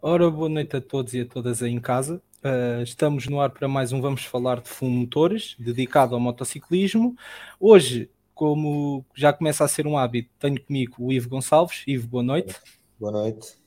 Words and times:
Ora, 0.00 0.30
boa 0.30 0.48
noite 0.48 0.76
a 0.76 0.80
todos 0.80 1.12
e 1.12 1.20
a 1.20 1.26
todas 1.26 1.60
aí 1.60 1.72
em 1.72 1.80
casa. 1.80 2.22
Uh, 2.38 2.82
estamos 2.82 3.26
no 3.26 3.40
ar 3.40 3.50
para 3.50 3.66
mais 3.66 3.92
um 3.92 4.00
Vamos 4.00 4.24
Falar 4.24 4.60
de 4.60 4.68
Fumo 4.68 5.00
Motores, 5.00 5.56
dedicado 5.58 6.14
ao 6.14 6.20
motociclismo. 6.20 7.16
Hoje, 7.58 8.08
como 8.32 9.04
já 9.12 9.32
começa 9.32 9.64
a 9.64 9.68
ser 9.68 9.88
um 9.88 9.98
hábito, 9.98 10.30
tenho 10.38 10.62
comigo 10.62 10.94
o 11.00 11.12
Ivo 11.12 11.28
Gonçalves. 11.28 11.82
Ivo, 11.84 12.06
boa 12.06 12.22
noite. 12.22 12.54
Boa 12.98 13.10
noite. 13.10 13.58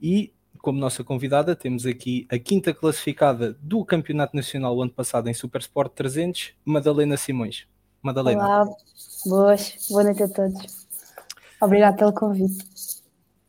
E 0.00 0.32
como 0.58 0.78
nossa 0.78 1.02
convidada, 1.02 1.56
temos 1.56 1.86
aqui 1.86 2.24
a 2.30 2.38
quinta 2.38 2.72
classificada 2.72 3.56
do 3.60 3.84
Campeonato 3.84 4.36
Nacional 4.36 4.76
o 4.76 4.82
ano 4.82 4.92
passado 4.92 5.28
em 5.28 5.34
Super 5.34 5.60
Sport 5.60 5.92
300, 5.92 6.52
Madalena 6.64 7.16
Simões. 7.16 7.66
Madalena. 8.00 8.44
Olá, 8.44 8.76
boas, 9.26 9.74
boa 9.90 10.04
noite 10.04 10.22
a 10.22 10.28
todos. 10.28 10.86
Obrigado 11.60 11.96
pelo 11.96 12.12
convite. 12.12 12.64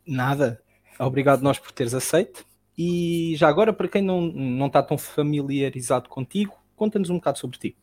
Nada, 0.04 0.60
obrigado 1.00 1.42
nós 1.42 1.58
por 1.58 1.72
teres 1.72 1.94
aceito. 1.94 2.44
E 2.76 3.34
já 3.36 3.48
agora, 3.48 3.72
para 3.72 3.88
quem 3.88 4.02
não, 4.02 4.20
não 4.20 4.66
está 4.66 4.82
tão 4.82 4.96
familiarizado 4.96 6.08
contigo, 6.08 6.54
conta-nos 6.76 7.10
um 7.10 7.16
bocado 7.16 7.38
sobre 7.38 7.58
ti. 7.58 7.76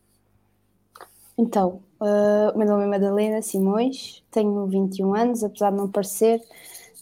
Então, 1.38 1.84
uh, 2.02 2.58
meu 2.58 2.68
nome 2.68 2.86
é 2.86 2.88
Madalena 2.88 3.42
Simões, 3.44 4.24
tenho 4.32 4.66
21 4.66 5.14
anos, 5.14 5.44
apesar 5.44 5.70
de 5.70 5.78
não 5.78 5.88
parecer. 5.88 6.42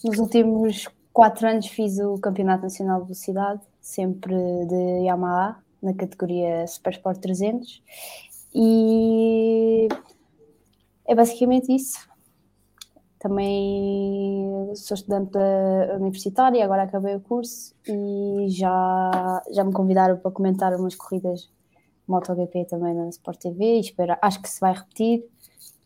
Nos 0.04 0.18
últimos 0.18 0.88
quatro 1.10 1.48
anos 1.48 1.66
fiz 1.68 1.98
o 1.98 2.18
Campeonato 2.18 2.64
Nacional 2.64 3.00
de 3.00 3.06
Velocidade, 3.06 3.62
sempre 3.80 4.34
de 4.66 5.06
Yamaha, 5.06 5.58
na 5.82 5.94
categoria 5.94 6.66
Super 6.66 6.92
Sport 6.92 7.18
300. 7.18 7.82
E 8.54 9.88
é 11.06 11.14
basicamente 11.14 11.74
isso. 11.74 12.06
Também 13.18 14.72
sou 14.74 14.94
estudante 14.94 15.38
universitária, 15.98 16.64
agora 16.64 16.82
acabei 16.82 17.16
o 17.16 17.20
curso 17.20 17.74
e 17.88 18.46
já, 18.50 19.42
já 19.50 19.64
me 19.64 19.72
convidaram 19.72 20.18
para 20.18 20.30
comentar 20.30 20.74
umas 20.74 20.94
corridas 20.94 21.50
MotoGP 22.06 22.66
também 22.66 22.94
na 22.94 23.08
Sport 23.08 23.40
TV 23.40 23.76
e 23.76 23.80
espero, 23.80 24.16
acho 24.20 24.40
que 24.40 24.48
se 24.48 24.60
vai 24.60 24.74
repetir 24.74 25.24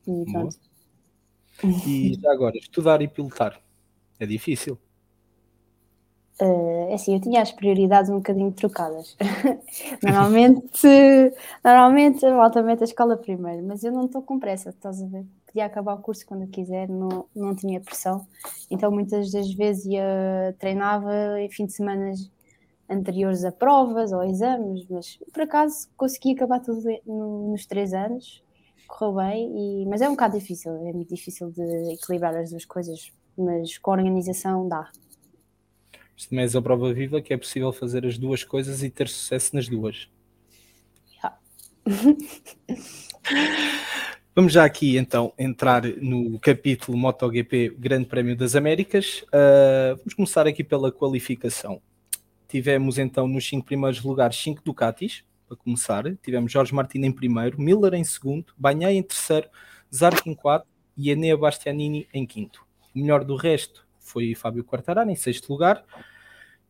e 0.07 0.25
pronto. 0.31 0.57
E 1.87 2.19
já 2.21 2.33
agora, 2.33 2.57
estudar 2.57 3.03
e 3.03 3.09
pilotar 3.09 3.61
é 4.19 4.27
difícil. 4.27 4.79
Uh, 6.41 6.93
assim, 6.95 7.15
eu 7.15 7.21
tinha 7.21 7.43
as 7.43 7.53
prioridades 7.53 8.11
um 8.11 8.17
bocadinho 8.17 8.53
trocadas. 8.53 9.17
normalmente, 10.03 10.87
normalmente 11.65 12.25
altamente 12.27 12.83
a 12.83 12.85
escola 12.85 13.17
primeiro, 13.17 13.67
mas 13.67 13.85
eu 13.85 13.93
não 13.93 14.07
estou 14.07 14.23
com 14.23 14.39
pressa, 14.39 14.71
estás 14.71 15.03
a 15.03 15.07
ver? 15.07 15.25
Podia 15.51 15.67
acabar 15.67 15.95
o 15.95 15.99
curso 15.99 16.25
quando 16.25 16.43
eu 16.43 16.49
quiser, 16.49 16.89
não, 16.89 17.27
não 17.35 17.57
tinha 17.57 17.81
pressão. 17.81 18.25
Então, 18.71 18.89
muitas 18.89 19.33
das 19.33 19.53
vezes 19.53 19.85
ia, 19.85 20.55
treinava 20.61 21.41
em 21.41 21.51
fim 21.51 21.67
de 21.67 21.73
semana 21.73 22.13
anteriores 22.89 23.45
a 23.45 23.51
provas 23.51 24.13
ou 24.13 24.23
exames, 24.23 24.87
mas 24.89 25.19
por 25.33 25.43
acaso 25.43 25.89
consegui 25.97 26.35
acabar 26.35 26.61
tudo 26.61 26.81
nos 27.05 27.67
três 27.67 27.93
anos, 27.93 28.45
correu 28.87 29.17
bem, 29.17 29.83
e, 29.83 29.87
mas 29.87 30.01
é 30.01 30.09
um 30.09 30.13
bocado 30.13 30.39
difícil, 30.39 30.73
é 30.87 30.93
muito 30.93 31.13
difícil 31.13 31.51
de 31.51 31.95
equilibrar 31.95 32.37
as 32.37 32.51
duas 32.51 32.65
coisas, 32.65 33.13
mas 33.37 33.77
com 33.77 33.91
a 33.91 33.95
organização 33.95 34.69
dá. 34.69 34.89
Isto 36.17 36.31
também 36.31 36.45
é 36.45 36.59
a 36.59 36.63
prova 36.63 36.93
viva 36.93 37.21
que 37.21 37.35
é 37.35 37.37
possível 37.37 37.73
fazer 37.73 38.07
as 38.07 38.17
duas 38.17 38.45
coisas 38.45 38.85
e 38.85 38.91
ter 38.91 39.09
sucesso 39.09 39.57
nas 39.57 39.69
duas. 39.69 40.09
Yeah. 41.17 41.41
Vamos 44.33 44.53
já 44.53 44.65
aqui 44.65 44.97
então 44.97 45.33
entrar 45.37 45.83
no 46.01 46.39
capítulo 46.39 46.97
MotoGP 46.97 47.75
Grande 47.77 48.07
Prémio 48.07 48.37
das 48.37 48.55
Américas. 48.55 49.25
Uh, 49.25 49.97
vamos 49.97 50.15
começar 50.15 50.47
aqui 50.47 50.63
pela 50.63 50.93
qualificação. 50.93 51.83
Tivemos 52.47 52.97
então 52.97 53.27
nos 53.27 53.47
cinco 53.49 53.67
primeiros 53.67 54.01
lugares 54.01 54.37
cinco 54.37 54.63
Ducatis, 54.65 55.25
para 55.49 55.57
começar. 55.57 56.05
Tivemos 56.23 56.53
Jorge 56.53 56.73
Martins 56.73 57.05
em 57.05 57.11
primeiro, 57.11 57.61
Miller 57.61 57.95
em 57.95 58.05
segundo, 58.05 58.55
Banhai 58.57 58.95
em 58.95 59.03
terceiro, 59.03 59.49
Zarco 59.93 60.29
em 60.29 60.35
quarto 60.35 60.69
e 60.97 61.11
Enea 61.11 61.37
Bastianini 61.37 62.07
em 62.15 62.25
quinto. 62.25 62.65
O 62.95 63.01
melhor 63.01 63.25
do 63.25 63.35
resto 63.35 63.85
foi 63.99 64.37
Fábio 64.37 64.63
Quartararo 64.63 65.11
em 65.11 65.17
sexto 65.17 65.51
lugar. 65.51 65.85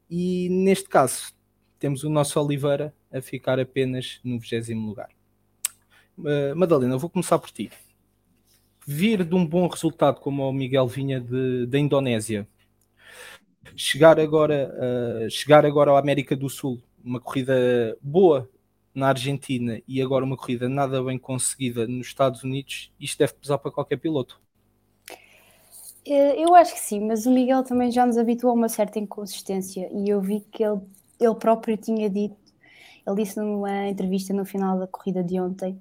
E 0.08 0.48
neste 0.48 0.88
caso, 0.88 1.34
temos 1.78 2.04
o 2.04 2.08
nosso 2.08 2.40
Oliveira 2.40 2.94
a 3.12 3.20
ficar 3.20 3.60
apenas 3.60 4.18
no 4.24 4.40
vigésimo 4.40 4.88
lugar. 4.88 5.10
Uh, 6.18 6.54
Madalena, 6.54 6.98
vou 6.98 7.10
começar 7.10 7.38
por 7.38 7.50
ti. 7.50 7.70
Vir 8.86 9.24
de 9.24 9.34
um 9.34 9.46
bom 9.46 9.66
resultado 9.66 10.20
como 10.20 10.48
o 10.48 10.52
Miguel 10.52 10.86
vinha 10.86 11.24
da 11.68 11.78
Indonésia, 11.78 12.46
chegar 13.76 14.18
agora, 14.18 14.74
uh, 14.74 15.30
chegar 15.30 15.64
agora 15.64 15.92
à 15.92 15.98
América 15.98 16.34
do 16.36 16.48
Sul, 16.48 16.82
uma 17.04 17.20
corrida 17.20 17.96
boa 18.00 18.48
na 18.94 19.08
Argentina 19.08 19.80
e 19.86 20.02
agora 20.02 20.24
uma 20.24 20.36
corrida 20.36 20.68
nada 20.68 21.02
bem 21.02 21.18
conseguida 21.18 21.86
nos 21.86 22.08
Estados 22.08 22.42
Unidos, 22.42 22.92
isto 22.98 23.18
deve 23.18 23.34
pesar 23.34 23.58
para 23.58 23.70
qualquer 23.70 23.96
piloto. 23.96 24.40
Eh, 26.06 26.42
eu 26.42 26.54
acho 26.54 26.74
que 26.74 26.80
sim, 26.80 27.00
mas 27.06 27.26
o 27.26 27.30
Miguel 27.30 27.62
também 27.62 27.90
já 27.90 28.04
nos 28.06 28.18
habituou 28.18 28.52
a 28.52 28.54
uma 28.54 28.68
certa 28.68 28.98
inconsistência 28.98 29.88
e 29.92 30.08
eu 30.08 30.20
vi 30.20 30.40
que 30.40 30.64
ele, 30.64 30.80
ele 31.20 31.34
próprio 31.34 31.76
tinha 31.76 32.08
dito, 32.08 32.36
ele 33.06 33.16
disse 33.16 33.38
numa 33.38 33.88
entrevista 33.88 34.32
no 34.34 34.44
final 34.44 34.78
da 34.78 34.86
corrida 34.86 35.22
de 35.22 35.40
ontem, 35.40 35.80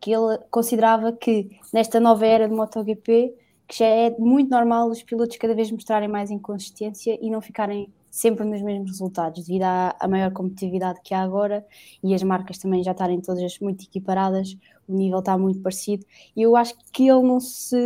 que 0.00 0.12
ele 0.12 0.38
considerava 0.50 1.12
que 1.12 1.58
nesta 1.72 1.98
nova 2.00 2.26
era 2.26 2.48
de 2.48 2.54
MotoGP, 2.54 3.34
que 3.66 3.78
já 3.78 3.86
é 3.86 4.10
muito 4.18 4.50
normal 4.50 4.88
os 4.88 5.02
pilotos 5.02 5.36
cada 5.36 5.54
vez 5.54 5.70
mostrarem 5.70 6.08
mais 6.08 6.30
inconsistência 6.30 7.18
e 7.20 7.30
não 7.30 7.40
ficarem 7.40 7.92
sempre 8.16 8.46
nos 8.46 8.62
mesmos 8.62 8.92
resultados, 8.92 9.44
devido 9.44 9.64
à, 9.64 9.94
à, 10.00 10.08
maior 10.08 10.32
competitividade 10.32 11.00
que 11.04 11.12
há 11.12 11.20
agora 11.20 11.66
e 12.02 12.14
as 12.14 12.22
marcas 12.22 12.56
também 12.56 12.82
já 12.82 12.92
estarem 12.92 13.20
todas 13.20 13.58
muito 13.58 13.84
equiparadas, 13.84 14.56
o 14.88 14.94
nível 14.94 15.18
está 15.18 15.36
muito 15.36 15.60
parecido. 15.60 16.06
E 16.34 16.40
eu 16.40 16.56
acho 16.56 16.74
que 16.92 17.02
ele 17.02 17.22
não 17.22 17.38
se 17.40 17.76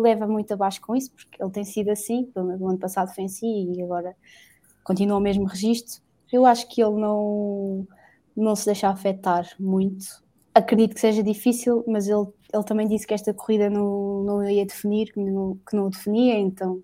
leva 0.00 0.24
muito 0.28 0.52
abaixo 0.52 0.80
com 0.80 0.94
isso, 0.94 1.10
porque 1.10 1.42
ele 1.42 1.50
tem 1.50 1.64
sido 1.64 1.90
assim, 1.90 2.30
no 2.36 2.68
ano 2.68 2.78
passado 2.78 3.12
foi 3.12 3.24
assim 3.24 3.72
e 3.72 3.82
agora 3.82 4.14
continua 4.84 5.16
o 5.18 5.20
mesmo 5.20 5.44
registro. 5.46 6.00
Eu 6.32 6.46
acho 6.46 6.68
que 6.68 6.80
ele 6.80 7.00
não, 7.00 7.86
não 8.36 8.54
se 8.54 8.66
deixa 8.66 8.88
afetar 8.88 9.48
muito. 9.58 10.24
Acredito 10.56 10.94
que 10.94 11.00
seja 11.00 11.22
difícil, 11.22 11.84
mas 11.86 12.08
ele, 12.08 12.26
ele 12.50 12.64
também 12.64 12.88
disse 12.88 13.06
que 13.06 13.12
esta 13.12 13.34
corrida 13.34 13.68
não, 13.68 14.22
não 14.24 14.48
ia 14.48 14.64
definir, 14.64 15.12
que 15.12 15.20
não, 15.20 15.58
que 15.68 15.76
não 15.76 15.88
o 15.88 15.90
definia, 15.90 16.38
então 16.38 16.82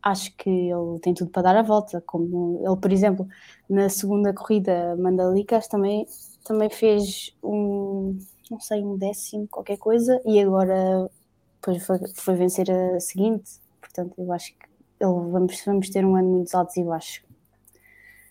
acho 0.00 0.36
que 0.36 0.48
ele 0.48 1.00
tem 1.00 1.12
tudo 1.12 1.30
para 1.32 1.42
dar 1.42 1.56
a 1.56 1.62
volta. 1.62 2.00
Como 2.06 2.60
ele, 2.64 2.76
por 2.76 2.92
exemplo, 2.92 3.26
na 3.68 3.88
segunda 3.88 4.32
corrida 4.32 4.96
Mandalicas 4.96 5.66
também, 5.66 6.06
também 6.44 6.70
fez 6.70 7.36
um, 7.42 8.16
não 8.48 8.60
sei, 8.60 8.84
um 8.84 8.96
décimo, 8.96 9.48
qualquer 9.48 9.78
coisa, 9.78 10.20
e 10.24 10.40
agora 10.40 11.10
depois 11.56 11.84
foi, 11.84 11.98
foi 12.14 12.36
vencer 12.36 12.70
a 12.70 13.00
seguinte. 13.00 13.60
Portanto, 13.80 14.14
eu 14.16 14.32
acho 14.32 14.54
que 14.54 14.66
ele, 15.00 15.30
vamos, 15.32 15.60
vamos 15.66 15.90
ter 15.90 16.04
um 16.06 16.14
ano 16.16 16.28
muito 16.30 16.54
altos 16.56 16.76
e 16.76 16.84
baixos. 16.84 17.31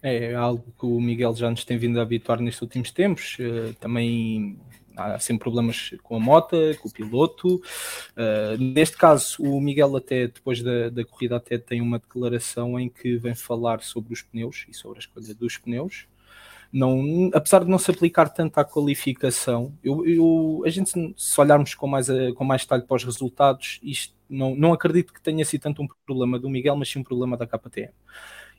É, 0.03 0.33
algo 0.33 0.73
que 0.79 0.85
o 0.85 0.99
Miguel 0.99 1.35
já 1.35 1.49
nos 1.49 1.63
tem 1.63 1.77
vindo 1.77 1.99
a 1.99 2.03
habituar 2.03 2.39
nestes 2.39 2.61
últimos 2.61 2.91
tempos. 2.91 3.37
Uh, 3.39 3.73
também 3.75 4.59
há 4.95 5.19
sempre 5.19 5.43
problemas 5.43 5.93
com 6.01 6.15
a 6.15 6.19
moto, 6.19 6.55
com 6.81 6.89
o 6.89 6.91
piloto. 6.91 7.55
Uh, 7.55 8.57
neste 8.59 8.97
caso, 8.97 9.41
o 9.43 9.61
Miguel 9.61 9.95
até 9.95 10.27
depois 10.27 10.61
da, 10.63 10.89
da 10.89 11.05
corrida 11.05 11.35
até 11.35 11.57
tem 11.57 11.81
uma 11.81 11.99
declaração 11.99 12.79
em 12.79 12.89
que 12.89 13.15
vem 13.17 13.35
falar 13.35 13.81
sobre 13.81 14.13
os 14.13 14.21
pneus 14.21 14.65
e 14.67 14.73
sobre 14.73 14.97
a 14.97 15.01
escolha 15.01 15.35
dos 15.35 15.57
pneus. 15.57 16.07
Não, 16.73 17.29
apesar 17.33 17.65
de 17.65 17.69
não 17.69 17.77
se 17.77 17.91
aplicar 17.91 18.29
tanto 18.29 18.57
à 18.57 18.63
qualificação, 18.63 19.77
eu, 19.83 20.05
eu, 20.07 20.63
a 20.65 20.69
gente 20.69 20.89
se 21.17 21.41
olharmos 21.41 21.75
com 21.75 21.85
mais, 21.85 22.07
com 22.33 22.45
mais 22.45 22.61
detalhe 22.61 22.83
para 22.83 22.95
os 22.95 23.03
resultados, 23.03 23.77
isto 23.83 24.15
não, 24.29 24.55
não 24.55 24.71
acredito 24.71 25.11
que 25.13 25.21
tenha 25.21 25.43
sido 25.43 25.61
tanto 25.61 25.81
um 25.83 25.87
problema 26.05 26.39
do 26.39 26.49
Miguel, 26.49 26.77
mas 26.77 26.89
sim 26.89 26.99
um 26.99 27.03
problema 27.03 27.35
da 27.35 27.45
KTM. 27.45 27.91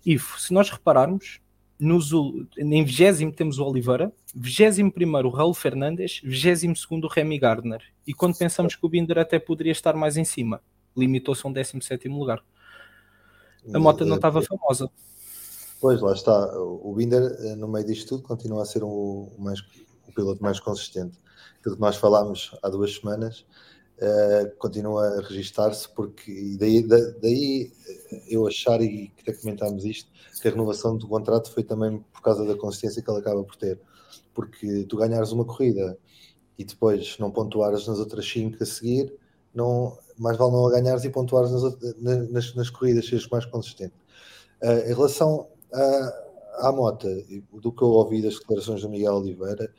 Ivo, 0.04 0.40
se 0.40 0.52
nós 0.52 0.70
repararmos, 0.70 1.40
nos, 1.78 2.12
em 2.56 2.84
20 2.84 3.32
temos 3.32 3.58
o 3.58 3.64
Oliveira, 3.64 4.12
21 4.34 4.92
o 5.24 5.30
Raul 5.30 5.54
Fernandes, 5.54 6.20
22 6.22 6.86
o 6.90 7.08
Remy 7.08 7.38
Gardner. 7.38 7.82
E 8.06 8.14
quando 8.14 8.36
pensamos 8.36 8.76
que 8.76 8.86
o 8.86 8.88
Binder 8.88 9.18
até 9.18 9.38
poderia 9.38 9.72
estar 9.72 9.94
mais 9.94 10.16
em 10.16 10.24
cima, 10.24 10.60
limitou-se 10.96 11.44
a 11.44 11.48
um 11.48 11.52
17 11.52 12.08
lugar. 12.08 12.42
A 13.72 13.78
moto 13.78 14.04
não 14.04 14.16
estava 14.16 14.42
famosa. 14.42 14.90
Pois, 15.80 16.00
lá 16.00 16.12
está. 16.12 16.56
O 16.56 16.94
Binder, 16.94 17.22
eh, 17.40 17.56
no 17.56 17.66
meio 17.66 17.84
disto 17.84 18.08
tudo, 18.08 18.22
continua 18.22 18.62
a 18.62 18.64
ser 18.64 18.84
o, 18.84 19.32
mais, 19.38 19.60
o 20.06 20.12
piloto 20.14 20.42
mais 20.42 20.60
consistente. 20.60 21.18
Aquilo 21.58 21.74
que 21.74 21.80
nós 21.80 21.96
falámos 21.96 22.56
há 22.62 22.68
duas 22.68 22.94
semanas, 22.94 23.44
uh, 24.02 24.56
continua 24.58 25.06
a 25.06 25.20
registar-se, 25.22 25.88
porque 25.88 26.56
daí, 26.58 26.82
daí 26.82 27.72
eu 28.28 28.46
achar, 28.46 28.80
e 28.82 29.12
até 29.20 29.32
comentámos 29.32 29.84
isto, 29.84 30.10
que 30.40 30.48
a 30.48 30.50
renovação 30.50 30.96
do 30.96 31.06
contrato 31.06 31.50
foi 31.52 31.62
também 31.62 32.04
por 32.12 32.20
causa 32.20 32.44
da 32.44 32.56
consistência 32.56 33.02
que 33.02 33.10
ele 33.10 33.20
acaba 33.20 33.42
por 33.44 33.56
ter. 33.56 33.78
Porque 34.34 34.84
tu 34.88 34.96
ganhares 34.96 35.30
uma 35.30 35.44
corrida 35.44 35.96
e 36.58 36.64
depois 36.64 37.16
não 37.18 37.30
pontuares 37.30 37.86
nas 37.86 37.98
outras 37.98 38.28
5 38.28 38.62
a 38.62 38.66
seguir, 38.66 39.12
não, 39.54 39.96
mais 40.18 40.36
vale 40.36 40.52
não 40.52 40.66
a 40.66 40.70
ganhares 40.70 41.04
e 41.04 41.10
pontuares 41.10 41.50
nas, 41.52 42.30
nas, 42.30 42.54
nas 42.54 42.70
corridas, 42.70 43.06
seres 43.06 43.28
mais 43.28 43.44
consistente. 43.46 43.94
Uh, 44.62 44.90
em 44.90 44.94
relação 44.94 45.48
à, 45.72 46.68
à 46.68 46.72
Mota, 46.72 47.08
do 47.52 47.72
que 47.72 47.82
eu 47.82 47.88
ouvi 47.88 48.22
das 48.22 48.38
declarações 48.38 48.82
do 48.82 48.88
Miguel 48.88 49.14
Oliveira, 49.14 49.72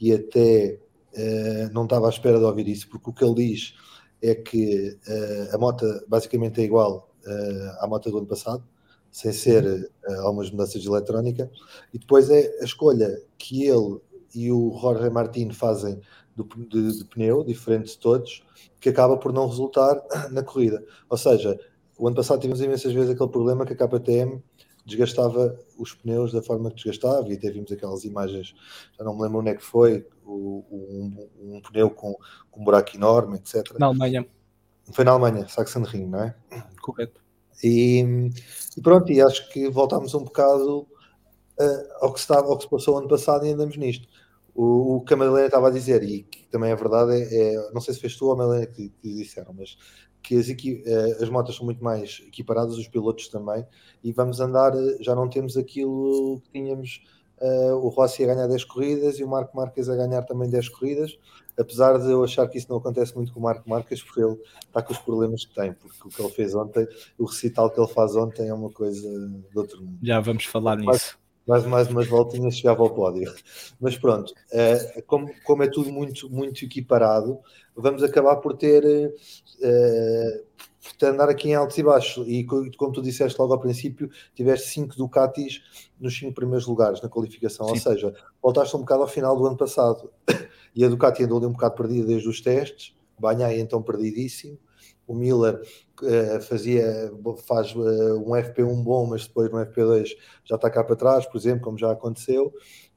e 0.00 0.12
até 0.12 0.78
uh, 1.18 1.72
não 1.72 1.84
estava 1.84 2.06
à 2.06 2.10
espera 2.10 2.38
de 2.38 2.44
ouvir 2.44 2.68
isso, 2.68 2.88
porque 2.88 3.10
o 3.10 3.12
que 3.12 3.24
ele 3.24 3.34
diz 3.34 3.74
é 4.22 4.34
que 4.34 4.96
uh, 5.08 5.54
a 5.54 5.58
Mota 5.58 6.04
basicamente 6.08 6.60
é 6.60 6.64
igual 6.64 7.08
à 7.80 7.86
Mota 7.86 8.10
do 8.10 8.16
ano 8.16 8.26
passado, 8.26 8.64
sem 9.10 9.32
ser 9.32 9.90
algumas 10.20 10.50
mudanças 10.50 10.80
de 10.80 10.88
eletrónica, 10.88 11.50
e 11.92 11.98
depois 11.98 12.30
é 12.30 12.58
a 12.62 12.64
escolha 12.64 13.20
que 13.36 13.64
ele 13.64 14.00
e 14.34 14.50
o 14.50 14.78
Jorge 14.80 15.10
Martin 15.10 15.50
fazem 15.50 16.00
do, 16.34 16.44
de, 16.44 16.98
de 16.98 17.04
pneu, 17.04 17.44
diferente 17.44 17.92
de 17.92 17.98
todos, 17.98 18.42
que 18.80 18.88
acaba 18.88 19.16
por 19.16 19.32
não 19.32 19.48
resultar 19.48 20.00
na 20.30 20.42
corrida. 20.42 20.82
Ou 21.08 21.18
seja, 21.18 21.58
o 21.98 22.06
ano 22.06 22.16
passado 22.16 22.40
tivemos 22.40 22.60
imensas 22.60 22.92
vezes 22.92 23.10
aquele 23.10 23.30
problema 23.30 23.66
que 23.66 23.72
a 23.72 23.76
KTM 23.76 24.42
desgastava 24.88 25.58
os 25.78 25.92
pneus 25.94 26.32
da 26.32 26.42
forma 26.42 26.70
que 26.70 26.76
desgastava, 26.76 27.28
e 27.28 27.34
até 27.34 27.50
vimos 27.50 27.70
aquelas 27.70 28.04
imagens, 28.04 28.54
já 28.96 29.04
não 29.04 29.14
me 29.14 29.22
lembro 29.22 29.40
onde 29.40 29.50
é 29.50 29.54
que 29.54 29.62
foi, 29.62 30.06
o, 30.24 30.64
um, 30.70 31.28
um, 31.56 31.60
pneu 31.60 31.90
com, 31.90 32.16
com, 32.50 32.60
um 32.60 32.64
buraco 32.64 32.96
enorme, 32.96 33.36
etc. 33.36 33.78
Na 33.78 33.86
Alemanha. 33.86 34.26
Foi 34.90 35.04
na 35.04 35.12
Alemanha, 35.12 35.46
Sachsenring, 35.46 36.06
não 36.06 36.22
é? 36.22 36.34
Correto. 36.80 37.20
E, 37.62 38.30
e 38.76 38.80
pronto, 38.80 39.12
e 39.12 39.20
acho 39.20 39.48
que 39.50 39.68
voltámos 39.68 40.14
um 40.14 40.24
bocado 40.24 40.80
uh, 40.80 40.86
ao, 42.00 42.12
que 42.12 42.20
se 42.20 42.24
estava, 42.24 42.46
ao 42.48 42.56
que 42.56 42.64
se 42.64 42.70
passou 42.70 42.98
ano 42.98 43.08
passado 43.08 43.44
e 43.46 43.52
andamos 43.52 43.76
nisto. 43.76 44.08
O, 44.54 44.96
o 44.96 45.00
que 45.04 45.14
a 45.14 45.16
Madalena 45.16 45.46
estava 45.46 45.68
a 45.68 45.72
dizer, 45.72 46.02
e 46.02 46.22
que 46.22 46.46
também 46.46 46.70
é 46.70 46.76
verdade, 46.76 47.12
é, 47.12 47.54
é 47.54 47.70
não 47.72 47.80
sei 47.80 47.94
se 47.94 48.00
fez 48.00 48.16
tu 48.16 48.26
ou 48.26 48.32
a 48.32 48.36
Madalena 48.36 48.66
que, 48.66 48.88
que 48.88 49.14
disseram, 49.14 49.52
mas 49.52 49.76
que 50.22 50.36
as, 50.36 50.48
eh, 50.48 51.18
as 51.22 51.28
motas 51.28 51.56
são 51.56 51.64
muito 51.64 51.82
mais 51.82 52.22
equiparadas, 52.26 52.76
os 52.76 52.88
pilotos 52.88 53.28
também, 53.28 53.66
e 54.02 54.12
vamos 54.12 54.40
andar, 54.40 54.74
eh, 54.74 54.98
já 55.00 55.14
não 55.14 55.28
temos 55.28 55.56
aquilo 55.56 56.40
que 56.44 56.50
tínhamos, 56.50 57.02
uh, 57.40 57.74
o 57.74 57.88
Rossi 57.88 58.24
a 58.24 58.34
ganhar 58.34 58.46
10 58.46 58.64
corridas 58.64 59.18
e 59.18 59.24
o 59.24 59.28
Marco 59.28 59.56
Marques 59.56 59.88
a 59.88 59.96
ganhar 59.96 60.22
também 60.22 60.50
10 60.50 60.68
corridas, 60.68 61.18
apesar 61.58 61.98
de 61.98 62.10
eu 62.10 62.22
achar 62.22 62.46
que 62.48 62.58
isso 62.58 62.68
não 62.68 62.78
acontece 62.78 63.14
muito 63.16 63.32
com 63.32 63.40
o 63.40 63.42
Marco 63.42 63.68
Marques, 63.68 64.02
porque 64.02 64.20
ele 64.20 64.38
está 64.66 64.82
com 64.82 64.92
os 64.92 64.98
problemas 64.98 65.44
que 65.44 65.54
tem, 65.54 65.72
porque 65.72 65.96
o 66.04 66.08
que 66.08 66.20
ele 66.20 66.32
fez 66.32 66.54
ontem, 66.54 66.86
o 67.18 67.24
recital 67.24 67.70
que 67.70 67.80
ele 67.80 67.88
faz 67.88 68.14
ontem 68.16 68.48
é 68.48 68.54
uma 68.54 68.70
coisa 68.70 69.08
de 69.28 69.58
outro 69.58 69.82
mundo. 69.82 69.98
Já 70.02 70.20
vamos 70.20 70.44
falar 70.44 70.76
nisso 70.76 71.18
mais, 71.48 71.64
mais 71.64 71.88
umas 71.88 72.06
voltinhas 72.06 72.56
chegava 72.56 72.82
ao 72.82 72.90
pódio. 72.90 73.32
Mas 73.80 73.96
pronto, 73.96 74.32
uh, 74.52 75.02
como, 75.06 75.30
como 75.42 75.62
é 75.62 75.66
tudo 75.68 75.90
muito, 75.90 76.28
muito 76.28 76.64
equiparado, 76.64 77.38
vamos 77.74 78.02
acabar 78.02 78.36
por 78.36 78.54
ter 78.54 78.84
uh, 78.84 80.48
por 80.98 81.08
andar 81.08 81.28
aqui 81.30 81.48
em 81.48 81.54
altos 81.54 81.78
e 81.78 81.82
baixos. 81.82 82.28
E 82.28 82.44
como 82.44 82.92
tu 82.92 83.00
disseste 83.00 83.40
logo 83.40 83.54
ao 83.54 83.60
princípio, 83.60 84.10
tiveste 84.34 84.68
cinco 84.68 84.94
Ducatis 84.94 85.62
nos 85.98 86.16
cinco 86.16 86.34
primeiros 86.34 86.66
lugares 86.66 87.00
na 87.00 87.08
qualificação, 87.08 87.66
Sim. 87.66 87.72
ou 87.72 87.78
seja, 87.78 88.14
voltaste 88.42 88.76
um 88.76 88.80
bocado 88.80 89.02
ao 89.02 89.08
final 89.08 89.36
do 89.36 89.46
ano 89.46 89.56
passado. 89.56 90.10
E 90.76 90.84
a 90.84 90.88
Ducati 90.88 91.24
andou 91.24 91.38
ali 91.38 91.46
um 91.46 91.52
bocado 91.52 91.74
perdida 91.74 92.06
desde 92.06 92.28
os 92.28 92.40
testes, 92.40 92.94
Banhai 93.18 93.58
então 93.58 93.82
perdidíssimo 93.82 94.56
o 95.08 95.14
Miller 95.14 95.60
uh, 96.02 96.40
fazia, 96.42 97.10
faz 97.46 97.74
uh, 97.74 98.18
um 98.18 98.32
FP1 98.32 98.82
bom, 98.84 99.06
mas 99.06 99.26
depois 99.26 99.50
no 99.50 99.58
FP2 99.58 100.10
já 100.44 100.54
está 100.54 100.70
cá 100.70 100.84
para 100.84 100.94
trás, 100.94 101.26
por 101.26 101.38
exemplo, 101.38 101.62
como 101.62 101.78
já 101.78 101.90
aconteceu. 101.90 102.52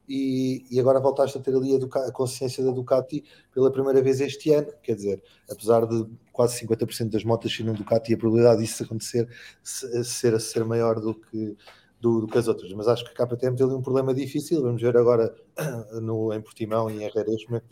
E, 0.10 0.66
e 0.70 0.78
agora 0.78 1.00
voltaste 1.00 1.38
a 1.38 1.42
ter 1.42 1.56
ali 1.56 1.74
a, 1.74 2.00
a, 2.00 2.12
consciência 2.12 2.62
da 2.62 2.72
Ducati 2.72 3.24
pela 3.54 3.72
primeira 3.72 4.02
vez 4.02 4.20
este 4.20 4.52
ano. 4.52 4.68
Quer 4.84 4.96
dizer, 4.96 5.24
apesar 5.50 5.86
de 5.86 6.06
quase 6.34 6.60
50% 6.66 7.10
das 7.10 7.24
motas 7.24 7.56
serem 7.56 7.74
Ducati, 7.74 8.14
a 8.14 8.18
probabilidade 8.18 8.62
disso 8.62 8.84
acontecer 8.84 9.30
ser, 9.64 10.38
ser 10.42 10.66
maior 10.66 11.00
do 11.00 11.16
que, 11.16 11.56
do, 12.02 12.22
do, 12.22 12.28
que 12.28 12.38
as 12.38 12.48
outras. 12.48 12.74
Mas 12.74 12.88
acho 12.88 13.06
que 13.06 13.12
a 13.12 13.26
KTM 13.26 13.56
tem 13.56 13.66
ali 13.66 13.76
um 13.76 13.82
problema 13.82 14.14
difícil. 14.14 14.62
Vamos 14.62 14.82
ver 14.82 14.98
agora 14.98 15.34
no, 16.02 16.34
em 16.34 16.42
Portimão 16.42 16.90
e 16.90 16.98
em 16.98 17.04
Herreres 17.04 17.46
como, 17.46 17.58
é 17.58 17.60
que, 17.60 17.68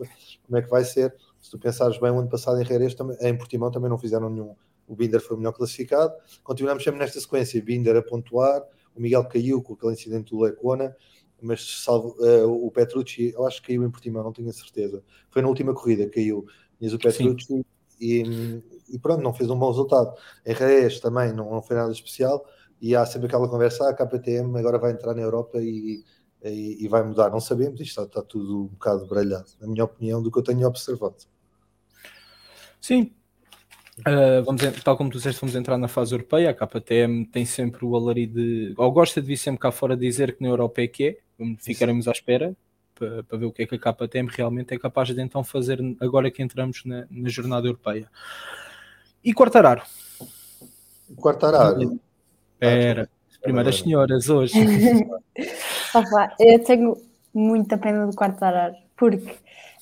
como 0.45 0.57
é 0.57 0.61
que 0.61 0.69
vai 0.69 0.85
ser 0.85 1.13
se 1.41 1.51
tu 1.51 1.57
pensares 1.57 1.97
bem, 1.97 2.11
o 2.11 2.19
ano 2.19 2.29
passado 2.29 2.61
em 2.61 2.63
Reiras, 2.63 2.95
em 3.21 3.37
Portimão 3.37 3.71
também 3.71 3.89
não 3.89 3.97
fizeram 3.97 4.29
nenhum. 4.29 4.55
O 4.87 4.95
Binder 4.95 5.21
foi 5.21 5.35
o 5.35 5.39
melhor 5.39 5.53
classificado. 5.53 6.13
Continuamos 6.43 6.83
sempre 6.83 6.99
nesta 6.99 7.19
sequência: 7.19 7.61
Binder 7.61 7.95
a 7.95 8.01
pontuar, 8.01 8.61
o 8.95 9.01
Miguel 9.01 9.23
caiu 9.25 9.61
com 9.61 9.73
aquele 9.73 9.93
incidente 9.93 10.31
do 10.31 10.41
Lecona, 10.41 10.95
mas 11.41 11.83
salvo 11.83 12.15
uh, 12.19 12.65
o 12.65 12.69
Petrucci, 12.71 13.31
eu 13.33 13.45
acho 13.47 13.61
que 13.61 13.67
caiu 13.67 13.83
em 13.83 13.91
Portimão, 13.91 14.23
não 14.23 14.33
tenho 14.33 14.49
a 14.49 14.53
certeza. 14.53 15.03
Foi 15.29 15.41
na 15.41 15.47
última 15.47 15.73
corrida, 15.73 16.09
caiu. 16.09 16.45
Mas 16.81 16.93
o 16.93 16.99
Petrucci 16.99 17.65
e, 17.99 18.23
e, 18.89 18.99
pronto, 18.99 19.21
não 19.21 19.33
fez 19.33 19.49
um 19.49 19.57
bom 19.59 19.69
resultado. 19.69 20.13
Em 20.45 20.53
Reis 20.53 20.99
também 20.99 21.33
não, 21.33 21.51
não 21.51 21.61
foi 21.61 21.75
nada 21.75 21.91
especial. 21.91 22.45
E 22.81 22.95
há 22.95 23.05
sempre 23.05 23.27
aquela 23.27 23.47
conversa: 23.47 23.85
ah, 23.85 23.89
a 23.89 23.93
KTM 23.93 24.57
agora 24.57 24.77
vai 24.77 24.91
entrar 24.91 25.13
na 25.13 25.21
Europa 25.21 25.59
e 25.59 26.03
e, 26.43 26.85
e, 26.85 26.87
vai 26.87 27.03
mudar. 27.03 27.29
Não 27.29 27.39
sabemos, 27.39 27.79
isto 27.79 28.01
está, 28.01 28.03
está, 28.03 28.21
tudo 28.21 28.63
um 28.63 28.67
bocado 28.67 29.05
bralhado, 29.07 29.47
na 29.59 29.67
minha 29.67 29.83
opinião, 29.83 30.21
do 30.21 30.31
que 30.31 30.39
eu 30.39 30.43
tenho 30.43 30.67
observado. 30.67 31.15
Sim, 32.79 33.11
uh, 33.99 34.43
vamos, 34.45 34.61
tal 34.83 34.95
como 34.95 35.09
tu 35.09 35.17
disseste, 35.17 35.41
vamos 35.41 35.55
entrar 35.55 35.77
na 35.77 35.87
fase 35.87 36.13
europeia. 36.13 36.49
A 36.49 36.53
KTM 36.53 37.25
tem 37.25 37.45
sempre 37.45 37.85
o 37.85 37.95
alarido 37.95 38.35
de, 38.35 38.73
ou 38.77 38.91
gosta 38.91 39.21
de 39.21 39.27
vir 39.27 39.37
sempre 39.37 39.59
cá 39.59 39.71
fora 39.71 39.97
dizer 39.97 40.35
que 40.35 40.43
na 40.43 40.49
Europa 40.49 40.81
é 40.81 40.87
que 40.87 41.07
é. 41.07 41.17
Ficaremos 41.57 42.07
à 42.07 42.11
espera 42.11 42.55
para, 42.95 43.23
para 43.23 43.37
ver 43.37 43.45
o 43.45 43.51
que 43.51 43.63
é 43.63 43.65
que 43.65 43.75
a 43.75 43.93
KTM 43.93 44.29
realmente 44.29 44.73
é 44.73 44.79
capaz 44.79 45.07
de 45.07 45.21
então 45.21 45.41
fazer 45.43 45.79
agora 46.01 46.29
que 46.29 46.43
entramos 46.43 46.83
na, 46.85 47.05
na 47.09 47.29
jornada 47.29 47.67
europeia. 47.67 48.09
E 49.23 49.33
Quartararo? 49.33 49.83
Quartararo. 51.15 51.99
Espera. 52.59 53.09
Primeiras 53.41 53.79
senhoras 53.79 54.27
hoje. 54.27 54.53
Opa, 55.95 56.35
eu 56.37 56.61
tenho 56.61 56.97
muita 57.33 57.77
pena 57.77 58.05
do 58.05 58.13
Quartararo, 58.13 58.75
porque 58.97 59.33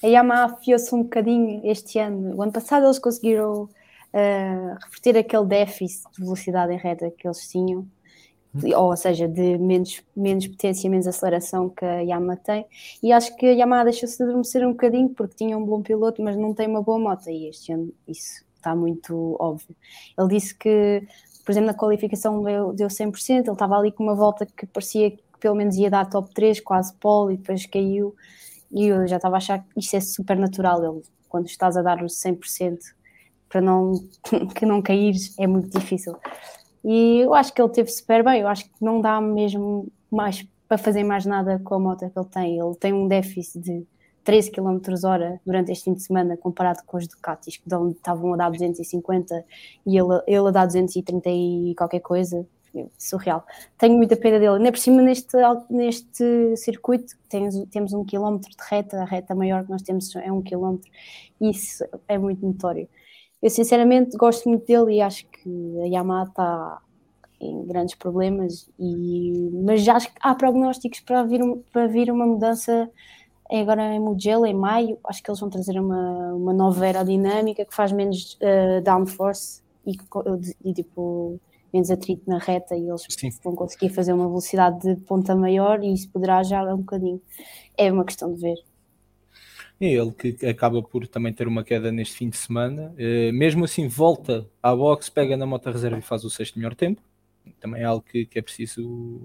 a 0.04 0.08
Yamaha 0.08 0.54
afiou-se 0.54 0.94
um 0.94 1.02
bocadinho 1.02 1.62
este 1.64 1.98
ano. 1.98 2.36
O 2.36 2.42
ano 2.44 2.52
passado 2.52 2.86
eles 2.86 3.00
conseguiram 3.00 3.64
uh, 3.64 4.78
reverter 4.86 5.18
aquele 5.18 5.46
déficit 5.46 6.04
de 6.14 6.24
velocidade 6.24 6.72
em 6.72 6.78
reta 6.78 7.10
que 7.10 7.28
eles 7.28 7.48
tinham, 7.48 7.88
ou 8.76 8.96
seja, 8.96 9.28
de 9.28 9.58
menos, 9.58 10.04
menos 10.16 10.46
potência, 10.46 10.88
menos 10.88 11.08
aceleração 11.08 11.70
que 11.70 11.84
a 11.84 12.02
Yamaha 12.02 12.38
tem. 12.38 12.66
E 13.02 13.12
acho 13.12 13.36
que 13.38 13.48
a 13.48 13.54
Yamaha 13.54 13.86
deixou-se 13.86 14.18
de 14.18 14.24
adormecer 14.24 14.64
um 14.64 14.74
bocadinho 14.74 15.10
porque 15.10 15.36
tinha 15.36 15.58
um 15.58 15.66
bom 15.66 15.82
piloto, 15.82 16.22
mas 16.22 16.38
não 16.38 16.54
tem 16.54 16.68
uma 16.68 16.84
boa 16.84 17.00
moto. 17.00 17.28
E 17.28 17.50
este 17.50 17.72
ano 17.72 17.92
isso 18.08 18.46
está 18.56 18.76
muito 18.76 19.36
óbvio. 19.40 19.76
Ele 20.16 20.28
disse 20.28 20.54
que 20.54 21.02
por 21.48 21.54
exemplo, 21.54 21.68
na 21.68 21.74
qualificação 21.74 22.44
deu, 22.44 22.74
deu 22.74 22.90
100%, 22.90 23.30
ele 23.30 23.52
estava 23.52 23.78
ali 23.78 23.90
com 23.90 24.04
uma 24.04 24.14
volta 24.14 24.46
que 24.46 24.66
parecia 24.66 25.12
que 25.12 25.24
pelo 25.40 25.56
menos 25.56 25.78
ia 25.78 25.90
dar 25.90 26.10
top 26.10 26.34
3, 26.34 26.60
quase 26.60 26.94
pole, 26.96 27.36
e 27.36 27.38
depois 27.38 27.66
caiu. 27.66 28.14
E 28.70 28.88
eu 28.88 29.08
já 29.08 29.16
estava 29.16 29.36
a 29.36 29.38
achar 29.38 29.60
que 29.60 29.80
isto 29.80 29.96
é 29.96 30.02
super 30.02 30.38
natural. 30.38 30.84
Ele, 30.84 31.02
quando 31.30 31.46
estás 31.46 31.78
a 31.78 31.82
dar 31.82 32.04
o 32.04 32.08
100% 32.08 32.80
para 33.48 33.62
não, 33.62 33.94
que 34.54 34.66
não 34.66 34.82
caíres, 34.82 35.40
é 35.40 35.48
muito 35.48 35.70
difícil. 35.70 36.18
E 36.84 37.20
eu 37.20 37.34
acho 37.34 37.54
que 37.54 37.62
ele 37.62 37.72
teve 37.72 37.90
super 37.92 38.26
bem. 38.26 38.42
Eu 38.42 38.50
acho 38.50 38.66
que 38.66 38.72
não 38.82 39.00
dá 39.00 39.22
mesmo 39.22 39.88
mais 40.12 40.46
para 40.68 40.78
fazer 40.78 41.06
mais 41.06 41.26
nada 41.26 41.62
com 41.64 41.76
a 41.76 41.80
moto 41.80 42.00
que 42.00 42.20
ele 42.20 42.28
tem. 42.28 42.60
Ele 42.60 42.76
tem 42.76 42.92
um 42.92 43.08
déficit 43.08 43.64
de 43.64 43.88
13 44.28 44.52
km 44.52 44.82
hora 45.06 45.40
durante 45.46 45.72
este 45.72 45.86
fim 45.86 45.94
de 45.94 46.04
semana, 46.04 46.36
comparado 46.36 46.84
com 46.86 46.98
os 46.98 47.08
Ducatis, 47.08 47.56
que 47.56 47.64
estavam 47.66 48.34
a 48.34 48.36
dar 48.36 48.52
250 48.52 49.46
e 49.86 49.98
ele, 49.98 50.22
ele 50.28 50.50
a 50.50 50.52
dar 50.52 50.66
230 50.66 51.30
e 51.30 51.74
qualquer 51.78 52.02
coisa. 52.02 52.46
Surreal. 52.98 53.44
Tenho 53.78 53.96
muita 53.96 54.18
pena 54.18 54.38
dele. 54.38 54.60
Nem 54.60 54.72
por 54.72 54.78
cima, 54.78 55.02
neste, 55.02 55.36
neste 55.70 56.58
circuito, 56.58 57.16
temos, 57.30 57.56
temos 57.72 57.94
um 57.94 58.04
quilómetro 58.04 58.52
de 58.52 58.58
reta, 58.70 59.02
a 59.02 59.06
reta 59.06 59.34
maior 59.34 59.64
que 59.64 59.72
nós 59.72 59.82
temos 59.82 60.14
é 60.18 60.32
um 60.32 60.42
quilómetro, 60.44 60.92
e 61.40 61.50
isso 61.50 61.84
é 62.08 62.18
muito 62.18 62.46
notório. 62.46 62.88
Eu, 63.42 63.50
sinceramente, 63.50 64.16
gosto 64.18 64.48
muito 64.50 64.66
dele 64.68 64.98
e 64.98 65.02
acho 65.02 65.26
que 65.28 65.80
a 65.82 65.86
Yamaha 65.86 66.26
está 66.28 66.82
em 67.40 67.66
grandes 67.66 67.96
problemas, 67.96 68.70
e, 68.78 69.50
mas 69.64 69.88
acho 69.88 70.14
que 70.14 70.20
há 70.20 70.36
prognósticos 70.36 71.00
para 71.00 71.24
vir, 71.24 71.42
para 71.72 71.88
vir 71.88 72.12
uma 72.12 72.28
mudança 72.28 72.92
agora 73.52 73.94
em 73.94 74.00
Mugello, 74.00 74.46
em 74.46 74.54
maio, 74.54 74.98
acho 75.06 75.24
que 75.24 75.30
eles 75.30 75.40
vão 75.40 75.50
trazer 75.50 75.80
uma, 75.80 76.34
uma 76.34 76.54
nova 76.54 76.84
aerodinâmica 76.84 77.66
que 77.66 77.74
faz 77.74 77.92
menos 77.92 78.38
uh, 78.42 78.82
downforce 78.84 79.62
e, 79.86 79.96
e, 80.66 80.74
tipo 80.74 81.40
menos 81.74 81.90
atrito 81.90 82.24
na 82.28 82.38
reta 82.38 82.76
e 82.76 82.88
eles 82.88 83.06
Sim. 83.10 83.30
vão 83.44 83.56
conseguir 83.56 83.90
fazer 83.90 84.14
uma 84.14 84.28
velocidade 84.28 84.80
de 84.82 84.96
ponta 85.02 85.36
maior 85.36 85.84
e 85.84 85.94
isso 85.94 86.10
poderá 86.10 86.44
já 86.44 86.64
um 86.74 86.80
bocadinho. 86.80 87.22
É 87.78 87.92
uma 87.92 88.04
questão 88.04 88.34
de 88.34 88.42
ver. 88.42 88.58
É 89.80 89.94
ele 89.94 90.12
que 90.12 90.46
acaba 90.46 90.82
por 90.82 91.08
também 91.08 91.32
ter 91.32 91.48
uma 91.48 91.64
queda 91.64 91.92
neste 91.92 92.16
fim 92.16 92.30
de 92.30 92.38
semana. 92.38 92.94
Uh, 92.94 93.32
mesmo 93.32 93.64
assim, 93.64 93.88
volta 93.88 94.46
à 94.62 94.76
box, 94.76 95.10
pega 95.10 95.38
na 95.38 95.46
moto 95.46 95.70
reserva 95.70 96.00
e 96.00 96.02
faz 96.02 96.24
o 96.26 96.30
sexto 96.30 96.58
melhor 96.58 96.76
tempo. 96.76 97.02
Também 97.60 97.82
é 97.82 97.86
algo 97.86 98.04
que, 98.04 98.26
que 98.26 98.40
é 98.40 98.42
preciso 98.42 99.22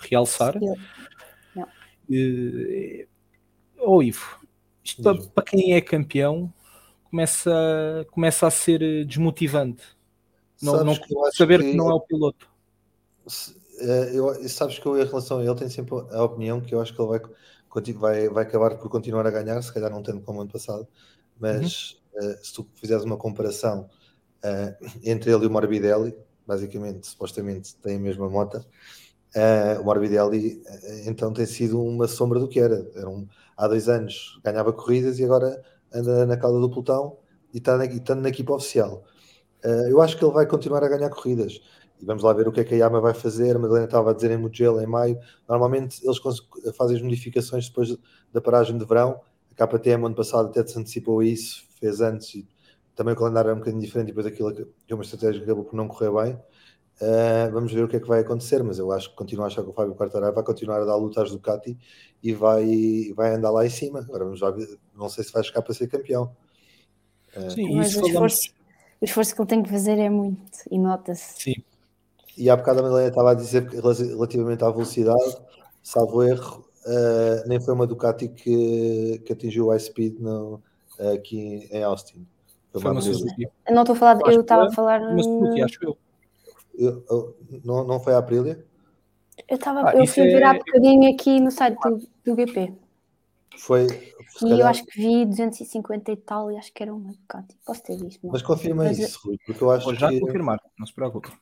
realçar. 0.00 0.56
Uh, 2.08 3.06
oh, 3.86 4.02
Ivo, 4.02 4.38
isto 4.84 5.02
para, 5.02 5.18
para, 5.18 5.44
quem 5.44 5.74
é 5.74 5.80
campeão 5.80 6.52
começa, 7.10 8.06
começa 8.10 8.46
a 8.46 8.50
ser 8.50 9.04
desmotivante. 9.06 9.82
Não, 10.60 10.84
não 10.84 10.94
que 10.94 11.14
saber 11.36 11.60
que, 11.60 11.70
que, 11.70 11.76
não 11.76 11.90
é 11.90 11.94
o 11.94 12.00
piloto. 12.00 12.48
eu, 14.12 14.48
sabes 14.48 14.78
que 14.78 14.86
eu, 14.86 15.00
em 15.00 15.04
relação 15.04 15.38
a 15.38 15.44
ele, 15.44 15.54
tenho 15.54 15.70
sempre 15.70 15.94
a 16.10 16.22
opinião 16.22 16.60
que 16.60 16.74
eu 16.74 16.80
acho 16.80 16.94
que 16.94 17.00
ele 17.00 17.10
vai, 17.10 17.20
vai, 17.94 18.28
vai 18.28 18.44
acabar 18.44 18.76
por 18.76 18.88
continuar 18.88 19.26
a 19.26 19.30
ganhar, 19.30 19.60
se 19.62 19.72
calhar 19.72 19.90
não 19.90 20.02
tendo 20.02 20.20
como 20.20 20.40
ano 20.40 20.50
passado, 20.50 20.86
mas 21.38 21.98
uhum. 22.14 22.30
uh, 22.30 22.44
se 22.44 22.54
tu 22.54 22.66
fizeres 22.74 23.04
uma 23.04 23.16
comparação 23.16 23.88
uh, 24.44 24.86
entre 25.04 25.30
ele 25.30 25.44
e 25.44 25.46
o 25.46 25.50
Morbidelli, 25.50 26.16
basicamente, 26.46 27.06
supostamente, 27.06 27.76
tem 27.76 27.96
a 27.96 28.00
mesma 28.00 28.28
moto. 28.30 28.64
Uh, 29.34 29.80
o 29.80 29.84
Morbidelli 29.84 30.62
então 31.04 31.32
tem 31.32 31.44
sido 31.44 31.82
uma 31.82 32.08
sombra 32.08 32.40
do 32.40 32.48
que 32.48 32.58
era. 32.58 32.90
era 32.94 33.08
um, 33.08 33.26
há 33.56 33.66
dois 33.68 33.88
anos 33.88 34.38
ganhava 34.44 34.72
corridas 34.72 35.18
e 35.18 35.24
agora 35.24 35.62
anda 35.92 36.26
na 36.26 36.36
cauda 36.36 36.60
do 36.60 36.68
pelotão 36.68 37.18
e 37.52 37.58
está 37.58 37.76
na, 37.76 37.86
está 37.86 38.14
na 38.14 38.28
equipa 38.28 38.54
oficial. 38.54 39.04
Uh, 39.64 39.88
eu 39.88 40.00
acho 40.02 40.16
que 40.16 40.24
ele 40.24 40.32
vai 40.32 40.46
continuar 40.46 40.84
a 40.84 40.88
ganhar 40.88 41.10
corridas. 41.10 41.60
E 42.00 42.04
vamos 42.04 42.22
lá 42.22 42.32
ver 42.32 42.46
o 42.46 42.52
que 42.52 42.60
é 42.60 42.64
que 42.64 42.74
a 42.74 42.78
Yama 42.78 43.00
vai 43.00 43.14
fazer. 43.14 43.56
A 43.56 43.58
Madalena 43.58 43.86
estava 43.86 44.10
a 44.10 44.14
dizer 44.14 44.30
em 44.30 44.36
Mugello 44.36 44.80
em 44.80 44.86
maio. 44.86 45.18
Normalmente 45.48 46.00
eles 46.04 46.18
fazem 46.76 46.96
as 46.96 47.02
modificações 47.02 47.68
depois 47.68 47.96
da 48.32 48.40
paragem 48.40 48.76
de 48.76 48.84
verão. 48.84 49.20
A 49.58 49.66
KTM 49.66 50.04
ano 50.04 50.14
passado 50.14 50.48
até 50.48 50.66
se 50.66 50.78
antecipou 50.78 51.22
isso, 51.22 51.64
fez 51.80 52.02
antes 52.02 52.34
e 52.34 52.48
também 52.94 53.14
o 53.14 53.16
calendário 53.16 53.50
é 53.50 53.54
um 53.54 53.58
bocadinho 53.58 53.82
diferente. 53.82 54.08
Depois 54.08 54.26
aquilo 54.26 54.54
que 54.54 54.66
é 54.88 54.94
uma 54.94 55.02
estratégia 55.02 55.40
que 55.40 55.44
acabou 55.44 55.64
por 55.64 55.74
não 55.74 55.88
correr 55.88 56.10
bem. 56.10 56.38
Uh, 57.00 57.52
vamos 57.52 57.72
ver 57.72 57.84
o 57.84 57.88
que 57.88 57.96
é 57.96 58.00
que 58.00 58.08
vai 58.08 58.20
acontecer, 58.20 58.62
mas 58.62 58.78
eu 58.78 58.90
acho 58.90 59.10
que 59.10 59.16
continuo 59.16 59.44
a 59.44 59.48
achar 59.48 59.62
que 59.62 59.68
o 59.68 59.72
Fábio 59.72 59.94
Quartararo 59.94 60.34
vai 60.34 60.42
continuar 60.42 60.80
a 60.80 60.84
dar 60.86 60.96
luta 60.96 61.22
às 61.22 61.30
Ducati 61.30 61.76
e 62.22 62.32
vai, 62.32 63.12
vai 63.14 63.34
andar 63.34 63.50
lá 63.50 63.66
em 63.66 63.70
cima. 63.70 64.00
Agora 64.00 64.24
vamos 64.24 64.40
lá 64.40 64.50
ver, 64.50 64.66
não 64.94 65.08
sei 65.10 65.22
se 65.22 65.30
vai 65.30 65.44
chegar 65.44 65.60
para 65.60 65.74
ser 65.74 65.88
campeão. 65.88 66.34
Uh, 67.36 67.50
Sim, 67.50 67.76
mas 67.76 67.94
o 67.96 68.06
esforço, 68.06 68.50
o 68.98 69.04
esforço 69.04 69.34
que 69.34 69.40
ele 69.42 69.48
tem 69.48 69.62
que 69.62 69.68
fazer 69.68 69.98
é 69.98 70.08
muito 70.08 70.58
e 70.70 70.78
nota-se. 70.78 71.42
Sim. 71.42 71.54
E 72.36 72.48
há 72.48 72.56
bocado 72.56 72.80
a 72.80 72.82
Madalena 72.84 73.08
estava 73.08 73.30
a 73.32 73.34
dizer 73.34 73.68
que 73.68 73.76
relativamente 73.76 74.64
à 74.64 74.70
velocidade, 74.70 75.36
salvo 75.82 76.22
erro, 76.22 76.66
uh, 76.86 77.46
nem 77.46 77.60
foi 77.60 77.74
uma 77.74 77.86
Ducati 77.86 78.28
que, 78.28 79.22
que 79.24 79.32
atingiu 79.34 79.66
o 79.66 79.70
high 79.70 79.80
speed 79.80 80.18
no, 80.18 80.62
aqui 81.14 81.68
em 81.70 81.82
Austin. 81.82 82.26
Foi, 82.72 82.80
foi 82.80 82.90
uma 82.90 83.02
Suzuki. 83.02 83.46
Não 83.70 83.82
estou 83.82 83.94
a 83.94 83.98
falar, 83.98 84.18
eu 84.32 84.40
estava 84.40 84.66
a 84.66 84.72
falar. 84.72 85.00
Uma 85.02 85.22
Suzuki, 85.22 85.62
acho 85.62 85.78
eu. 85.84 85.98
Eu, 86.78 87.04
eu, 87.08 87.36
não, 87.64 87.84
não 87.84 88.00
foi 88.00 88.14
a 88.14 88.18
Aprilia? 88.18 88.64
Eu, 89.48 89.58
tava, 89.58 89.90
ah, 89.90 89.96
eu 89.96 90.06
fui 90.06 90.24
é... 90.24 90.26
ver 90.26 90.42
há 90.42 90.54
bocadinho 90.54 91.12
aqui 91.12 91.40
no 91.40 91.50
site 91.50 91.78
do, 91.78 91.98
do 92.24 92.36
GP. 92.36 92.74
Foi. 93.58 93.86
E 93.86 94.40
calhar... 94.40 94.58
eu 94.58 94.66
acho 94.66 94.84
que 94.84 95.00
vi 95.00 95.24
250 95.24 96.12
e 96.12 96.16
tal, 96.16 96.50
e 96.50 96.56
acho 96.56 96.72
que 96.72 96.82
era 96.82 96.94
uma 96.94 97.12
Ducati. 97.12 97.56
Posso 97.64 97.82
ter 97.82 97.96
visto. 97.96 98.26
Mas 98.26 98.42
confirma 98.42 98.84
mas 98.84 98.98
isso, 98.98 99.20
Rui, 99.24 99.38
porque 99.46 99.62
eu 99.62 99.70
acho 99.70 99.84
Vou 99.84 99.94
já 99.94 100.08
que... 100.08 100.20
confirmar, 100.20 100.58
não 100.78 100.86
se 100.86 100.94
preocupe. 100.94 101.32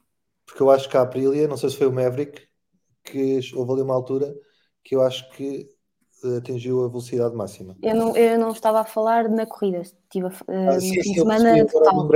Porque 0.46 0.62
eu 0.62 0.70
acho 0.70 0.88
que 0.88 0.96
a 0.96 1.02
Aprilia, 1.02 1.48
não 1.48 1.56
sei 1.56 1.70
se 1.70 1.76
foi 1.76 1.86
o 1.86 1.92
Maverick, 1.92 2.42
que 3.02 3.40
houve 3.54 3.72
ali 3.72 3.82
uma 3.82 3.94
altura 3.94 4.34
que 4.82 4.94
eu 4.94 5.02
acho 5.02 5.28
que 5.30 5.68
eh, 6.24 6.36
atingiu 6.36 6.84
a 6.84 6.88
velocidade 6.88 7.34
máxima. 7.34 7.76
Eu 7.82 7.94
não, 7.94 8.16
eu 8.16 8.38
não 8.38 8.50
estava 8.50 8.80
a 8.80 8.84
falar 8.84 9.28
na 9.28 9.46
corrida, 9.46 9.80
estive 9.80 10.26
a, 10.26 10.28
uh, 10.28 10.68
ah, 10.68 10.80
sim, 10.80 10.96
no 10.96 11.02
fim 11.02 11.12
de 11.12 11.18
semana 11.18 11.66
total 11.66 12.08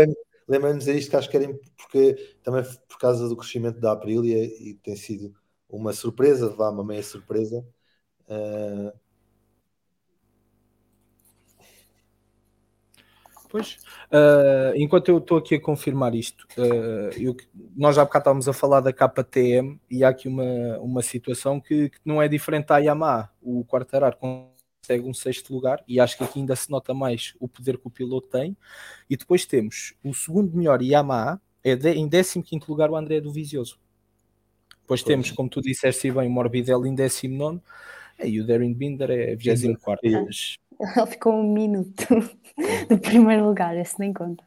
lembrando-nos 0.48 0.84
dizer 0.84 0.98
isto 0.98 1.10
que 1.10 1.16
acho 1.16 1.28
que 1.28 1.36
era 1.36 1.46
porque 1.76 2.34
também 2.42 2.64
por 2.88 2.98
causa 2.98 3.28
do 3.28 3.36
crescimento 3.36 3.78
da 3.78 3.92
Aprilia 3.92 4.44
e 4.44 4.74
tem 4.82 4.96
sido 4.96 5.34
uma 5.68 5.92
surpresa, 5.92 6.48
vá, 6.48 6.70
uma 6.70 6.84
meia 6.84 7.02
surpresa. 7.02 7.64
Uh... 8.26 8.92
Pois, 13.50 13.78
uh, 14.12 14.76
enquanto 14.76 15.08
eu 15.08 15.18
estou 15.18 15.38
aqui 15.38 15.54
a 15.54 15.60
confirmar 15.60 16.14
isto, 16.14 16.46
uh, 16.58 17.10
eu, 17.16 17.34
nós 17.74 17.96
já 17.96 18.04
bocado 18.04 18.22
estávamos 18.22 18.46
a 18.46 18.52
falar 18.52 18.80
da 18.80 18.92
KTM 18.92 19.80
e 19.90 20.04
há 20.04 20.10
aqui 20.10 20.28
uma, 20.28 20.78
uma 20.80 21.02
situação 21.02 21.58
que, 21.58 21.88
que 21.88 21.98
não 22.04 22.20
é 22.20 22.28
diferente 22.28 22.70
à 22.72 22.78
Yamaha. 22.78 23.30
O 23.40 23.64
Quartararo 23.64 24.18
com 24.18 24.52
consegue 24.88 25.04
um 25.04 25.12
sexto 25.12 25.52
lugar 25.52 25.84
e 25.86 26.00
acho 26.00 26.16
que 26.16 26.24
aqui 26.24 26.40
ainda 26.40 26.56
se 26.56 26.70
nota 26.70 26.94
mais 26.94 27.34
o 27.38 27.46
poder 27.46 27.76
que 27.76 27.86
o 27.86 27.90
piloto 27.90 28.28
tem. 28.28 28.56
E 29.08 29.16
depois 29.16 29.44
temos 29.44 29.94
o 30.02 30.14
segundo 30.14 30.56
melhor 30.56 30.82
Yamaha, 30.82 31.40
é 31.62 31.76
de, 31.76 31.90
em 31.90 32.08
15 32.08 32.42
lugar 32.68 32.90
o 32.90 32.96
André 32.96 33.20
do 33.20 33.30
Vizioso. 33.30 33.78
Depois 34.80 35.02
temos, 35.02 35.30
como 35.30 35.50
tu 35.50 35.60
disseste 35.60 36.10
bem, 36.10 36.28
o 36.28 36.30
Morbidelli 36.30 36.88
em 36.88 36.94
19 36.94 37.60
e 38.24 38.40
o 38.40 38.46
Darren 38.46 38.72
Binder 38.72 39.10
é 39.10 39.36
24. 39.36 40.10
Mas... 40.24 40.56
Ele 40.80 41.06
ficou 41.06 41.34
um 41.34 41.52
minuto 41.52 42.06
do 42.88 42.98
primeiro 42.98 43.46
lugar, 43.46 43.76
esse 43.76 43.98
nem 43.98 44.14
conta. 44.14 44.42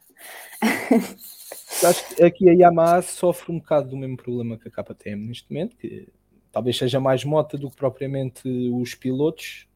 Acho 1.83 2.15
que 2.15 2.23
aqui 2.23 2.49
a 2.49 2.53
Yamaha 2.53 3.01
sofre 3.03 3.51
um 3.51 3.59
bocado 3.59 3.89
do 3.89 3.97
mesmo 3.97 4.17
problema 4.17 4.57
que 4.57 4.67
a 4.67 4.71
KTM 4.71 5.27
neste 5.27 5.51
momento, 5.51 5.75
que 5.77 6.07
talvez 6.51 6.77
seja 6.77 6.99
mais 6.99 7.23
mota 7.23 7.57
do 7.57 7.69
que 7.69 7.75
propriamente 7.75 8.47
os 8.47 8.95
pilotos, 8.95 9.67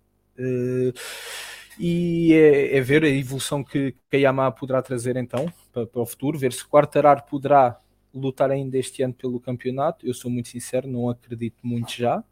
e 1.79 2.33
é, 2.33 2.77
é, 2.77 2.81
ver 2.81 3.03
a 3.03 3.09
evolução 3.09 3.63
que, 3.63 3.95
que 4.09 4.17
a 4.17 4.19
Yamaha 4.19 4.51
poderá 4.51 4.81
trazer 4.81 5.15
então 5.17 5.51
para, 5.71 5.85
para 5.85 6.01
o 6.01 6.05
futuro, 6.05 6.37
ver 6.37 6.53
se 6.53 6.65
Quartararo 6.65 7.23
poderá 7.29 7.79
lutar 8.13 8.49
ainda 8.49 8.77
este 8.77 9.03
ano 9.03 9.13
pelo 9.13 9.39
campeonato. 9.39 10.07
Eu 10.07 10.13
sou 10.13 10.31
muito 10.31 10.49
sincero, 10.49 10.87
não 10.87 11.09
acredito 11.09 11.57
muito 11.63 11.91
já. 11.91 12.23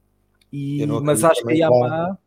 E, 0.51 0.85
mas 0.85 1.23
acho 1.23 1.43
que 1.43 1.51
a 1.51 1.55
Yamaha. 1.55 2.17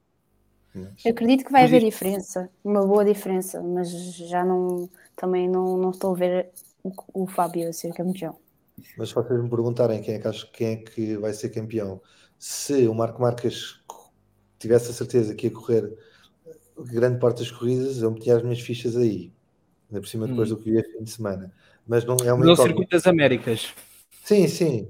Eu 0.75 1.13
acredito 1.13 1.45
que 1.45 1.53
vai 1.53 1.65
haver 1.65 1.83
diferença, 1.83 2.51
uma 2.63 2.87
boa 2.87 3.03
diferença, 3.03 3.63
mas 3.63 3.91
já 4.15 4.45
não 4.45 4.91
também 5.17 5.49
não, 5.49 5.79
não 5.79 5.91
estou 5.91 6.13
a 6.13 6.15
ver 6.15 6.51
o, 6.83 6.93
o 7.15 7.27
Fábio 7.27 7.67
a 7.67 7.73
ser 7.73 7.95
campeão. 7.95 8.37
Mas 8.99 9.09
se 9.09 9.15
vocês 9.15 9.43
me 9.43 9.49
perguntarem 9.49 10.03
quem 10.03 10.17
é 10.17 10.19
que 10.19 10.29
acho 10.29 10.53
quem 10.53 10.67
é 10.69 10.77
que 10.77 11.17
vai 11.17 11.33
ser 11.33 11.49
campeão, 11.49 12.03
se 12.39 12.87
o 12.87 12.95
Marco 12.95 13.23
Marques 13.23 13.81
tivesse 14.59 14.91
a 14.91 14.95
certeza 14.95 15.35
que 15.35 15.47
ia 15.47 15.53
correr 15.53 15.97
grande 16.79 17.19
parte 17.19 17.39
das 17.39 17.51
corridas, 17.51 18.03
eu 18.03 18.11
metia 18.11 18.37
as 18.37 18.43
minhas 18.43 18.61
fichas 18.61 18.97
aí. 18.97 19.33
Ainda 19.89 20.01
por 20.01 20.09
cima 20.09 20.27
depois 20.27 20.51
hum. 20.51 20.57
do 20.57 20.63
que 20.63 20.71
vi 20.71 20.79
a 20.79 20.85
fim 20.85 21.03
de 21.03 21.11
semana. 21.11 21.53
Mas 21.87 22.05
não 22.05 22.17
é 22.25 22.33
uma 22.33 22.45
No 22.45 22.57
Circuito 22.57 22.91
das 22.91 23.07
Américas. 23.07 23.73
Sim, 24.25 24.49
sim. 24.49 24.89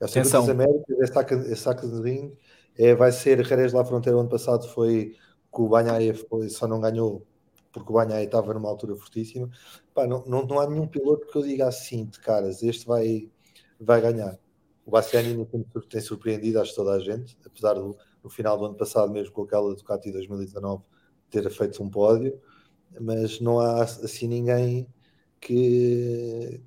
É 0.00 0.04
o 0.04 0.08
Circuito 0.08 0.32
das 0.32 0.48
Américas, 0.48 1.00
é 1.00 1.06
saca, 1.06 1.34
é 1.34 1.54
saca 1.54 1.86
de 1.86 2.00
ring. 2.00 2.32
É, 2.78 2.94
vai 2.94 3.12
ser 3.12 3.44
Jerez 3.44 3.72
lá 3.72 3.84
Fronteira. 3.84 4.16
O 4.16 4.20
ano 4.20 4.28
passado 4.28 4.66
foi 4.68 5.16
que 5.54 5.60
o 5.60 5.68
Banhaia 5.68 6.14
foi, 6.14 6.48
só 6.48 6.66
não 6.66 6.80
ganhou 6.80 7.26
porque 7.72 7.90
o 7.90 7.94
Banhaia 7.94 8.24
estava 8.24 8.52
numa 8.54 8.68
altura 8.68 8.94
fortíssima. 8.94 9.50
Pá, 9.94 10.06
não, 10.06 10.22
não, 10.26 10.46
não 10.46 10.60
há 10.60 10.68
nenhum 10.68 10.86
piloto 10.86 11.26
que 11.26 11.36
eu 11.36 11.42
diga 11.42 11.66
assim 11.66 12.04
de 12.04 12.20
caras, 12.20 12.62
este 12.62 12.86
vai, 12.86 13.30
vai 13.80 14.00
ganhar. 14.00 14.38
O 14.84 14.90
Bastianini 14.90 15.46
tem, 15.46 15.64
tem 15.88 16.00
surpreendido, 16.00 16.60
acho 16.60 16.74
toda 16.74 16.92
a 16.92 17.00
gente, 17.00 17.36
apesar 17.46 17.74
do, 17.74 17.96
no 18.22 18.30
final 18.30 18.56
do 18.58 18.66
ano 18.66 18.74
passado, 18.74 19.12
mesmo 19.12 19.32
com 19.32 19.42
aquela 19.42 19.74
Ducati 19.74 20.12
2019, 20.12 20.82
ter 21.30 21.50
feito 21.50 21.82
um 21.82 21.88
pódio, 21.88 22.40
mas 23.00 23.40
não 23.40 23.58
há 23.58 23.82
assim 23.82 24.28
ninguém 24.28 24.86
que, 25.40 26.60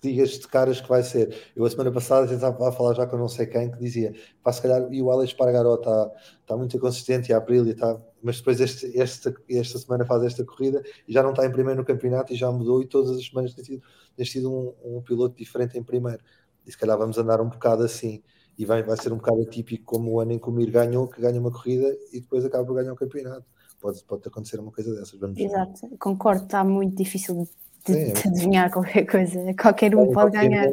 que 0.00 0.08
diga 0.08 0.26
de 0.26 0.48
caras 0.48 0.80
que 0.80 0.88
vai 0.88 1.02
ser. 1.02 1.52
Eu 1.54 1.64
a 1.64 1.70
semana 1.70 1.92
passada 1.92 2.32
estava 2.32 2.68
a 2.68 2.72
falar 2.72 2.94
já 2.94 3.06
com 3.06 3.16
não 3.16 3.28
sei 3.28 3.46
quem 3.46 3.70
que 3.70 3.78
dizia, 3.78 4.14
pá, 4.42 4.52
se 4.52 4.62
calhar, 4.62 4.92
e 4.92 5.02
o 5.02 5.10
Alex 5.10 5.32
Pargaró 5.34 5.74
está 5.74 6.10
tá 6.46 6.56
muito 6.56 6.78
consistente 6.78 7.30
e 7.30 7.34
a 7.34 7.38
Aprilia 7.38 7.72
está, 7.72 8.00
mas 8.22 8.38
depois 8.38 8.60
este, 8.60 8.98
esta, 8.98 9.34
esta 9.48 9.78
semana 9.78 10.04
faz 10.04 10.24
esta 10.24 10.44
corrida 10.44 10.82
e 11.06 11.12
já 11.12 11.22
não 11.22 11.30
está 11.30 11.46
em 11.46 11.52
primeiro 11.52 11.80
no 11.80 11.86
campeonato 11.86 12.32
e 12.32 12.36
já 12.36 12.50
mudou 12.50 12.82
e 12.82 12.86
todas 12.86 13.16
as 13.16 13.26
semanas 13.26 13.54
tem 13.54 13.64
sido, 13.64 13.82
tem 14.16 14.26
sido 14.26 14.52
um, 14.52 14.96
um 14.96 15.02
piloto 15.02 15.36
diferente 15.36 15.78
em 15.78 15.82
primeiro. 15.82 16.22
E 16.66 16.72
se 16.72 16.78
calhar 16.78 16.98
vamos 16.98 17.16
andar 17.18 17.40
um 17.40 17.48
bocado 17.48 17.84
assim 17.84 18.22
e 18.58 18.64
vai, 18.64 18.82
vai 18.82 18.96
ser 18.96 19.12
um 19.12 19.16
bocado 19.16 19.42
atípico 19.42 19.84
como 19.84 20.12
o 20.12 20.20
ano 20.20 20.32
em 20.32 20.38
que 20.38 20.48
o 20.48 20.52
Mir 20.52 20.70
ganhou, 20.70 21.08
que 21.08 21.20
ganha 21.20 21.38
uma 21.38 21.50
corrida 21.50 21.94
e 22.12 22.20
depois 22.20 22.44
acaba 22.44 22.64
por 22.64 22.74
ganhar 22.74 22.92
um 22.92 22.96
campeonato. 22.96 23.44
Pode, 23.80 24.02
pode 24.04 24.22
acontecer 24.26 24.58
uma 24.58 24.72
coisa 24.72 24.94
dessas. 24.94 25.18
Vamos 25.20 25.38
Exato, 25.38 25.88
ver. 25.88 25.96
concordo, 25.98 26.44
está 26.44 26.64
muito 26.64 26.96
difícil 26.96 27.46
de, 27.84 27.92
Sim, 27.92 28.10
é 28.10 28.12
de 28.12 28.28
adivinhar 28.28 28.72
qualquer 28.72 29.04
coisa. 29.04 29.54
Qualquer 29.54 29.94
um 29.94 30.10
é, 30.10 30.14
pode 30.14 30.30
ganhar. 30.32 30.72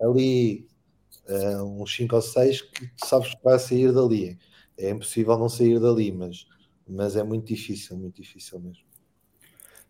Ali, 0.00 0.66
uh, 1.28 1.62
uns 1.82 1.94
5 1.94 2.16
ou 2.16 2.22
6 2.22 2.62
que 2.62 2.86
tu 2.88 3.06
sabes 3.06 3.34
que 3.34 3.42
vai 3.42 3.58
sair 3.58 3.92
dali. 3.92 4.36
É 4.76 4.90
impossível 4.90 5.38
não 5.38 5.48
sair 5.48 5.78
dali, 5.78 6.10
mas, 6.10 6.46
mas 6.86 7.16
é 7.16 7.22
muito 7.22 7.46
difícil, 7.46 7.96
muito 7.96 8.20
difícil 8.20 8.58
mesmo. 8.58 8.85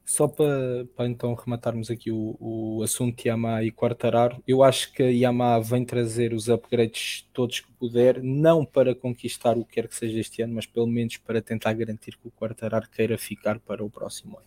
Só 0.09 0.29
para, 0.29 0.87
para 0.95 1.09
então 1.09 1.35
rematarmos 1.35 1.91
aqui 1.91 2.13
o, 2.13 2.37
o 2.39 2.81
assunto 2.85 3.27
Yamaha 3.27 3.65
e 3.65 3.73
Quartararo, 3.73 4.41
eu 4.47 4.63
acho 4.63 4.93
que 4.93 5.03
a 5.03 5.11
Yamaha 5.11 5.61
vem 5.61 5.85
trazer 5.85 6.33
os 6.33 6.49
upgrades 6.49 7.29
todos 7.33 7.59
que 7.59 7.73
puder, 7.73 8.23
não 8.23 8.65
para 8.65 8.95
conquistar 8.95 9.59
o 9.59 9.65
que 9.65 9.75
quer 9.75 9.89
que 9.89 9.97
seja 9.97 10.21
este 10.21 10.43
ano, 10.43 10.55
mas 10.55 10.65
pelo 10.65 10.87
menos 10.87 11.17
para 11.17 11.43
tentar 11.43 11.73
garantir 11.73 12.17
que 12.17 12.29
o 12.29 12.31
Quartararo 12.31 12.89
queira 12.89 13.19
ficar 13.19 13.59
para 13.59 13.85
o 13.85 13.91
próximo 13.91 14.39
ano. 14.39 14.47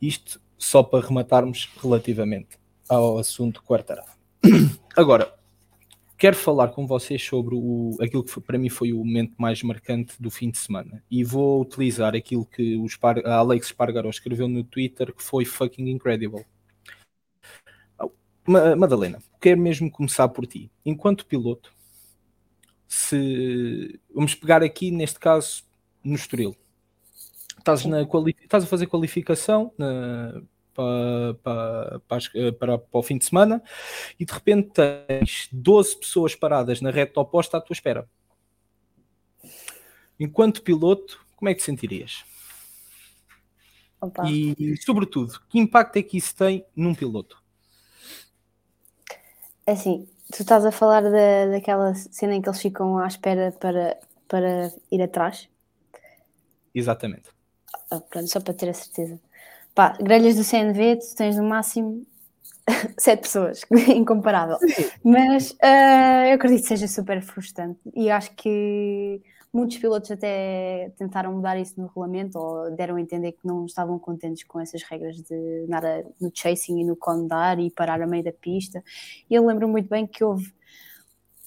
Isto 0.00 0.42
só 0.58 0.82
para 0.82 1.06
rematarmos 1.06 1.70
relativamente 1.82 2.58
ao 2.86 3.16
assunto 3.16 3.62
Quartararo. 3.62 4.12
Agora, 4.94 5.35
quero 6.16 6.36
falar 6.36 6.68
com 6.68 6.86
vocês 6.86 7.22
sobre 7.22 7.54
o, 7.54 7.96
aquilo 8.00 8.24
que 8.24 8.30
foi, 8.30 8.42
para 8.42 8.58
mim 8.58 8.68
foi 8.68 8.92
o 8.92 8.98
momento 8.98 9.34
mais 9.38 9.62
marcante 9.62 10.20
do 10.20 10.30
fim 10.30 10.50
de 10.50 10.58
semana 10.58 11.02
e 11.10 11.22
vou 11.22 11.60
utilizar 11.60 12.14
aquilo 12.14 12.46
que 12.46 12.76
o 12.76 12.86
Spar, 12.86 13.18
a 13.24 13.36
Alex 13.36 13.68
Spargaro 13.68 14.08
escreveu 14.08 14.48
no 14.48 14.64
Twitter 14.64 15.14
que 15.14 15.22
foi 15.22 15.44
fucking 15.44 15.88
incredible. 15.88 16.44
Madalena, 18.46 19.18
quero 19.40 19.60
mesmo 19.60 19.90
começar 19.90 20.28
por 20.28 20.46
ti. 20.46 20.70
Enquanto 20.84 21.26
piloto, 21.26 21.74
se 22.86 23.98
vamos 24.14 24.36
pegar 24.36 24.62
aqui 24.62 24.92
neste 24.92 25.18
caso 25.18 25.64
no 26.02 26.14
Estoril, 26.14 26.56
estás, 27.58 27.84
na, 27.84 28.02
estás 28.42 28.62
a 28.62 28.66
fazer 28.66 28.86
qualificação 28.86 29.72
na, 29.76 30.40
para, 30.76 31.34
para, 31.42 32.00
para, 32.52 32.78
para, 32.78 32.82
o 32.92 33.02
fim 33.02 33.16
de 33.16 33.24
semana 33.24 33.62
e 34.20 34.24
de 34.24 34.32
repente 34.32 34.70
tens 34.70 35.48
12 35.50 35.98
pessoas 35.98 36.34
paradas 36.34 36.80
na 36.80 36.90
reta 36.90 37.20
oposta 37.20 37.56
à 37.56 37.60
tua 37.60 37.74
espera. 37.74 38.08
Enquanto 40.20 40.62
piloto, 40.62 41.24
como 41.34 41.48
é 41.48 41.54
que 41.54 41.60
te 41.60 41.66
sentirias? 41.66 42.24
Opa. 44.00 44.28
E, 44.30 44.76
sobretudo, 44.84 45.40
que 45.48 45.58
impacto 45.58 45.96
é 45.96 46.02
que 46.02 46.16
isso 46.16 46.34
tem 46.36 46.64
num 46.74 46.94
piloto? 46.94 47.42
É 49.66 49.72
assim, 49.72 50.06
tu 50.32 50.42
estás 50.42 50.64
a 50.64 50.70
falar 50.70 51.02
da, 51.02 51.46
daquela 51.50 51.94
cena 51.94 52.34
em 52.34 52.42
que 52.42 52.48
eles 52.48 52.60
ficam 52.60 52.98
à 52.98 53.06
espera 53.06 53.52
para, 53.52 53.98
para 54.28 54.72
ir 54.90 55.02
atrás? 55.02 55.48
Exatamente. 56.74 57.30
Ah, 57.90 58.00
pronto, 58.00 58.28
só 58.28 58.40
para 58.40 58.54
ter 58.54 58.68
a 58.68 58.74
certeza. 58.74 59.20
Pá, 59.76 59.94
grelhas 60.00 60.36
do 60.36 60.42
CNV, 60.42 60.96
tu 60.96 61.14
tens 61.14 61.36
no 61.36 61.44
máximo 61.44 62.06
sete 62.98 63.20
pessoas, 63.20 63.60
incomparável. 63.94 64.56
Mas 65.04 65.50
uh, 65.50 66.26
eu 66.30 66.36
acredito 66.36 66.62
que 66.62 66.68
seja 66.68 66.88
super 66.88 67.20
frustrante 67.20 67.78
e 67.94 68.10
acho 68.10 68.34
que 68.36 69.20
muitos 69.52 69.76
pilotos 69.76 70.10
até 70.10 70.90
tentaram 70.96 71.34
mudar 71.34 71.58
isso 71.58 71.78
no 71.78 71.88
regulamento 71.88 72.38
ou 72.38 72.70
deram 72.74 72.96
a 72.96 73.00
entender 73.02 73.32
que 73.32 73.46
não 73.46 73.66
estavam 73.66 73.98
contentes 73.98 74.44
com 74.44 74.58
essas 74.58 74.82
regras 74.82 75.16
de 75.16 75.66
nada 75.68 76.06
no 76.18 76.32
chasing 76.32 76.80
e 76.80 76.84
no 76.84 76.96
condar 76.96 77.58
e 77.60 77.70
parar 77.70 78.00
a 78.00 78.06
meio 78.06 78.24
da 78.24 78.32
pista. 78.32 78.82
E 79.28 79.34
eu 79.34 79.44
lembro 79.44 79.68
muito 79.68 79.90
bem 79.90 80.06
que 80.06 80.24
houve 80.24 80.54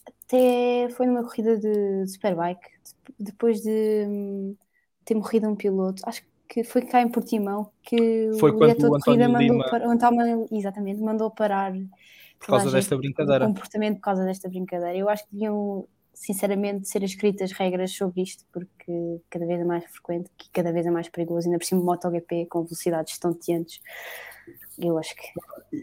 até 0.06 0.88
foi 0.92 1.08
numa 1.08 1.24
corrida 1.24 1.58
de, 1.58 2.04
de 2.04 2.12
Superbike, 2.12 2.70
depois 3.20 3.60
de 3.60 4.06
hum, 4.08 4.56
ter 5.04 5.16
morrido 5.16 5.50
um 5.50 5.56
piloto, 5.56 6.04
acho 6.06 6.22
que 6.22 6.29
foi 6.64 6.82
cá 6.82 7.02
em 7.02 7.10
Portimão 7.10 7.72
que 7.84 8.32
foi 8.40 8.52
o 8.52 8.60
diretor 8.60 8.98
de 8.98 9.04
corrida 9.04 9.30
mandou 9.30 9.58
Lima... 9.58 9.70
para, 9.70 9.88
o 9.88 9.92
António, 9.92 10.48
exatamente, 10.52 11.00
mandou 11.02 11.30
parar 11.32 11.74
por 12.40 12.48
causa 12.48 12.72
desta 12.72 12.98
brincadeira. 12.98 13.46
comportamento 13.46 13.96
por 13.96 14.02
causa 14.02 14.24
desta 14.24 14.48
brincadeira. 14.48 14.98
Eu 14.98 15.10
acho 15.10 15.26
que 15.26 15.34
deviam 15.34 15.86
sinceramente 16.14 16.88
ser 16.88 17.04
escritas 17.04 17.52
regras 17.52 17.92
sobre 17.92 18.22
isto 18.22 18.46
porque 18.52 19.22
cada 19.30 19.46
vez 19.46 19.60
é 19.60 19.64
mais 19.64 19.86
frequente, 19.86 20.30
que 20.38 20.50
cada 20.52 20.72
vez 20.72 20.86
é 20.86 20.92
mais 20.92 21.10
perigoso, 21.10 21.48
ainda 21.48 21.60
por 21.60 21.66
cima 21.66 21.82
MotoGP 21.82 22.46
com 22.48 22.64
velocidades 22.64 23.14
estonteantes. 23.14 23.82
Eu 24.78 24.98
acho 24.98 25.16
que. 25.16 25.24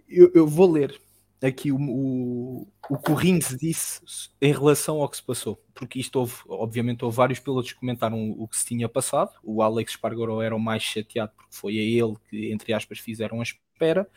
Eu, 0.08 0.30
eu 0.34 0.46
vou 0.46 0.70
ler 0.70 0.98
aqui 1.46 1.72
o, 1.72 1.78
o, 1.78 2.68
o 2.90 2.98
que 2.98 3.10
o 3.10 3.14
Rins 3.14 3.56
disse 3.56 4.00
em 4.40 4.52
relação 4.52 5.00
ao 5.00 5.08
que 5.08 5.16
se 5.16 5.22
passou, 5.22 5.62
porque 5.74 5.98
isto 5.98 6.16
houve, 6.16 6.34
obviamente, 6.48 7.04
houve 7.04 7.16
vários 7.16 7.38
pilotos 7.38 7.72
que 7.72 7.80
comentaram 7.80 8.30
o 8.30 8.46
que 8.46 8.56
se 8.56 8.66
tinha 8.66 8.88
passado. 8.88 9.32
O 9.42 9.62
Alex 9.62 9.92
Spargaro 9.92 10.40
era 10.40 10.54
o 10.54 10.60
mais 10.60 10.82
chateado 10.82 11.32
porque 11.36 11.54
foi 11.54 11.78
a 11.78 11.82
ele 11.82 12.16
que, 12.28 12.52
entre 12.52 12.72
aspas, 12.72 12.98
fizeram 12.98 13.40
a 13.40 13.42
espera. 13.42 14.08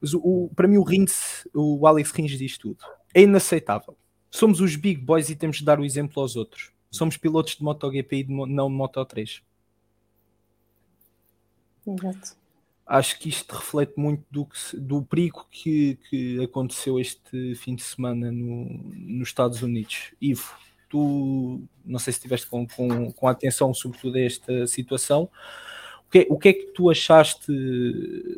Mas 0.00 0.14
o, 0.14 0.20
o 0.20 0.50
para 0.54 0.68
mim, 0.68 0.76
o 0.76 0.82
Rins, 0.82 1.46
o 1.54 1.86
Alex 1.86 2.10
Rins 2.12 2.38
diz 2.38 2.56
tudo. 2.56 2.78
É 3.12 3.22
inaceitável. 3.22 3.96
Somos 4.30 4.60
os 4.60 4.76
big 4.76 5.00
boys 5.00 5.28
e 5.28 5.36
temos 5.36 5.58
de 5.58 5.64
dar 5.64 5.80
o 5.80 5.84
exemplo 5.84 6.22
aos 6.22 6.36
outros. 6.36 6.72
Somos 6.90 7.16
pilotos 7.16 7.56
de 7.56 7.62
MotoGP 7.62 8.16
e 8.16 8.24
de, 8.24 8.32
não 8.32 8.68
de 8.68 8.76
Moto3. 8.76 9.42
Exato 11.86 12.39
acho 12.90 13.20
que 13.20 13.28
isto 13.28 13.54
reflete 13.54 13.92
muito 13.96 14.24
do, 14.28 14.48
do 14.74 15.02
perigo 15.04 15.46
que, 15.48 15.96
que 16.10 16.42
aconteceu 16.42 16.98
este 16.98 17.54
fim 17.54 17.76
de 17.76 17.84
semana 17.84 18.32
no, 18.32 18.64
nos 18.92 19.28
Estados 19.28 19.62
Unidos. 19.62 20.12
Ivo, 20.20 20.52
tu 20.88 21.62
não 21.84 22.00
sei 22.00 22.12
se 22.12 22.18
estiveste 22.18 22.48
com, 22.48 22.66
com, 22.66 23.12
com 23.12 23.28
atenção 23.28 23.72
sobretudo 23.72 24.18
a 24.18 24.20
esta 24.20 24.66
situação. 24.66 25.30
O 26.08 26.10
que, 26.10 26.26
o 26.28 26.36
que 26.36 26.48
é 26.48 26.52
que 26.52 26.66
tu 26.74 26.90
achaste 26.90 27.52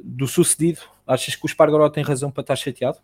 do 0.04 0.28
sucedido? 0.28 0.80
Achas 1.06 1.34
que 1.34 1.46
o 1.46 1.48
Spargaró 1.48 1.88
tem 1.88 2.04
razão 2.04 2.30
para 2.30 2.42
estar 2.42 2.56
chateado? 2.56 2.98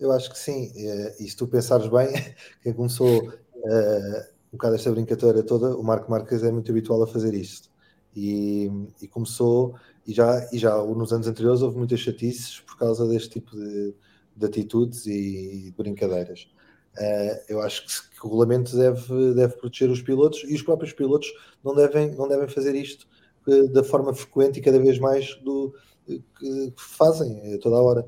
Eu 0.00 0.10
acho 0.10 0.30
que 0.30 0.38
sim. 0.38 0.72
E 1.20 1.28
se 1.28 1.36
tu 1.36 1.46
pensares 1.46 1.86
bem, 1.86 2.08
quem 2.64 2.72
começou 2.72 3.28
uh, 3.28 4.20
um 4.48 4.52
bocado 4.56 4.76
esta 4.76 4.90
brincadeira 4.90 5.42
toda, 5.42 5.76
o 5.76 5.82
Marco 5.82 6.10
Marques 6.10 6.42
é 6.42 6.50
muito 6.50 6.70
habitual 6.70 7.02
a 7.02 7.06
fazer 7.06 7.34
isto. 7.34 7.68
E, 8.16 8.70
e 9.02 9.06
começou 9.06 9.74
e 10.06 10.12
já, 10.12 10.48
e 10.52 10.58
já 10.58 10.76
nos 10.84 11.12
anos 11.12 11.26
anteriores 11.26 11.62
houve 11.62 11.78
muitas 11.78 12.00
chatices 12.00 12.60
por 12.60 12.76
causa 12.78 13.06
deste 13.08 13.40
tipo 13.40 13.56
de, 13.56 13.94
de 14.36 14.46
atitudes 14.46 15.06
e 15.06 15.64
de 15.64 15.74
brincadeiras. 15.76 16.48
Uh, 16.96 17.36
eu 17.48 17.60
acho 17.60 17.86
que, 17.86 18.10
que, 18.10 18.20
o 18.20 18.24
regulamento 18.24 18.76
deve, 18.76 19.34
deve 19.34 19.56
proteger 19.56 19.90
os 19.90 20.00
pilotos 20.00 20.44
e 20.44 20.54
os 20.54 20.62
próprios 20.62 20.92
pilotos 20.92 21.26
não 21.64 21.74
devem, 21.74 22.14
não 22.14 22.28
devem 22.28 22.46
fazer 22.46 22.74
isto 22.74 23.08
uh, 23.48 23.68
da 23.72 23.82
forma 23.82 24.14
frequente 24.14 24.58
e 24.58 24.62
cada 24.62 24.78
vez 24.78 24.98
mais 24.98 25.34
do 25.42 25.74
que, 26.06 26.22
que 26.38 26.72
fazem 26.76 27.58
toda 27.58 27.76
a 27.76 27.82
hora. 27.82 28.00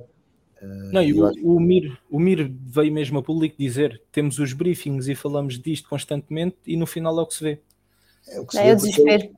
Uh, 0.63 0.93
não, 0.93 1.03
e 1.03 1.13
o, 1.15 1.27
acho... 1.27 1.41
o, 1.45 1.59
Mir, 1.59 1.99
o 2.09 2.21
Mir 2.21 2.53
veio 2.65 2.93
mesmo 2.93 3.19
a 3.19 3.23
público 3.23 3.57
dizer: 3.59 4.01
temos 4.13 4.39
os 4.39 4.53
briefings 4.53 5.09
e 5.09 5.15
falamos 5.15 5.59
disto 5.61 5.89
constantemente, 5.89 6.57
e 6.65 6.77
no 6.77 6.87
final 6.87 7.19
é 7.19 7.23
o 7.23 7.27
que 7.27 7.35
se 7.35 7.43
vê. 7.43 7.61
É 8.29 8.41
o 8.41 8.47
que 8.47 8.53
se 8.53 8.59
é, 8.59 8.63
vê. 8.63 8.69
É 8.69 8.73
o 8.73 8.77
desespero. 8.77 9.31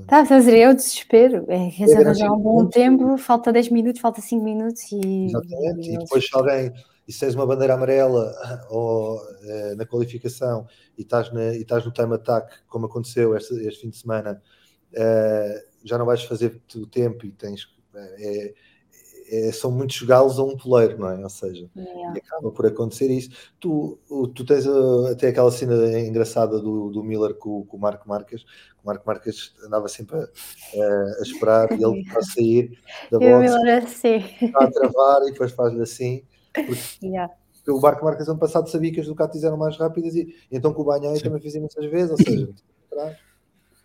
Está 0.00 0.20
a 0.20 0.26
fazer 0.26 0.58
é 0.58 0.70
o 0.70 0.74
desespero. 0.74 1.44
É, 1.48 1.70
quer 1.70 1.84
dizer, 1.84 2.14
já 2.14 2.28
há 2.28 2.32
um 2.32 2.40
bom 2.40 2.66
tempo, 2.66 3.18
falta 3.18 3.52
10 3.52 3.70
minutos, 3.70 4.00
falta 4.00 4.20
5 4.20 4.42
minutos 4.42 4.82
e. 4.92 5.26
Exatamente. 5.26 5.90
E 5.90 5.98
depois 5.98 6.26
se 6.26 6.34
alguém, 6.34 6.72
e 7.06 7.12
se 7.12 7.20
tens 7.20 7.34
uma 7.34 7.46
bandeira 7.46 7.74
amarela 7.74 8.34
ou 8.70 9.20
é, 9.42 9.74
na 9.74 9.86
qualificação 9.86 10.66
e 10.96 11.02
estás, 11.02 11.32
na, 11.32 11.54
e 11.54 11.62
estás 11.62 11.84
no 11.84 11.92
time 11.92 12.14
attack, 12.14 12.54
como 12.68 12.86
aconteceu 12.86 13.36
este, 13.36 13.54
este 13.66 13.82
fim 13.82 13.90
de 13.90 13.98
semana, 13.98 14.42
é, 14.92 15.64
já 15.84 15.98
não 15.98 16.06
vais 16.06 16.22
fazer 16.24 16.60
o 16.76 16.86
tempo 16.86 17.26
e 17.26 17.32
tens. 17.32 17.66
É, 17.94 18.54
é, 19.30 19.52
são 19.52 19.70
muitos 19.70 20.02
galos 20.02 20.38
a 20.38 20.42
um 20.42 20.56
poleiro, 20.56 20.98
não 20.98 21.10
é? 21.10 21.22
Ou 21.22 21.28
seja, 21.28 21.68
yeah. 21.76 22.14
acaba 22.16 22.50
por 22.50 22.66
acontecer 22.66 23.10
isso. 23.10 23.30
Tu, 23.60 23.98
tu 24.34 24.44
tens 24.44 24.66
uh, 24.66 25.06
até 25.06 25.28
aquela 25.28 25.50
cena 25.50 26.00
engraçada 26.00 26.58
do, 26.60 26.90
do 26.90 27.04
Miller 27.04 27.34
com, 27.34 27.64
com 27.64 27.76
o 27.76 27.80
Marco 27.80 28.08
Marques. 28.08 28.42
O 28.82 28.86
Marco 28.86 29.06
Marques 29.06 29.54
andava 29.64 29.88
sempre 29.88 30.16
a, 30.16 30.24
a 31.18 31.22
esperar 31.22 31.70
e 31.72 31.84
ele 31.84 32.04
para 32.10 32.22
sair 32.22 32.78
da 33.10 33.18
boxe, 33.18 33.70
assim. 33.70 34.24
está 34.40 34.64
a 34.64 34.70
travar 34.70 35.22
e 35.22 35.32
depois 35.32 35.52
faz-lhe 35.52 35.82
assim. 35.82 36.22
Porque, 36.54 37.06
yeah. 37.06 37.32
o 37.68 37.80
Marco 37.80 38.04
Marques 38.04 38.28
ano 38.28 38.38
passado 38.38 38.68
sabia 38.68 38.92
que 38.92 39.00
as 39.00 39.06
Ducatis 39.06 39.44
eram 39.44 39.58
mais 39.58 39.76
rápidas 39.76 40.14
e 40.14 40.34
então 40.50 40.72
com 40.72 40.82
o 40.82 40.84
Banhai 40.84 41.20
também 41.20 41.40
fez 41.40 41.54
imensas 41.54 41.84
vezes, 41.90 42.10
ou 42.10 42.16
seja, 42.16 42.48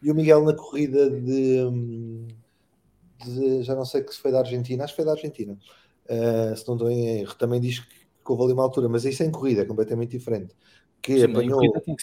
e 0.02 0.12
o 0.12 0.16
Miguel 0.16 0.44
na 0.44 0.54
corrida 0.54 1.10
de 1.10 1.64
hum, 1.64 2.28
de, 3.26 3.64
já 3.64 3.76
não 3.76 3.86
sei 3.86 4.04
que 4.04 4.14
se 4.14 4.20
foi 4.20 4.32
da 4.32 4.40
Argentina, 4.40 4.84
acho 4.84 4.94
que 4.94 4.98
foi 4.98 5.06
da 5.06 5.12
Argentina, 5.12 5.58
uh, 6.06 6.56
se 6.56 6.68
não 6.68 6.76
estou 6.76 6.90
em 6.90 7.20
erro, 7.20 7.36
também 7.36 7.60
diz 7.60 7.80
que 7.80 8.32
houve 8.32 8.44
ali 8.44 8.54
uma 8.54 8.64
altura, 8.64 8.88
mas 8.88 9.06
isso 9.06 9.24
é 9.24 9.26
em 9.26 9.32
corrida, 9.32 9.62
é 9.62 9.66
completamente 9.66 10.12
diferente. 10.12 10.56
Que 11.02 11.20
Sim, 11.20 11.32
apanhou, 11.32 11.60
que, 11.82 11.96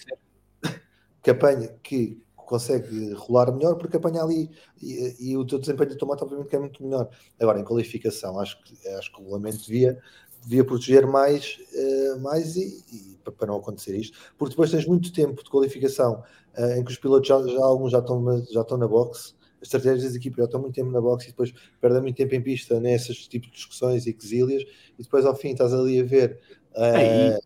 que 1.22 1.30
apanha, 1.30 1.68
que 1.82 2.22
consegue 2.50 3.12
rolar 3.12 3.52
melhor 3.52 3.76
porque 3.76 3.96
apanha 3.96 4.24
ali 4.24 4.50
e, 4.82 5.14
e 5.20 5.36
o 5.36 5.46
teu 5.46 5.60
desempenho 5.60 5.90
de 5.90 5.96
tomate 5.96 6.24
obviamente 6.24 6.48
que 6.48 6.56
é 6.56 6.58
muito 6.58 6.82
melhor. 6.82 7.08
Agora, 7.38 7.60
em 7.60 7.64
qualificação, 7.64 8.40
acho 8.40 8.60
que, 8.64 8.88
acho 8.88 9.12
que 9.12 9.18
o 9.18 9.22
regulamento 9.22 9.58
devia, 9.58 9.98
devia 10.42 10.64
proteger 10.64 11.06
mais, 11.06 11.58
uh, 11.72 12.20
mais 12.20 12.56
e, 12.56 12.84
e, 12.92 13.18
para 13.30 13.46
não 13.46 13.56
acontecer 13.56 13.96
isto, 13.96 14.18
porque 14.36 14.50
depois 14.50 14.70
tens 14.70 14.84
muito 14.84 15.12
tempo 15.12 15.44
de 15.44 15.48
qualificação 15.48 16.24
uh, 16.58 16.78
em 16.78 16.84
que 16.84 16.90
os 16.90 16.98
pilotos 16.98 17.28
já, 17.28 17.40
já 17.40 17.64
alguns 17.64 17.92
já 17.92 18.00
estão, 18.00 18.44
já 18.50 18.62
estão 18.62 18.76
na 18.76 18.88
boxe 18.88 19.32
as 19.60 19.68
estratégias 19.68 20.04
das 20.04 20.14
equipas 20.14 20.38
já 20.38 20.44
estão 20.44 20.60
muito 20.60 20.74
tempo 20.74 20.90
na 20.90 21.00
boxe 21.00 21.26
e 21.26 21.30
depois 21.30 21.52
perdem 21.80 22.00
muito 22.02 22.16
tempo 22.16 22.34
em 22.34 22.40
pista 22.40 22.80
nessas 22.80 23.28
tipos 23.28 23.48
de 23.48 23.54
discussões 23.54 24.06
e 24.06 24.12
quesílias 24.12 24.62
e 24.98 25.02
depois 25.02 25.26
ao 25.26 25.36
fim 25.36 25.50
estás 25.50 25.72
ali 25.72 26.00
a 26.00 26.04
ver. 26.04 26.40
Uh, 26.72 27.38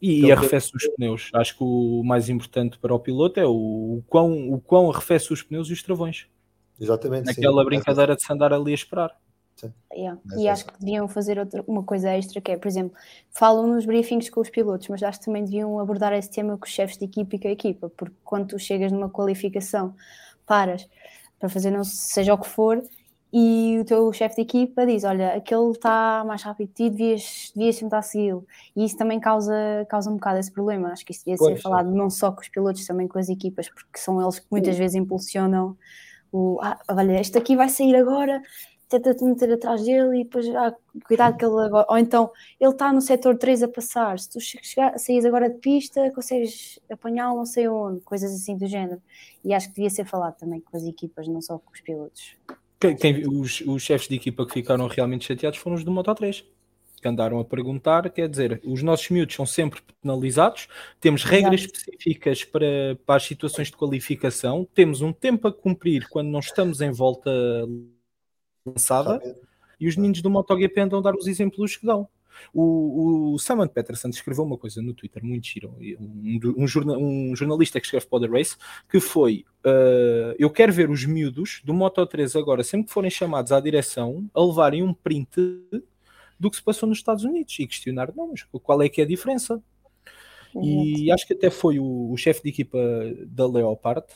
e, 0.00 0.26
e 0.26 0.32
arrefece 0.32 0.70
os 0.74 0.86
pneus. 0.88 1.30
Acho 1.32 1.56
que 1.56 1.64
o 1.64 2.02
mais 2.04 2.28
importante 2.28 2.78
para 2.78 2.94
o 2.94 2.98
piloto 2.98 3.40
é 3.40 3.46
o, 3.46 3.50
o, 3.98 4.04
quão, 4.06 4.52
o 4.52 4.60
quão 4.60 4.90
arrefece 4.90 5.32
os 5.32 5.42
pneus 5.42 5.68
e 5.70 5.72
os 5.72 5.82
travões. 5.82 6.26
Exatamente. 6.78 7.26
Naquela 7.26 7.62
sim. 7.62 7.68
brincadeira 7.68 8.16
de 8.16 8.22
se 8.22 8.32
andar 8.32 8.52
ali 8.52 8.72
a 8.72 8.74
esperar. 8.74 9.16
Yeah. 9.92 10.20
E 10.36 10.48
acho 10.48 10.66
que 10.66 10.78
deviam 10.80 11.08
fazer 11.08 11.38
outra, 11.38 11.64
uma 11.66 11.82
coisa 11.82 12.10
extra, 12.10 12.40
que 12.40 12.50
é, 12.50 12.56
por 12.56 12.68
exemplo, 12.68 12.96
falam 13.30 13.66
nos 13.66 13.86
briefings 13.86 14.28
com 14.28 14.40
os 14.40 14.50
pilotos, 14.50 14.88
mas 14.88 15.02
acho 15.02 15.20
que 15.20 15.26
também 15.26 15.44
deviam 15.44 15.78
abordar 15.78 16.12
esse 16.12 16.30
tema 16.30 16.58
com 16.58 16.66
os 16.66 16.72
chefes 16.72 16.98
de 16.98 17.04
equipa 17.04 17.36
e 17.36 17.38
com 17.38 17.48
a 17.48 17.50
equipa, 17.52 17.88
porque 17.96 18.16
quando 18.24 18.48
tu 18.48 18.58
chegas 18.58 18.90
numa 18.90 19.08
qualificação, 19.08 19.94
paras, 20.44 20.88
para 21.38 21.48
fazer 21.48 21.70
não 21.70 21.84
seja 21.84 22.34
o 22.34 22.38
que 22.38 22.48
for, 22.48 22.82
e 23.36 23.80
o 23.80 23.84
teu 23.84 24.12
chefe 24.12 24.36
de 24.36 24.42
equipa 24.42 24.86
diz: 24.86 25.02
Olha, 25.02 25.34
aquele 25.34 25.72
está 25.72 26.22
mais 26.24 26.40
rápido 26.44 26.68
que 26.68 26.74
ti, 26.74 26.88
devias, 26.88 27.50
devias 27.52 27.76
tentar 27.76 28.00
segui-lo. 28.02 28.46
E 28.76 28.84
isso 28.84 28.96
também 28.96 29.18
causa, 29.18 29.52
causa 29.88 30.08
um 30.08 30.14
bocado 30.14 30.38
esse 30.38 30.52
problema. 30.52 30.92
Acho 30.92 31.04
que 31.04 31.10
isso 31.10 31.24
devia 31.24 31.36
pois, 31.36 31.56
ser 31.56 31.60
falado 31.60 31.90
não 31.90 32.08
só 32.08 32.30
com 32.30 32.42
os 32.42 32.48
pilotos, 32.48 32.86
também 32.86 33.08
com 33.08 33.18
as 33.18 33.28
equipas, 33.28 33.68
porque 33.68 33.98
são 33.98 34.22
eles 34.22 34.38
que 34.38 34.46
muitas 34.52 34.78
vezes 34.78 34.94
impulsionam 34.94 35.76
o: 36.30 36.60
ah, 36.62 36.78
Olha, 36.88 37.20
este 37.20 37.36
aqui 37.36 37.56
vai 37.56 37.68
sair 37.68 37.96
agora, 37.96 38.40
tenta-te 39.00 39.24
meter 39.24 39.52
atrás 39.52 39.84
dele 39.84 40.20
e 40.20 40.24
depois, 40.24 40.48
ah, 40.54 40.74
cuidado 41.06 41.36
que 41.36 41.44
ele 41.44 41.60
agora. 41.60 41.86
Ou 41.88 41.98
então, 41.98 42.30
ele 42.60 42.70
está 42.70 42.92
no 42.92 43.00
setor 43.00 43.36
3 43.36 43.64
a 43.64 43.68
passar, 43.68 44.18
se 44.18 44.30
tu 44.30 44.40
chegar, 44.40 44.98
saís 44.98 45.24
agora 45.24 45.50
de 45.50 45.58
pista, 45.58 46.10
consegues 46.12 46.78
apanhá-lo 46.90 47.38
não 47.38 47.46
sei 47.46 47.68
onde, 47.68 48.00
coisas 48.00 48.32
assim 48.32 48.56
do 48.56 48.66
género. 48.66 49.00
E 49.44 49.52
acho 49.52 49.68
que 49.68 49.74
devia 49.74 49.90
ser 49.90 50.04
falado 50.04 50.36
também 50.36 50.60
com 50.60 50.76
as 50.76 50.84
equipas, 50.84 51.26
não 51.26 51.40
só 51.40 51.58
com 51.58 51.72
os 51.72 51.80
pilotos. 51.80 52.36
Quem, 52.78 52.96
quem, 52.96 53.26
os, 53.26 53.60
os 53.62 53.82
chefes 53.82 54.08
de 54.08 54.14
equipa 54.14 54.46
que 54.46 54.52
ficaram 54.52 54.86
realmente 54.86 55.24
chateados 55.24 55.58
foram 55.58 55.76
os 55.76 55.84
do 55.84 55.90
Moto 55.90 56.14
3 56.14 56.44
que 57.04 57.08
andaram 57.08 57.38
a 57.38 57.44
perguntar, 57.44 58.08
quer 58.08 58.26
dizer, 58.26 58.62
os 58.64 58.82
nossos 58.82 59.10
miúdos 59.10 59.34
são 59.34 59.44
sempre 59.44 59.82
penalizados, 60.00 60.68
temos 60.98 61.22
regras 61.22 61.60
Exato. 61.60 61.76
específicas 61.76 62.44
para, 62.44 62.98
para 63.04 63.16
as 63.16 63.24
situações 63.24 63.68
de 63.68 63.76
qualificação, 63.76 64.66
temos 64.74 65.02
um 65.02 65.12
tempo 65.12 65.46
a 65.46 65.52
cumprir 65.52 66.08
quando 66.08 66.28
não 66.28 66.40
estamos 66.40 66.80
em 66.80 66.90
volta 66.90 67.30
lançada, 68.64 69.20
e 69.78 69.88
os 69.88 69.96
meninos 69.96 70.22
do 70.22 70.30
MotoGP 70.30 70.80
andam 70.80 70.98
a 70.98 71.02
dar 71.02 71.14
os 71.14 71.26
exemplos 71.26 71.76
que 71.76 71.86
dão. 71.86 72.08
O, 72.52 73.34
o 73.34 73.38
Simon 73.38 73.68
Peterson 73.68 74.08
escreveu 74.08 74.44
uma 74.44 74.58
coisa 74.58 74.82
no 74.82 74.92
Twitter 74.92 75.24
muito 75.24 75.46
giro, 75.46 75.74
um, 76.00 76.64
um, 76.64 77.32
um 77.32 77.36
jornalista 77.36 77.78
que 77.78 77.86
escreve 77.86 78.06
para 78.06 78.16
o 78.16 78.20
The 78.20 78.26
Race, 78.26 78.56
que 78.88 78.98
foi: 79.00 79.44
uh, 79.64 80.34
Eu 80.38 80.50
quero 80.50 80.72
ver 80.72 80.90
os 80.90 81.04
miúdos 81.04 81.60
do 81.64 81.72
Moto 81.72 82.04
3 82.04 82.34
agora, 82.36 82.64
sempre 82.64 82.88
que 82.88 82.92
forem 82.92 83.10
chamados 83.10 83.52
à 83.52 83.60
direção, 83.60 84.28
a 84.34 84.44
levarem 84.44 84.82
um 84.82 84.92
print 84.92 85.30
do 86.38 86.50
que 86.50 86.56
se 86.56 86.62
passou 86.62 86.88
nos 86.88 86.98
Estados 86.98 87.24
Unidos 87.24 87.56
e 87.58 87.66
questionar, 87.66 88.12
não, 88.14 88.28
mas 88.28 88.42
qual 88.62 88.82
é 88.82 88.88
que 88.88 89.00
é 89.00 89.04
a 89.04 89.06
diferença? 89.06 89.62
E 90.62 91.10
acho 91.10 91.26
que 91.26 91.32
até 91.32 91.50
foi 91.50 91.80
o, 91.80 92.12
o 92.12 92.16
chefe 92.16 92.42
de 92.42 92.50
equipa 92.50 92.78
da 93.26 93.46
Leopard, 93.46 94.06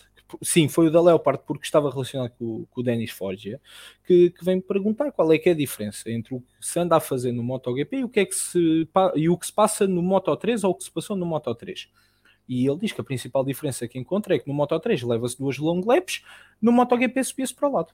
sim, 0.43 0.69
foi 0.69 0.89
o 0.89 0.91
da 0.91 1.01
Leopard 1.01 1.43
porque 1.47 1.65
estava 1.65 1.91
relacionado 1.91 2.31
com, 2.39 2.65
com 2.67 2.81
o 2.81 2.85
Denis 2.85 3.11
Foggia, 3.11 3.61
que, 4.05 4.31
que 4.31 4.45
vem 4.45 4.61
perguntar 4.61 5.11
qual 5.13 5.33
é 5.33 5.39
que 5.39 5.49
é 5.49 5.53
a 5.53 5.57
diferença 5.57 6.11
entre 6.11 6.35
o 6.35 6.41
que 6.41 6.47
se 6.61 6.79
anda 6.79 6.97
a 6.97 7.01
fazer 7.01 7.33
no 7.33 7.43
MotoGP 7.43 7.99
e 7.99 8.05
o 8.05 8.09
que 8.09 8.21
é 8.21 8.27
que 8.27 8.35
se, 8.35 8.89
e 9.15 9.29
o 9.29 9.37
que 9.37 9.47
se 9.47 9.53
passa 9.53 9.87
no 9.87 10.03
Moto3 10.03 10.65
ou 10.65 10.71
o 10.71 10.75
que 10.75 10.85
se 10.85 10.91
passou 10.91 11.17
no 11.17 11.27
Moto3. 11.27 11.89
E 12.49 12.67
ele 12.67 12.79
diz 12.79 12.93
que 12.93 13.01
a 13.01 13.05
principal 13.05 13.45
diferença 13.45 13.87
que 13.87 13.99
encontra 13.99 14.35
é 14.35 14.39
que 14.39 14.49
no 14.49 14.55
Moto3 14.55 15.07
leva-se 15.07 15.39
duas 15.39 15.59
long 15.59 15.83
laps, 15.85 16.23
no 16.61 16.73
MotoGP 16.73 17.23
subia-se 17.23 17.55
para 17.55 17.69
o 17.69 17.73
lado. 17.73 17.93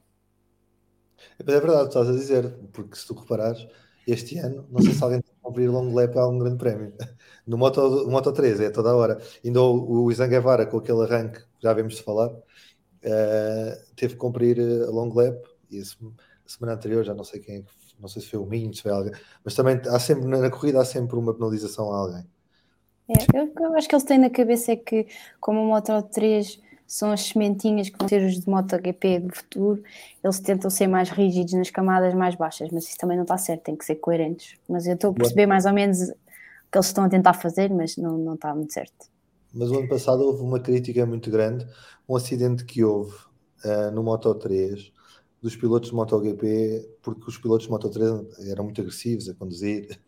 É 1.38 1.44
verdade, 1.44 1.88
estás 1.88 2.08
a 2.08 2.12
dizer, 2.12 2.52
porque 2.72 2.96
se 2.96 3.06
tu 3.06 3.14
reparares, 3.14 3.66
este 4.06 4.38
ano, 4.38 4.66
não 4.70 4.80
sei 4.80 4.92
se 4.92 5.02
alguém 5.02 5.20
cumprir 5.44 5.70
long 5.70 5.92
lap 5.94 6.16
a 6.16 6.26
um 6.26 6.38
grande 6.38 6.56
prémio. 6.56 6.92
No 7.46 7.58
Moto, 7.58 8.08
Moto 8.08 8.32
3 8.32 8.58
é 8.60 8.70
toda 8.70 8.88
a 8.88 8.96
hora. 8.96 9.20
Ainda 9.44 9.60
o, 9.60 10.04
o 10.04 10.10
Izan 10.10 10.30
Guevara, 10.30 10.64
com 10.64 10.78
aquele 10.78 11.02
arranque, 11.02 11.44
já 11.60 11.74
vemos 11.74 11.96
de 11.96 12.02
falar, 12.02 12.30
uh, 12.30 13.94
teve 13.94 14.14
que 14.14 14.18
cumprir 14.18 14.58
a 14.58 14.90
long 14.90 15.12
lap 15.12 15.44
e 15.70 15.78
a 15.78 15.84
semana 16.46 16.74
anterior, 16.74 17.04
já 17.04 17.12
não 17.12 17.22
sei 17.22 17.40
quem, 17.40 17.56
é 17.58 17.64
não 18.00 18.08
sei 18.08 18.22
se 18.22 18.28
foi 18.28 18.40
o 18.40 18.46
Minho, 18.46 18.72
se 18.74 18.82
foi 18.82 18.92
alguém, 18.92 19.12
mas 19.44 19.54
também 19.54 19.80
há 19.86 19.98
sempre, 19.98 20.26
na 20.26 20.50
corrida 20.50 20.80
há 20.80 20.84
sempre 20.84 21.16
uma 21.16 21.34
penalização 21.34 21.92
a 21.92 21.98
alguém. 21.98 22.26
É, 23.08 23.38
eu, 23.38 23.52
eu, 23.60 23.74
acho 23.76 23.86
que 23.86 23.94
eles 23.94 24.04
têm 24.04 24.18
na 24.18 24.30
cabeça 24.30 24.72
é 24.72 24.76
que, 24.76 25.06
como 25.38 25.60
o 25.60 25.66
Moto 25.66 26.02
3 26.02 26.58
são 26.86 27.10
as 27.10 27.22
sementinhas 27.22 27.88
que 27.88 27.98
vão 27.98 28.08
ser 28.08 28.24
os 28.24 28.40
de 28.40 28.48
MotoGP 28.48 29.20
do 29.20 29.34
futuro, 29.34 29.82
eles 30.22 30.38
tentam 30.40 30.70
ser 30.70 30.86
mais 30.86 31.10
rígidos 31.10 31.54
nas 31.54 31.70
camadas 31.70 32.14
mais 32.14 32.34
baixas, 32.34 32.70
mas 32.70 32.84
isso 32.84 32.98
também 32.98 33.16
não 33.16 33.24
está 33.24 33.38
certo, 33.38 33.62
tem 33.62 33.76
que 33.76 33.84
ser 33.84 33.96
coerentes. 33.96 34.56
Mas 34.68 34.86
eu 34.86 34.94
estou 34.94 35.10
a 35.10 35.14
perceber 35.14 35.46
mais 35.46 35.64
ou 35.64 35.72
menos 35.72 35.98
o 36.00 36.14
que 36.70 36.78
eles 36.78 36.86
estão 36.86 37.04
a 37.04 37.08
tentar 37.08 37.34
fazer, 37.34 37.70
mas 37.70 37.96
não, 37.96 38.18
não 38.18 38.34
está 38.34 38.54
muito 38.54 38.72
certo. 38.72 39.08
Mas 39.52 39.70
o 39.70 39.78
ano 39.78 39.88
passado 39.88 40.22
houve 40.22 40.42
uma 40.42 40.60
crítica 40.60 41.06
muito 41.06 41.30
grande, 41.30 41.66
um 42.08 42.16
acidente 42.16 42.64
que 42.64 42.82
houve 42.82 43.14
uh, 43.64 43.90
no 43.92 44.02
Moto 44.02 44.34
3 44.34 44.92
dos 45.40 45.56
pilotos 45.56 45.90
de 45.90 45.94
MotoGP, 45.94 46.96
porque 47.02 47.28
os 47.28 47.38
pilotos 47.38 47.66
de 47.66 47.70
Moto 47.70 47.88
3 47.88 48.48
eram 48.48 48.64
muito 48.64 48.80
agressivos 48.80 49.28
a 49.28 49.34
conduzir, 49.34 50.00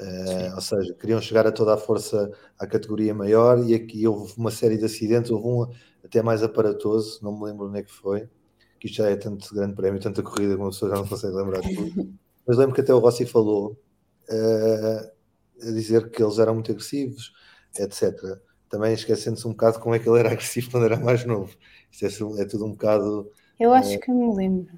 uh, 0.00 0.54
ou 0.54 0.60
seja, 0.60 0.94
queriam 0.94 1.20
chegar 1.20 1.46
a 1.46 1.52
toda 1.52 1.74
a 1.74 1.76
força 1.76 2.30
à 2.58 2.66
categoria 2.66 3.12
maior 3.12 3.62
e 3.68 3.74
aqui 3.74 4.06
houve 4.06 4.32
uma 4.36 4.50
série 4.50 4.78
de 4.78 4.84
acidentes, 4.84 5.30
houve 5.30 5.46
um 5.46 5.66
até 6.04 6.22
mais 6.22 6.42
aparatoso, 6.42 7.20
não 7.22 7.36
me 7.36 7.44
lembro 7.44 7.68
onde 7.68 7.80
é 7.80 7.82
que 7.82 7.92
foi, 7.92 8.28
que 8.78 8.86
isto 8.86 8.96
já 8.96 9.10
é 9.10 9.16
tanto 9.16 9.54
grande 9.54 9.74
prémio, 9.74 10.00
tanta 10.00 10.22
corrida 10.22 10.54
que 10.54 10.60
uma 10.60 10.70
pessoa 10.70 10.90
já 10.90 10.96
não 10.96 11.06
consegue 11.06 11.34
lembrar 11.34 11.60
de 11.60 11.74
tudo. 11.74 12.14
Mas 12.46 12.56
lembro 12.56 12.74
que 12.74 12.80
até 12.80 12.92
o 12.92 12.98
Rossi 12.98 13.26
falou 13.26 13.78
uh, 14.28 15.10
a 15.62 15.70
dizer 15.72 16.10
que 16.10 16.22
eles 16.22 16.38
eram 16.38 16.54
muito 16.54 16.72
agressivos, 16.72 17.32
etc. 17.78 18.18
Também 18.68 18.92
esquecendo-se 18.94 19.46
um 19.46 19.50
bocado 19.50 19.78
como 19.78 19.94
é 19.94 19.98
que 19.98 20.08
ele 20.08 20.18
era 20.18 20.32
agressivo 20.32 20.70
quando 20.70 20.86
era 20.86 20.98
mais 20.98 21.24
novo. 21.24 21.54
Isto 21.92 22.38
é, 22.38 22.42
é 22.42 22.44
tudo 22.46 22.64
um 22.64 22.72
bocado. 22.72 23.30
Eu 23.58 23.72
acho 23.72 23.96
uh, 23.96 24.00
que 24.00 24.10
me 24.10 24.34
lembro. 24.34 24.72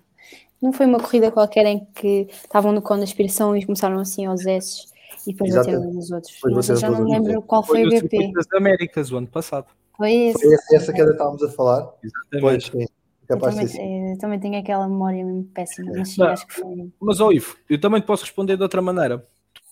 Não 0.61 0.73
foi 0.73 0.87
uma 0.87 0.99
corrida 0.99 1.31
qualquer 1.31 1.67
em 1.67 1.85
que 1.95 2.29
estavam 2.31 2.73
no 2.73 2.83
com 2.83 2.97
da 2.97 3.05
aspiração 3.05 3.57
e 3.57 3.65
começaram 3.65 3.99
assim 3.99 4.27
aos 4.27 4.45
S 4.45 4.87
e 5.27 5.33
depois 5.33 5.55
bateram 5.55 5.93
nos 5.93 6.11
outros. 6.11 6.39
Mas 6.45 6.69
eu 6.69 6.77
já 6.77 6.91
não 6.91 7.05
lembro 7.05 7.43
qual 7.43 7.63
foi, 7.63 7.85
foi 7.85 7.99
o 7.99 8.01
GP. 8.01 8.33
das 8.33 8.47
Américas 8.55 9.11
o 9.11 9.17
ano 9.17 9.27
passado. 9.27 9.67
Foi 9.97 10.13
isso. 10.13 10.41
Foi 10.41 10.77
essa 10.77 10.93
que 10.93 11.01
ainda 11.01 11.13
estávamos 11.13 11.43
a 11.43 11.51
falar. 11.51 11.93
Pois, 12.41 12.65
sim. 12.65 12.87
Capaz 13.29 13.57
eu 13.57 13.67
também, 13.67 14.19
também 14.19 14.41
tenho 14.41 14.59
aquela 14.59 14.89
memória 14.89 15.25
mesmo 15.25 15.45
péssima, 15.55 15.93
mas 15.97 16.09
sim, 16.11 16.23
acho 16.23 16.47
que 16.47 16.55
foi. 16.55 16.93
Mas, 17.01 17.21
ó 17.21 17.31
Ivo, 17.31 17.57
eu 17.69 17.81
também 17.81 18.01
te 18.01 18.07
posso 18.07 18.25
responder 18.25 18.57
de 18.57 18.63
outra 18.63 18.83
maneira. 18.83 19.27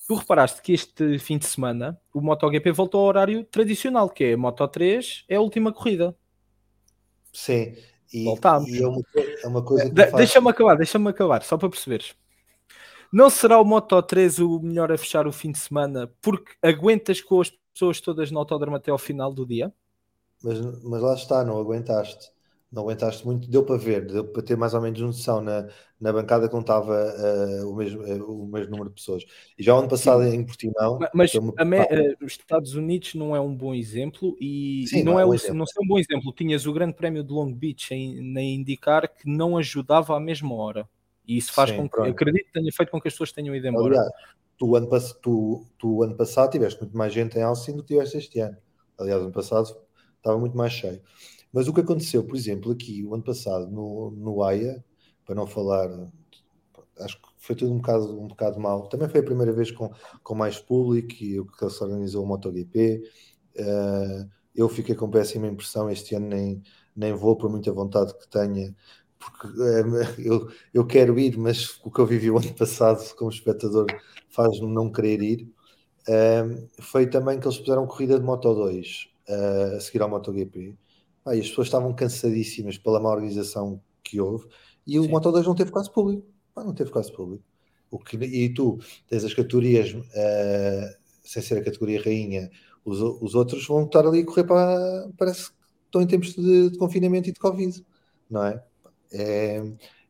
Tu 0.06 0.14
reparaste 0.14 0.62
que 0.62 0.72
este 0.72 1.18
fim 1.18 1.36
de 1.36 1.46
semana 1.46 2.00
o 2.12 2.20
MotoGP 2.20 2.72
voltou 2.72 3.02
ao 3.02 3.06
horário 3.08 3.44
tradicional, 3.44 4.08
que 4.08 4.24
é 4.24 4.36
Moto 4.36 4.66
3, 4.66 5.24
é 5.28 5.36
a 5.36 5.40
última 5.40 5.72
corrida. 5.72 6.16
Sim, 7.32 7.74
e, 8.12 8.24
Voltámos. 8.24 8.68
e 8.68 8.82
é, 8.82 8.88
uma, 8.88 9.02
é 9.14 9.46
uma 9.46 9.62
coisa 9.62 9.84
que. 9.84 9.90
De, 9.90 10.02
faz... 10.02 10.14
Deixa-me 10.14 10.50
acabar, 10.50 10.76
deixa-me 10.76 11.08
acabar, 11.08 11.42
só 11.42 11.56
para 11.56 11.68
perceberes. 11.68 12.14
Não 13.12 13.28
será 13.28 13.60
o 13.60 13.64
Moto 13.64 14.00
3 14.02 14.38
o 14.38 14.60
melhor 14.60 14.90
a 14.92 14.98
fechar 14.98 15.26
o 15.26 15.32
fim 15.32 15.50
de 15.52 15.58
semana 15.58 16.10
porque 16.22 16.52
aguentas 16.62 17.20
com 17.20 17.40
as 17.40 17.50
pessoas 17.72 18.00
todas 18.00 18.30
no 18.30 18.38
autódromo 18.38 18.76
até 18.76 18.90
ao 18.90 18.98
final 18.98 19.32
do 19.32 19.46
dia? 19.46 19.72
Mas, 20.42 20.60
mas 20.82 21.02
lá 21.02 21.14
está, 21.14 21.44
não 21.44 21.58
aguentaste. 21.58 22.30
Não 22.72 22.82
aguentaste 22.82 23.26
muito, 23.26 23.50
deu 23.50 23.64
para 23.64 23.76
ver, 23.76 24.06
deu 24.06 24.24
para 24.24 24.42
ter 24.42 24.56
mais 24.56 24.74
ou 24.74 24.80
menos 24.80 25.00
noção 25.00 25.40
na, 25.40 25.68
na 26.00 26.12
bancada 26.12 26.46
que 26.46 26.54
não 26.54 26.60
estava 26.60 26.94
uh, 26.94 27.68
o, 27.68 27.74
mesmo, 27.74 28.02
uh, 28.02 28.44
o 28.44 28.46
mesmo 28.46 28.70
número 28.70 28.90
de 28.90 28.94
pessoas. 28.94 29.24
E 29.58 29.62
já 29.62 29.74
ano 29.74 29.88
passado 29.88 30.22
Sim. 30.22 30.36
em 30.36 30.46
Portimão. 30.46 31.00
Mas, 31.12 31.34
uh, 31.34 31.52
os 32.22 32.32
Estados 32.32 32.74
Unidos 32.74 33.14
não 33.14 33.34
é 33.34 33.40
um 33.40 33.52
bom 33.52 33.74
exemplo 33.74 34.36
e, 34.40 34.84
Sim, 34.86 35.02
não, 35.02 35.14
não, 35.14 35.18
é, 35.18 35.22
é 35.24 35.26
um, 35.26 35.34
exemplo. 35.34 35.56
não 35.56 35.64
é 35.64 35.84
um 35.84 35.86
bom 35.88 35.98
exemplo. 35.98 36.32
Tinhas 36.32 36.64
o 36.64 36.72
Grande 36.72 36.94
Prémio 36.94 37.24
de 37.24 37.32
Long 37.32 37.52
Beach 37.52 37.92
em, 37.92 38.38
a 38.38 38.40
indicar 38.40 39.12
que 39.12 39.28
não 39.28 39.56
ajudava 39.56 40.16
à 40.16 40.20
mesma 40.20 40.54
hora. 40.54 40.88
E 41.26 41.36
isso 41.36 41.52
faz 41.52 41.70
Sim, 41.70 41.76
com 41.76 41.82
que, 41.84 41.90
pronto. 41.90 42.10
acredito 42.10 42.46
que 42.46 42.52
tenha 42.52 42.72
feito 42.72 42.90
com 42.90 43.00
que 43.00 43.08
as 43.08 43.14
pessoas 43.14 43.32
tenham 43.32 43.52
ido 43.52 43.66
embora. 43.66 43.98
Aliás, 43.98 44.12
tu 44.56 44.76
ano, 44.76 44.88
tu, 45.20 45.66
tu 45.76 46.02
ano 46.04 46.16
passado 46.16 46.52
tiveste 46.52 46.80
muito 46.80 46.96
mais 46.96 47.12
gente 47.12 47.36
em 47.36 47.42
Alcim 47.42 47.74
do 47.74 47.82
que 47.82 47.94
tiveste 47.94 48.16
este 48.16 48.38
ano. 48.38 48.56
Aliás, 48.96 49.20
ano 49.22 49.32
passado 49.32 49.74
estava 50.20 50.38
muito 50.38 50.56
mais 50.56 50.72
cheio. 50.72 51.00
Mas 51.52 51.68
o 51.68 51.74
que 51.74 51.80
aconteceu, 51.80 52.24
por 52.24 52.36
exemplo, 52.36 52.72
aqui 52.72 53.04
o 53.04 53.14
ano 53.14 53.24
passado 53.24 53.70
no, 53.70 54.10
no 54.12 54.42
AIA, 54.42 54.84
para 55.24 55.34
não 55.34 55.46
falar, 55.46 55.88
acho 57.00 57.20
que 57.20 57.28
foi 57.38 57.56
tudo 57.56 57.72
um 57.72 57.78
bocado, 57.78 58.20
um 58.20 58.28
bocado 58.28 58.60
mal. 58.60 58.88
Também 58.88 59.08
foi 59.08 59.20
a 59.20 59.24
primeira 59.24 59.52
vez 59.52 59.70
com, 59.70 59.90
com 60.22 60.34
mais 60.34 60.58
público 60.58 61.14
e 61.20 61.40
o 61.40 61.46
que 61.46 61.68
se 61.70 61.82
organizou 61.82 62.24
o 62.24 62.26
MotoGP. 62.26 63.02
Uh, 63.58 64.30
eu 64.54 64.68
fiquei 64.68 64.94
com 64.94 65.10
péssima 65.10 65.46
impressão 65.46 65.90
este 65.90 66.14
ano, 66.14 66.28
nem, 66.28 66.62
nem 66.94 67.12
vou 67.12 67.36
por 67.36 67.50
muita 67.50 67.72
vontade 67.72 68.14
que 68.16 68.28
tenha, 68.28 68.74
porque 69.18 69.46
uh, 69.48 70.18
eu, 70.18 70.50
eu 70.72 70.86
quero 70.86 71.18
ir, 71.18 71.36
mas 71.38 71.80
o 71.84 71.90
que 71.90 72.00
eu 72.00 72.06
vivi 72.06 72.30
o 72.30 72.38
ano 72.38 72.54
passado 72.54 73.14
como 73.16 73.30
espectador 73.30 73.86
faz-me 74.28 74.72
não 74.72 74.90
querer 74.90 75.22
ir. 75.22 75.52
Uh, 76.08 76.68
foi 76.80 77.06
também 77.08 77.38
que 77.40 77.46
eles 77.46 77.58
fizeram 77.58 77.86
corrida 77.86 78.18
de 78.18 78.24
Moto 78.24 78.54
2 78.54 79.09
uh, 79.30 79.76
a 79.76 79.80
seguir 79.80 80.02
ao 80.02 80.08
MotoGP. 80.08 80.76
Ah, 81.24 81.36
e 81.36 81.40
as 81.40 81.48
pessoas 81.48 81.68
estavam 81.68 81.94
cansadíssimas 81.94 82.78
pela 82.78 82.98
má 82.98 83.10
organização 83.10 83.80
que 84.02 84.20
houve 84.20 84.48
e 84.86 84.98
o 84.98 85.04
Moto2 85.04 85.44
não 85.44 85.54
teve 85.54 85.70
quase 85.70 85.90
público. 85.90 86.26
Ah, 86.56 86.64
não 86.64 86.74
teve 86.74 86.90
quase 86.90 87.12
público. 87.12 87.44
O 87.90 87.98
que, 87.98 88.16
e 88.16 88.52
tu 88.52 88.78
tens 89.08 89.24
as 89.24 89.34
categorias, 89.34 89.92
uh, 89.92 90.96
sem 91.24 91.42
ser 91.42 91.58
a 91.58 91.64
categoria 91.64 92.02
rainha, 92.02 92.50
os, 92.84 93.00
os 93.00 93.34
outros 93.34 93.66
vão 93.66 93.84
estar 93.84 94.06
ali 94.06 94.20
a 94.20 94.26
correr 94.26 94.44
para. 94.44 95.08
Parece 95.18 95.50
que 95.50 95.56
estão 95.86 96.00
em 96.02 96.06
tempos 96.06 96.34
de, 96.34 96.70
de 96.70 96.78
confinamento 96.78 97.28
e 97.28 97.32
de 97.32 97.38
Covid, 97.40 97.84
não 98.30 98.44
é? 98.44 98.62
É, 99.12 99.62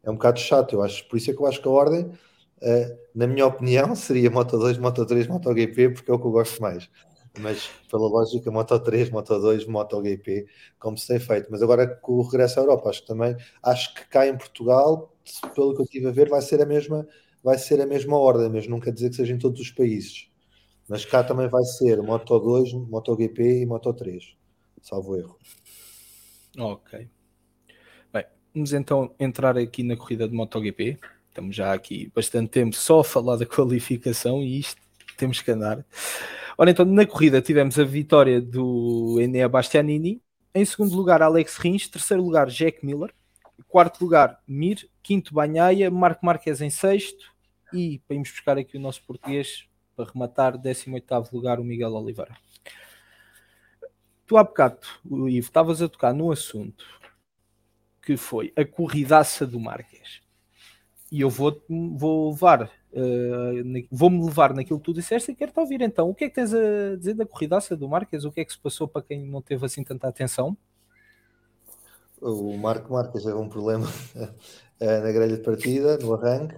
é 0.02 0.10
um 0.10 0.14
bocado 0.14 0.38
chato, 0.38 0.74
eu 0.74 0.82
acho. 0.82 1.08
Por 1.08 1.16
isso 1.16 1.30
é 1.30 1.34
que 1.34 1.40
eu 1.40 1.46
acho 1.46 1.60
que 1.60 1.68
a 1.68 1.70
ordem, 1.70 2.04
uh, 2.04 2.98
na 3.14 3.26
minha 3.26 3.46
opinião, 3.46 3.94
seria 3.96 4.30
Moto 4.30 4.58
2, 4.58 4.78
Moto 4.78 5.04
3, 5.04 5.26
MotoGP, 5.26 5.90
porque 5.90 6.10
é 6.10 6.14
o 6.14 6.18
que 6.18 6.26
eu 6.26 6.30
gosto 6.30 6.60
mais 6.60 6.88
mas 7.38 7.70
pela 7.90 8.08
lógica 8.08 8.50
Moto 8.50 8.78
3, 8.78 9.10
Moto 9.10 9.38
2, 9.38 9.66
MotoGP, 9.66 10.46
como 10.78 10.96
se 10.98 11.06
tem 11.06 11.20
feito. 11.20 11.48
Mas 11.50 11.62
agora 11.62 11.86
com 11.86 12.14
o 12.14 12.22
regresso 12.22 12.58
à 12.58 12.62
Europa, 12.62 12.90
acho 12.90 13.02
que 13.02 13.06
também 13.06 13.36
acho 13.62 13.94
que 13.94 14.06
cá 14.08 14.26
em 14.26 14.36
Portugal, 14.36 15.14
pelo 15.54 15.74
que 15.74 15.80
eu 15.80 15.84
estive 15.84 16.08
a 16.08 16.10
ver, 16.10 16.28
vai 16.28 16.42
ser 16.42 16.60
a 16.60 16.66
mesma, 16.66 17.06
vai 17.42 17.58
ser 17.58 17.80
a 17.80 17.86
mesma 17.86 18.18
ordem, 18.18 18.50
mas 18.50 18.66
não 18.66 18.80
quer 18.80 18.92
dizer 18.92 19.10
que 19.10 19.16
seja 19.16 19.32
em 19.32 19.38
todos 19.38 19.60
os 19.60 19.70
países. 19.70 20.28
Mas 20.88 21.04
cá 21.04 21.22
também 21.22 21.48
vai 21.48 21.62
ser 21.62 22.02
Moto 22.02 22.38
2, 22.38 22.72
MotoGP 22.72 23.60
e 23.60 23.66
Moto 23.66 23.92
3, 23.94 24.36
salvo 24.82 25.16
erro. 25.16 25.38
Ok. 26.58 27.08
Bem, 28.12 28.24
vamos 28.52 28.72
então 28.72 29.14
entrar 29.18 29.56
aqui 29.56 29.84
na 29.84 29.96
corrida 29.96 30.28
de 30.28 30.34
MotoGP. 30.34 30.98
Estamos 31.28 31.54
já 31.54 31.72
aqui 31.72 32.10
bastante 32.12 32.50
tempo 32.50 32.74
só 32.74 33.00
a 33.00 33.04
falar 33.04 33.36
da 33.36 33.46
qualificação 33.46 34.42
e 34.42 34.58
isto 34.58 34.89
temos 35.20 35.42
que 35.42 35.50
andar. 35.50 35.84
Ora, 36.56 36.70
então, 36.70 36.84
na 36.84 37.06
corrida 37.06 37.42
tivemos 37.42 37.78
a 37.78 37.84
vitória 37.84 38.40
do 38.40 39.18
Enea 39.20 39.48
Bastianini. 39.48 40.22
Em 40.54 40.64
segundo 40.64 40.96
lugar, 40.96 41.22
Alex 41.22 41.58
Rins. 41.58 41.86
Terceiro 41.88 42.22
lugar, 42.22 42.48
Jack 42.48 42.84
Miller. 42.84 43.14
Quarto 43.68 44.02
lugar, 44.02 44.40
Mir. 44.48 44.88
Quinto, 45.02 45.34
Banhaia. 45.34 45.90
Marco 45.90 46.24
Marques 46.24 46.60
em 46.60 46.70
sexto. 46.70 47.30
E 47.72 47.98
para 48.00 48.14
irmos 48.14 48.30
buscar 48.30 48.58
aqui 48.58 48.76
o 48.76 48.80
nosso 48.80 49.02
português, 49.04 49.66
para 49.94 50.10
rematar, 50.10 50.58
18 50.58 51.30
lugar, 51.32 51.60
o 51.60 51.64
Miguel 51.64 51.92
Oliveira. 51.92 52.36
Tu 54.26 54.36
há 54.36 54.42
bocado, 54.42 54.80
Ivo, 55.04 55.38
estavas 55.38 55.82
a 55.82 55.88
tocar 55.88 56.12
num 56.12 56.30
assunto 56.30 56.84
que 58.02 58.16
foi 58.16 58.52
a 58.56 58.64
corridaça 58.64 59.46
do 59.46 59.60
Marques. 59.60 60.19
E 61.10 61.20
eu 61.20 61.30
vou, 61.30 61.60
vou 61.68 62.30
levar, 62.30 62.64
uh, 62.64 63.88
vou-me 63.90 64.24
levar 64.24 64.54
naquilo 64.54 64.78
que 64.78 64.84
tu 64.84 64.94
disseste 64.94 65.32
e 65.32 65.34
quero-te 65.34 65.58
ouvir 65.58 65.80
então. 65.80 66.08
O 66.08 66.14
que 66.14 66.24
é 66.24 66.28
que 66.28 66.34
tens 66.34 66.54
a 66.54 66.96
dizer 66.96 67.14
da 67.14 67.26
corridaça 67.26 67.76
do 67.76 67.88
Marques? 67.88 68.24
O 68.24 68.30
que 68.30 68.40
é 68.40 68.44
que 68.44 68.52
se 68.52 68.58
passou 68.58 68.86
para 68.86 69.02
quem 69.02 69.26
não 69.26 69.42
teve 69.42 69.64
assim 69.66 69.82
tanta 69.82 70.06
atenção? 70.06 70.56
O 72.20 72.56
Marco 72.56 72.92
Marques 72.92 73.24
teve 73.24 73.34
um 73.34 73.48
problema 73.48 73.88
eh, 74.78 75.00
na 75.00 75.10
grelha 75.10 75.36
de 75.36 75.42
partida, 75.42 75.96
no 75.98 76.12
arranque, 76.14 76.54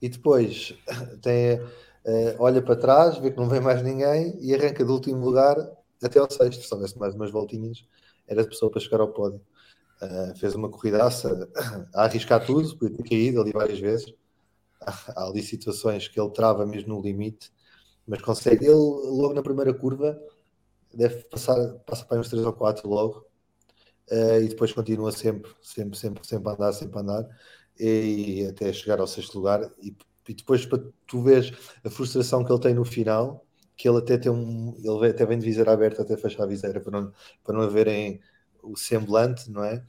e 0.00 0.08
depois 0.08 0.74
tem, 1.22 1.60
uh, 1.60 2.36
olha 2.38 2.62
para 2.62 2.76
trás, 2.76 3.18
vê 3.18 3.30
que 3.30 3.36
não 3.36 3.48
vem 3.48 3.60
mais 3.60 3.82
ninguém 3.82 4.36
e 4.40 4.54
arranca 4.54 4.84
do 4.84 4.92
último 4.92 5.24
lugar 5.24 5.56
até 6.02 6.18
ao 6.18 6.30
sexto. 6.30 6.62
Se 6.62 6.74
houvesse 6.74 6.98
mais 6.98 7.14
umas 7.14 7.30
voltinhas, 7.30 7.84
era 8.26 8.42
de 8.42 8.48
pessoa 8.48 8.70
para 8.70 8.80
chegar 8.80 9.00
ao 9.00 9.08
pódio. 9.08 9.40
Uh, 10.04 10.36
fez 10.36 10.54
uma 10.54 10.68
corridaça 10.68 11.48
a 11.94 12.04
arriscar 12.04 12.44
tudo, 12.44 12.76
podia 12.76 12.96
ter 12.96 13.08
caído 13.08 13.40
ali 13.40 13.52
várias 13.52 13.78
vezes. 13.78 14.12
Há 14.80 15.24
ali 15.24 15.42
situações 15.42 16.08
que 16.08 16.20
ele 16.20 16.30
trava 16.30 16.66
mesmo 16.66 16.94
no 16.94 17.02
limite, 17.02 17.50
mas 18.06 18.20
consegue. 18.20 18.66
Ele, 18.66 18.74
logo 18.74 19.32
na 19.32 19.42
primeira 19.42 19.72
curva, 19.72 20.20
deve 20.92 21.24
passar, 21.24 21.56
passa 21.86 22.04
para 22.04 22.20
uns 22.20 22.28
3 22.28 22.44
ou 22.44 22.52
4 22.52 22.88
logo, 22.88 23.26
uh, 24.10 24.40
e 24.42 24.48
depois 24.48 24.72
continua 24.72 25.12
sempre, 25.12 25.50
sempre, 25.62 25.98
sempre, 25.98 26.26
sempre 26.26 26.50
a 26.50 26.52
andar, 26.52 26.72
sempre 26.72 26.98
a 26.98 27.00
andar, 27.02 27.28
e, 27.78 28.46
até 28.46 28.72
chegar 28.72 29.00
ao 29.00 29.06
sexto 29.06 29.36
lugar. 29.38 29.70
E, 29.82 29.96
e 30.28 30.34
depois, 30.34 30.66
para 30.66 30.82
tu 31.06 31.22
veres 31.22 31.52
a 31.84 31.90
frustração 31.90 32.44
que 32.44 32.52
ele 32.52 32.60
tem 32.60 32.74
no 32.74 32.84
final, 32.84 33.44
que 33.76 33.88
ele 33.88 33.98
até 33.98 34.18
tem 34.18 34.30
um. 34.30 34.74
Ele 34.78 35.10
até 35.10 35.26
vem 35.26 35.38
de 35.38 35.44
viseira 35.44 35.72
aberta 35.72 36.02
até 36.02 36.16
fechar 36.16 36.44
a 36.44 36.46
viseira 36.46 36.80
para 36.80 37.00
não, 37.00 37.12
para 37.42 37.54
não 37.54 37.62
haverem 37.62 38.20
o 38.64 38.76
semblante, 38.76 39.50
não 39.50 39.64
é? 39.64 39.84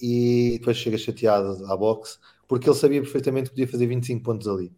E 0.00 0.58
depois 0.58 0.76
chega 0.76 0.98
chateado 0.98 1.64
à 1.66 1.76
boxe, 1.76 2.18
porque 2.48 2.68
ele 2.68 2.76
sabia 2.76 3.00
perfeitamente 3.00 3.50
que 3.50 3.56
podia 3.56 3.68
fazer 3.68 3.86
25 3.86 4.22
pontos 4.22 4.48
ali. 4.48 4.72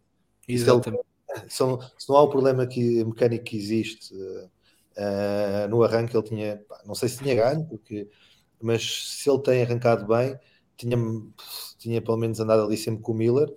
Exatamente. 0.46 1.04
Se, 1.48 1.62
ele, 1.62 1.78
se 1.98 2.08
não 2.08 2.16
há 2.16 2.22
o 2.22 2.28
problema 2.28 2.66
que, 2.66 3.04
mecânico 3.04 3.44
que 3.44 3.56
existe 3.56 4.14
uh, 4.14 5.68
no 5.68 5.82
arranque, 5.82 6.16
ele 6.16 6.22
tinha, 6.22 6.64
não 6.86 6.94
sei 6.94 7.08
se 7.08 7.18
tinha 7.18 7.34
ganho, 7.34 7.66
porque, 7.66 8.08
mas 8.60 9.18
se 9.20 9.28
ele 9.28 9.42
tem 9.42 9.62
arrancado 9.62 10.06
bem, 10.06 10.38
tinha, 10.76 10.96
tinha 11.78 12.02
pelo 12.02 12.16
menos 12.16 12.40
andado 12.40 12.62
ali 12.62 12.76
sempre 12.76 13.02
com 13.02 13.12
o 13.12 13.14
Miller 13.14 13.48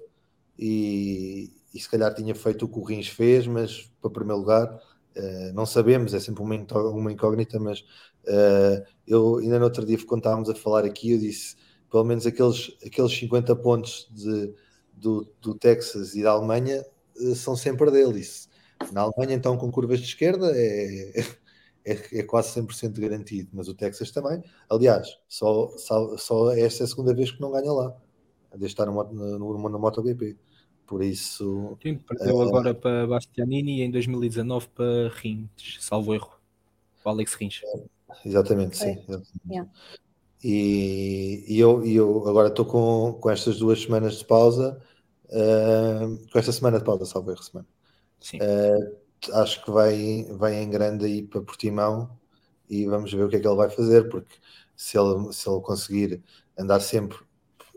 e, 0.57 1.51
e 1.73 1.79
se 1.79 1.89
calhar 1.89 2.13
tinha 2.13 2.33
feito 2.33 2.65
o 2.65 2.69
que 2.69 2.79
o 2.79 2.83
Rins 2.83 3.07
fez, 3.07 3.45
mas 3.47 3.91
para 4.01 4.09
primeiro 4.09 4.39
lugar, 4.39 4.67
uh, 4.73 5.53
não 5.53 5.65
sabemos, 5.65 6.13
é 6.13 6.19
sempre 6.19 6.41
uma, 6.41 6.55
uma 6.89 7.11
incógnita, 7.11 7.59
mas 7.59 7.83
Uh, 8.27 8.83
eu 9.07 9.37
ainda 9.37 9.57
no 9.57 9.65
outro 9.65 9.85
dia, 9.85 9.97
quando 10.05 10.19
estávamos 10.19 10.49
a 10.49 10.55
falar 10.55 10.83
aqui, 10.83 11.11
eu 11.11 11.17
disse 11.17 11.55
pelo 11.89 12.03
menos 12.03 12.25
aqueles, 12.25 12.75
aqueles 12.85 13.11
50 13.13 13.55
pontos 13.55 14.09
de, 14.11 14.53
do, 14.93 15.27
do 15.41 15.55
Texas 15.55 16.15
e 16.15 16.23
da 16.23 16.31
Alemanha 16.31 16.85
uh, 17.17 17.35
são 17.35 17.55
sempre 17.55 17.89
dele. 17.89 18.19
Isso. 18.19 18.49
Na 18.91 19.01
Alemanha, 19.01 19.35
então, 19.35 19.57
com 19.57 19.71
curvas 19.71 19.99
de 19.99 20.05
esquerda, 20.05 20.51
é, 20.53 21.21
é, 21.85 22.19
é 22.19 22.23
quase 22.23 22.59
100% 22.59 22.99
garantido, 22.99 23.49
mas 23.53 23.67
o 23.67 23.73
Texas 23.73 24.11
também. 24.11 24.43
Aliás, 24.69 25.17
só, 25.27 25.69
só, 25.77 26.17
só 26.17 26.51
esta 26.51 26.83
é 26.83 26.85
a 26.85 26.87
segunda 26.87 27.13
vez 27.13 27.31
que 27.31 27.41
não 27.41 27.51
ganha 27.51 27.71
lá, 27.71 27.95
desde 28.51 28.67
estar 28.67 28.85
no, 28.85 29.03
no, 29.03 29.39
no, 29.39 29.69
no 29.69 29.79
MotoGP. 29.79 30.37
Por 30.85 31.03
isso. 31.03 31.77
Sim, 31.83 31.97
perdeu 31.97 32.37
uh, 32.37 32.41
agora 32.43 32.73
para 32.73 33.05
Bastianini 33.07 33.79
e 33.79 33.81
em 33.81 33.91
2019 33.91 34.67
para 34.69 35.09
Rins, 35.09 35.77
salvo 35.81 36.13
erro. 36.13 36.31
Para 37.03 37.11
Alex 37.11 37.33
Rins. 37.33 37.61
É, 37.63 37.83
Exatamente, 38.25 38.77
sim. 38.77 38.91
Exatamente. 38.91 39.31
Yeah. 39.49 39.69
E, 40.43 41.43
e, 41.47 41.59
eu, 41.59 41.83
e 41.85 41.95
eu 41.95 42.27
agora 42.27 42.49
estou 42.49 42.65
com, 42.65 43.17
com 43.19 43.29
estas 43.29 43.57
duas 43.57 43.81
semanas 43.81 44.19
de 44.19 44.25
pausa, 44.25 44.79
uh, 45.25 46.31
com 46.31 46.39
esta 46.39 46.51
semana 46.51 46.79
de 46.79 46.85
pausa, 46.85 47.05
salvo 47.05 47.31
erro, 47.31 47.43
semana. 47.43 47.67
Sim. 48.19 48.37
Uh, 48.37 48.97
acho 49.33 49.63
que 49.63 49.71
vai, 49.71 50.25
vai 50.31 50.55
em 50.55 50.69
grande 50.69 51.05
aí 51.05 51.23
para 51.23 51.41
Portimão 51.41 52.09
e 52.69 52.85
vamos 52.85 53.11
ver 53.11 53.23
o 53.23 53.29
que 53.29 53.37
é 53.37 53.39
que 53.39 53.47
ele 53.47 53.55
vai 53.55 53.69
fazer, 53.69 54.09
porque 54.09 54.35
se 54.75 54.97
ele, 54.97 55.33
se 55.33 55.49
ele 55.49 55.61
conseguir 55.61 56.23
andar 56.57 56.79
sempre. 56.79 57.17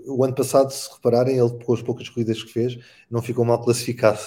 O 0.07 0.25
ano 0.25 0.35
passado, 0.35 0.71
se 0.71 0.91
repararem, 0.93 1.39
ele 1.39 1.65
com 1.65 1.73
as 1.73 1.83
poucas 1.83 2.09
corridas 2.09 2.43
que 2.43 2.53
fez, 2.53 2.79
não 3.11 3.23
ficou 3.23 3.45
mal 3.45 3.63
classificado 3.63 4.21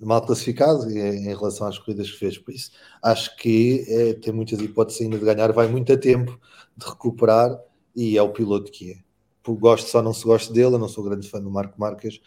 mal 0.00 0.24
classificado 0.24 0.90
em 0.90 1.28
relação 1.28 1.66
às 1.66 1.78
corridas 1.78 2.10
que 2.10 2.18
fez. 2.18 2.38
Por 2.38 2.52
isso, 2.52 2.70
acho 3.02 3.36
que 3.36 3.84
é, 3.88 4.14
tem 4.14 4.32
muitas 4.32 4.60
hipóteses 4.60 5.02
ainda 5.02 5.18
de 5.18 5.24
ganhar, 5.24 5.52
vai 5.52 5.68
muito 5.68 5.92
a 5.92 5.96
tempo 5.96 6.38
de 6.76 6.86
recuperar 6.86 7.58
e 7.94 8.18
é 8.18 8.22
o 8.22 8.32
piloto 8.32 8.70
que 8.70 8.92
é. 8.92 8.96
Por 9.42 9.56
gosto 9.56 9.88
só 9.88 10.02
não 10.02 10.12
se 10.12 10.24
gosta 10.24 10.52
dele, 10.52 10.74
eu 10.74 10.78
não 10.78 10.88
sou 10.88 11.04
grande 11.04 11.28
fã 11.28 11.40
do 11.40 11.50
Marco 11.50 11.80
Marques, 11.80 12.20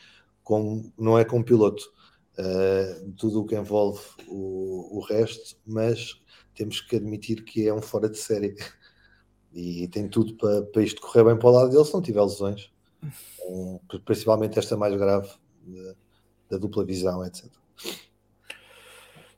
com, 0.44 0.92
não 0.98 1.18
é 1.18 1.26
como 1.26 1.44
piloto. 1.44 1.84
Uh, 2.38 3.12
tudo 3.18 3.42
o 3.42 3.46
que 3.46 3.56
envolve 3.56 4.00
o, 4.28 4.98
o 4.98 5.02
resto, 5.02 5.58
mas 5.66 6.22
temos 6.56 6.80
que 6.80 6.96
admitir 6.96 7.44
que 7.44 7.68
é 7.68 7.74
um 7.74 7.82
fora 7.82 8.10
de 8.10 8.18
série 8.18 8.56
e 9.54 9.90
tem 9.90 10.08
tudo 10.08 10.36
para, 10.36 10.62
para 10.62 10.82
isto 10.82 11.02
correr 11.02 11.26
bem 11.26 11.38
para 11.38 11.50
o 11.50 11.52
lado 11.52 11.70
dele 11.70 11.84
se 11.84 11.94
não 11.94 12.02
tiver 12.02 12.22
lesões, 12.22 12.72
uh, 13.42 13.82
principalmente 14.06 14.58
esta 14.58 14.78
mais 14.78 14.96
grave 14.96 15.30
da 16.50 16.58
dupla 16.58 16.84
visão, 16.84 17.24
etc. 17.26 17.46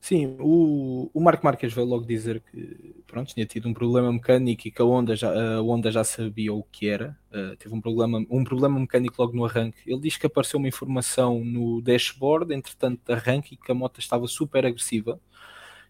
Sim, 0.00 0.36
o, 0.40 1.08
o 1.14 1.20
Marco 1.20 1.44
Marques 1.44 1.72
veio 1.72 1.86
logo 1.86 2.04
dizer 2.04 2.42
que 2.50 2.92
pronto, 3.06 3.32
tinha 3.32 3.46
tido 3.46 3.68
um 3.68 3.72
problema 3.72 4.12
mecânico 4.12 4.66
e 4.66 4.70
que 4.70 4.82
a 4.82 4.84
Honda 4.84 5.14
já, 5.14 5.30
a 5.30 5.62
Honda 5.62 5.92
já 5.92 6.02
sabia 6.02 6.52
o 6.52 6.64
que 6.64 6.88
era. 6.88 7.16
Uh, 7.30 7.56
teve 7.56 7.72
um 7.72 7.80
problema, 7.80 8.18
um 8.28 8.42
problema 8.42 8.80
mecânico 8.80 9.14
logo 9.22 9.36
no 9.36 9.44
arranque. 9.44 9.78
Ele 9.86 10.00
diz 10.00 10.16
que 10.16 10.26
apareceu 10.26 10.58
uma 10.58 10.66
informação 10.66 11.44
no 11.44 11.80
dashboard, 11.80 12.52
entretanto, 12.52 13.00
de 13.06 13.12
arranque, 13.12 13.54
e 13.54 13.56
que 13.56 13.70
a 13.70 13.74
moto 13.74 14.00
estava 14.00 14.26
super 14.26 14.66
agressiva 14.66 15.20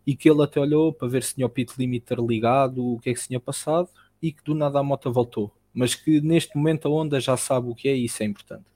e 0.07 0.15
que 0.15 0.29
ele 0.29 0.43
até 0.43 0.61
olhou 0.61 0.93
para 0.93 1.09
ver 1.09 1.23
se 1.23 1.35
tinha 1.35 1.47
o 1.47 1.51
pit 1.51 1.73
limiter 1.79 2.19
ligado, 2.21 2.85
o 2.85 2.99
que 2.99 3.11
é 3.11 3.15
que 3.15 3.21
se 3.21 3.29
tinha 3.29 3.41
passado 3.41 3.89
e 4.21 4.33
que 4.33 4.45
do 4.45 4.55
nada 4.55 4.79
a 4.79 4.83
moto 4.83 5.11
voltou. 5.13 5.51
Mas 5.73 5.95
que 5.95 6.21
neste 6.21 6.57
momento 6.57 6.87
a 6.87 6.91
Honda 6.91 7.19
já 7.19 7.37
sabe 7.37 7.69
o 7.71 7.75
que 7.75 7.89
é 7.89 7.97
e 7.97 8.05
isso 8.05 8.23
é 8.23 8.27
importante. 8.27 8.72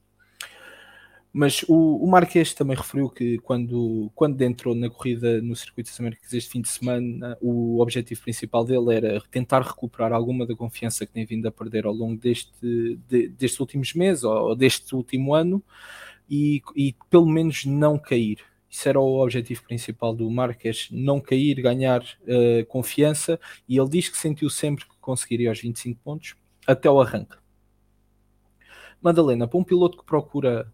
Mas 1.38 1.62
o, 1.68 2.02
o 2.02 2.10
Marques 2.10 2.54
também 2.54 2.74
referiu 2.74 3.10
que 3.10 3.36
quando, 3.40 4.10
quando 4.14 4.40
entrou 4.40 4.74
na 4.74 4.88
corrida 4.88 5.42
no 5.42 5.54
Circuito 5.54 5.90
das 5.90 6.00
Américas 6.00 6.32
este 6.32 6.48
fim 6.48 6.62
de 6.62 6.68
semana, 6.70 7.36
o 7.42 7.78
objetivo 7.78 8.22
principal 8.22 8.64
dele 8.64 8.94
era 8.94 9.20
tentar 9.30 9.60
recuperar 9.60 10.14
alguma 10.14 10.46
da 10.46 10.56
confiança 10.56 11.04
que 11.04 11.12
tem 11.12 11.26
vindo 11.26 11.46
a 11.46 11.52
perder 11.52 11.84
ao 11.84 11.92
longo 11.92 12.18
deste, 12.18 12.50
de, 13.06 13.28
destes 13.28 13.60
últimos 13.60 13.92
meses 13.92 14.24
ou 14.24 14.56
deste 14.56 14.94
último 14.94 15.34
ano 15.34 15.62
e, 16.26 16.62
e 16.74 16.96
pelo 17.10 17.26
menos 17.26 17.66
não 17.66 17.98
cair. 17.98 18.38
Isso 18.70 18.88
era 18.88 18.98
o 18.98 19.22
objetivo 19.22 19.62
principal 19.64 20.14
do 20.14 20.30
Marques, 20.30 20.88
não 20.90 21.20
cair, 21.20 21.60
ganhar 21.60 22.00
uh, 22.00 22.64
confiança, 22.64 23.38
e 23.68 23.78
ele 23.78 23.90
diz 23.90 24.08
que 24.08 24.16
sentiu 24.16 24.48
sempre 24.48 24.86
que 24.86 24.96
conseguiria 25.02 25.52
os 25.52 25.60
25 25.60 26.00
pontos 26.02 26.34
até 26.66 26.90
o 26.90 26.98
arranque. 26.98 27.36
Madalena, 29.02 29.46
para 29.46 29.58
um 29.58 29.64
piloto 29.64 29.98
que 29.98 30.04
procura 30.06 30.72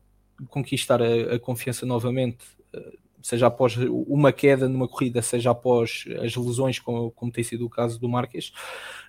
conquistar 0.48 1.02
a, 1.02 1.34
a 1.34 1.38
confiança 1.38 1.86
novamente, 1.86 2.44
eh, 2.72 2.92
seja 3.22 3.46
após 3.46 3.76
uma 3.76 4.32
queda 4.32 4.68
numa 4.68 4.88
corrida, 4.88 5.22
seja 5.22 5.50
após 5.50 6.04
as 6.20 6.34
lesões, 6.34 6.78
como, 6.78 7.10
como 7.12 7.32
tem 7.32 7.44
sido 7.44 7.64
o 7.64 7.70
caso 7.70 7.98
do 8.00 8.08
Marques, 8.08 8.52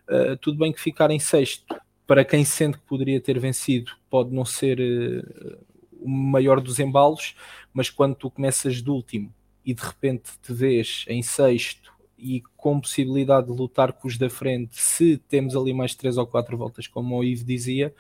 uh, 0.08 0.38
tudo 0.38 0.58
bem 0.58 0.72
que 0.72 0.80
ficar 0.80 1.10
em 1.10 1.20
sexto, 1.20 1.76
para 2.06 2.24
quem 2.24 2.46
sente 2.46 2.78
que 2.78 2.86
poderia 2.86 3.20
ter 3.20 3.40
vencido, 3.40 3.92
pode 4.10 4.32
não 4.32 4.46
ser 4.46 4.80
uh, 4.80 5.58
o 6.00 6.08
maior 6.08 6.62
dos 6.62 6.80
embalos, 6.80 7.36
mas 7.74 7.90
quando 7.90 8.16
tu 8.16 8.30
começas 8.30 8.82
de 8.82 8.90
último 8.90 9.34
e 9.66 9.74
de 9.74 9.82
repente 9.82 10.32
te 10.42 10.54
vês 10.54 11.06
em 11.08 11.24
sexto 11.24 11.94
e 12.18 12.42
com 12.56 12.80
possibilidade 12.80 13.48
de 13.48 13.54
lutar 13.54 13.94
com 13.94 14.08
os 14.08 14.18
da 14.18 14.30
frente, 14.30 14.80
se 14.80 15.18
temos 15.18 15.56
ali 15.56 15.74
mais 15.74 15.96
três 15.96 16.18
ou 16.18 16.28
quatro 16.28 16.58
voltas, 16.58 16.88
como 16.88 17.18
o 17.18 17.24
Ivo 17.24 17.44
dizia, 17.44 17.94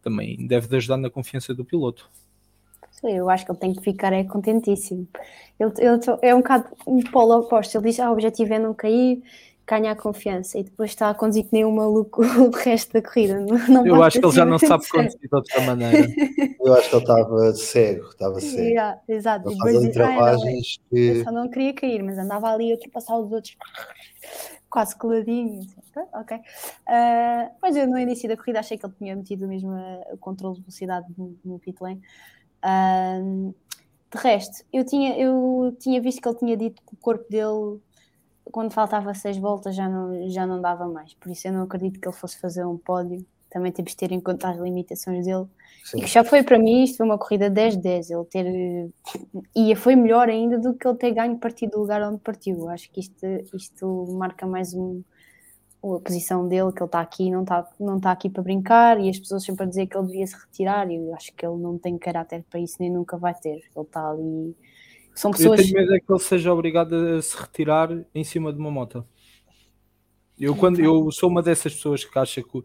também 0.00 0.46
deve 0.46 0.74
ajudar 0.76 0.96
na 0.96 1.10
confiança 1.10 1.54
do 1.54 1.64
piloto. 1.64 2.10
Eu 3.02 3.28
acho 3.30 3.44
que 3.44 3.52
ele 3.52 3.58
tem 3.58 3.72
que 3.74 3.82
ficar 3.82 4.12
é 4.12 4.24
contentíssimo. 4.24 5.06
Ele, 5.58 5.72
ele 5.78 6.00
é 6.22 6.34
um 6.34 6.38
bocado 6.38 6.68
um 6.86 7.00
polo 7.02 7.38
oposto. 7.40 7.76
Ele 7.76 7.88
diz: 7.88 8.00
ah, 8.00 8.10
o 8.10 8.12
objetivo 8.12 8.52
é 8.54 8.58
não 8.58 8.74
cair, 8.74 9.22
ganhar 9.66 9.94
confiança 9.96 10.58
e 10.58 10.64
depois 10.64 10.90
está 10.90 11.10
a 11.10 11.14
conduzir 11.14 11.44
que 11.44 11.52
nem 11.52 11.64
um 11.64 11.74
maluco 11.74 12.22
o 12.42 12.50
resto 12.50 12.92
da 12.94 13.02
corrida. 13.02 13.38
Não, 13.40 13.58
não 13.68 13.86
Eu 13.86 14.02
acho 14.02 14.18
que 14.18 14.26
ele 14.26 14.34
já 14.34 14.42
assim 14.42 14.50
não 14.50 14.58
sabe 14.58 14.88
conduzir 14.88 15.20
de 15.20 15.28
outra 15.36 15.60
maneira. 15.62 16.08
Eu 16.64 16.74
acho 16.74 16.88
que 16.90 16.96
ele 16.96 17.02
estava 17.02 17.52
cego, 17.54 18.08
estava 18.08 18.40
cego. 18.40 18.68
Yeah, 18.68 19.00
exato. 19.08 19.48
Ele 19.48 19.78
diz, 19.78 19.96
"Ah, 19.96 20.02
travagens 20.02 20.78
que. 20.90 20.96
Eu 20.96 21.24
só 21.24 21.30
não 21.32 21.48
queria 21.50 21.74
cair, 21.74 22.02
mas 22.02 22.18
andava 22.18 22.48
ali 22.50 22.70
a 22.72 22.74
ultrapassar 22.74 23.18
os 23.18 23.30
outros 23.30 23.56
quase 24.70 24.96
coladinho. 24.96 25.60
assim, 25.60 26.08
"Ah, 26.12 26.20
Ok. 26.20 26.38
Ah, 26.86 27.50
Pois 27.60 27.76
eu 27.76 27.86
no 27.86 27.98
início 27.98 28.28
da 28.28 28.36
corrida 28.36 28.60
achei 28.60 28.78
que 28.78 28.86
ele 28.86 28.94
tinha 28.98 29.16
metido 29.16 29.46
mesmo 29.46 29.70
a- 29.72 30.14
o 30.14 30.18
controle 30.18 30.56
de 30.56 30.62
velocidade 30.62 31.06
no, 31.16 31.36
no 31.44 31.58
pit 31.58 31.76
lane. 31.82 32.00
Ah, 32.62 33.20
de 34.10 34.22
resto, 34.22 34.64
eu 34.72 34.84
tinha, 34.84 35.18
eu 35.18 35.76
tinha 35.78 36.00
visto 36.00 36.22
que 36.22 36.28
ele 36.28 36.38
tinha 36.38 36.56
dito 36.56 36.82
que 36.82 36.94
o 36.94 36.96
corpo 36.96 37.28
dele, 37.30 37.78
quando 38.44 38.72
faltava 38.72 39.12
seis 39.12 39.36
voltas, 39.36 39.76
já 39.76 39.88
não, 39.88 40.28
já 40.30 40.46
não 40.46 40.60
dava 40.60 40.88
mais. 40.88 41.12
Por 41.14 41.30
isso 41.30 41.46
eu 41.46 41.52
não 41.52 41.62
acredito 41.62 42.00
que 42.00 42.08
ele 42.08 42.16
fosse 42.16 42.38
fazer 42.40 42.64
um 42.64 42.78
pódio. 42.78 43.24
Também 43.50 43.72
temos 43.72 43.92
de 43.92 43.96
ter 43.96 44.12
em 44.12 44.20
conta 44.20 44.50
as 44.50 44.58
limitações 44.58 45.24
dele. 45.24 45.46
Sim. 45.84 45.98
E 45.98 46.00
que 46.02 46.06
já 46.06 46.22
foi 46.22 46.42
para 46.42 46.58
mim, 46.58 46.84
isto 46.84 46.98
foi 46.98 47.06
uma 47.06 47.18
corrida 47.18 47.50
10-10. 47.50 48.10
Ele 48.10 48.24
ter. 48.26 48.90
E 49.54 49.74
foi 49.74 49.96
melhor 49.96 50.28
ainda 50.28 50.58
do 50.58 50.74
que 50.74 50.86
ele 50.86 50.96
ter 50.96 51.12
ganho 51.12 51.38
partido 51.38 51.72
do 51.72 51.80
lugar 51.80 52.02
onde 52.02 52.18
partiu. 52.18 52.68
Acho 52.68 52.90
que 52.90 53.00
isto, 53.00 53.26
isto 53.54 54.06
marca 54.18 54.46
mais 54.46 54.74
um, 54.74 55.02
a 55.82 56.00
posição 56.00 56.48
dele, 56.48 56.72
que 56.72 56.78
ele 56.78 56.86
está 56.86 57.00
aqui, 57.00 57.30
não 57.30 57.42
está 57.42 57.68
não 57.78 58.00
tá 58.00 58.10
aqui 58.10 58.28
para 58.28 58.42
brincar. 58.42 59.00
E 59.00 59.08
as 59.08 59.18
pessoas 59.18 59.44
sempre 59.44 59.64
a 59.64 59.66
dizer 59.66 59.86
que 59.86 59.96
ele 59.96 60.06
devia 60.06 60.26
se 60.26 60.36
retirar. 60.36 60.90
E 60.90 60.96
eu 60.96 61.14
acho 61.14 61.32
que 61.34 61.46
ele 61.46 61.56
não 61.56 61.78
tem 61.78 61.96
caráter 61.98 62.44
para 62.48 62.60
isso, 62.60 62.76
nem 62.80 62.90
nunca 62.90 63.16
vai 63.16 63.34
ter. 63.34 63.50
Ele 63.50 63.62
está 63.76 64.10
ali. 64.10 64.56
São 65.14 65.30
Eu 65.30 65.36
pessoas. 65.36 65.60
tenho 65.60 65.74
medo 65.74 65.94
é 65.94 66.00
que 66.00 66.12
ele 66.12 66.18
seja 66.20 66.52
obrigado 66.52 66.94
a 66.94 67.22
se 67.22 67.36
retirar 67.36 67.90
em 68.14 68.24
cima 68.24 68.52
de 68.52 68.58
uma 68.58 68.70
moto. 68.70 69.06
Eu, 70.38 70.54
quando, 70.54 70.80
eu 70.80 71.10
sou 71.10 71.28
uma 71.28 71.42
dessas 71.42 71.74
pessoas 71.74 72.04
que 72.04 72.18
acha 72.18 72.42
que. 72.42 72.62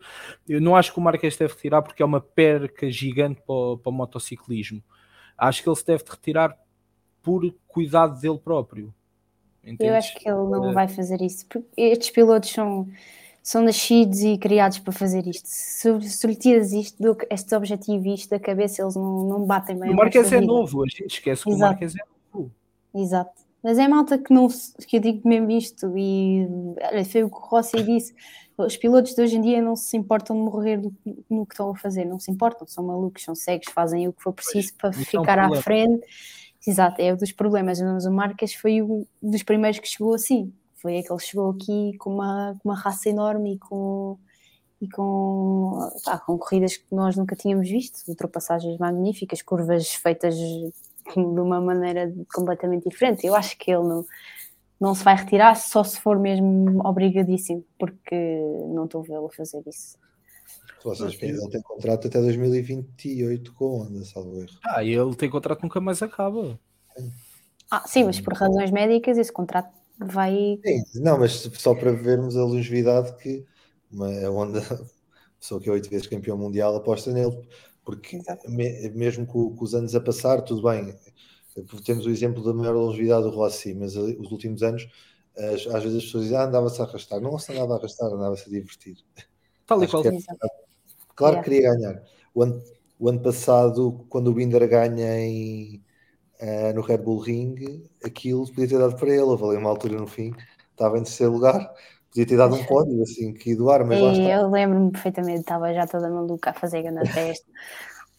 Eu 0.48 0.62
não 0.62 0.76
acho 0.76 0.94
que 0.94 1.00
o 1.00 1.02
Marques 1.02 1.36
deve 1.36 1.54
retirar 1.54 1.82
porque 1.82 2.04
é 2.04 2.06
uma 2.06 2.22
perca 2.22 2.90
gigante 2.90 3.42
para 3.42 3.56
o, 3.56 3.78
para 3.78 3.90
o 3.90 3.94
motociclismo. 3.94 4.84
Acho 5.36 5.64
que 5.64 5.70
ele 5.70 5.76
se 5.76 5.86
deve 5.86 6.04
retirar 6.08 6.56
por 7.24 7.52
cuidado 7.68 8.20
dele 8.20 8.38
próprio. 8.38 8.94
Eu 9.66 9.74
Entendes? 9.74 9.96
acho 9.96 10.16
que 10.16 10.28
ele 10.28 10.38
não 10.44 10.70
É. 10.72 10.74
vai 10.74 10.88
fazer 10.88 11.22
isso. 11.22 11.46
Estes 11.78 12.10
pilotos 12.10 12.50
são, 12.52 12.88
são 13.42 13.64
nascidos 13.64 14.22
e 14.22 14.38
criados 14.38 14.80
para 14.80 14.92
fazer 14.92 15.26
isto. 15.26 15.46
Se, 15.48 16.02
se 16.02 16.28
lhe 16.28 16.36
tiras 16.36 16.74
isto, 16.74 17.02
do- 17.02 17.18
este 17.30 17.56
objetivo 17.56 18.08
isto 18.08 18.30
da 18.30 18.40
cabeça, 18.40 18.82
eles 18.82 18.96
não, 18.96 19.24
não 19.28 19.46
batem 19.46 19.78
bem. 19.78 19.92
O 19.92 19.96
Marques 19.96 20.32
é 20.32 20.40
vida. 20.40 20.46
novo, 20.46 20.84
a 20.84 20.88
gente 20.88 21.06
esquece 21.14 21.44
que 21.44 21.50
o. 21.50 21.58
Marques 21.58 21.96
é 21.96 22.00
novo. 22.34 22.52
Exato. 22.94 23.42
Mas 23.64 23.80
é 23.80 23.88
malta 23.88 24.18
que 24.18 24.34
não 24.34 24.50
que 24.86 24.98
eu 24.98 25.00
digo 25.00 25.26
mesmo 25.28 25.50
isto 25.52 25.98
e 25.98 26.46
olha, 26.92 27.06
foi 27.06 27.24
o 27.24 27.30
que 27.30 27.36
o 27.38 27.40
Rossi 27.40 27.82
disse. 27.82 28.14
Os 28.58 28.76
pilotos 28.76 29.16
de 29.16 29.22
hoje 29.22 29.38
em 29.38 29.42
dia 29.42 29.62
não 29.62 29.76
se 29.78 29.96
importam 29.96 30.36
de 30.36 30.42
morrer 30.44 30.78
do- 30.78 30.94
no 31.30 31.46
que 31.46 31.54
estão 31.54 31.72
a 31.72 31.76
fazer, 31.78 32.04
não 32.06 32.20
se 32.20 32.30
importam, 32.30 32.68
são 32.68 32.84
malucos, 32.86 33.24
são 33.24 33.34
cegos, 33.34 33.72
fazem 33.74 34.08
o 34.10 34.14
que 34.14 34.22
for 34.22 34.34
preciso 34.34 34.74
para 34.76 34.90
isso 34.90 35.00
é 35.16 35.20
um 35.20 35.24
ficar 35.24 35.40
à 35.40 35.56
frente. 35.62 36.06
Exato, 36.66 37.02
é 37.02 37.14
um 37.14 37.18
dos 37.18 37.32
problemas. 37.32 37.80
Mas 37.82 38.06
o 38.06 38.12
Marques 38.12 38.54
foi 38.54 38.82
um 38.82 39.06
dos 39.22 39.44
primeiros 39.44 39.80
que 39.80 39.88
chegou 39.88 40.14
assim. 40.14 40.54
Foi 40.76 40.98
aquele 40.98 41.18
que 41.18 41.26
chegou 41.26 41.52
aqui 41.52 41.98
com 41.98 42.14
uma, 42.14 42.56
com 42.60 42.70
uma 42.70 42.78
raça 42.78 43.10
enorme 43.10 43.56
e 43.56 43.60
com, 43.60 44.18
e 44.82 44.90
com, 44.90 45.90
pá, 46.06 46.20
com 46.20 46.38
corridas 46.38 46.76
que 46.78 46.86
nós 46.92 47.16
nunca 47.16 47.36
tínhamos 47.36 47.70
visto, 47.70 48.02
ultrapassagens 48.08 48.78
magníficas, 48.78 49.42
curvas 49.42 49.94
feitas 49.94 50.36
de 50.36 50.72
uma 51.16 51.62
maneira 51.62 52.14
completamente 52.34 52.90
diferente. 52.90 53.26
Eu 53.26 53.36
acho 53.36 53.58
que 53.58 53.72
ele 53.72 53.84
não, 53.84 54.06
não 54.80 54.96
se 54.96 55.04
vai 55.04 55.16
retirar 55.16 55.56
só 55.56 55.84
se 55.84 56.00
for 56.00 56.20
mesmo 56.20 56.86
obrigadíssimo, 56.86 57.64
porque 57.80 58.16
não 58.74 58.86
estou 58.86 59.02
a 59.02 59.06
vê-lo 59.06 59.30
fazer 59.30 59.64
isso. 59.66 59.98
Vocês 60.84 61.16
verem, 61.16 61.36
ele 61.36 61.50
tem 61.50 61.62
contrato 61.62 62.08
até 62.08 62.20
2028 62.20 63.54
com 63.54 63.66
a 63.82 63.86
Honda, 63.86 64.06
salvo 64.06 64.38
erro. 64.40 64.60
Ah, 64.64 64.84
e 64.84 64.94
ele 64.94 65.16
tem 65.16 65.30
contrato 65.30 65.62
nunca 65.64 65.80
mais 65.80 66.02
acaba. 66.02 66.60
Ah, 67.72 67.88
sim, 67.88 68.04
mas 68.04 68.20
por 68.22 68.34
razões 68.34 68.72
médicas 68.72 69.18
esse 69.18 69.32
contrato 69.32 69.72
vai. 69.98 70.60
Sim, 70.66 70.84
não, 71.02 71.18
mas 71.20 71.32
só 71.32 71.74
para 71.74 71.92
vermos 71.92 72.36
a 72.38 72.44
longevidade 72.44 73.16
que 73.18 73.46
uma, 73.92 74.08
a 74.08 74.30
Honda, 74.30 74.62
pessoa 75.40 75.60
que 75.60 75.70
é 75.70 75.72
oito 75.72 75.90
vezes 75.90 76.08
campeão 76.08 76.38
mundial, 76.38 76.76
aposta 76.76 77.12
nele, 77.12 77.48
porque 77.84 78.22
me- 78.48 78.90
mesmo 78.90 79.26
com, 79.26 79.56
com 79.56 79.64
os 79.64 79.74
anos 79.74 79.96
a 79.96 80.02
passar, 80.02 80.42
tudo 80.42 80.62
bem. 80.62 80.96
Temos 81.86 82.06
o 82.06 82.10
exemplo 82.10 82.44
da 82.44 82.54
maior 82.54 82.74
longevidade 82.76 83.24
do 83.24 83.30
Rossi, 83.30 83.74
mas 83.74 83.96
ali, 83.96 84.18
os 84.20 84.32
últimos 84.32 84.64
anos, 84.64 84.88
as- 85.38 85.68
às 85.68 85.84
vezes 85.84 85.98
as 85.98 86.04
pessoas 86.06 86.24
dizem, 86.26 86.38
ah, 86.38 86.44
andava-se 86.46 86.82
a 86.82 86.86
arrastar. 86.86 87.20
Não 87.22 87.38
se 87.38 87.52
andava 87.52 87.74
a 87.74 87.78
arrastar, 87.78 88.12
andava-se 88.12 88.48
a 88.48 88.52
divertir. 88.52 88.98
Tal 89.66 89.84
e 89.84 89.88
qual. 89.88 90.04
é-. 90.06 90.18
Claro 91.16 91.38
Yeah. 91.38 91.42
que 91.42 91.50
queria 91.50 91.74
ganhar. 91.74 92.04
O 92.34 92.44
ano, 92.44 92.62
o 93.00 93.10
ano 93.10 93.22
passado, 93.22 94.06
quando 94.10 94.28
o 94.30 94.34
Binder 94.34 94.68
ganha 94.70 95.20
em, 95.20 95.84
eh, 96.40 96.74
no 96.74 96.82
Red 96.82 97.00
Bull 97.00 97.20
Ring, 97.22 97.56
aquilo 98.04 98.48
podia 98.48 98.68
ter 98.70 98.80
dado 98.80 98.98
para 98.98 99.10
ele. 99.10 99.22
Houve 99.24 99.46
ali 99.46 99.58
uma 99.58 99.70
altura 99.72 99.98
no 100.00 100.08
fim, 100.08 100.34
estava 100.72 100.98
em 101.00 101.04
terceiro 101.04 101.34
lugar, 101.34 101.74
podia 102.12 102.28
ter 102.28 102.38
dado 102.38 102.56
um 102.56 102.66
pódio 102.66 103.02
assim 103.04 103.34
que 103.34 103.56
doar, 103.56 103.86
mas 103.86 104.00
lá 104.02 104.12
E 104.12 104.12
está. 104.12 104.36
eu 104.36 104.50
lembro-me 104.50 104.92
perfeitamente, 104.92 105.42
estava 105.42 105.74
já 105.74 105.86
toda 105.88 106.10
maluca 106.10 106.50
a 106.52 106.54
fazer 106.54 106.82
grande 106.84 107.12
testa. 107.12 107.48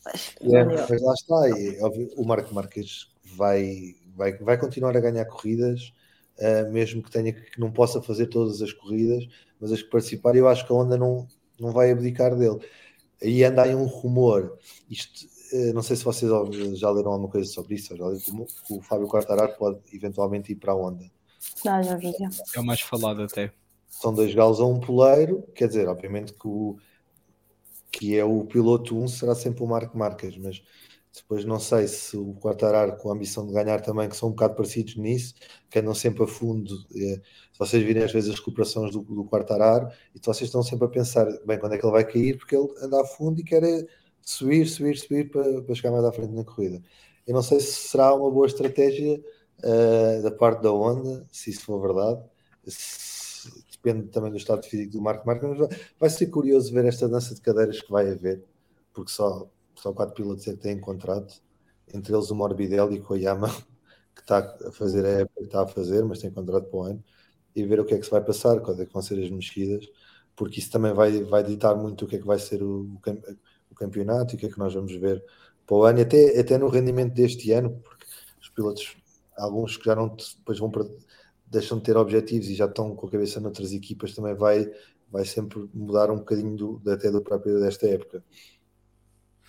Mas, 0.05 0.37
valeu. 0.41 0.89
mas 0.89 1.03
lá 1.03 1.13
está. 1.15 1.49
E, 1.59 1.81
óbvio, 1.83 2.11
o 2.17 2.25
Marco 2.27 2.55
Marques 2.55 3.09
vai, 3.25 3.95
vai, 4.15 4.33
vai 4.39 4.59
continuar 4.59 4.97
a 4.97 5.01
ganhar 5.01 5.25
corridas, 5.27 5.93
eh, 6.39 6.65
mesmo 6.71 7.03
que 7.03 7.11
tenha 7.11 7.33
que 7.33 7.59
não 7.61 7.73
possa 7.73 8.03
fazer 8.03 8.27
todas 8.29 8.61
as 8.63 8.73
corridas, 8.73 9.25
mas 9.61 9.73
as 9.73 9.83
que 9.83 9.91
participar, 9.91 10.37
eu 10.37 10.49
acho 10.49 10.67
que 10.67 10.73
a 10.73 10.77
Honda 10.77 10.97
não, 10.99 11.27
não 11.59 11.73
vai 11.73 11.91
abdicar 11.91 12.37
dele. 12.37 12.59
Aí 13.23 13.45
anda 13.45 13.63
aí 13.63 13.75
um 13.75 13.87
rumor, 13.87 14.59
isto, 14.91 15.27
eh, 15.53 15.73
não 15.73 15.83
sei 15.83 15.97
se 15.97 16.05
vocês 16.05 16.31
já 16.79 16.91
leram 16.91 17.13
alguma 17.13 17.31
coisa 17.31 17.51
sobre 17.51 17.77
isso, 17.77 17.93
ou 17.93 17.99
já 17.99 18.07
leram, 18.07 18.21
que 18.21 18.75
o 18.75 18.83
Fábio 18.83 19.09
Quartararo 19.09 19.57
pode 19.57 19.81
eventualmente 19.93 20.53
ir 20.53 20.57
para 20.57 20.73
a 20.73 20.77
Honda. 20.77 21.11
Não, 21.65 21.83
já 21.83 21.97
vi. 21.97 22.13
já. 22.13 22.29
É 22.57 22.61
o 22.61 22.65
mais 22.65 22.81
falado 22.81 23.23
até. 23.23 23.53
São 23.89 24.13
dois 24.13 24.35
galos 24.35 24.61
a 24.61 24.67
um 24.67 24.81
poleiro, 24.81 25.43
quer 25.55 25.69
dizer, 25.69 25.89
obviamente 25.89 26.33
que 26.33 26.49
o 26.49 26.77
que 27.91 28.19
é 28.19 28.25
o 28.25 28.45
piloto 28.45 28.99
1 28.99 29.07
será 29.07 29.37
sempre 29.37 29.63
o 29.63 29.67
Marco 29.69 29.97
Marques, 29.97 30.37
mas 30.37 30.61
depois 31.15 31.45
não 31.45 31.61
sei 31.61 31.87
se 31.87 32.17
o 32.17 32.35
Quartararo 32.35 32.97
com 32.97 33.09
a 33.09 33.15
ambição 33.15 33.47
de 33.47 33.53
ganhar 33.53 33.81
também, 33.81 34.09
que 34.09 34.17
são 34.17 34.31
um 34.31 34.33
bocado 34.33 34.57
parecidos 34.57 34.97
nisso, 34.97 35.35
que 35.71 35.79
andam 35.79 35.95
sempre 35.95 36.25
a 36.25 36.27
fundo. 36.27 36.75
eh, 36.97 37.21
Se 37.55 37.59
vocês 37.61 37.83
virem 37.85 38.05
às 38.05 38.13
vezes 38.13 38.31
as 38.31 38.39
recuperações 38.41 38.93
do, 38.93 39.03
do 39.03 39.25
Quartararo, 39.27 39.89
e 40.15 40.21
vocês 40.23 40.49
estão 40.49 40.63
sempre 40.63 40.87
a 40.87 40.91
pensar, 40.91 41.27
bem, 41.47 41.59
quando 41.59 41.75
é 41.75 41.79
que 41.79 41.87
ele 41.87 41.93
vai 41.93 42.05
cair, 42.05 42.37
porque 42.39 42.57
ele 42.57 42.69
anda 42.83 43.01
a 43.01 43.07
fundo 43.07 43.41
e 43.41 43.45
quer 43.45 43.65
é 43.65 43.87
subir, 44.23 44.67
subir, 44.69 44.99
subir 44.99 45.31
para, 45.31 45.63
para 45.63 45.75
chegar 45.75 45.93
mais 45.93 46.05
à 46.05 46.13
frente 46.13 46.33
na 46.35 46.45
corrida. 46.45 46.83
Eu 47.27 47.35
não 47.35 47.43
sei 47.43 47.61
se 47.61 47.89
será 47.89 48.15
uma 48.15 48.31
boa 48.31 48.47
estratégia 48.47 49.23
eh, 49.63 50.21
da 50.23 50.31
parte 50.31 50.63
da 50.63 50.71
Honda, 50.73 51.27
se 51.33 51.51
isso 51.51 51.65
for 51.65 51.81
verdade. 51.81 52.23
Se- 52.67 53.51
depende 53.73 54.09
também 54.09 54.31
do 54.31 54.37
estado 54.39 54.65
físico 54.67 54.93
do 54.93 55.03
Marco 55.03 55.27
Marques, 55.27 55.49
mas 55.49 55.59
vai, 55.59 55.69
vai 56.01 56.11
ser 56.11 56.27
curioso 56.29 56.73
ver 56.73 56.85
esta 56.87 57.09
dança 57.09 57.35
de 57.35 57.41
cadeiras 57.41 57.81
que 57.81 57.91
vai 57.91 58.11
haver, 58.11 58.43
porque 58.93 59.13
só, 59.13 59.49
só 59.75 59.93
quatro 59.93 60.15
pilotos 60.15 60.47
é 60.49 60.53
que 60.53 60.59
têm 60.59 60.81
contrato, 60.81 61.43
entre 61.93 62.15
eles 62.15 62.31
o 62.31 62.35
Morbidelli 62.35 63.01
com 63.01 63.15
a 63.15 63.19
Yama, 63.19 63.49
que 64.15 64.23
está 64.23 64.39
a 64.67 64.73
fazer 64.73 65.05
a 65.05 65.09
época 65.21 65.41
que 65.41 65.45
está 65.47 65.63
a 65.63 65.67
fazer, 65.69 66.05
mas 66.05 66.19
tem 66.21 66.31
contrato 66.31 66.67
para 66.69 66.79
o 66.79 66.83
ano, 66.83 67.05
e 67.55 67.65
ver 67.65 67.81
o 67.81 67.85
que 67.85 67.95
é 67.95 67.99
que 67.99 68.05
se 68.05 68.11
vai 68.11 68.23
passar, 68.25 68.61
quando 68.61 68.83
é 68.83 68.87
que 68.87 68.93
vão 68.93 69.03
ser 69.03 69.23
as 69.23 69.31
mexidas, 69.31 69.87
porque 70.37 70.59
isso 70.61 70.71
também 70.71 70.93
vai, 70.93 71.23
vai 71.25 71.43
ditar 71.43 71.75
muito 71.77 72.05
o 72.05 72.09
que 72.09 72.17
é 72.17 72.19
que 72.19 72.27
vai 72.27 72.39
ser 72.39 72.63
o, 72.63 72.83
o 72.95 72.99
cam- 73.01 73.21
o 73.71 73.75
campeonato 73.75 74.35
e 74.35 74.37
o 74.37 74.39
que 74.39 74.47
é 74.47 74.49
que 74.51 74.59
nós 74.59 74.75
vamos 74.75 74.93
ver 74.95 75.23
para 75.67 75.77
o 75.77 75.85
ano, 75.85 75.99
e 76.01 76.03
até, 76.03 76.39
até 76.39 76.59
no 76.59 76.69
rendimento 76.69 77.15
deste 77.15 77.51
ano, 77.53 77.71
porque 77.83 78.05
os 78.41 78.49
pilotos, 78.51 78.97
alguns 79.37 79.77
que 79.77 79.85
já 79.85 79.95
não 79.95 80.09
depois 80.15 80.59
vão 80.59 80.71
para, 80.71 80.85
deixam 81.47 81.79
de 81.79 81.85
ter 81.85 81.97
objetivos 81.97 82.49
e 82.49 82.55
já 82.55 82.67
estão 82.67 82.95
com 82.95 83.07
a 83.07 83.11
cabeça 83.11 83.41
noutras 83.41 83.73
equipas, 83.73 84.15
também 84.15 84.35
vai, 84.35 84.71
vai 85.11 85.25
sempre 85.25 85.69
mudar 85.73 86.11
um 86.11 86.17
bocadinho 86.19 86.57
do, 86.57 86.83
até 86.91 87.11
do 87.11 87.23
próprio 87.23 87.61
desta 87.61 87.87
época. 87.87 88.23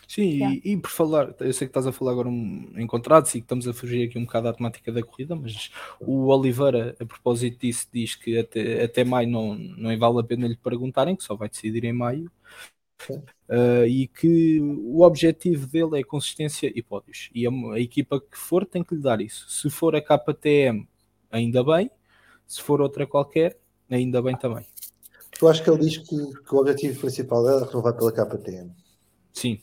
Sim, 0.07 0.37
Yeah. 0.37 0.61
e, 0.63 0.73
e 0.73 0.77
por 0.77 0.89
falar, 0.89 1.35
eu 1.39 1.53
sei 1.53 1.67
que 1.67 1.71
estás 1.71 1.87
a 1.87 1.91
falar 1.91 2.11
agora 2.11 2.29
um, 2.29 2.71
em 2.75 2.87
contratos 2.87 3.31
e 3.31 3.39
que 3.39 3.45
estamos 3.45 3.67
a 3.67 3.73
fugir 3.73 4.07
aqui 4.07 4.17
um 4.17 4.25
bocado 4.25 4.45
da 4.45 4.53
temática 4.53 4.91
da 4.91 5.03
corrida, 5.03 5.35
mas 5.35 5.71
o 5.99 6.27
Oliveira, 6.27 6.95
a 6.99 7.05
propósito 7.05 7.59
disso, 7.59 7.87
diz 7.91 8.15
que 8.15 8.37
até, 8.37 8.83
até 8.83 9.03
maio 9.03 9.29
não, 9.29 9.55
não 9.55 9.97
vale 9.97 10.19
a 10.19 10.23
pena 10.23 10.47
lhe 10.47 10.57
perguntarem, 10.57 11.15
que 11.15 11.23
só 11.23 11.35
vai 11.35 11.49
decidir 11.49 11.83
em 11.83 11.93
maio. 11.93 12.31
Uh, 13.47 13.85
e 13.87 14.07
que 14.07 14.59
o 14.59 15.01
objetivo 15.01 15.67
dele 15.67 15.99
é 15.99 16.03
consistência 16.03 16.71
e 16.73 16.81
pódios. 16.81 17.29
E 17.33 17.45
a, 17.45 17.51
a 17.73 17.79
equipa 17.79 18.19
que 18.19 18.37
for 18.37 18.65
tem 18.65 18.83
que 18.83 18.95
lhe 18.95 19.01
dar 19.01 19.21
isso. 19.21 19.47
Se 19.49 19.69
for 19.69 19.95
a 19.95 20.01
KTM, 20.01 20.87
ainda 21.29 21.63
bem, 21.63 21.91
se 22.47 22.61
for 22.61 22.81
outra 22.81 23.05
qualquer, 23.05 23.57
ainda 23.89 24.21
bem 24.21 24.35
também. 24.35 24.65
Eu 25.41 25.47
acho 25.47 25.63
que 25.63 25.69
ele 25.69 25.79
diz 25.79 25.97
que, 25.97 26.15
que 26.15 26.55
o 26.55 26.57
objetivo 26.57 26.99
principal 27.01 27.43
dela 27.43 27.65
é 27.65 27.67
renovar 27.67 27.93
pela 27.95 28.11
KTM. 28.11 28.71
Sim, 29.33 29.59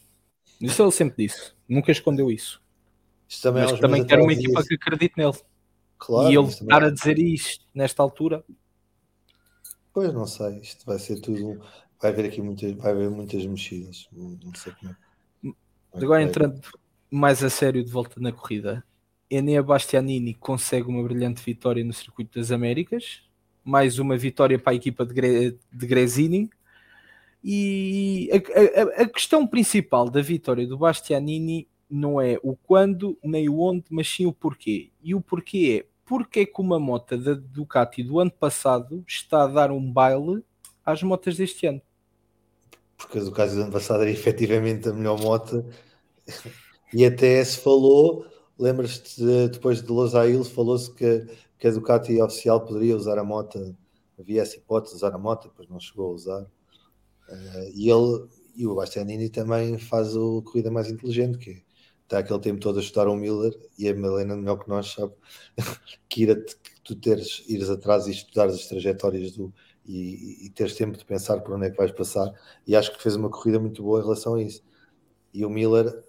isso 0.62 0.82
ele 0.82 0.92
sempre 0.92 1.26
disse, 1.26 1.52
nunca 1.68 1.92
escondeu 1.92 2.30
isso. 2.30 2.62
Isto 3.28 3.42
também, 3.42 3.64
mas 3.64 3.80
também 3.80 4.00
meses 4.00 4.06
quer 4.06 4.20
uma 4.20 4.32
equipa 4.32 4.62
que 4.62 4.74
acredite 4.74 5.14
nele. 5.16 5.38
Claro, 5.98 6.32
e 6.32 6.36
ele 6.36 6.48
estar 6.48 6.82
a 6.82 6.90
dizer 6.90 7.18
isto 7.18 7.64
nesta 7.74 8.02
altura, 8.02 8.44
Pois 9.92 10.12
não 10.12 10.26
sei, 10.26 10.58
isto 10.60 10.86
vai 10.86 10.98
ser 10.98 11.20
tudo. 11.20 11.62
Vai 12.00 12.10
haver 12.10 12.26
aqui 12.26 12.40
muitas, 12.40 12.72
vai 12.72 12.92
haver 12.92 13.10
muitas 13.10 13.44
mexidas. 13.44 14.08
Não 14.12 14.54
sei 14.54 14.72
como 14.72 14.92
é. 14.92 15.52
Agora 15.92 16.22
entrando 16.22 16.60
mais 17.10 17.44
a 17.44 17.50
sério 17.50 17.84
de 17.84 17.90
volta 17.90 18.18
na 18.18 18.32
corrida, 18.32 18.82
Enea 19.30 19.62
Bastianini 19.62 20.34
consegue 20.34 20.88
uma 20.88 21.02
brilhante 21.02 21.42
vitória 21.42 21.84
no 21.84 21.92
Circuito 21.92 22.38
das 22.38 22.50
Américas, 22.50 23.22
mais 23.62 23.98
uma 23.98 24.16
vitória 24.16 24.58
para 24.58 24.72
a 24.72 24.76
equipa 24.76 25.04
de, 25.04 25.12
Gre 25.12 25.58
de 25.70 25.86
Gresini. 25.86 26.50
E 27.44 28.30
a, 28.32 29.00
a, 29.00 29.02
a, 29.02 29.08
questão 29.08 29.46
principal 29.46 30.08
da 30.08 30.22
vitória 30.22 30.66
do 30.66 30.78
Bastianini 30.78 31.68
não 31.90 32.20
é 32.20 32.38
o 32.42 32.54
quando 32.56 33.18
nem 33.22 33.48
o 33.48 33.58
onde, 33.60 33.84
mas 33.90 34.08
sim 34.08 34.26
o 34.26 34.32
porquê. 34.32 34.90
E 35.02 35.14
o 35.14 35.20
porquê 35.20 35.84
é 35.84 35.92
porque 36.04 36.40
é 36.40 36.46
que 36.46 36.60
uma 36.60 36.78
moto 36.78 37.16
da 37.16 37.34
Ducati 37.34 38.02
do 38.02 38.20
ano 38.20 38.30
passado 38.30 39.04
está 39.06 39.44
a 39.44 39.46
dar 39.46 39.70
um 39.70 39.92
baile 39.92 40.44
às 40.84 41.02
motas 41.02 41.36
deste 41.36 41.66
ano? 41.66 41.80
Porque 42.96 43.18
a 43.18 43.22
Ducati 43.22 43.54
do 43.54 43.62
ano 43.62 43.72
passado 43.72 44.02
era 44.02 44.10
efetivamente 44.10 44.88
a 44.88 44.92
melhor 44.92 45.18
moto 45.20 45.64
e 46.92 47.04
até 47.04 47.42
se 47.42 47.58
falou, 47.58 48.26
lembras-te 48.58 49.16
de, 49.16 49.48
depois 49.48 49.82
de 49.82 49.90
Los 49.90 50.14
Ailes, 50.14 50.48
falou-se 50.48 50.92
que, 50.94 51.26
que 51.58 51.66
a 51.66 51.70
Ducati 51.70 52.20
oficial 52.20 52.60
poderia 52.64 52.96
usar 52.96 53.18
a 53.18 53.24
moto, 53.24 53.74
havia 54.18 54.42
essa 54.42 54.56
hipótese 54.56 54.94
de 54.94 54.98
usar 54.98 55.14
a 55.14 55.18
moto, 55.18 55.48
depois 55.48 55.68
não 55.68 55.80
chegou 55.80 56.10
a 56.10 56.14
usar. 56.14 56.46
Uh, 57.32 57.72
e 57.74 57.90
ele 57.90 58.28
e 58.54 58.66
o 58.66 58.74
Bastianini 58.74 59.30
também 59.30 59.78
faz 59.78 60.14
a 60.14 60.20
corrida 60.44 60.70
mais 60.70 60.90
inteligente, 60.90 61.38
que 61.38 61.50
é 61.50 61.62
está 62.12 62.18
aquele 62.18 62.40
tempo 62.40 62.60
todo 62.60 62.78
a 62.78 62.82
estudar 62.82 63.08
o 63.08 63.16
Miller 63.16 63.58
e 63.78 63.88
a 63.88 63.94
Melena, 63.94 64.36
melhor 64.36 64.58
que 64.58 64.68
nós, 64.68 64.92
sabe 64.92 65.14
que, 66.08 66.24
ir 66.24 66.30
a, 66.30 66.34
que 66.36 66.80
tu 66.84 66.94
teres, 66.94 67.42
ires 67.48 67.70
atrás 67.70 68.06
e 68.06 68.10
estudar 68.10 68.46
as 68.48 68.66
trajetórias 68.66 69.32
do, 69.32 69.52
e, 69.86 70.46
e, 70.46 70.50
teres 70.50 70.74
tempo 70.74 70.96
de 70.96 71.04
pensar 71.04 71.40
por 71.40 71.54
onde 71.54 71.66
é 71.66 71.70
que 71.70 71.76
vais 71.76 71.90
passar. 71.90 72.30
E 72.66 72.76
acho 72.76 72.92
que 72.92 73.02
fez 73.02 73.16
uma 73.16 73.30
corrida 73.30 73.58
muito 73.58 73.82
boa 73.82 74.00
em 74.00 74.02
relação 74.02 74.34
a 74.34 74.42
isso. 74.42 74.62
E 75.32 75.44
o 75.44 75.50
Miller 75.50 76.04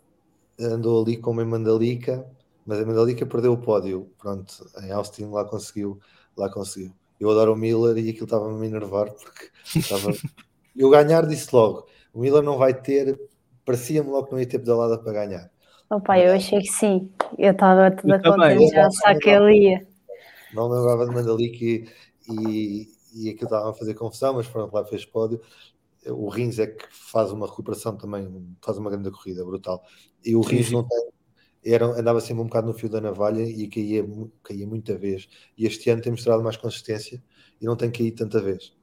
andou 0.60 1.02
ali 1.02 1.18
com 1.18 1.32
uma 1.32 1.46
Mandalica, 1.46 2.30
mas 2.66 2.80
a 2.80 2.86
Mandalica 2.86 3.26
perdeu 3.26 3.54
o 3.54 3.58
pódio. 3.58 4.12
Pronto, 4.18 4.70
em 4.84 4.92
Austin 4.92 5.26
lá 5.26 5.46
conseguiu, 5.46 6.00
lá 6.36 6.50
conseguiu. 6.50 6.94
Eu 7.20 7.30
adoro 7.32 7.54
o 7.54 7.56
Miller 7.56 7.98
e 7.98 8.10
aquilo 8.10 8.26
estava-me 8.26 8.56
a 8.56 8.60
me 8.60 8.68
enervar 8.68 9.12
porque 9.14 9.50
estava. 9.80 10.12
Eu 10.76 10.90
ganhar 10.90 11.26
disse 11.28 11.54
logo: 11.54 11.88
o 12.14 12.20
Miller 12.20 12.44
não 12.44 12.58
vai 12.58 12.74
ter, 12.74 13.20
parecia-me 13.66 14.10
logo 14.10 14.28
que 14.28 14.32
não 14.32 14.40
ia 14.40 14.48
ter 14.48 14.60
pedalada 14.60 14.98
para 14.98 15.14
ganhar. 15.14 15.52
Opa, 15.90 16.20
eu 16.20 16.34
achei 16.34 16.60
que 16.60 16.72
sim. 16.72 17.12
Eu 17.38 17.52
estava 17.52 17.92
toda 17.92 18.22
contente 18.22 18.74
já 18.74 18.90
só 18.90 19.18
que 19.18 19.30
ele 19.30 19.58
ia. 19.58 19.88
Não 20.54 20.68
lembrava 20.68 21.06
de 21.06 21.14
Mandalic 21.14 21.64
e, 21.66 21.86
e, 22.30 22.88
e 23.14 23.30
aquilo 23.30 23.46
estava 23.46 23.70
a 23.70 23.74
fazer 23.74 23.94
confusão, 23.94 24.36
mas 24.36 24.48
pronto, 24.48 24.74
lá 24.74 24.86
fez 24.86 25.06
pódio. 25.06 25.42
O 26.08 26.30
Rins 26.30 26.60
é 26.60 26.68
que 26.68 26.86
faz 26.92 27.32
uma 27.32 27.48
recuperação 27.48 27.96
também, 27.96 28.28
faz 28.62 28.78
uma 28.78 28.90
grande 28.90 29.10
corrida, 29.10 29.46
brutal. 29.46 29.84
E 30.24 30.36
o 30.36 30.42
Rins 30.42 30.72
não 30.72 30.86
tem, 30.86 31.10
era, 31.66 31.86
andava 31.86 32.20
sempre 32.20 32.42
um 32.44 32.48
bocado 32.48 32.68
no 32.68 32.74
fio 32.74 32.90
da 32.90 33.00
navalha 33.00 33.44
e 33.44 33.68
caía, 33.68 34.06
caía 34.44 34.68
muita 34.68 34.98
vez. 34.98 35.30
E 35.58 35.66
este 35.66 35.90
ano 35.90 36.02
tem 36.02 36.12
mostrado 36.12 36.44
mais 36.44 36.58
consistência 36.58 37.24
e 37.62 37.66
não 37.66 37.76
tem 37.76 37.90
caído 37.90 38.18
tanta 38.18 38.42
vez. 38.42 38.76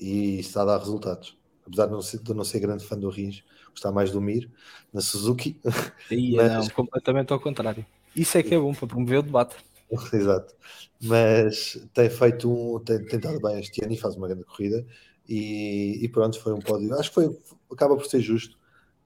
E 0.00 0.40
está 0.40 0.62
a 0.62 0.64
dar 0.64 0.78
resultados. 0.78 1.36
Apesar 1.66 1.86
de 1.86 1.92
não 1.92 2.02
ser, 2.02 2.18
de 2.18 2.34
não 2.34 2.44
ser 2.44 2.60
grande 2.60 2.84
fã 2.84 2.98
do 2.98 3.08
Rins, 3.08 3.42
gostar 3.70 3.90
mais 3.90 4.10
do 4.10 4.20
Mir 4.20 4.50
na 4.92 5.00
Suzuki. 5.00 5.58
E, 6.10 6.36
mas... 6.36 6.52
Não, 6.52 6.68
completamente 6.74 7.32
ao 7.32 7.40
contrário. 7.40 7.84
Isso 8.14 8.36
é 8.36 8.42
que 8.42 8.54
é 8.54 8.58
bom 8.58 8.74
para 8.74 8.86
promover 8.86 9.20
o 9.20 9.22
debate. 9.22 9.56
Exato. 10.12 10.54
Mas 11.00 11.80
tem 11.92 12.10
feito 12.10 12.50
um, 12.50 12.78
tem 12.80 13.04
tentado 13.04 13.40
bem 13.40 13.58
este 13.58 13.82
ano 13.84 13.92
e 13.92 13.96
faz 13.96 14.14
uma 14.16 14.28
grande 14.28 14.44
corrida. 14.44 14.86
E, 15.28 15.98
e, 16.02 16.08
pronto, 16.08 16.38
foi 16.40 16.52
um 16.52 16.60
pódio. 16.60 16.94
Acho 16.94 17.08
que 17.08 17.14
foi, 17.14 17.38
acaba 17.72 17.96
por 17.96 18.06
ser 18.06 18.20
justo, 18.20 18.58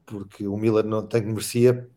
porque 0.05 0.47
o 0.47 0.57
Miller 0.57 0.85
não 0.85 1.07
tem 1.07 1.23
que 1.23 1.29
merecia, 1.29 1.89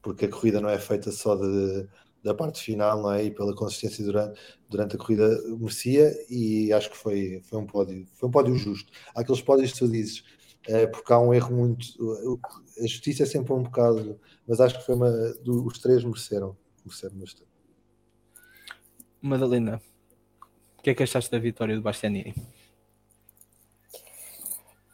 porque 0.00 0.26
a 0.26 0.28
corrida 0.28 0.60
não 0.60 0.68
é 0.68 0.78
feita 0.78 1.10
só 1.10 1.34
de, 1.34 1.88
da 2.24 2.34
parte 2.34 2.62
final, 2.62 3.02
não 3.02 3.12
é? 3.12 3.24
E 3.24 3.30
pela 3.30 3.54
consistência 3.54 4.02
durante, 4.02 4.40
durante 4.68 4.96
a 4.96 4.98
corrida 4.98 5.28
merecia, 5.58 6.10
e 6.30 6.72
acho 6.72 6.90
que 6.90 6.96
foi, 6.96 7.42
foi 7.44 7.58
um 7.58 7.66
pódio, 7.66 8.06
foi 8.14 8.28
um 8.28 8.32
pódio 8.32 8.56
justo. 8.56 8.90
Há 9.14 9.20
aqueles 9.20 9.42
pódios 9.42 9.72
que 9.72 9.78
tu 9.78 9.88
dizes, 9.88 10.24
é, 10.66 10.86
porque 10.86 11.12
há 11.12 11.20
um 11.20 11.34
erro 11.34 11.54
muito. 11.54 11.86
A 12.78 12.86
justiça 12.86 13.24
é 13.24 13.26
sempre 13.26 13.52
um 13.52 13.62
bocado, 13.62 14.18
mas 14.48 14.58
acho 14.58 14.78
que 14.78 14.86
foi 14.86 14.94
uma. 14.94 15.10
Os 15.46 15.78
três 15.78 16.02
mereceram, 16.02 16.56
mereceram 16.82 17.16
bastante. 17.18 17.50
Madalena, 19.20 19.82
o 20.78 20.82
que 20.82 20.90
é 20.90 20.94
que 20.94 21.02
achaste 21.02 21.30
da 21.30 21.38
vitória 21.38 21.76
do 21.76 21.82
Bastianini? 21.82 22.34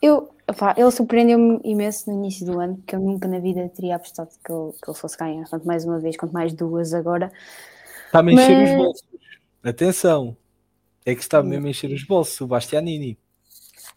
Eu, 0.03 0.35
opá, 0.49 0.75
ele 0.77 0.91
surpreendeu-me 0.91 1.61
imenso 1.63 2.11
no 2.11 2.17
início 2.17 2.47
do 2.47 2.59
ano, 2.59 2.77
porque 2.77 2.97
eu 2.97 3.01
nunca 3.01 3.29
na 3.29 3.39
vida 3.39 3.69
teria 3.69 3.97
apostado 3.97 4.31
que 4.45 4.53
ele, 4.53 4.73
que 4.73 4.91
ele 4.91 4.99
fosse 4.99 5.17
ganhar, 5.17 5.49
quanto 5.49 5.67
mais 5.67 5.85
uma 5.85 5.99
vez, 5.99 6.17
quanto 6.17 6.33
mais 6.33 6.53
duas 6.53 6.95
agora. 6.95 7.31
Está 8.07 8.21
a 8.21 8.33
encher 8.33 8.57
Mas... 8.57 8.71
os 8.71 8.77
bolsos. 8.77 9.11
Atenção, 9.63 10.37
é 11.05 11.15
que 11.15 11.21
está 11.21 11.43
mesmo 11.43 11.67
a 11.67 11.71
encher 11.71 11.93
os 11.93 12.05
bolsos, 12.05 12.41
o 12.41 12.47
Bastianini. 12.47 13.19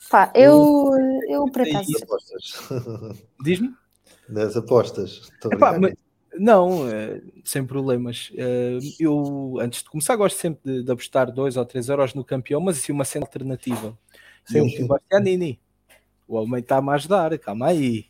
Pá, 0.09 0.31
eu, 0.35 0.91
eu 1.29 1.45
por 1.45 1.61
acaso. 1.61 1.91
Diz-me? 3.41 3.73
Das 4.27 4.55
apostas. 4.57 5.31
Epá, 5.51 5.79
mas, 5.79 5.93
não, 6.37 6.89
é, 6.89 7.21
sem 7.43 7.65
problemas. 7.65 8.31
É, 8.35 8.77
eu, 8.99 9.55
antes 9.59 9.83
de 9.83 9.89
começar, 9.89 10.15
gosto 10.15 10.37
sempre 10.37 10.61
de, 10.63 10.83
de 10.83 10.91
apostar 10.91 11.31
2 11.31 11.57
ou 11.57 11.65
3 11.65 11.89
euros 11.89 12.13
no 12.13 12.23
campeão, 12.23 12.59
mas 12.59 12.77
assim, 12.77 12.91
uma 12.91 13.05
cena 13.05 13.25
alternativa. 13.25 13.97
Sim, 14.45 14.69
eu 14.77 14.87
Bastianini. 14.87 15.59
O 16.33 16.43
homem 16.43 16.61
está-me 16.61 16.89
a 16.89 16.93
ajudar, 16.93 17.37
calma 17.37 17.67
aí. 17.67 18.05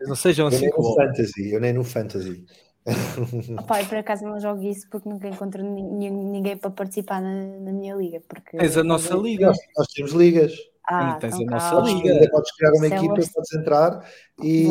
Não 0.00 0.14
sejam 0.14 0.46
assim 0.46 0.70
como. 0.70 0.94
Fantasy, 0.94 1.52
eu 1.52 1.60
nem 1.60 1.72
no 1.72 1.82
Fantasy. 1.82 2.44
Opa, 3.58 3.84
por 3.84 3.98
acaso 3.98 4.24
não 4.24 4.40
jogo 4.40 4.62
isso 4.62 4.88
porque 4.88 5.08
nunca 5.08 5.28
encontro 5.28 5.62
ninguém 5.62 6.56
para 6.56 6.70
participar 6.70 7.20
na, 7.20 7.44
na 7.60 7.72
minha 7.72 7.94
liga. 7.94 8.22
Porque 8.26 8.56
Tens 8.56 8.76
a 8.76 8.84
nossa 8.84 9.14
liga. 9.14 9.46
Nós, 9.46 9.58
nós 9.76 9.86
temos 9.88 10.12
ligas. 10.12 10.54
Ah, 10.88 11.18
tens 11.20 11.34
então 11.34 11.56
a 11.56 11.60
nossa 11.60 11.92
liga. 11.92 12.30
Podes 12.30 12.56
criar 12.56 12.72
uma 12.72 12.86
é 12.86 12.96
equipa, 12.96 13.14
podes 13.14 13.52
entrar 13.52 14.08
e, 14.42 14.68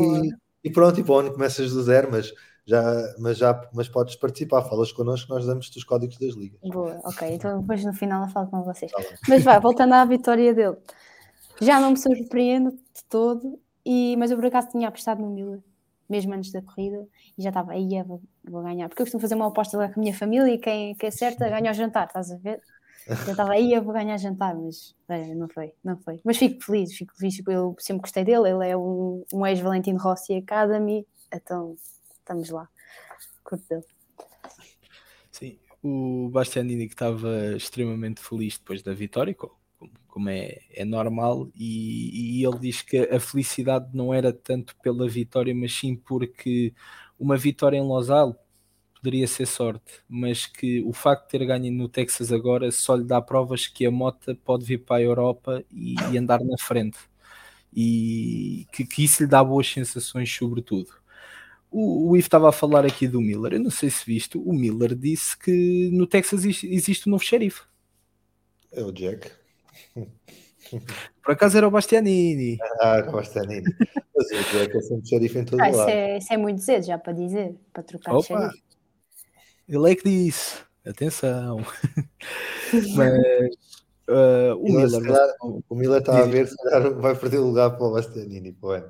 e 0.63 0.71
pronto, 0.71 0.99
e 0.99 1.03
bom, 1.03 1.29
começas 1.29 1.71
do 1.71 1.83
zero, 1.83 2.09
mas 2.09 2.33
já, 2.65 3.15
mas 3.19 3.37
já 3.37 3.69
mas 3.73 3.87
podes 3.87 4.15
participar, 4.15 4.63
falas 4.63 4.91
connosco, 4.91 5.31
nós 5.31 5.45
damos-te 5.45 5.77
os 5.77 5.83
códigos 5.83 6.17
das 6.17 6.35
ligas. 6.35 6.59
Boa, 6.63 6.99
ok, 7.05 7.27
então 7.29 7.61
depois 7.61 7.85
no 7.85 7.93
final 7.93 8.25
eu 8.25 8.29
falo 8.29 8.47
com 8.47 8.63
vocês. 8.63 8.91
Tá 8.91 8.99
mas 9.27 9.43
vai, 9.43 9.59
voltando 9.59 9.93
à 9.93 10.03
vitória 10.05 10.53
dele, 10.53 10.75
já 11.61 11.79
não 11.79 11.91
me 11.91 11.97
surpreendo 11.97 12.71
de 12.71 13.03
todo, 13.09 13.59
e, 13.85 14.15
mas 14.17 14.31
eu 14.31 14.37
por 14.37 14.45
acaso 14.45 14.69
tinha 14.69 14.87
apostado 14.87 15.21
no 15.21 15.29
Miller, 15.29 15.59
mesmo 16.09 16.33
antes 16.33 16.51
da 16.51 16.61
corrida, 16.61 17.07
e 17.37 17.41
já 17.41 17.49
estava, 17.49 17.71
aí 17.71 18.01
vou, 18.03 18.21
vou 18.43 18.61
ganhar, 18.63 18.89
porque 18.89 19.01
eu 19.01 19.05
costumo 19.05 19.21
fazer 19.21 19.35
uma 19.35 19.47
aposta 19.47 19.77
lá 19.77 19.87
com 19.87 19.99
a 19.99 20.03
minha 20.03 20.13
família 20.13 20.53
e 20.53 20.57
quem, 20.57 20.95
quem 20.95 21.09
acerta 21.09 21.49
ganha 21.49 21.71
o 21.71 21.73
jantar, 21.73 22.07
estás 22.07 22.31
a 22.31 22.37
ver? 22.37 22.61
Eu 23.25 23.31
estava 23.31 23.53
aí, 23.53 23.71
eu 23.71 23.81
vou 23.81 23.93
ganhar 23.93 24.17
jantar, 24.17 24.53
mas 24.53 24.93
não 25.33 25.47
foi, 25.47 25.71
não 25.81 25.97
foi. 25.97 26.19
Mas 26.25 26.35
fico 26.35 26.61
feliz, 26.61 26.93
fico 26.93 27.15
feliz, 27.15 27.35
tipo, 27.35 27.49
eu 27.49 27.73
sempre 27.79 28.01
gostei 28.01 28.25
dele, 28.25 28.49
ele 28.49 28.67
é 28.67 28.75
um, 28.75 29.23
um 29.31 29.45
ex-Valentino 29.45 29.97
Rossi 29.97 30.35
Academy, 30.35 31.07
então 31.33 31.77
estamos 32.19 32.49
lá, 32.49 32.67
curto 33.45 33.65
dele. 33.69 33.85
Sim, 35.31 35.57
o 35.81 36.27
Bastianini 36.29 36.87
que 36.87 36.95
estava 36.95 37.55
extremamente 37.55 38.19
feliz 38.19 38.57
depois 38.57 38.83
da 38.83 38.93
vitória, 38.93 39.33
como, 40.17 40.29
é, 40.29 40.61
é 40.73 40.83
normal, 40.83 41.47
e, 41.55 42.39
e 42.39 42.43
ele 42.43 42.57
diz 42.57 42.81
que 42.81 42.97
a 42.97 43.19
felicidade 43.19 43.95
não 43.95 44.11
era 44.11 44.33
tanto 44.33 44.75
pela 44.77 45.07
vitória, 45.07 45.53
mas 45.53 45.71
sim 45.71 45.95
porque 45.95 46.73
uma 47.19 47.37
vitória 47.37 47.77
em 47.77 47.87
Lausanne 47.87 48.33
poderia 48.95 49.27
ser 49.27 49.45
sorte, 49.45 50.01
mas 50.09 50.47
que 50.47 50.81
o 50.81 50.91
facto 50.91 51.25
de 51.25 51.37
ter 51.37 51.45
ganho 51.45 51.71
no 51.71 51.87
Texas 51.87 52.31
agora 52.31 52.71
só 52.71 52.95
lhe 52.95 53.03
dá 53.03 53.21
provas 53.21 53.67
que 53.67 53.85
a 53.85 53.91
moto 53.91 54.35
pode 54.37 54.65
vir 54.65 54.79
para 54.79 54.95
a 54.95 55.03
Europa 55.03 55.63
e, 55.71 55.93
e 56.11 56.17
andar 56.17 56.43
na 56.43 56.57
frente. 56.57 56.97
E 57.71 58.65
que, 58.73 58.85
que, 58.85 59.03
isso 59.03 59.21
lhe 59.21 59.29
dá 59.29 59.43
boas 59.43 59.67
sensações, 59.71 60.35
sobretudo. 60.35 60.89
O, 61.69 62.09
o 62.09 62.17
Ivo 62.17 62.25
estava 62.25 62.49
a 62.49 62.51
falar 62.51 62.87
aqui 62.87 63.07
do 63.07 63.21
Miller. 63.21 63.53
Eu 63.53 63.59
não 63.59 63.69
sei 63.69 63.91
se 63.91 64.03
visto, 64.03 64.41
o 64.41 64.51
Miller 64.51 64.95
disse 64.95 65.37
que 65.37 65.91
no 65.93 66.07
Texas 66.07 66.43
existe 66.43 67.07
um 67.07 67.11
novo 67.11 67.23
xerife. 67.23 67.61
É 68.71 68.81
o 68.81 68.91
Jack. 68.91 69.46
Por 71.23 71.31
acaso 71.31 71.57
era 71.57 71.67
o 71.67 71.71
Bastianini. 71.71 72.57
Ah, 72.81 72.97
era 72.97 73.09
o 73.09 73.13
Bastianini. 73.13 73.63
Mas 74.15 74.27
Jack 74.51 74.77
é 74.77 74.81
sempre 74.81 75.07
xerife 75.07 75.39
em 75.39 75.45
todo 75.45 75.61
ah, 75.61 75.69
lado. 75.69 75.79
Isso 75.79 75.89
é, 75.89 76.17
isso 76.17 76.33
é 76.33 76.37
muito 76.37 76.61
cedo 76.61 76.85
já 76.85 76.97
para 76.97 77.13
dizer, 77.13 77.55
para 77.71 77.83
trocar 77.83 78.15
Opa, 78.15 78.21
de 78.21 78.27
xerife. 78.27 78.63
Ele 79.69 79.91
é 79.91 79.95
que 79.95 80.03
disse. 80.03 80.57
Atenção. 80.85 81.57
Mas 82.95 83.13
uh, 84.07 84.55
o, 84.57 84.63
Miller, 84.63 85.01
calhar, 85.01 85.35
o 85.41 85.75
Miller 85.75 85.99
está 85.99 86.19
a 86.19 86.25
ver 86.25 86.47
se 86.47 86.55
vai 86.95 87.15
perder 87.15 87.39
o 87.39 87.47
lugar 87.47 87.71
para 87.71 87.85
o 87.85 87.91
Bastianini. 87.91 88.51
Bueno. 88.53 88.89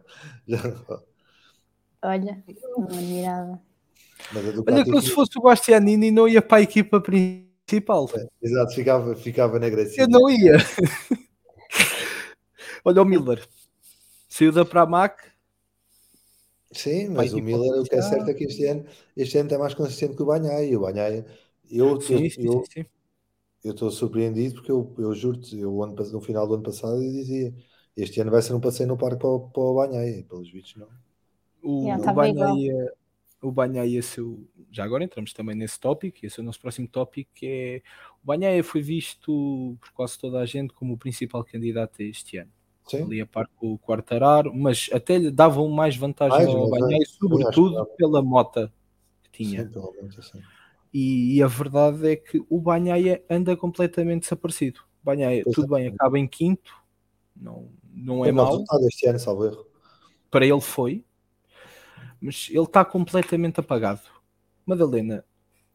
Olha, 2.03 2.43
não 2.75 2.83
admirava. 2.83 3.59
Olha 4.67 4.83
que 4.83 5.01
se 5.01 5.11
fosse 5.11 5.37
o 5.37 5.41
Bastianini 5.41 6.11
não 6.11 6.27
ia 6.27 6.41
para 6.41 6.57
a 6.57 6.61
equipa 6.61 7.01
principal. 7.01 7.46
É, 8.17 8.27
exato, 8.41 8.73
ficava, 8.73 9.15
ficava 9.15 9.59
na 9.59 9.69
Grécia. 9.69 10.01
Eu 10.01 10.07
não 10.07 10.29
ia. 10.29 10.53
Olha 12.85 13.01
o 13.01 13.05
Miller, 13.05 13.45
saiu 14.29 14.53
da 14.53 14.63
Pramac. 14.63 15.21
Sim, 16.71 17.09
mas 17.09 17.31
Vai, 17.31 17.41
o 17.41 17.43
Miller, 17.43 17.81
o 17.81 17.83
que 17.83 17.95
é 17.95 18.01
certo 18.01 18.29
é 18.29 18.33
que 18.33 18.45
este 18.45 18.65
ano, 18.65 18.85
este 19.15 19.37
ano 19.37 19.47
está 19.47 19.59
mais 19.59 19.73
consistente 19.73 20.15
que 20.15 20.23
o 20.23 20.25
Banhai. 20.25 20.73
O 20.75 20.81
Banhai, 20.81 21.25
eu, 21.69 21.99
sim, 21.99 22.29
sim, 22.29 22.45
eu, 22.45 22.63
sim, 22.71 22.85
eu 23.63 23.71
estou 23.71 23.91
surpreendido 23.91 24.55
porque 24.55 24.71
eu, 24.71 24.93
eu 24.97 25.13
juro-te, 25.13 25.59
eu 25.59 25.71
no 25.71 26.21
final 26.21 26.47
do 26.47 26.53
ano 26.53 26.63
passado 26.63 27.03
eu 27.03 27.11
dizia 27.11 27.53
este 27.97 28.21
ano 28.21 28.31
vai 28.31 28.41
ser 28.41 28.53
um 28.53 28.59
passeio 28.61 28.87
no 28.87 28.97
parque 28.97 29.17
para, 29.17 29.39
para 29.39 29.61
o 29.61 29.75
Banhai, 29.75 30.23
pelos 30.23 30.49
vídeos 30.49 30.75
não. 30.77 30.87
O, 31.61 31.83
yeah, 31.83 32.01
tá 32.01 32.11
o 32.11 32.15
Banhai, 32.15 32.69
o 33.41 33.51
Banhai 33.51 33.89
ia 33.89 34.01
ser 34.01 34.21
o, 34.21 34.47
já 34.71 34.83
agora 34.83 35.03
entramos 35.03 35.33
também 35.33 35.55
nesse 35.55 35.79
tópico, 35.79 36.17
esse 36.23 36.39
é 36.39 36.43
o 36.43 36.45
nosso 36.45 36.59
próximo 36.59 36.87
tópico, 36.87 37.29
que 37.33 37.45
é 37.45 37.81
o 38.23 38.25
Banhaia 38.25 38.63
foi 38.63 38.81
visto 38.81 39.77
por 39.79 39.91
quase 39.91 40.17
toda 40.17 40.39
a 40.39 40.45
gente 40.45 40.73
como 40.73 40.93
o 40.93 40.97
principal 40.97 41.43
candidato 41.43 42.01
este 42.01 42.37
ano. 42.37 42.51
Sim. 42.87 43.03
Ali 43.03 43.21
a 43.21 43.25
par 43.25 43.49
com 43.55 43.73
o 43.73 43.77
Quartararo, 43.77 44.53
mas 44.55 44.89
até 44.93 45.17
lhe 45.17 45.29
davam 45.29 45.67
mais 45.69 45.95
vantagem 45.97 46.37
mais, 46.37 46.49
ao 46.49 46.69
Banhaia, 46.69 47.05
sobretudo 47.05 47.85
pela 47.97 48.21
mota 48.21 48.71
que 49.23 49.43
tinha. 49.43 49.69
Sim, 50.21 50.41
e, 50.93 51.35
e, 51.35 51.43
a 51.43 51.47
verdade 51.47 52.09
é 52.09 52.15
que 52.15 52.41
o 52.49 52.61
Banhaia 52.61 53.21
anda 53.29 53.57
completamente 53.57 54.23
desaparecido. 54.23 54.79
Banhaia, 55.03 55.43
pois 55.43 55.55
tudo 55.55 55.75
é. 55.75 55.81
bem, 55.81 55.87
acaba 55.89 56.17
em 56.17 56.27
quinto, 56.27 56.73
não, 57.35 57.69
não 57.93 58.25
é 58.25 58.31
mau. 58.31 58.63
Este 58.87 59.07
ano, 59.07 59.19
salvo 59.19 59.45
erro. 59.45 59.65
Para 60.31 60.45
ele 60.45 60.61
foi, 60.61 61.03
mas 62.21 62.47
ele 62.49 62.63
está 62.63 62.83
completamente 62.83 63.59
apagado. 63.59 64.01
Madalena, 64.65 65.23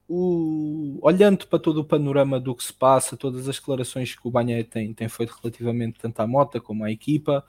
o, 0.08 0.98
olhando 1.00 1.46
para 1.46 1.58
todo 1.58 1.80
o 1.80 1.84
panorama 1.84 2.38
do 2.38 2.54
que 2.54 2.62
se 2.62 2.72
passa, 2.72 3.16
todas 3.16 3.48
as 3.48 3.56
declarações 3.56 4.14
que 4.14 4.28
o 4.28 4.30
Banha 4.30 4.62
tem, 4.62 4.92
tem 4.92 5.08
feito 5.08 5.34
relativamente 5.42 5.98
tanto 5.98 6.20
à 6.20 6.26
Mota 6.26 6.60
como 6.60 6.84
à 6.84 6.90
equipa, 6.90 7.44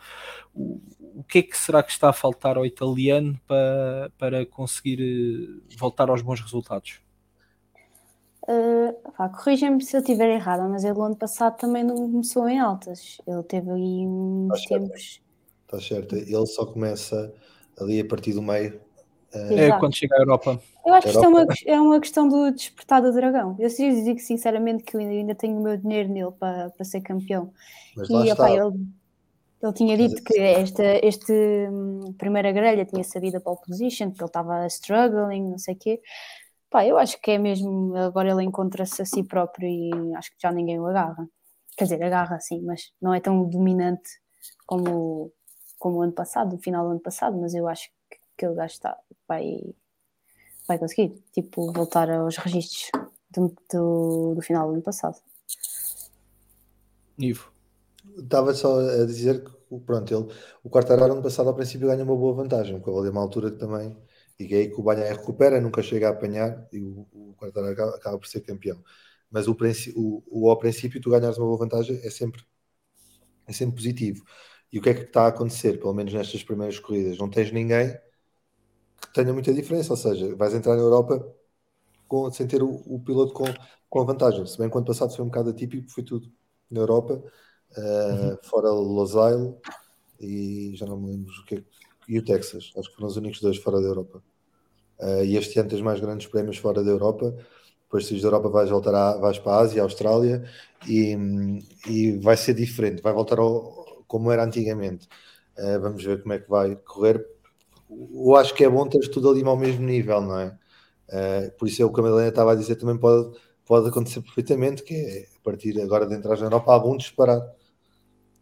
o, 0.54 0.80
o 1.00 1.24
que 1.24 1.40
é 1.40 1.42
que 1.42 1.58
será 1.58 1.84
que 1.84 1.92
está 1.92 2.10
a 2.10 2.14
faltar 2.14 2.58
ao 2.58 2.66
italiano 2.66 3.40
para, 3.46 4.12
para 4.18 4.46
conseguir 4.46 5.02
eh, 5.02 5.76
voltar 5.78 6.10
aos 6.10 6.22
bons 6.22 6.40
resultados? 6.40 7.02
Uh, 8.44 9.30
Corrija-me 9.38 9.82
se 9.84 9.96
eu 9.96 10.02
estiver 10.02 10.30
errada, 10.30 10.68
mas 10.68 10.84
ele 10.84 11.00
ano 11.00 11.16
passado 11.16 11.58
também 11.58 11.84
não 11.84 11.96
começou 11.96 12.48
em 12.48 12.60
altas. 12.60 13.18
Ele 13.26 13.44
teve 13.44 13.72
aí 13.72 14.06
uns 14.08 14.60
Está 14.60 14.80
tempos. 14.80 15.22
Está 15.66 15.80
certo, 15.80 16.16
ele 16.16 16.46
só 16.46 16.66
começa 16.66 17.34
ali 17.80 18.00
a 18.00 18.06
partir 18.06 18.34
do 18.34 18.42
meio 18.42 18.80
é 19.34 19.72
quando 19.80 19.96
chega 19.96 20.16
à 20.16 20.20
Europa. 20.20 20.62
Eu 20.86 20.94
acho 20.94 21.08
que 21.08 21.14
isto 21.14 21.24
é 21.24 21.28
uma, 21.28 21.46
é 21.66 21.82
uma 21.82 22.00
questão 22.00 22.28
do 22.28 22.52
despertar 22.52 23.02
do 23.02 23.12
dragão. 23.12 23.56
Eu 23.60 23.70
digo 23.70 24.20
sinceramente 24.20 24.84
que 24.84 24.96
eu 24.96 25.02
ainda 25.02 25.34
tenho 25.34 25.58
o 25.58 25.64
meu 25.64 25.76
dinheiro 25.78 26.10
nele 26.10 26.32
para, 26.40 26.70
para 26.70 26.86
ser 26.86 27.02
campeão. 27.02 27.52
Mas 27.96 28.10
e 28.10 28.32
opa, 28.32 28.52
ele, 28.52 28.86
ele 29.62 29.74
tinha 29.74 29.98
dito 29.98 30.24
que 30.24 30.40
esta 30.40 30.84
este, 31.06 31.34
hum, 31.72 32.14
primeira 32.18 32.52
grelha 32.52 32.86
tinha 32.86 33.04
sabido 33.04 33.38
a 33.38 33.42
pole 33.42 33.58
position, 33.66 34.12
que 34.12 34.22
ele 34.22 34.28
estava 34.28 34.68
struggling, 34.68 35.50
não 35.50 35.58
sei 35.58 35.74
o 35.74 35.78
quê. 35.78 36.02
Pá, 36.70 36.86
eu 36.86 36.98
acho 36.98 37.20
que 37.22 37.32
é 37.32 37.38
mesmo. 37.38 37.96
Agora 37.96 38.30
ele 38.30 38.44
encontra-se 38.44 39.02
a 39.02 39.06
si 39.06 39.24
próprio 39.24 39.68
e 39.68 40.16
acho 40.16 40.30
que 40.32 40.38
já 40.42 40.52
ninguém 40.52 40.80
o 40.80 40.86
agarra. 40.86 41.28
Quer 41.76 41.86
dizer, 41.86 42.04
agarra 42.04 42.40
sim, 42.40 42.62
mas 42.62 42.92
não 43.02 43.14
é 43.14 43.20
tão 43.20 43.50
dominante 43.50 44.10
como, 44.68 45.32
como 45.84 45.98
o 45.98 46.02
ano 46.02 46.14
passado, 46.14 46.54
no 46.54 46.58
final 46.58 46.86
do 46.86 46.92
ano 46.92 47.00
passado, 47.02 47.38
mas 47.38 47.54
eu 47.54 47.68
acho 47.68 47.90
que 48.10 48.18
aquele 48.38 48.56
gajo 48.56 48.72
está, 48.72 48.98
vai, 49.28 49.60
vai 50.66 50.80
conseguir, 50.80 51.22
tipo, 51.34 51.74
voltar 51.74 52.10
aos 52.10 52.38
registros 52.38 52.90
do, 53.30 53.54
do, 53.70 54.36
do 54.36 54.42
final 54.42 54.70
do 54.70 54.76
ano 54.76 54.82
passado. 54.82 55.18
Ivo. 57.20 57.52
Estava 58.18 58.54
só 58.54 58.80
a 58.80 59.06
dizer 59.06 59.44
que 59.44 59.80
pronto, 59.86 60.16
ele, 60.16 60.34
o 60.64 60.70
Quartararo 60.70 61.12
ano 61.12 61.22
passado 61.22 61.50
ao 61.50 61.56
princípio 61.56 61.88
ganha 61.88 62.06
uma 62.06 62.16
boa 62.16 62.34
vantagem, 62.34 62.80
porque 62.80 62.98
ali 62.98 63.10
uma 63.10 63.22
altura 63.22 63.52
que 63.52 63.58
também 63.58 63.98
e 64.40 64.48
que 64.48 64.56
é 64.56 64.58
aí 64.60 64.70
que 64.70 64.80
o 64.80 64.84
Banha 64.84 65.12
recupera, 65.12 65.60
nunca 65.60 65.84
chega 65.84 66.08
a 66.08 66.12
apanhar 66.12 66.66
e 66.72 66.80
o, 66.80 67.06
o 67.12 67.36
Quartararo 67.38 67.74
acaba, 67.74 67.96
acaba, 67.98 68.18
por 68.18 68.28
ser 68.28 68.40
campeão. 68.40 68.82
Mas 69.30 69.50
o, 69.50 69.58
o, 69.96 70.24
o, 70.28 70.50
ao 70.50 70.58
princípio 70.58 71.02
tu 71.02 71.10
ganhas 71.10 71.38
uma 71.38 71.46
boa 71.46 71.58
vantagem 71.58 72.00
é 72.02 72.10
sempre, 72.10 72.42
é 73.46 73.52
sempre 73.52 73.76
positivo. 73.76 74.24
E 74.74 74.80
o 74.80 74.82
que 74.82 74.90
é 74.90 74.94
que 74.96 75.04
está 75.04 75.26
a 75.26 75.28
acontecer, 75.28 75.80
pelo 75.80 75.94
menos 75.94 76.12
nestas 76.12 76.44
primeiras 76.44 76.80
corridas? 76.80 77.20
Não 77.20 77.30
tens 77.30 77.52
ninguém 77.52 77.96
que 79.00 79.14
tenha 79.14 79.32
muita 79.32 79.54
diferença, 79.54 79.94
ou 79.94 79.98
seja, 79.98 80.36
vais 80.36 80.56
entrar 80.56 80.76
na 80.76 80.82
Europa 80.82 81.24
com, 82.08 82.32
sem 82.32 82.48
ter 82.48 82.64
o, 82.64 82.82
o, 82.88 83.00
piloto 83.00 83.34
com, 83.34 83.46
com 83.88 84.02
a 84.02 84.04
vantagem. 84.04 84.44
Se 84.48 84.58
bem 84.58 84.68
que 84.68 84.76
o 84.76 84.80
ano 84.80 84.88
passado 84.88 85.16
foi 85.16 85.24
um 85.24 85.28
bocado 85.28 85.52
atípico, 85.52 85.92
foi 85.92 86.04
tudo 86.04 86.28
na 86.72 86.80
Europa, 86.80 87.14
uh, 87.78 88.32
uhum. 88.32 88.38
fora 88.42 88.72
Losail 88.72 89.62
e 90.20 90.74
já 90.76 90.88
não 90.88 91.00
me 91.00 91.12
lembro 91.12 91.32
o 91.32 91.46
que 91.46 91.56
é, 91.56 91.64
e 92.08 92.18
o 92.18 92.26
Texas, 92.26 92.72
acho 92.76 92.90
que 92.90 92.96
foram 92.96 93.08
os 93.08 93.16
únicos 93.16 93.42
dois 93.42 93.58
fora 93.58 93.80
da 93.80 93.88
Europa. 93.88 94.24
Uh, 95.00 95.24
e 95.24 95.38
este 95.38 95.60
ano 95.60 95.70
tens 95.70 95.82
mais 95.82 96.00
grandes 96.00 96.26
prémios 96.26 96.58
fora 96.58 96.84
da 96.84 96.90
Europa. 96.90 97.36
Depois, 97.84 98.08
se 98.08 98.20
da 98.20 98.28
Europa, 98.28 98.50
vais 98.50 98.72
voltar 98.72 98.96
a, 98.96 99.18
vais 99.18 99.38
para 99.38 99.52
a 99.52 99.60
Ásia, 99.60 99.84
Austrália 99.84 100.50
e, 100.88 101.16
e 101.88 102.18
vai 102.18 102.36
ser 102.36 102.56
diferente, 102.56 103.04
vai 103.04 103.14
voltar 103.14 103.38
ao, 103.38 103.83
como 104.14 104.32
era 104.32 104.44
antigamente. 104.44 105.08
Uh, 105.58 105.80
vamos 105.82 106.04
ver 106.04 106.22
como 106.22 106.34
é 106.34 106.40
que 106.40 106.50
vai 106.50 106.76
correr 106.76 107.26
eu 108.14 108.36
acho 108.36 108.54
que 108.54 108.64
é 108.64 108.70
bom 108.70 108.88
ter 108.88 109.08
tudo 109.10 109.30
ali 109.30 109.44
ao 109.44 109.58
mesmo 109.58 109.86
nível, 109.86 110.22
não 110.22 110.40
é? 110.40 110.58
Uh, 111.10 111.58
por 111.58 111.68
isso 111.68 111.82
é 111.82 111.86
o 111.86 111.92
que 111.92 112.00
a 112.00 112.04
Madalena 112.04 112.30
estava 112.30 112.54
a 112.54 112.56
dizer, 112.56 112.76
também 112.76 112.98
pode, 112.98 113.38
pode 113.66 113.90
acontecer 113.90 114.22
perfeitamente, 114.22 114.84
que 114.84 114.94
é 114.96 115.28
a 115.38 115.40
partir 115.44 115.80
agora 115.82 116.08
de 116.08 116.16
entrar 116.16 116.38
na 116.38 116.46
Europa 116.46 116.76
há 116.76 116.80
bom 116.80 116.98
disparado. 116.98 117.50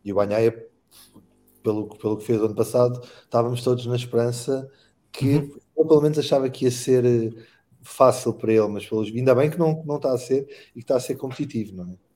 E 0.04 0.12
o 0.12 0.16
Banhaia, 0.16 0.68
pelo, 1.64 1.90
pelo 1.98 2.18
que 2.18 2.26
fez 2.26 2.42
ano 2.42 2.56
passado, 2.56 3.02
estávamos 3.24 3.64
todos 3.64 3.86
na 3.86 3.96
esperança 3.96 4.70
que 5.12 5.38
uhum. 5.38 5.60
eu 5.78 5.88
pelo 5.88 6.02
menos 6.02 6.18
achava 6.18 6.50
que 6.50 6.66
ia 6.66 6.72
ser 6.72 7.06
eh, 7.06 7.32
fácil 7.82 8.34
para 8.34 8.54
ele, 8.54 8.68
mas 8.68 8.88
pelos, 8.88 9.10
ainda 9.10 9.36
bem 9.36 9.50
que 9.50 9.60
não, 9.60 9.84
não 9.86 9.98
está 9.98 10.14
a 10.14 10.18
ser 10.18 10.48
e 10.72 10.76
que 10.76 10.80
está 10.82 10.96
a 10.96 11.00
ser 11.00 11.16
competitivo, 11.16 11.76
não 11.76 11.92
é? 11.92 12.11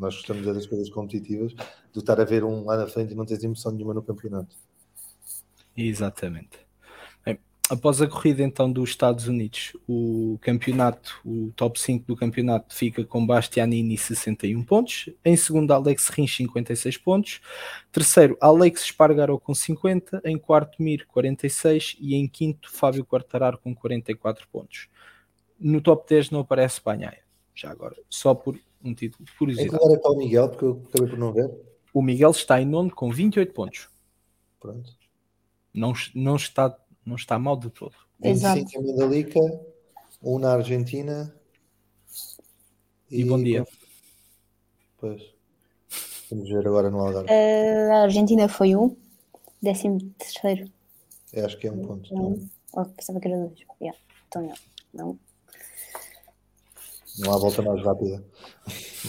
Nós 0.00 0.16
gostamos 0.16 0.44
das 0.44 0.66
coisas 0.66 0.88
competitivas, 0.88 1.54
do 1.92 2.00
estar 2.00 2.20
a 2.20 2.24
ver 2.24 2.42
um 2.42 2.64
lá 2.64 2.76
na 2.76 2.86
frente 2.86 3.12
e 3.12 3.14
não 3.14 3.24
tens 3.24 3.44
emoção 3.44 3.70
nenhuma 3.70 3.94
no 3.94 4.02
campeonato. 4.02 4.56
Exatamente 5.76 6.70
após 7.70 8.02
a 8.02 8.08
corrida 8.08 8.42
então 8.42 8.70
dos 8.70 8.90
Estados 8.90 9.28
Unidos, 9.28 9.76
o 9.88 10.36
campeonato, 10.40 11.20
o 11.24 11.52
top 11.54 11.78
5 11.78 12.04
do 12.04 12.16
campeonato 12.16 12.74
fica 12.74 13.04
com 13.04 13.24
Bastianini 13.24 13.96
61 13.96 14.64
pontos, 14.64 15.08
em 15.24 15.36
segundo 15.36 15.70
Alex 15.70 16.08
Rins 16.08 16.36
56 16.36 16.98
pontos, 16.98 17.40
terceiro 17.92 18.36
Alex 18.40 18.82
Espargaro 18.82 19.38
com 19.38 19.54
50, 19.54 20.20
em 20.24 20.36
quarto 20.36 20.82
Mir 20.82 21.06
46 21.06 21.96
e 22.00 22.16
em 22.16 22.26
quinto 22.26 22.68
Fábio 22.72 23.04
Quartararo 23.04 23.56
com 23.58 23.72
44 23.72 24.48
pontos. 24.48 24.88
No 25.58 25.80
top 25.80 26.08
10 26.08 26.30
não 26.30 26.40
aparece 26.40 26.80
Banhaia, 26.84 27.22
já 27.54 27.70
agora, 27.70 27.96
só 28.08 28.34
por 28.34 28.58
um 28.82 28.94
título 28.94 29.24
de 29.24 29.32
curiosidade. 29.36 29.74
Agora 29.74 29.94
está 29.94 30.10
o 30.10 30.16
Miguel, 30.16 30.48
porque 30.48 30.64
eu 30.64 30.82
acabei 30.88 31.08
por 31.08 31.18
não 31.18 31.32
ver. 31.32 31.50
O 31.92 32.02
Miguel 32.02 32.30
está 32.30 32.60
em 32.60 32.66
nono 32.66 32.90
com 32.90 33.10
28 33.10 33.52
pontos. 33.52 33.88
Pronto. 34.58 34.90
Não, 35.72 35.92
não 36.14 36.36
está 36.36 36.76
não 37.04 37.16
está 37.16 37.38
mal 37.38 37.56
de 37.56 37.70
todo. 37.70 37.94
25 38.20 38.70
em 38.74 38.86
Mandalica, 38.86 39.40
um 40.22 40.38
na 40.38 40.52
Argentina. 40.52 41.34
E, 43.10 43.20
e 43.20 43.24
bom 43.24 43.42
dia. 43.42 43.66
Pois. 44.98 45.22
Vamos 46.30 46.48
ver 46.48 46.66
agora 46.66 46.90
no 46.90 47.00
Algarve. 47.00 47.28
Uh, 47.30 47.92
a 47.92 48.02
Argentina 48.02 48.48
foi 48.48 48.76
um, 48.76 48.96
décimo 49.60 49.98
terceiro. 50.18 50.70
Eu 51.32 51.46
acho 51.46 51.58
que 51.58 51.66
é 51.66 51.72
um 51.72 51.84
ponto. 51.84 52.14
Não. 52.14 52.38
Oh, 52.72 52.84
pensava 52.84 53.18
que 53.18 53.26
era 53.26 53.36
dois. 53.36 53.58
Yeah. 53.80 53.98
Então 54.28 54.42
não. 54.42 54.54
não. 54.94 55.18
Não 57.18 57.34
há 57.34 57.38
volta 57.38 57.62
mais 57.62 57.84
rápida. 57.84 58.24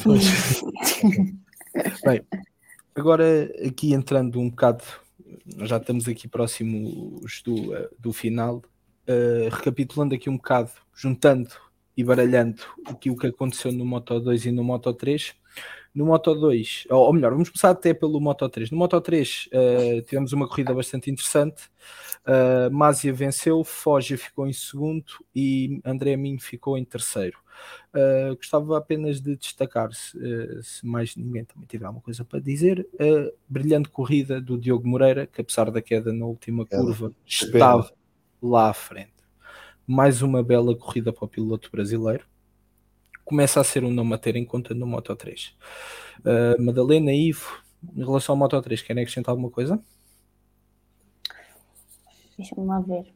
Bem, 2.03 2.21
agora 2.95 3.51
aqui 3.65 3.93
entrando 3.93 4.39
um 4.39 4.49
bocado 4.49 4.83
nós 5.55 5.69
já 5.69 5.77
estamos 5.77 6.07
aqui 6.07 6.27
próximos 6.27 7.41
do, 7.43 7.75
eh, 7.75 7.89
do 7.99 8.13
final. 8.13 8.61
Uh, 9.07 9.49
recapitulando 9.49 10.13
aqui 10.13 10.29
um 10.29 10.37
bocado, 10.37 10.71
juntando 10.93 11.49
e 11.97 12.03
baralhando 12.03 12.61
o 12.87 12.95
que, 12.95 13.09
o 13.09 13.15
que 13.15 13.27
aconteceu 13.27 13.71
no 13.71 13.83
Moto 13.83 14.19
2 14.19 14.45
e 14.45 14.51
no 14.51 14.63
Moto 14.63 14.93
3. 14.93 15.33
No 15.93 16.05
Moto 16.05 16.33
2, 16.33 16.85
ou, 16.89 17.07
ou 17.07 17.13
melhor, 17.13 17.31
vamos 17.31 17.49
começar 17.49 17.71
até 17.71 17.93
pelo 17.93 18.21
Moto 18.21 18.47
3. 18.47 18.71
No 18.71 18.77
Moto 18.77 19.01
3 19.01 19.47
uh, 19.47 19.49
eh, 19.51 20.01
tivemos 20.01 20.31
uma 20.33 20.47
corrida 20.47 20.73
bastante 20.73 21.09
interessante. 21.09 21.63
Uh, 22.25 22.71
Mazia 22.71 23.11
venceu, 23.11 23.63
Foggia 23.63 24.17
ficou 24.17 24.47
em 24.47 24.53
segundo 24.53 25.11
e 25.35 25.81
André 25.83 26.15
Minho 26.15 26.39
ficou 26.39 26.77
em 26.77 26.85
terceiro. 26.85 27.39
Uh, 27.93 28.35
gostava 28.35 28.77
apenas 28.77 29.19
de 29.19 29.35
destacar, 29.35 29.91
se, 29.93 30.17
uh, 30.17 30.63
se, 30.63 30.85
mais 30.85 31.15
ninguém 31.15 31.43
também 31.43 31.67
tiver 31.67 31.85
alguma 31.85 32.01
coisa 32.01 32.23
para 32.23 32.39
dizer, 32.39 32.87
a 32.99 33.31
brilhante 33.47 33.89
corrida 33.89 34.39
do 34.39 34.57
Diogo 34.57 34.87
Moreira, 34.87 35.27
que 35.27 35.41
apesar 35.41 35.69
da 35.69 35.81
queda 35.81 36.13
na 36.13 36.25
última 36.25 36.65
curva, 36.65 37.11
estava 37.25 37.91
lá 38.41 38.69
à 38.69 38.73
frente. 38.73 39.11
Mais 39.85 40.21
uma 40.21 40.41
bela 40.41 40.75
corrida 40.75 41.11
para 41.11 41.25
o 41.25 41.27
piloto 41.27 41.69
brasileiro. 41.71 42.25
Começa 43.25 43.59
a 43.59 43.63
ser 43.63 43.83
um 43.83 43.91
nome 43.91 44.13
a 44.13 44.17
ter 44.17 44.35
em 44.35 44.45
conta 44.45 44.73
no 44.73 44.85
Moto 44.85 45.15
3. 45.15 45.55
Uh, 46.19 46.61
Madalena 46.61 47.13
Ivo, 47.13 47.61
Em 47.95 48.03
relação 48.03 48.33
ao 48.33 48.37
Moto 48.37 48.61
3, 48.61 48.81
querem 48.81 49.03
acrescentar 49.03 49.31
alguma 49.31 49.49
coisa? 49.49 49.81
Deixa-me 52.37 52.65
lá 52.65 52.79
ver. 52.79 53.13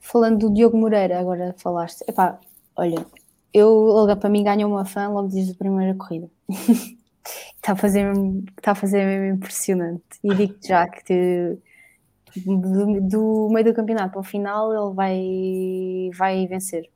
Falando 0.00 0.48
do 0.48 0.54
Diogo 0.54 0.76
Moreira, 0.76 1.20
agora 1.20 1.54
falaste. 1.58 2.02
Epá, 2.08 2.40
olha, 2.74 3.06
eu, 3.52 3.68
logo 3.68 4.16
para 4.16 4.30
mim 4.30 4.44
ganhou 4.44 4.70
uma 4.70 4.84
fã 4.84 5.08
logo 5.08 5.28
desde 5.28 5.52
a 5.52 5.56
primeira 5.56 5.94
corrida. 5.94 6.28
está 7.56 7.72
a 7.72 7.76
fazer 7.76 8.12
está 8.58 8.72
a 8.72 8.74
fazer 8.74 9.04
mesmo 9.04 9.36
impressionante. 9.36 10.18
E 10.24 10.34
digo 10.34 10.56
já 10.62 10.88
que 10.88 11.58
do, 12.36 13.00
do, 13.00 13.48
meio 13.50 13.64
do 13.64 13.74
campeonato 13.74 14.12
para 14.12 14.20
o 14.20 14.24
final 14.24 14.72
ele 14.72 14.94
vai, 14.94 16.10
vai 16.16 16.46
vencer, 16.46 16.88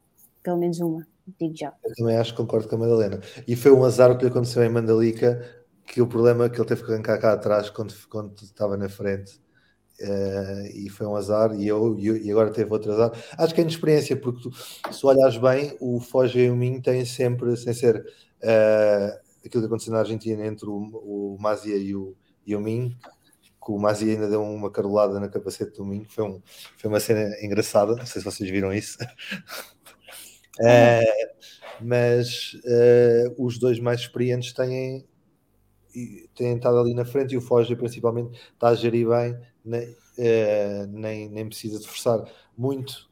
pelo 0.42 0.58
menos 0.58 0.80
uma, 0.80 1.06
digo 1.38 1.56
já. 1.56 1.72
Eu 1.84 1.94
também 1.94 2.16
acho 2.16 2.32
que 2.32 2.36
concordo 2.36 2.68
com 2.68 2.76
a 2.76 2.78
Madalena. 2.78 3.20
E 3.46 3.56
foi 3.56 3.72
um 3.72 3.84
azar 3.84 4.10
o 4.10 4.16
que 4.16 4.24
lhe 4.24 4.30
aconteceu 4.30 4.62
em 4.62 4.68
Mandalica, 4.68 5.42
que 5.86 6.00
o 6.00 6.06
problema 6.06 6.46
é 6.46 6.48
que 6.48 6.58
ele 6.58 6.68
teve 6.68 6.84
que 6.84 6.92
arrancar 6.92 7.18
cá 7.18 7.32
atrás 7.32 7.68
quando, 7.70 7.94
quando 8.08 8.34
estava 8.42 8.76
na 8.76 8.88
frente. 8.88 9.40
Uh, 10.00 10.66
e 10.74 10.88
foi 10.88 11.06
um 11.06 11.14
azar, 11.14 11.54
e 11.54 11.68
eu, 11.68 11.96
e 11.98 12.28
agora 12.30 12.50
teve 12.50 12.70
outro 12.72 12.92
azar. 12.92 13.12
Acho 13.38 13.54
que 13.54 13.60
é 13.60 13.62
inexperiência, 13.62 14.16
porque 14.16 14.42
tu, 14.42 14.92
se 14.92 15.06
olhares 15.06 15.36
bem, 15.36 15.76
o 15.80 16.00
Foge 16.00 16.40
e 16.40 16.50
o 16.50 16.56
Minho 16.56 16.82
têm 16.82 17.04
sempre, 17.04 17.56
sem 17.56 17.72
ser 17.72 17.96
uh, 17.98 19.18
aquilo 19.44 19.62
que 19.62 19.66
aconteceu 19.66 19.92
na 19.92 20.00
Argentina 20.00 20.44
entre 20.44 20.68
o, 20.68 20.74
o 20.74 21.38
e 21.64 21.94
o, 21.94 22.16
e 22.44 22.56
o 22.56 22.60
Minho, 22.60 22.90
que 22.90 23.70
o 23.70 23.78
Mazia 23.78 24.12
ainda 24.12 24.28
deu 24.28 24.42
uma 24.42 24.68
carolada 24.68 25.20
na 25.20 25.28
capacete 25.28 25.76
do 25.76 25.84
Minho, 25.84 26.06
foi, 26.08 26.24
um, 26.24 26.42
foi 26.76 26.90
uma 26.90 26.98
cena 26.98 27.30
engraçada, 27.40 27.94
não 27.94 28.04
sei 28.04 28.20
se 28.20 28.24
vocês 28.24 28.50
viram 28.50 28.72
isso. 28.72 28.98
uh, 30.60 31.34
mas 31.80 32.56
os 33.38 33.58
dois 33.58 33.78
mais 33.78 34.00
experientes 34.00 34.52
têm, 34.52 35.06
têm 36.34 36.56
estado 36.56 36.78
ali 36.78 36.94
na 36.94 37.04
frente 37.04 37.34
e 37.34 37.36
o 37.36 37.40
Foge 37.40 37.76
principalmente 37.76 38.40
está 38.54 38.68
a 38.68 38.74
gerir 38.74 39.08
bem 39.08 39.38
nem, 39.64 39.96
é, 40.18 40.86
nem, 40.86 41.28
nem 41.28 41.46
precisa 41.46 41.78
de 41.78 41.86
forçar 41.86 42.24
muito. 42.56 43.08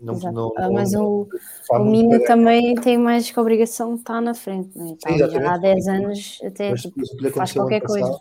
Não, 0.00 0.14
não, 0.18 0.52
ah, 0.58 0.70
mas 0.70 0.92
não, 0.92 1.06
o, 1.06 1.28
o 1.70 1.84
Mina 1.84 2.22
também 2.24 2.74
tem 2.74 2.98
mais 2.98 3.30
que 3.30 3.38
a 3.38 3.42
obrigação 3.42 3.94
de 3.94 4.00
estar 4.00 4.20
na 4.20 4.34
frente, 4.34 4.76
né? 4.76 4.94
Sim, 5.06 5.18
já 5.18 5.54
há 5.54 5.56
10 5.56 5.88
anos 5.88 6.38
até 6.44 6.74
tipo, 6.74 7.00
faz 7.32 7.52
qualquer 7.52 7.80
coisa. 7.80 8.20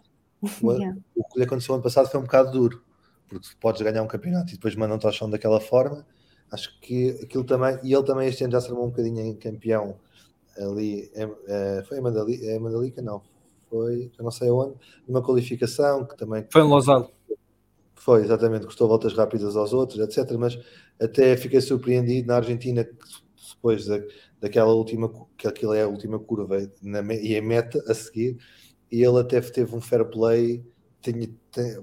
o, 0.61 0.71
yeah. 0.71 0.97
o 1.15 1.23
que 1.25 1.37
lhe 1.37 1.43
aconteceu 1.43 1.75
ano 1.75 1.83
passado 1.83 2.09
foi 2.09 2.17
um 2.17 2.23
bocado 2.23 2.51
duro, 2.51 2.81
porque 3.27 3.47
podes 3.59 3.81
ganhar 3.81 4.01
um 4.01 4.07
campeonato 4.07 4.51
e 4.51 4.55
depois 4.55 4.73
mandam-te 4.73 5.05
ao 5.05 5.11
chão 5.11 5.29
daquela 5.29 5.59
forma. 5.59 6.05
Acho 6.49 6.79
que 6.79 7.19
aquilo 7.21 7.43
também, 7.43 7.77
e 7.83 7.93
ele 7.93 8.03
também 8.03 8.29
este 8.29 8.45
ano 8.45 8.53
já 8.53 8.61
se 8.61 8.69
armou 8.69 8.85
um 8.85 8.89
bocadinho 8.89 9.19
em 9.19 9.35
campeão 9.35 9.97
ali, 10.57 11.11
é, 11.13 11.29
é, 11.47 11.83
foi 11.83 11.97
em 11.97 12.01
Mandalica, 12.01 12.45
é 12.45 12.59
Mandalica, 12.59 13.01
não, 13.01 13.21
foi, 13.69 14.11
eu 14.17 14.23
não 14.23 14.31
sei 14.31 14.49
onde, 14.49 14.75
numa 15.07 15.21
qualificação 15.21 16.05
que 16.05 16.15
também. 16.15 16.45
Foi 16.49 16.61
em 16.61 16.65
Lousado. 16.65 17.09
Foi, 18.05 18.21
exatamente, 18.21 18.67
custou 18.67 18.87
voltas 18.87 19.13
rápidas 19.15 19.55
aos 19.55 19.73
outros, 19.73 19.97
etc. 19.99 20.37
Mas 20.37 20.55
até 21.01 21.35
fiquei 21.35 21.59
surpreendido 21.59 22.27
na 22.27 22.35
Argentina, 22.35 22.87
depois 23.55 23.87
da, 23.87 23.99
daquela 24.39 24.71
última, 24.75 25.11
que 25.35 25.47
aquilo 25.47 25.73
é 25.73 25.81
a 25.81 25.87
última 25.87 26.19
curva 26.19 26.71
na, 26.83 27.01
e 27.15 27.33
é 27.33 27.41
meta 27.41 27.83
a 27.87 27.95
seguir, 27.95 28.37
e 28.91 29.03
ele 29.03 29.19
até 29.19 29.41
teve 29.41 29.75
um 29.75 29.81
fair 29.81 30.05
play, 30.05 30.63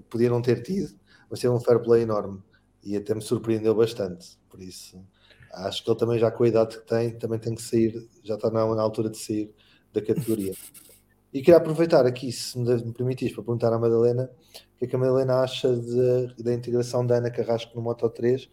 podia 0.08 0.30
não 0.30 0.40
ter 0.40 0.62
tido, 0.62 0.94
mas 1.28 1.40
teve 1.40 1.52
um 1.52 1.58
fair 1.58 1.82
play 1.82 2.02
enorme 2.02 2.40
e 2.84 2.96
até 2.96 3.16
me 3.16 3.20
surpreendeu 3.20 3.74
bastante. 3.74 4.38
Por 4.48 4.62
isso, 4.62 5.04
acho 5.52 5.82
que 5.82 5.90
ele 5.90 5.98
também, 5.98 6.20
já 6.20 6.30
com 6.30 6.44
a 6.44 6.48
idade 6.48 6.78
que 6.78 6.86
tem, 6.86 7.18
também 7.18 7.40
tem 7.40 7.56
que 7.56 7.62
sair, 7.62 8.08
já 8.22 8.36
está 8.36 8.48
na, 8.48 8.64
na 8.76 8.82
altura 8.82 9.10
de 9.10 9.18
sair 9.18 9.52
da 9.92 10.00
categoria. 10.00 10.54
E 11.32 11.40
queria 11.40 11.56
aproveitar 11.56 12.04
aqui, 12.06 12.30
se 12.30 12.58
me 12.58 12.92
permitires, 12.92 13.34
para 13.34 13.42
perguntar 13.42 13.72
à 13.72 13.78
Madalena 13.78 14.30
o 14.74 14.78
que 14.78 14.84
é 14.84 14.86
que 14.86 14.96
a 14.96 14.98
Madalena 14.98 15.40
acha 15.40 15.74
de, 15.74 16.42
da 16.42 16.52
integração 16.52 17.06
da 17.06 17.16
Ana 17.16 17.30
Carrasco 17.30 17.74
no 17.74 17.80
Moto 17.80 18.08
3, 18.10 18.44
uh, 18.44 18.48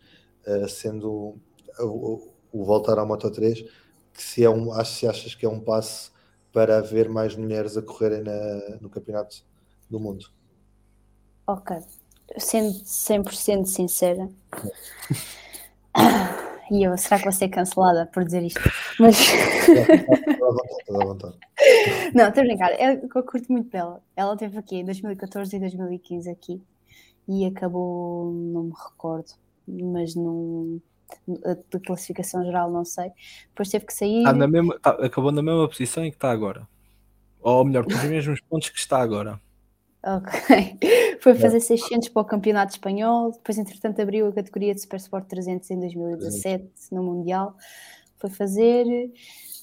eh, 0.45 0.67
sendo 0.67 1.35
o, 1.79 2.33
o, 2.53 2.63
voltar 2.63 2.97
ao 2.97 3.05
Moto 3.05 3.29
3, 3.29 3.63
que 4.13 4.23
se, 4.23 4.43
é 4.45 4.49
um, 4.49 4.71
se 4.85 5.07
achas 5.07 5.35
que 5.35 5.45
é 5.45 5.49
um 5.49 5.59
passo 5.59 6.13
para 6.53 6.77
haver 6.77 7.09
mais 7.09 7.35
mulheres 7.35 7.75
a 7.75 7.81
correrem 7.81 8.23
na, 8.23 8.77
no 8.79 8.89
Campeonato 8.89 9.43
do 9.89 9.99
Mundo. 9.99 10.25
Ok, 11.47 11.75
sendo 12.37 12.71
100% 12.71 13.65
sincera. 13.65 14.29
E 16.71 16.83
eu, 16.83 16.97
será 16.97 17.17
que 17.17 17.23
vou 17.23 17.31
ser 17.31 17.49
cancelada 17.49 18.05
por 18.13 18.23
dizer 18.23 18.43
isto? 18.43 18.61
Mas. 18.99 19.17
Não, 22.13 22.27
estou 22.29 22.41
a 22.41 22.45
brincar. 22.45 22.71
Eu, 22.79 23.09
eu 23.13 23.23
curto 23.23 23.51
muito 23.51 23.69
dela. 23.69 24.01
Ela 24.15 24.37
teve 24.37 24.57
aqui 24.57 24.77
em 24.77 24.85
2014 24.85 25.55
e 25.55 25.59
2015 25.59 26.29
aqui 26.29 26.61
e 27.27 27.45
acabou, 27.45 28.33
não 28.33 28.63
me 28.63 28.73
recordo, 28.73 29.31
mas 29.67 30.15
não. 30.15 30.81
De 31.27 31.79
classificação 31.79 32.43
geral, 32.43 32.71
não 32.71 32.85
sei. 32.85 33.11
Depois 33.49 33.69
teve 33.69 33.85
que 33.85 33.93
sair. 33.93 34.25
Ah, 34.27 34.33
na 34.33 34.47
mesma, 34.47 34.79
tá, 34.79 34.91
acabou 34.91 35.31
na 35.31 35.41
mesma 35.41 35.67
posição 35.67 36.05
em 36.05 36.11
que 36.11 36.17
está 36.17 36.31
agora. 36.31 36.67
Ou 37.41 37.65
melhor, 37.65 37.83
com 37.85 37.93
os 37.93 38.03
mesmos 38.03 38.41
pontos 38.41 38.69
que 38.69 38.77
está 38.77 38.99
agora. 38.99 39.39
Ok. 40.03 40.31
Foi 41.21 41.35
fazer 41.35 41.59
600 41.59 42.09
para 42.09 42.21
o 42.21 42.25
Campeonato 42.25 42.71
Espanhol, 42.71 43.31
depois, 43.31 43.57
entretanto, 43.57 44.01
abriu 44.01 44.27
a 44.27 44.31
categoria 44.31 44.73
de 44.73 44.81
Super 44.81 44.97
Sport 44.97 45.27
300 45.27 45.69
em 45.71 45.79
2017 45.79 46.71
no 46.91 47.03
Mundial. 47.03 47.55
Foi 48.17 48.29
fazer, 48.29 48.85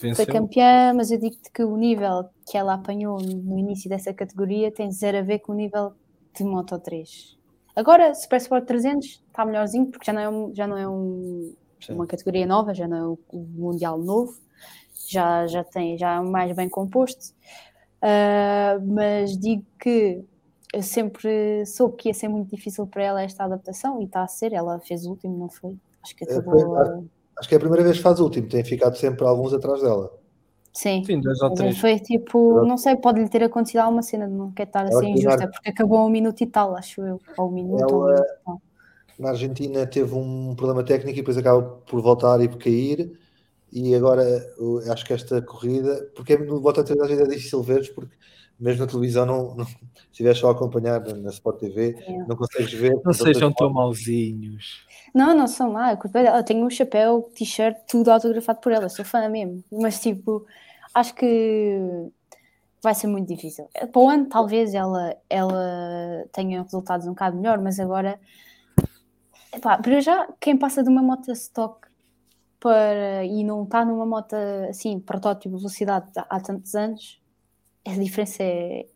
Venceu. 0.00 0.14
foi 0.14 0.26
campeã, 0.26 0.92
mas 0.94 1.10
eu 1.10 1.18
digo-te 1.18 1.50
que 1.50 1.64
o 1.64 1.76
nível 1.76 2.28
que 2.46 2.56
ela 2.56 2.74
apanhou 2.74 3.18
no 3.20 3.58
início 3.58 3.88
dessa 3.88 4.12
categoria 4.12 4.70
tem 4.70 4.90
zero 4.92 5.18
a 5.18 5.22
ver 5.22 5.38
com 5.38 5.52
o 5.52 5.54
nível 5.54 5.92
de 6.34 6.44
Moto 6.44 6.78
3. 6.78 7.36
Agora, 7.74 8.14
Super 8.14 8.36
Sport 8.38 8.66
300 8.66 9.06
está 9.06 9.44
melhorzinho, 9.44 9.86
porque 9.86 10.06
já 10.06 10.12
não 10.12 10.20
é, 10.20 10.28
um, 10.28 10.54
já 10.54 10.66
não 10.66 10.78
é 10.78 10.88
um, 10.88 11.54
uma 11.90 12.06
categoria 12.06 12.46
nova, 12.46 12.74
já 12.74 12.86
não 12.86 12.96
é 12.96 13.06
o, 13.06 13.18
o 13.30 13.38
Mundial 13.38 13.98
novo, 13.98 14.34
já, 15.08 15.46
já 15.46 15.62
tem 15.62 15.96
já 15.98 16.16
é 16.16 16.20
mais 16.20 16.54
bem 16.54 16.68
composto. 16.68 17.34
Uh, 18.06 18.94
mas 18.94 19.36
digo 19.36 19.64
que 19.80 20.22
eu 20.72 20.80
sempre 20.80 21.66
soube 21.66 21.96
que 21.96 22.08
ia 22.08 22.14
ser 22.14 22.28
muito 22.28 22.54
difícil 22.54 22.86
para 22.86 23.02
ela 23.02 23.22
esta 23.22 23.42
adaptação 23.42 24.00
e 24.00 24.04
está 24.04 24.22
a 24.22 24.28
ser. 24.28 24.52
Ela 24.52 24.78
fez 24.78 25.04
o 25.06 25.10
último, 25.10 25.36
não 25.36 25.48
foi? 25.48 25.76
Acho 26.04 26.14
que 26.14 26.24
é, 26.24 26.32
acabou. 26.32 26.80
É, 26.80 27.00
acho 27.36 27.48
que 27.48 27.54
é 27.54 27.56
a 27.56 27.60
primeira 27.60 27.82
vez 27.82 27.96
que 27.96 28.02
faz 28.04 28.20
o 28.20 28.24
último, 28.24 28.48
tem 28.48 28.62
ficado 28.62 28.96
sempre 28.96 29.26
alguns 29.26 29.52
atrás 29.52 29.82
dela. 29.82 30.12
Sim, 30.72 31.02
Sim 31.04 31.20
dois 31.20 31.40
ou 31.40 31.54
três. 31.54 31.78
foi 31.78 31.98
tipo, 31.98 32.64
não 32.64 32.76
sei, 32.76 32.94
pode-lhe 32.96 33.28
ter 33.28 33.42
acontecido 33.42 33.80
alguma 33.80 34.02
cena, 34.02 34.28
não 34.28 34.52
quer 34.52 34.64
estar 34.66 34.84
assim 34.84 35.12
injusta, 35.12 35.44
é 35.44 35.46
porque 35.46 35.70
acabou 35.70 36.06
um 36.06 36.10
minuto 36.10 36.42
e 36.42 36.46
tal, 36.46 36.76
acho 36.76 37.00
eu, 37.00 37.18
ou 37.36 37.48
um 37.48 37.50
minuto 37.50 37.80
ela, 37.80 37.92
ou 37.94 38.02
um 38.02 38.08
minuto. 38.08 38.62
Na 39.18 39.30
Argentina 39.30 39.86
teve 39.86 40.14
um 40.14 40.54
problema 40.54 40.84
técnico 40.84 41.18
e 41.18 41.22
depois 41.22 41.38
acaba 41.38 41.62
por 41.62 42.02
voltar 42.02 42.38
e 42.42 42.48
por 42.48 42.58
cair 42.58 43.18
e 43.76 43.94
agora 43.94 44.24
acho 44.90 45.04
que 45.04 45.12
esta 45.12 45.42
corrida, 45.42 46.10
porque 46.14 46.34
no 46.38 46.58
Bota 46.60 46.80
às 46.80 46.88
vezes 46.88 47.20
é 47.20 47.26
difícil 47.26 47.62
ver 47.62 47.94
porque 47.94 48.16
mesmo 48.58 48.80
na 48.80 48.86
televisão 48.86 49.26
não, 49.26 49.54
não 49.54 49.66
se 49.66 49.76
estiver 50.10 50.34
só 50.34 50.48
a 50.48 50.52
acompanhar 50.52 51.00
na 51.00 51.28
Sport 51.28 51.60
TV, 51.60 51.94
é. 51.98 52.18
não 52.26 52.36
consegues 52.36 52.72
ver. 52.72 52.98
Não 53.04 53.12
sejam 53.12 53.52
tão 53.52 53.70
mauzinhos. 53.70 54.86
Não, 55.14 55.36
não 55.36 55.46
são 55.46 55.72
má. 55.72 55.92
Eu 55.92 56.42
tenho 56.42 56.64
um 56.64 56.70
chapéu, 56.70 57.30
t-shirt, 57.34 57.76
tudo 57.86 58.10
autografado 58.10 58.60
por 58.60 58.72
ela, 58.72 58.88
sou 58.88 59.04
fã 59.04 59.28
mesmo. 59.28 59.62
Mas 59.70 60.00
tipo, 60.00 60.46
acho 60.94 61.14
que 61.14 61.78
vai 62.82 62.94
ser 62.94 63.08
muito 63.08 63.28
difícil. 63.28 63.68
Para 63.92 64.00
o 64.00 64.08
ano, 64.08 64.26
talvez 64.26 64.72
ela, 64.72 65.14
ela 65.28 66.24
tenha 66.32 66.62
resultados 66.62 67.06
um 67.06 67.10
bocado 67.10 67.36
melhor, 67.36 67.58
mas 67.60 67.78
agora, 67.78 68.18
epá, 69.52 69.76
para 69.76 70.00
já, 70.00 70.28
quem 70.40 70.56
passa 70.56 70.82
de 70.82 70.88
uma 70.88 71.02
moto 71.02 71.30
stock 71.32 71.85
para, 72.66 73.24
e 73.24 73.44
não 73.44 73.62
está 73.62 73.84
numa 73.84 74.04
moto 74.04 74.34
assim, 74.68 74.98
protótipo 74.98 75.56
velocidade 75.56 76.10
há 76.16 76.40
tantos 76.40 76.74
anos, 76.74 77.22
a 77.86 77.94
diferença 77.94 78.42
é 78.42 78.86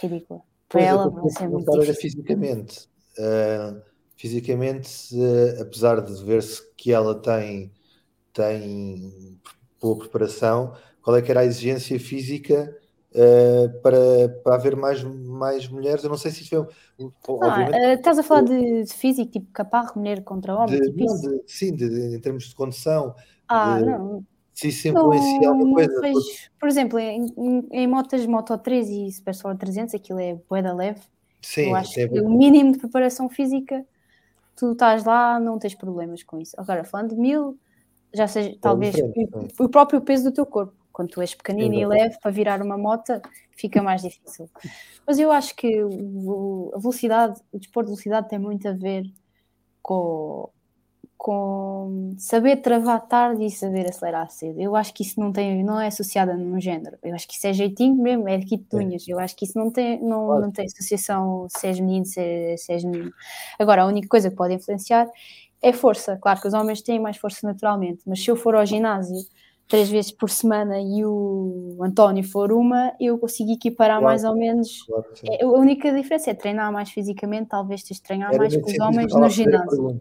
ridícula. 0.00 0.40
Para 0.68 0.80
pois 0.80 0.84
ela 0.84 1.08
vai 1.08 1.30
ser 1.30 1.48
muito 1.48 1.70
difícil. 1.78 2.00
fisicamente. 2.00 2.88
Uh, 3.16 3.80
fisicamente, 4.16 5.14
uh, 5.14 5.62
apesar 5.62 6.00
de 6.00 6.24
ver-se 6.24 6.60
que 6.76 6.92
ela 6.92 7.14
tem, 7.14 7.70
tem 8.32 9.38
boa 9.80 9.96
preparação, 9.96 10.74
qual 11.00 11.16
é 11.16 11.22
que 11.22 11.30
era 11.30 11.40
a 11.40 11.44
exigência 11.44 12.00
física 12.00 12.76
uh, 13.12 13.80
para, 13.82 14.28
para 14.42 14.54
haver 14.54 14.76
mais, 14.76 15.02
mais 15.02 15.68
mulheres? 15.68 16.04
Eu 16.04 16.10
não 16.10 16.16
sei 16.16 16.30
se 16.30 16.42
isso 16.42 16.56
é. 16.56 16.66
Ah, 17.42 17.92
estás 17.94 18.18
a 18.18 18.22
falar 18.22 18.42
de, 18.42 18.84
de, 18.84 18.92
físico, 18.92 19.30
tipo 19.30 19.50
caparro, 19.52 19.92
mulher 19.96 20.22
contra 20.22 20.54
homem? 20.56 20.80
De, 20.80 20.92
tipo 20.92 21.04
não, 21.04 21.20
de, 21.20 21.42
sim, 21.46 21.74
de, 21.74 22.16
em 22.16 22.20
termos 22.20 22.44
de 22.44 22.54
condição. 22.54 23.14
Ah, 23.48 23.80
não. 23.80 24.24
Se 24.52 24.68
isso 24.68 24.88
influencia 24.88 25.48
alguma 25.48 25.74
coisa. 25.74 26.20
Por 26.58 26.68
exemplo, 26.68 26.98
em, 26.98 27.32
em, 27.72 27.86
motas 27.86 28.26
Moto 28.26 28.56
3 28.58 28.88
e 28.88 29.12
Super 29.12 29.30
Sport 29.30 29.58
300, 29.58 29.94
aquilo 29.94 30.20
é 30.20 30.34
boeda 30.48 30.74
leve. 30.74 31.00
Sim, 31.40 31.70
eu 31.70 31.76
acho 31.76 31.94
que 31.94 32.20
o 32.20 32.28
mínimo 32.28 32.72
de 32.72 32.78
preparação 32.78 33.30
física, 33.30 33.82
tu 34.54 34.72
estás 34.72 35.04
lá, 35.04 35.40
não 35.40 35.58
tens 35.58 35.74
problemas 35.74 36.22
com 36.22 36.38
isso. 36.38 36.54
Agora, 36.58 36.84
falando 36.84 37.14
de 37.14 37.16
mil, 37.16 37.58
já 38.12 38.26
seja, 38.26 38.50
é 38.50 38.56
talvez 38.60 38.94
o, 38.96 39.64
o, 39.64 39.68
próprio 39.68 40.02
peso 40.02 40.24
do 40.24 40.32
teu 40.32 40.44
corpo 40.44 40.74
Quando 41.00 41.08
tu 41.12 41.22
és 41.22 41.34
pequenino 41.34 41.74
e 41.74 41.86
leve 41.86 42.18
para 42.20 42.30
virar 42.30 42.60
uma 42.60 42.76
moto, 42.76 43.22
fica 43.56 43.82
mais 43.82 44.02
difícil. 44.02 44.50
Mas 45.06 45.18
eu 45.18 45.32
acho 45.32 45.56
que 45.56 45.82
o, 45.82 46.70
a 46.74 46.78
velocidade, 46.78 47.40
o 47.50 47.58
desporto 47.58 47.86
de 47.86 47.92
velocidade 47.92 48.28
tem 48.28 48.38
muito 48.38 48.68
a 48.68 48.72
ver 48.74 49.04
com, 49.80 50.50
com 51.16 52.14
saber 52.18 52.56
travar 52.56 53.00
tarde 53.08 53.46
e 53.46 53.50
saber 53.50 53.88
acelerar 53.88 54.30
cedo. 54.30 54.60
Eu 54.60 54.76
acho 54.76 54.92
que 54.92 55.02
isso 55.02 55.18
não 55.18 55.32
tem, 55.32 55.64
não 55.64 55.80
é 55.80 55.86
associado 55.86 56.32
a 56.32 56.34
nenhum 56.34 56.60
género. 56.60 56.98
Eu 57.02 57.14
acho 57.14 57.26
que 57.26 57.32
isso 57.32 57.46
é 57.46 57.54
jeitinho 57.54 57.96
mesmo, 57.96 58.28
é 58.28 58.36
de 58.36 58.58
tunhas. 58.58 59.08
Eu 59.08 59.18
acho 59.18 59.34
que 59.34 59.46
isso 59.46 59.58
não 59.58 59.70
tem, 59.70 60.02
não, 60.02 60.26
claro. 60.26 60.42
não 60.42 60.50
tem 60.50 60.66
associação 60.66 61.46
se 61.48 61.66
és 61.66 61.80
menino, 61.80 62.04
se, 62.04 62.58
se 62.58 62.74
és 62.74 62.84
menino. 62.84 63.10
Agora, 63.58 63.84
a 63.84 63.86
única 63.86 64.06
coisa 64.06 64.28
que 64.28 64.36
pode 64.36 64.52
influenciar 64.52 65.10
é 65.62 65.72
força. 65.72 66.18
Claro 66.18 66.42
que 66.42 66.48
os 66.48 66.52
homens 66.52 66.82
têm 66.82 67.00
mais 67.00 67.16
força 67.16 67.46
naturalmente, 67.46 68.02
mas 68.06 68.22
se 68.22 68.30
eu 68.30 68.36
for 68.36 68.54
ao 68.54 68.66
ginásio 68.66 69.16
três 69.70 69.88
vezes 69.88 70.10
por 70.10 70.28
semana 70.28 70.80
e 70.80 71.04
o 71.04 71.78
António 71.80 72.24
for 72.24 72.52
uma, 72.52 72.92
eu 73.00 73.16
consigo 73.16 73.52
equiparar 73.52 74.00
claro, 74.00 74.04
mais 74.04 74.24
ou 74.24 74.36
menos. 74.36 74.82
Claro 74.82 75.06
é, 75.22 75.44
a 75.44 75.46
única 75.46 75.94
diferença 75.94 76.32
é 76.32 76.34
treinar 76.34 76.72
mais 76.72 76.90
fisicamente, 76.90 77.50
talvez 77.50 77.84
treinar 78.00 78.30
Era 78.30 78.38
mais 78.38 78.56
com 78.56 78.68
os 78.68 78.78
homens 78.80 79.14
no 79.14 79.28
ginásio. 79.30 80.00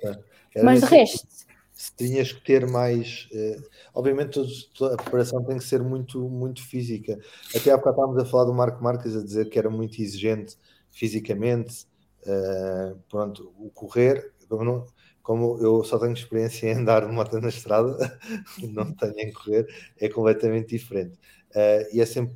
Mas 0.63 0.80
de 0.80 0.86
resto. 0.88 1.28
Se 1.72 1.95
tinhas 1.95 2.34
que 2.34 2.43
ter 2.43 2.67
mais. 2.67 3.30
Eh, 3.32 3.57
obviamente, 3.93 4.39
a 4.39 4.97
preparação 4.97 5.43
tem 5.43 5.57
que 5.57 5.63
ser 5.63 5.82
muito, 5.82 6.28
muito 6.28 6.61
física. 6.67 7.17
Até 7.55 7.72
há 7.72 7.78
bocado 7.78 7.95
estávamos 7.95 8.22
a 8.22 8.26
falar 8.26 8.45
do 8.45 8.53
Marco 8.53 8.84
Marques 8.84 9.15
a 9.15 9.24
dizer 9.24 9.49
que 9.49 9.57
era 9.57 9.70
muito 9.70 10.01
exigente 10.01 10.57
fisicamente. 10.89 11.86
Eh, 12.26 12.95
pronto, 13.07 13.53
o 13.57 13.70
correr. 13.70 14.34
Não, 14.49 14.86
como 15.30 15.59
eu 15.59 15.84
só 15.84 15.99
tenho 15.99 16.13
experiência 16.13 16.65
em 16.65 16.73
andar 16.73 17.05
de 17.05 17.13
moto 17.13 17.39
na 17.39 17.49
estrada, 17.49 17.95
não 18.73 18.91
tenho 18.91 19.13
em 19.19 19.32
correr, 19.32 19.67
é 19.99 20.09
completamente 20.09 20.69
diferente. 20.69 21.19
Uh, 21.51 21.86
e 21.93 22.01
é 22.01 22.05
sempre 22.07 22.36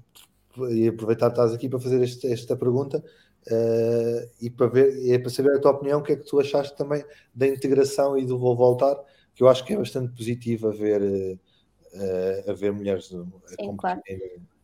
e 0.70 0.90
aproveitar 0.90 1.32
que 1.32 1.34
estás 1.34 1.54
aqui 1.54 1.68
para 1.68 1.80
fazer 1.80 2.04
este, 2.04 2.32
esta 2.32 2.56
pergunta 2.56 3.00
uh, 3.00 4.30
e 4.40 4.48
para 4.48 4.68
ver 4.68 5.12
é 5.12 5.18
para 5.18 5.32
saber 5.32 5.56
a 5.56 5.60
tua 5.60 5.72
opinião, 5.72 6.02
o 6.02 6.04
que 6.04 6.12
é 6.12 6.16
que 6.16 6.24
tu 6.24 6.40
achaste 6.40 6.78
também 6.78 7.04
da 7.34 7.48
integração 7.48 8.16
e 8.16 8.28
do 8.28 8.38
vou 8.38 8.56
voltar, 8.56 8.96
que 9.34 9.42
eu 9.42 9.50
acho 9.50 9.66
que 9.66 9.74
é 9.74 9.78
bastante 9.78 10.16
positivo 10.16 10.68
a 10.68 10.72
ver, 10.72 11.02
uh, 11.02 12.52
a 12.52 12.54
ver 12.54 12.72
mulheres 12.74 13.10
no, 13.10 13.42
Sim, 13.60 13.76
claro. 13.76 14.02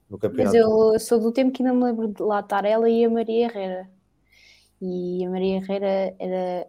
no 0.07 0.19
campeonato. 0.19 0.55
Mas 0.55 0.63
eu 0.63 0.99
sou 0.99 1.19
do 1.19 1.31
tempo 1.31 1.51
que 1.51 1.63
ainda 1.63 1.73
me 1.73 1.83
lembro 1.83 2.09
de 2.09 2.21
lá 2.21 2.41
estar 2.41 2.63
ela 2.63 2.87
e 2.87 3.03
a 3.03 3.09
Maria 3.09 3.47
Herrera. 3.47 3.89
E 4.79 5.25
a 5.25 5.29
Maria 5.31 5.57
Herrera 5.57 6.15
era. 6.19 6.67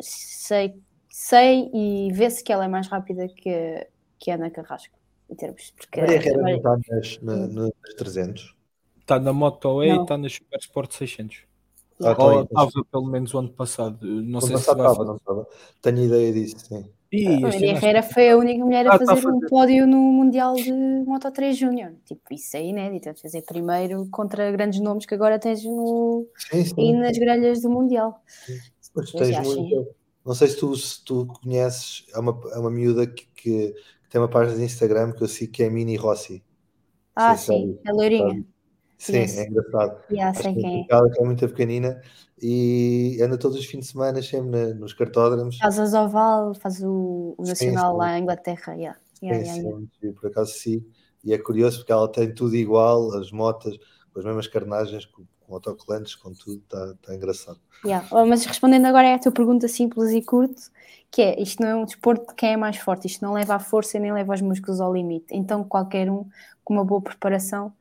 Sei, 0.00 0.74
sei 1.08 1.70
e 1.72 2.12
vê-se 2.12 2.42
que 2.42 2.52
ela 2.52 2.64
é 2.64 2.68
mais 2.68 2.88
rápida 2.88 3.28
que, 3.28 3.86
que 4.18 4.30
a 4.30 4.34
Ana 4.34 4.50
Carrasco. 4.50 4.98
Em 5.28 5.34
termos, 5.36 5.72
porque 5.76 6.00
Maria 6.00 6.16
Herrera 6.16 6.42
não 6.42 6.48
está 6.48 6.78
nas, 6.88 7.20
na, 7.22 7.46
nas 7.46 7.94
300? 7.96 8.56
Está 8.98 9.18
na 9.20 9.32
Moto 9.32 9.82
E 9.82 9.88
e 9.88 10.00
está 10.00 10.18
na 10.18 10.28
Super 10.28 10.58
Sport 10.58 10.92
600. 10.92 11.44
Ah, 12.02 12.16
Ou 12.18 12.42
estava 12.42 12.70
pelo 12.90 13.06
menos 13.06 13.34
o 13.34 13.38
ano 13.38 13.50
passado. 13.50 13.98
Não 14.02 14.40
sei 14.40 14.56
se 14.56 14.70
estava, 14.70 15.04
não 15.04 15.16
estava. 15.16 15.46
Tenho 15.82 16.04
ideia 16.04 16.32
disso, 16.32 16.56
sim. 16.66 16.84
E 17.12 17.26
a 17.26 17.40
Maria 17.40 17.72
Herrera 17.72 18.02
foi 18.02 18.30
a 18.30 18.36
única 18.36 18.64
mulher 18.64 18.86
a 18.86 18.94
ah, 18.94 18.98
fazer 18.98 19.26
um 19.26 19.40
pódio 19.40 19.84
no 19.86 19.98
Mundial 19.98 20.54
de 20.54 20.72
Moto 20.72 21.30
3 21.30 21.56
Júnior. 21.56 21.92
Tipo, 22.04 22.22
isso 22.32 22.56
é 22.56 22.64
inédito. 22.64 23.12
Fazer 23.20 23.42
primeiro 23.42 24.06
contra 24.10 24.50
grandes 24.52 24.80
nomes 24.80 25.04
que 25.06 25.14
agora 25.14 25.38
tens 25.38 25.64
no... 25.64 26.26
sim, 26.36 26.64
sim. 26.64 26.74
e 26.78 26.92
nas 26.92 27.18
grelhas 27.18 27.62
do 27.62 27.70
Mundial. 27.70 28.22
Sim. 28.26 28.58
Tens 29.12 29.46
muito. 29.46 29.94
Não 30.24 30.34
sei 30.34 30.48
se 30.48 30.56
tu, 30.58 30.76
se 30.76 31.04
tu 31.04 31.26
conheces, 31.26 32.04
é 32.12 32.18
uma, 32.18 32.38
é 32.52 32.58
uma 32.58 32.70
miúda 32.70 33.06
que, 33.06 33.26
que, 33.34 33.74
tem 34.10 34.20
uma 34.20 34.28
página 34.28 34.56
de 34.56 34.64
Instagram 34.64 35.12
que 35.12 35.22
eu 35.22 35.28
sigo 35.28 35.52
que 35.52 35.62
é 35.62 35.70
Mini 35.70 35.96
Rossi. 35.96 36.42
Ah, 37.16 37.36
sim, 37.36 37.78
é 37.86 37.92
loirinha. 37.92 38.44
Sim, 38.98 39.16
é 39.16 39.46
engraçado. 39.46 40.02
Yeah, 40.10 40.38
sei 40.38 40.54
quem 40.54 40.82
é. 40.82 40.84
que 40.84 41.20
é 41.20 41.24
muito 41.24 41.48
pequenina 41.48 42.02
e 42.40 43.18
anda 43.22 43.38
todos 43.38 43.58
os 43.58 43.64
fins 43.64 43.80
de 43.80 43.92
semana 43.92 44.20
sempre 44.22 44.50
na, 44.50 44.74
nos 44.74 44.92
cartódromos. 44.92 45.56
Faz 45.56 45.78
as 45.78 45.94
oval, 45.94 46.54
faz 46.54 46.82
o, 46.82 47.34
o 47.38 47.44
nacional 47.46 47.92
sim, 47.92 47.98
lá 47.98 48.18
em 48.18 48.22
Inglaterra. 48.22 48.74
Yeah. 48.74 48.98
Yeah, 49.22 49.44
sim, 49.44 49.60
yeah, 49.62 49.86
sim, 50.00 50.12
por 50.12 50.26
acaso 50.28 50.52
sim. 50.52 50.84
E 51.24 51.32
é 51.32 51.38
curioso 51.38 51.78
porque 51.78 51.92
ela 51.92 52.10
tem 52.10 52.34
tudo 52.34 52.56
igual, 52.56 53.14
as 53.14 53.30
motas, 53.30 53.76
as 54.14 54.24
mesmas 54.24 54.46
carnagens, 54.46 55.06
com, 55.06 55.24
com 55.50 55.56
autocolantes, 55.56 56.14
com 56.14 56.32
tudo, 56.32 56.62
está 56.62 56.94
tá 57.02 57.14
engraçado. 57.14 57.58
Yeah. 57.84 58.06
Oh, 58.12 58.24
mas 58.24 58.44
respondendo 58.44 58.86
agora 58.86 59.14
à 59.14 59.18
tua 59.18 59.32
pergunta 59.32 59.66
simples 59.66 60.12
e 60.12 60.22
curto, 60.22 60.70
que 61.10 61.20
é, 61.20 61.42
isto 61.42 61.60
não 61.60 61.68
é 61.68 61.74
um 61.74 61.84
desporto 61.84 62.28
de 62.28 62.34
quem 62.34 62.52
é 62.52 62.56
mais 62.56 62.76
forte, 62.76 63.06
isto 63.06 63.24
não 63.24 63.32
leva 63.32 63.56
à 63.56 63.58
força 63.58 63.98
nem 63.98 64.12
leva 64.12 64.32
os 64.32 64.40
músculos 64.40 64.80
ao 64.80 64.94
limite. 64.94 65.26
Então 65.30 65.64
qualquer 65.64 66.08
um 66.08 66.24
com 66.62 66.74
uma 66.74 66.84
boa 66.84 67.00
preparação 67.02 67.72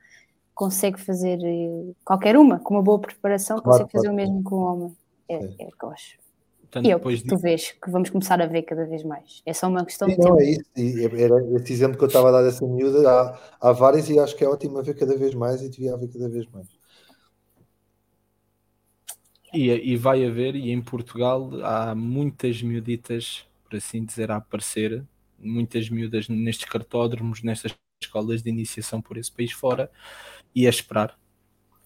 consegue 0.55 0.99
fazer, 0.99 1.39
eh, 1.43 1.93
qualquer 2.03 2.35
uma 2.35 2.59
com 2.59 2.73
uma 2.73 2.83
boa 2.83 2.99
preparação 2.99 3.61
claro, 3.61 3.69
consegue 3.69 3.91
fazer 3.91 4.09
o 4.09 4.13
mesmo 4.13 4.43
com 4.43 4.55
o 4.55 4.63
homem. 4.63 4.97
É, 5.29 5.35
é 5.35 5.67
o 5.67 5.77
que 5.77 5.85
eu 5.85 5.89
acho. 5.91 6.17
Portanto, 6.61 6.85
e 6.85 6.91
eu, 6.91 6.99
tu 6.99 7.35
de... 7.35 7.35
vês 7.37 7.71
que 7.71 7.89
vamos 7.89 8.09
começar 8.09 8.39
a 8.41 8.45
ver 8.45 8.61
cada 8.63 8.85
vez 8.85 9.03
mais. 9.03 9.41
É 9.45 9.53
só 9.53 9.67
uma 9.67 9.83
questão 9.85 10.07
Sim, 10.07 10.15
de 10.15 10.21
não, 10.21 10.37
tempo. 10.37 10.41
É 10.41 10.51
isso. 10.51 10.63
E 10.75 11.23
era 11.23 11.43
esse 11.55 11.73
exemplo 11.73 11.97
que 11.97 12.03
eu 12.03 12.07
estava 12.07 12.29
a 12.29 12.31
dar 12.31 12.43
dessa 12.43 12.65
miúda. 12.65 13.09
Há, 13.09 13.39
há 13.59 13.71
várias 13.71 14.09
e 14.09 14.19
acho 14.19 14.35
que 14.35 14.43
é 14.43 14.47
ótimo 14.47 14.77
a 14.77 14.81
ver 14.81 14.95
cada 14.95 15.17
vez 15.17 15.33
mais 15.33 15.61
e 15.61 15.69
devia 15.69 15.93
haver 15.93 16.09
cada 16.09 16.29
vez 16.29 16.45
mais. 16.51 16.67
E, 19.53 19.69
e 19.69 19.97
vai 19.97 20.25
haver, 20.25 20.55
e 20.55 20.71
em 20.71 20.81
Portugal 20.81 21.49
há 21.63 21.95
muitas 21.95 22.61
miuditas, 22.61 23.45
por 23.67 23.77
assim 23.77 24.03
dizer, 24.05 24.29
a 24.31 24.37
aparecer, 24.37 25.03
muitas 25.39 25.89
miúdas 25.89 26.27
nestes 26.29 26.69
cartódromos, 26.69 27.41
nestas 27.41 27.73
escolas 28.01 28.43
de 28.43 28.49
iniciação 28.49 29.01
por 29.01 29.17
esse 29.17 29.31
país 29.31 29.51
fora, 29.51 29.89
e 30.53 30.67
a 30.67 30.69
esperar 30.69 31.17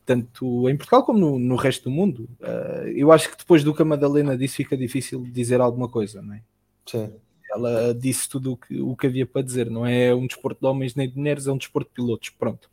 tanto 0.05 0.70
em 0.70 0.76
Portugal 0.76 1.03
como 1.03 1.20
no, 1.20 1.39
no 1.39 1.55
resto 1.55 1.86
do 1.86 1.91
mundo. 1.91 2.30
Uh, 2.41 2.88
eu 2.95 3.11
acho 3.11 3.30
que 3.30 3.38
depois 3.38 3.64
do 3.64 3.74
que 3.74 3.82
a 3.82 3.86
Madalena 3.86 4.38
disse, 4.38 4.57
fica 4.57 4.76
difícil 4.76 5.24
dizer 5.32 5.61
alguma 5.61 5.88
coisa, 5.88 6.22
não 6.22 6.34
é? 6.34 6.41
Sim. 6.86 7.14
Ela 7.51 7.93
disse 7.93 8.28
tudo 8.28 8.53
o 8.53 8.57
que, 8.57 8.82
o 8.82 8.95
que 8.95 9.07
havia 9.07 9.26
para 9.26 9.43
dizer, 9.43 9.70
não 9.70 9.86
é 9.86 10.14
um 10.14 10.26
desporto 10.26 10.59
de 10.59 10.68
homens 10.68 10.95
nem 10.95 11.09
de 11.09 11.16
mulheres, 11.16 11.47
é 11.47 11.51
um 11.51 11.57
desporto 11.57 11.89
de 11.89 11.95
pilotos, 11.95 12.30
pronto. 12.30 12.70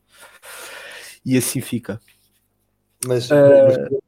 E 1.24 1.36
assim 1.36 1.60
fica. 1.60 2.00
Mas, 3.06 3.30
uh, 3.30 3.34
mas, 3.34 4.00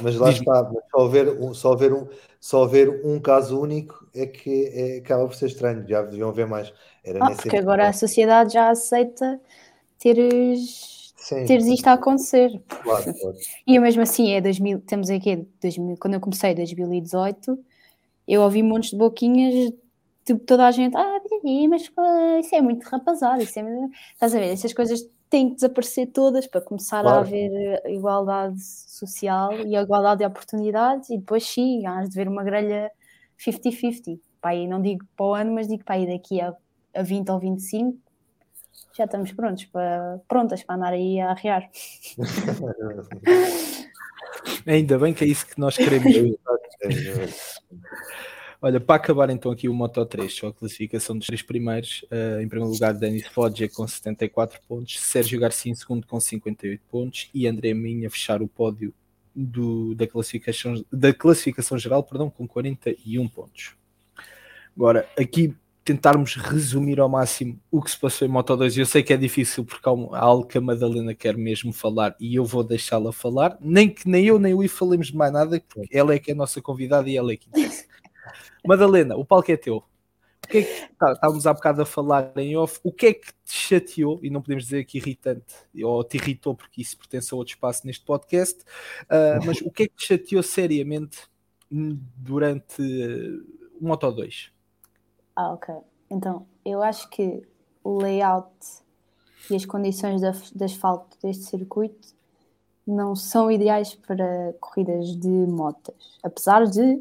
mas 0.00 0.16
lá 0.16 0.30
está, 0.30 0.70
só 0.90 1.04
haver, 1.04 1.28
um, 1.28 1.54
só, 1.54 1.72
haver 1.72 1.92
um, 1.92 2.06
só 2.40 2.64
haver 2.64 3.04
um 3.04 3.18
caso 3.20 3.60
único 3.60 4.06
é 4.14 4.26
que 4.26 4.66
é, 4.66 4.98
acaba 4.98 5.26
por 5.26 5.34
ser 5.34 5.46
estranho, 5.46 5.86
já 5.86 6.02
deviam 6.02 6.32
ver 6.32 6.46
mais. 6.46 6.72
Era 7.04 7.24
ah, 7.24 7.34
porque 7.34 7.56
agora 7.56 7.88
a 7.88 7.92
sociedade 7.92 8.54
já 8.54 8.70
aceita 8.70 9.40
teres 9.98 11.12
Sim. 11.16 11.44
teres 11.44 11.66
isto 11.66 11.86
a 11.86 11.92
acontecer. 11.92 12.60
Claro, 12.68 13.14
claro. 13.14 13.36
E 13.66 13.78
mesmo 13.78 14.02
assim, 14.02 14.32
é 14.32 14.40
2000, 14.40 14.80
temos 14.80 15.10
aqui, 15.10 15.46
2000, 15.60 15.96
quando 15.98 16.14
eu 16.14 16.20
comecei, 16.20 16.54
2018, 16.54 17.58
eu 18.26 18.42
ouvi 18.42 18.62
montes 18.62 18.90
de 18.90 18.96
boquinhas, 18.96 19.72
tipo, 20.24 20.40
toda 20.40 20.66
a 20.66 20.70
gente, 20.70 20.96
ah, 20.96 21.20
mas 21.68 21.82
isso 22.44 22.54
é 22.54 22.60
muito 22.60 22.84
rapazado, 22.84 23.42
isso 23.42 23.58
é 23.58 23.62
muito... 23.62 23.92
Estás 24.14 24.34
a 24.34 24.38
ver, 24.38 24.46
essas 24.46 24.72
coisas 24.72 25.06
têm 25.30 25.50
que 25.50 25.54
desaparecer 25.54 26.08
todas 26.08 26.46
para 26.46 26.60
começar 26.60 27.02
claro. 27.02 27.18
a 27.18 27.20
haver 27.20 27.80
igualdade 27.86 28.60
social 28.60 29.52
e 29.52 29.76
a 29.76 29.82
igualdade 29.82 30.18
de 30.18 30.26
oportunidades, 30.26 31.08
e 31.08 31.16
depois 31.16 31.46
sim, 31.46 31.86
há 31.86 32.02
de 32.02 32.10
ver 32.10 32.28
uma 32.28 32.42
grelha 32.42 32.90
50-50. 33.38 34.18
Pai, 34.40 34.66
não 34.66 34.82
digo 34.82 35.06
para 35.16 35.26
o 35.26 35.34
ano, 35.34 35.52
mas 35.52 35.68
digo 35.68 35.84
para 35.84 35.94
aí 35.94 36.06
daqui 36.06 36.40
a, 36.40 36.52
a 36.94 37.02
20 37.02 37.30
ou 37.30 37.38
25, 37.38 37.96
já 38.96 39.04
estamos 39.04 39.30
prontos 39.32 39.66
para, 39.66 40.20
prontas 40.26 40.64
para 40.64 40.74
andar 40.74 40.92
aí 40.92 41.20
a 41.20 41.30
arrear. 41.30 41.70
Ainda 44.66 44.98
bem 44.98 45.14
que 45.14 45.24
é 45.24 45.28
isso 45.28 45.46
que 45.46 45.60
nós 45.60 45.76
queremos. 45.76 46.12
Olha, 48.62 48.78
para 48.78 48.96
acabar 48.96 49.30
então 49.30 49.50
aqui 49.50 49.70
o 49.70 49.74
Moto 49.74 50.04
3, 50.04 50.30
só 50.32 50.48
a 50.48 50.52
classificação 50.52 51.16
dos 51.16 51.26
três 51.26 51.40
primeiros. 51.40 52.02
Uh, 52.10 52.42
em 52.42 52.48
primeiro 52.48 52.70
lugar, 52.70 52.92
Denis 52.92 53.26
Foggia 53.26 53.70
com 53.70 53.88
74 53.88 54.60
pontos, 54.68 55.00
Sérgio 55.00 55.40
Garcia 55.40 55.72
em 55.72 55.74
segundo 55.74 56.06
com 56.06 56.20
58 56.20 56.82
pontos 56.90 57.30
e 57.32 57.46
André 57.46 57.72
Minha 57.72 58.10
fechar 58.10 58.42
o 58.42 58.48
pódio 58.48 58.92
do, 59.34 59.94
da, 59.94 60.06
classificação, 60.06 60.84
da 60.92 61.14
classificação 61.14 61.78
geral 61.78 62.02
perdão, 62.02 62.28
com 62.28 62.46
41 62.46 63.26
pontos. 63.28 63.74
Agora, 64.76 65.08
aqui 65.18 65.54
tentarmos 65.82 66.36
resumir 66.36 67.00
ao 67.00 67.08
máximo 67.08 67.58
o 67.70 67.80
que 67.80 67.90
se 67.90 67.98
passou 67.98 68.28
em 68.28 68.30
Moto 68.30 68.54
2. 68.54 68.76
Eu 68.76 68.86
sei 68.86 69.02
que 69.02 69.14
é 69.14 69.16
difícil 69.16 69.64
porque 69.64 69.88
há 69.88 70.18
algo 70.18 70.46
que 70.46 70.58
a 70.58 70.60
Madalena 70.60 71.14
quer 71.14 71.36
mesmo 71.36 71.72
falar 71.72 72.14
e 72.20 72.34
eu 72.34 72.44
vou 72.44 72.62
deixá-la 72.62 73.10
falar. 73.10 73.56
Nem 73.58 73.88
que 73.88 74.06
nem 74.06 74.26
eu 74.26 74.38
nem 74.38 74.52
o 74.52 74.62
I 74.62 74.68
falemos 74.68 75.06
de 75.06 75.16
mais 75.16 75.32
nada, 75.32 75.62
porque 75.66 75.96
ela 75.96 76.14
é 76.14 76.18
que 76.18 76.30
é 76.30 76.34
a 76.34 76.36
nossa 76.36 76.60
convidada 76.60 77.08
e 77.08 77.16
ela 77.16 77.32
é 77.32 77.36
que 77.36 77.48
interessa. 77.48 77.84
Madalena, 78.66 79.16
o 79.16 79.24
palco 79.24 79.50
é 79.50 79.56
teu. 79.56 79.84
O 80.44 80.48
que 80.48 80.58
é 80.58 80.62
que, 80.62 80.94
tá, 80.94 81.12
estávamos 81.12 81.46
há 81.46 81.52
bocado 81.52 81.82
a 81.82 81.86
falar 81.86 82.32
em 82.36 82.56
off. 82.56 82.80
O 82.82 82.92
que 82.92 83.06
é 83.06 83.14
que 83.14 83.32
te 83.44 83.52
chateou, 83.52 84.18
e 84.22 84.30
não 84.30 84.42
podemos 84.42 84.64
dizer 84.64 84.84
que 84.84 84.98
irritante, 84.98 85.54
ou 85.84 86.02
te 86.02 86.16
irritou, 86.16 86.54
porque 86.54 86.82
isso 86.82 86.96
pertence 86.96 87.32
a 87.32 87.36
outro 87.36 87.54
espaço 87.54 87.86
neste 87.86 88.04
podcast, 88.04 88.60
uh, 89.04 89.44
mas 89.44 89.60
o 89.60 89.70
que 89.70 89.84
é 89.84 89.88
que 89.88 89.94
te 89.94 90.06
chateou 90.06 90.42
seriamente 90.42 91.18
durante 91.70 92.82
o 93.80 93.86
Moto 93.86 94.10
2? 94.10 94.50
Ah, 95.36 95.52
ok. 95.52 95.74
Então, 96.10 96.46
eu 96.64 96.82
acho 96.82 97.08
que 97.10 97.42
o 97.84 97.98
layout 97.98 98.50
e 99.50 99.54
as 99.54 99.64
condições 99.64 100.20
de, 100.20 100.54
de 100.54 100.64
asfalto 100.64 101.16
deste 101.22 101.44
circuito 101.44 102.08
não 102.86 103.14
são 103.14 103.50
ideais 103.50 103.94
para 103.94 104.54
corridas 104.60 105.14
de 105.16 105.28
motas. 105.28 106.18
Apesar 106.22 106.66
de 106.66 107.00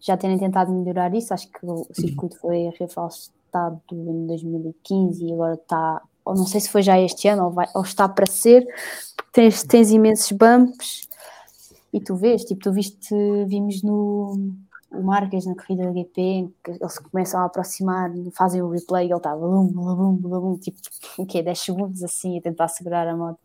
já 0.00 0.16
terem 0.16 0.38
tentado 0.38 0.72
melhorar 0.72 1.14
isso, 1.14 1.34
acho 1.34 1.48
que 1.48 1.64
o 1.64 1.86
circuito 1.92 2.38
foi 2.38 2.72
reforçado 2.78 3.80
em 3.92 4.26
2015 4.26 5.24
e 5.24 5.32
agora 5.32 5.54
está, 5.54 6.02
ou 6.24 6.34
não 6.34 6.46
sei 6.46 6.60
se 6.60 6.70
foi 6.70 6.82
já 6.82 6.98
este 6.98 7.28
ano 7.28 7.44
ou, 7.44 7.50
vai, 7.50 7.66
ou 7.74 7.82
está 7.82 8.08
para 8.08 8.26
ser, 8.26 8.66
porque 9.16 9.30
tens, 9.32 9.62
tens 9.62 9.90
imensos 9.90 10.32
bumps. 10.32 11.08
E 11.92 12.00
tu 12.00 12.14
vês, 12.14 12.44
tipo, 12.44 12.62
tu 12.62 12.72
viste, 12.72 13.14
vimos 13.46 13.82
no 13.82 14.54
o 14.90 15.02
Marques 15.02 15.46
na 15.46 15.54
corrida 15.54 15.84
da 15.84 15.92
GP, 15.92 16.20
em 16.20 16.54
que 16.64 16.72
eles 16.72 16.98
começam 16.98 17.40
a 17.40 17.44
aproximar, 17.44 18.10
fazem 18.32 18.60
o 18.60 18.68
replay, 18.68 19.06
ele 19.06 19.14
está 19.14 19.36
blum, 19.36 19.68
blum, 19.68 20.16
blum, 20.16 20.56
tipo, 20.56 20.78
o 21.16 21.24
quê, 21.24 21.42
10 21.42 21.58
segundos 21.58 22.02
assim, 22.02 22.36
a 22.38 22.42
tentar 22.42 22.68
segurar 22.68 23.06
a 23.06 23.16
moto. 23.16 23.38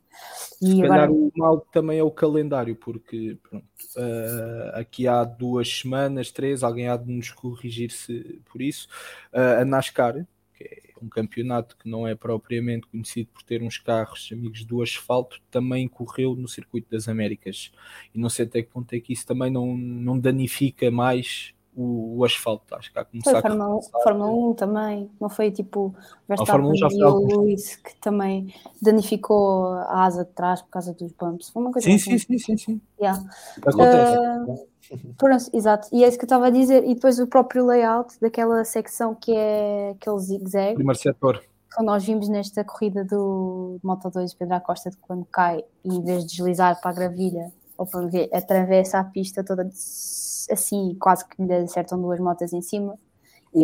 E 0.61 0.67
Se 0.67 0.73
agora... 0.73 0.87
calhar 0.89 1.11
o 1.11 1.31
mal 1.35 1.59
também 1.71 1.99
é 1.99 2.03
o 2.03 2.11
calendário, 2.11 2.75
porque 2.75 3.37
pronto, 3.43 3.65
uh, 3.97 4.75
aqui 4.75 5.07
há 5.07 5.23
duas 5.23 5.69
semanas, 5.69 6.31
três, 6.31 6.63
alguém 6.63 6.87
há 6.87 6.97
de 6.97 7.11
nos 7.11 7.31
corrigir-se 7.31 8.41
por 8.45 8.61
isso. 8.61 8.87
Uh, 9.33 9.61
a 9.61 9.65
NASCAR, 9.65 10.25
que 10.53 10.63
é 10.63 10.93
um 11.01 11.09
campeonato 11.09 11.75
que 11.77 11.89
não 11.89 12.07
é 12.07 12.15
propriamente 12.15 12.87
conhecido 12.87 13.29
por 13.33 13.43
ter 13.43 13.61
uns 13.61 13.77
carros 13.77 14.29
amigos 14.31 14.63
do 14.63 14.81
asfalto, 14.81 15.41
também 15.51 15.87
correu 15.87 16.35
no 16.35 16.47
Circuito 16.47 16.89
das 16.89 17.07
Américas. 17.07 17.71
E 18.13 18.19
não 18.19 18.29
sei 18.29 18.45
até 18.45 18.61
que 18.61 18.69
ponto 18.69 18.93
é 18.93 18.99
que 18.99 19.13
isso 19.13 19.25
também 19.25 19.51
não, 19.51 19.75
não 19.75 20.17
danifica 20.17 20.89
mais 20.89 21.54
o, 21.75 22.19
o 22.19 22.25
asfalto. 22.25 22.73
Acho 22.75 22.91
que 22.91 22.97
há 22.97 23.05
começar 23.05 23.31
foi 23.31 23.39
a 23.39 23.41
Fórmula, 23.41 23.79
a 23.93 23.99
Fórmula 24.01 24.31
1 24.31 24.53
também, 24.53 25.11
não 25.19 25.29
foi 25.29 25.51
tipo 25.51 25.93
Verstappen 26.27 26.71
e 26.73 27.03
o 27.03 27.39
Luís 27.39 27.75
que 27.75 27.95
também 27.97 28.53
danificou 28.81 29.73
a 29.73 30.05
asa 30.05 30.23
de 30.23 30.31
trás 30.31 30.61
por 30.61 30.69
causa 30.69 30.93
dos 30.93 31.11
bumps. 31.11 31.49
Foi 31.49 31.61
uma 31.61 31.71
coisa 31.71 31.87
sim, 31.87 31.95
assim. 31.95 32.17
sim, 32.17 32.37
sim, 32.37 32.37
sim, 32.37 32.57
sim. 32.57 32.81
Yeah. 32.99 33.21
Acontece. 33.65 34.17
Uh, 35.21 35.57
exato, 35.57 35.89
e 35.91 36.03
é 36.03 36.07
isso 36.07 36.17
que 36.17 36.23
eu 36.23 36.27
estava 36.27 36.47
a 36.47 36.51
dizer. 36.51 36.83
E 36.85 36.95
depois 36.95 37.19
o 37.19 37.27
próprio 37.27 37.65
layout 37.65 38.19
daquela 38.21 38.63
secção 38.63 39.13
que 39.13 39.35
é 39.35 39.91
aquele 39.91 40.19
zigue-zague. 40.19 40.75
Primeiro 40.75 40.99
setor. 40.99 41.43
Que 41.75 41.83
nós 41.83 42.05
vimos 42.05 42.29
nesta 42.29 42.63
corrida 42.63 43.03
do 43.03 43.77
Moto 43.83 44.09
2 44.09 44.33
Pedro 44.35 44.55
Acosta, 44.55 44.89
de 44.89 44.97
quando 44.97 45.25
cai 45.25 45.61
e 45.83 45.89
em 45.93 46.01
vez 46.01 46.23
de 46.23 46.37
deslizar 46.37 46.79
para 46.79 46.91
a 46.91 46.93
gravilha 46.93 47.51
ou 47.77 47.85
para 47.85 48.07
ver, 48.07 48.29
atravessa 48.33 48.99
a 48.99 49.03
pista 49.03 49.43
toda 49.43 49.69
assim, 50.51 50.95
quase 50.99 51.27
que 51.27 51.41
lhe 51.41 51.53
acertam 51.53 52.01
duas 52.01 52.19
motas 52.19 52.53
em 52.53 52.61
cima. 52.61 52.97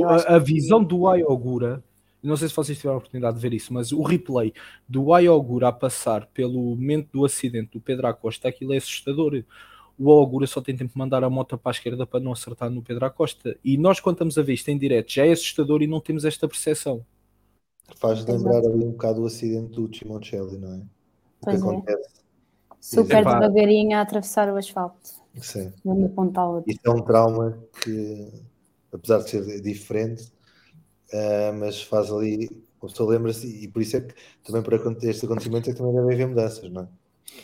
A, 0.05 0.35
a, 0.35 0.39
visão 0.39 0.83
do 0.83 1.07
Ayogura, 1.07 1.83
não 2.23 2.37
sei 2.37 2.47
se 2.47 2.55
vocês 2.55 2.77
tiveram 2.77 2.95
a 2.95 2.97
oportunidade 2.99 3.35
de 3.35 3.41
ver 3.41 3.53
isso, 3.53 3.73
mas 3.73 3.91
o 3.91 4.01
replay 4.01 4.53
do 4.87 5.13
Ayogura 5.13 5.67
a 5.67 5.71
passar 5.71 6.27
pelo 6.27 6.75
momento 6.75 7.09
do 7.11 7.25
acidente 7.25 7.71
do 7.73 7.81
Pedro 7.81 8.07
Acosta, 8.07 8.47
aquilo 8.47 8.73
é 8.73 8.77
assustador. 8.77 9.43
O 9.99 10.11
Ayogura 10.11 10.47
só 10.47 10.61
tem 10.61 10.75
tempo 10.75 10.93
de 10.93 10.97
mandar 10.97 11.23
a 11.23 11.29
moto 11.29 11.57
para 11.57 11.71
a 11.71 11.73
esquerda 11.73 12.07
para 12.07 12.21
não 12.21 12.31
acertar 12.31 12.69
no 12.69 12.81
Pedro 12.81 13.05
Acosta. 13.05 13.57
E 13.63 13.77
nós, 13.77 13.99
quando 13.99 14.15
estamos 14.15 14.37
a 14.37 14.41
ver 14.41 14.53
isto 14.53 14.69
em 14.69 14.77
direto, 14.77 15.11
já 15.11 15.25
é 15.25 15.31
assustador 15.31 15.81
e 15.81 15.87
não 15.87 15.99
temos 15.99 16.23
esta 16.23 16.47
percepção. 16.47 17.05
Faz 17.97 18.25
lembrar 18.25 18.59
ali 18.59 18.85
um 18.85 18.91
bocado 18.91 19.21
o 19.21 19.25
acidente 19.25 19.73
do 19.73 19.93
Chimoncelli, 19.93 20.57
não 20.57 20.73
é? 20.73 20.77
O 20.77 20.85
pois 21.41 21.61
que 21.61 21.91
é. 21.91 22.21
Super 22.81 23.23
devagarinho 23.23 23.95
a 23.95 24.01
atravessar 24.01 24.51
o 24.51 24.57
asfalto. 24.57 25.21
Sim. 25.39 25.69
De 25.69 25.89
uma 25.89 26.09
ponta 26.09 26.41
à 26.41 26.49
outra. 26.49 26.71
Isto 26.71 26.85
é 26.85 26.89
um 26.89 27.01
trauma 27.01 27.57
que, 27.81 28.27
apesar 28.91 29.19
de 29.19 29.29
ser 29.29 29.61
diferente, 29.61 30.23
uh, 31.13 31.53
mas 31.59 31.81
faz 31.83 32.11
ali, 32.11 32.49
a 32.81 32.87
pessoa 32.87 33.11
lembra-se, 33.11 33.47
e 33.47 33.67
por 33.67 33.81
isso 33.81 33.97
é 33.97 34.01
que 34.01 34.15
também 34.43 34.63
para 34.63 34.75
este 35.03 35.25
acontecimento 35.25 35.69
é 35.69 35.73
que 35.73 35.77
também 35.77 35.93
devem 35.93 36.13
haver 36.13 36.27
mudanças, 36.27 36.69
não 36.71 36.81
é? 36.81 36.87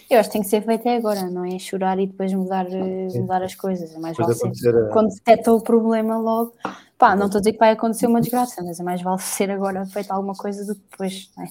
Eu 0.09 0.19
acho 0.19 0.29
que 0.29 0.33
tem 0.33 0.41
que 0.41 0.49
ser 0.49 0.63
feito 0.63 0.81
até 0.81 0.97
agora, 0.97 1.29
não 1.29 1.45
é 1.45 1.57
chorar 1.59 1.97
e 1.99 2.07
depois 2.07 2.33
mudar, 2.33 2.65
eh, 2.69 3.07
mudar 3.15 3.41
as 3.41 3.55
coisas. 3.55 3.93
É 3.93 3.99
mais 3.99 4.17
vale 4.17 4.33
ser, 4.33 4.75
a... 4.75 4.89
quando 4.89 5.13
detecta 5.13 5.53
o 5.53 5.61
problema 5.61 6.17
logo. 6.17 6.53
Pá, 6.97 7.15
não 7.15 7.27
estou 7.27 7.39
a 7.39 7.41
dizer 7.41 7.53
que 7.53 7.59
vai 7.59 7.71
acontecer 7.71 8.07
uma 8.07 8.19
desgraça, 8.19 8.61
mas 8.63 8.79
é 8.79 8.83
mais 8.83 9.01
vale 9.01 9.21
ser 9.21 9.49
agora 9.49 9.85
feito 9.85 10.11
alguma 10.11 10.33
coisa 10.33 10.65
do 10.65 10.75
que 10.75 10.81
depois. 10.91 11.31
É? 11.39 11.47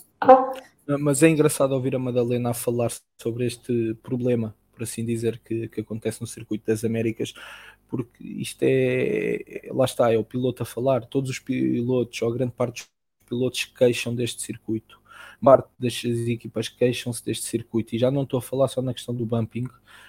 Mas 0.86 1.22
é 1.22 1.28
engraçado 1.28 1.72
ouvir 1.72 1.96
a 1.96 1.98
Madalena 1.98 2.50
a 2.50 2.54
falar 2.54 2.92
sobre 3.20 3.46
este 3.46 3.94
problema, 4.02 4.54
por 4.72 4.84
assim 4.84 5.04
dizer, 5.04 5.40
que, 5.40 5.68
que 5.68 5.80
acontece 5.80 6.20
no 6.20 6.26
circuito 6.26 6.66
das 6.66 6.84
Américas, 6.84 7.34
porque 7.88 8.22
isto 8.22 8.62
é, 8.62 9.68
lá 9.72 9.84
está, 9.84 10.12
é 10.12 10.18
o 10.18 10.24
piloto 10.24 10.62
a 10.62 10.66
falar, 10.66 11.04
todos 11.06 11.30
os 11.30 11.38
pilotos, 11.40 12.22
ou 12.22 12.32
grande 12.32 12.52
parte 12.52 12.82
dos 12.82 12.88
pilotos 13.28 13.64
queixam 13.64 14.14
deste 14.14 14.42
circuito. 14.42 15.00
Parte 15.42 15.68
das 15.78 16.04
equipas 16.04 16.68
queixam-se 16.68 17.24
deste 17.24 17.46
circuito 17.46 17.94
e 17.94 17.98
já 17.98 18.10
não 18.10 18.22
estou 18.22 18.38
a 18.38 18.42
falar 18.42 18.68
só 18.68 18.80
na 18.80 18.94
questão 18.94 19.14
do 19.14 19.26
bumping, 19.26 19.66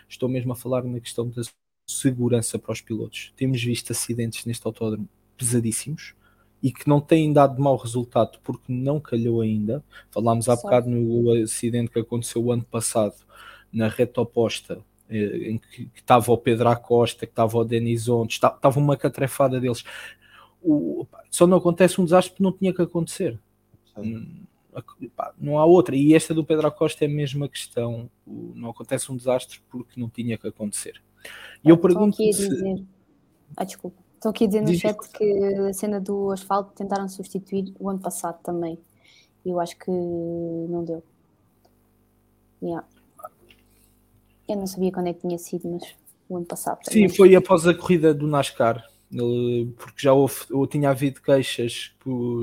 estou 0.07 0.29
mesmo 0.29 0.53
a 0.53 0.55
falar 0.55 0.83
na 0.83 0.99
questão 0.99 1.27
da 1.29 1.41
segurança 1.89 2.59
para 2.59 2.71
os 2.71 2.81
pilotos. 2.81 3.33
Temos 3.35 3.63
visto 3.63 3.91
acidentes 3.91 4.45
neste 4.45 4.65
autódromo 4.65 5.09
pesadíssimos 5.37 6.13
e 6.61 6.71
que 6.71 6.87
não 6.87 6.99
têm 6.99 7.31
dado 7.31 7.61
mau 7.61 7.75
resultado 7.75 8.39
porque 8.43 8.71
não 8.71 8.99
calhou 8.99 9.41
ainda. 9.41 9.83
Falámos 10.09 10.49
há 10.49 10.55
bocado 10.55 10.89
no 10.89 11.31
acidente 11.43 11.91
que 11.91 11.99
aconteceu 11.99 12.43
o 12.43 12.51
ano 12.51 12.63
passado 12.63 13.15
na 13.71 13.87
reta 13.87 14.21
oposta, 14.21 14.79
eh, 15.09 15.51
em 15.51 15.57
que 15.57 15.89
estava 15.95 16.31
o 16.31 16.37
Pedro 16.37 16.69
Acosta, 16.69 17.25
que 17.25 17.31
estava 17.31 17.57
o 17.57 17.63
Denizonte, 17.63 18.35
estava 18.35 18.79
uma 18.79 18.97
catrefada 18.97 19.59
deles. 19.59 19.83
O, 20.61 21.05
só 21.29 21.45
não 21.45 21.57
acontece 21.57 22.01
um 22.01 22.05
desastre 22.05 22.31
porque 22.31 22.43
não 22.43 22.51
tinha 22.51 22.73
que 22.73 22.81
acontecer. 22.81 23.39
Hum, 23.97 24.43
não 25.39 25.57
há 25.57 25.65
outra. 25.65 25.95
E 25.95 26.13
esta 26.13 26.33
do 26.33 26.43
Pedro 26.43 26.67
Acosta 26.67 27.05
é 27.05 27.07
a 27.07 27.11
mesma 27.11 27.47
questão. 27.47 28.09
Não 28.25 28.69
acontece 28.69 29.11
um 29.11 29.15
desastre 29.15 29.59
porque 29.69 29.99
não 29.99 30.09
tinha 30.09 30.37
que 30.37 30.47
acontecer. 30.47 31.01
E 31.63 31.69
eu 31.69 31.77
pergunto. 31.77 32.15
Aqui 32.15 32.29
a 32.29 32.31
dizer... 32.31 32.77
se... 32.77 32.85
Ah, 33.55 33.63
desculpa. 33.63 34.06
Estão 34.17 34.31
aqui 34.31 34.45
a 34.45 34.47
dizer 34.47 34.61
no 34.61 34.71
Diz 34.71 34.79
chat 34.79 34.97
que 35.13 35.43
a 35.69 35.73
cena 35.73 36.01
do 36.01 36.31
asfalto 36.31 36.73
tentaram 36.73 37.07
substituir 37.07 37.71
o 37.79 37.87
ano 37.87 37.99
passado 37.99 38.41
também. 38.41 38.79
E 39.45 39.49
eu 39.49 39.59
acho 39.59 39.77
que 39.77 39.91
não 39.91 40.83
deu. 40.83 41.03
Yeah. 42.61 42.85
Eu 44.49 44.55
não 44.55 44.65
sabia 44.65 44.91
quando 44.91 45.07
é 45.07 45.13
que 45.13 45.21
tinha 45.21 45.37
sido, 45.37 45.69
mas 45.69 45.95
o 46.27 46.35
ano 46.35 46.47
passado. 46.47 46.79
Sim, 46.89 47.07
foi 47.07 47.35
após 47.35 47.67
a 47.67 47.73
corrida 47.75 48.11
do 48.13 48.27
NASCAR. 48.27 48.83
Porque 49.77 50.01
já 50.01 50.13
houve, 50.13 50.35
ou 50.51 50.67
tinha 50.67 50.89
havido 50.89 51.21
queixas 51.21 51.93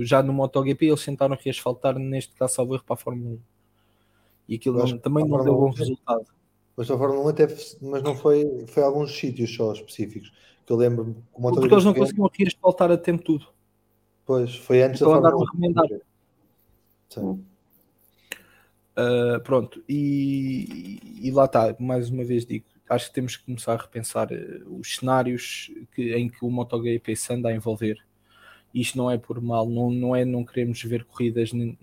já 0.02 0.22
no 0.22 0.32
MotoGP, 0.32 0.86
eles 0.86 1.04
tentaram 1.04 1.36
reasfaltar 1.38 1.98
neste 1.98 2.34
caso 2.36 2.54
salvo 2.54 2.74
erro 2.74 2.84
para 2.84 2.94
a 2.94 2.96
Fórmula 2.96 3.32
1 3.32 3.38
e 4.48 4.54
aquilo 4.56 4.78
não, 4.78 4.98
também 4.98 5.26
não 5.26 5.42
deu 5.42 5.54
bom 5.54 5.70
resultado. 5.70 6.26
Mas 6.76 6.90
a 6.90 6.98
Fórmula 6.98 7.24
1 7.26 7.28
até, 7.28 7.46
mas 7.80 8.02
não 8.02 8.16
foi, 8.16 8.64
foi 8.66 8.82
alguns 8.82 9.16
sítios 9.16 9.54
só 9.54 9.72
específicos. 9.72 10.32
Que 10.66 10.72
eu 10.72 10.76
lembro 10.76 11.16
porque 11.32 11.74
eles 11.74 11.84
não 11.84 11.94
conseguiam 11.94 12.30
reasfaltar 12.32 12.90
a 12.90 12.96
tempo 12.96 13.22
tudo. 13.22 13.46
Pois, 14.24 14.56
foi 14.56 14.82
antes 14.82 15.00
então 15.00 15.20
da 15.20 15.30
Fórmula 15.30 15.72
1. 15.92 16.00
Sim. 17.10 17.44
Uh, 18.96 19.40
pronto, 19.42 19.82
e, 19.88 21.00
e, 21.20 21.30
lá 21.32 21.46
está, 21.46 21.74
mais 21.80 22.10
uma 22.10 22.22
vez 22.22 22.46
digo, 22.46 22.64
acho 22.88 23.08
que 23.08 23.14
temos 23.14 23.36
que 23.36 23.44
começar 23.44 23.72
a 23.72 23.82
repensar 23.82 24.28
uh, 24.30 24.78
os 24.78 24.96
cenários 24.96 25.70
que, 25.92 26.14
em 26.14 26.28
que 26.28 26.44
o 26.44 26.50
MotoGP 26.50 27.16
se 27.16 27.32
anda 27.32 27.48
a 27.48 27.54
envolver. 27.54 27.98
Isto 28.72 28.96
não 28.98 29.10
é 29.10 29.18
por 29.18 29.40
mal, 29.40 29.68
não, 29.68 29.90
não 29.90 30.16
é 30.16 30.24
não 30.24 30.44
queremos 30.44 30.82
ver 30.82 31.04
corridas 31.04 31.52
em 31.52 31.76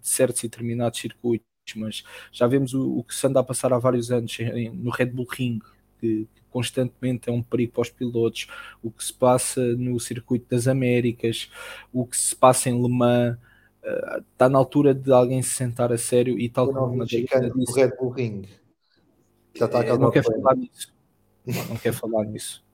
certos 0.00 0.44
e 0.44 0.48
determinados 0.48 0.98
circuitos, 0.98 1.46
mas 1.74 2.04
já 2.30 2.46
vemos 2.46 2.74
o, 2.74 2.98
o, 2.98 3.04
que 3.04 3.14
se 3.14 3.26
anda 3.26 3.40
a 3.40 3.44
passar 3.44 3.72
há 3.72 3.78
vários 3.78 4.10
anos 4.12 4.38
em, 4.38 4.70
no 4.70 4.90
Red 4.90 5.06
Bull 5.06 5.26
Ring, 5.30 5.58
que, 5.98 6.28
que, 6.34 6.42
constantemente 6.50 7.28
é 7.28 7.32
um 7.32 7.42
perigo 7.42 7.72
para 7.72 7.82
os 7.82 7.90
pilotos, 7.90 8.46
o 8.82 8.90
que 8.90 9.04
se 9.04 9.12
passa 9.12 9.60
no 9.74 9.98
circuito 9.98 10.46
das 10.48 10.68
Américas, 10.68 11.50
o 11.92 12.06
que 12.06 12.16
se 12.16 12.34
passa 12.34 12.70
em 12.70 12.80
Le 12.80 12.88
Mans 12.88 13.36
está 14.32 14.48
na 14.48 14.58
altura 14.58 14.94
de 14.94 15.12
alguém 15.12 15.42
se 15.42 15.50
sentar 15.50 15.92
a 15.92 15.98
sério 15.98 16.38
e 16.38 16.48
tal 16.48 16.72
como 16.72 17.02
a 17.02 17.06
disse, 17.06 17.24
o 17.56 17.72
Red 17.72 17.92
Bull 17.96 18.10
Ring. 18.10 18.42
Já 19.54 19.66
está 19.66 19.84
é, 19.84 19.96
não 19.96 20.10
quer 20.10 20.24
falar 20.24 20.56
nisso. 20.56 20.92
Não, 21.46 21.64
não 21.66 21.76
quer 21.76 21.92
falar 21.92 22.24
nisso. 22.24 22.64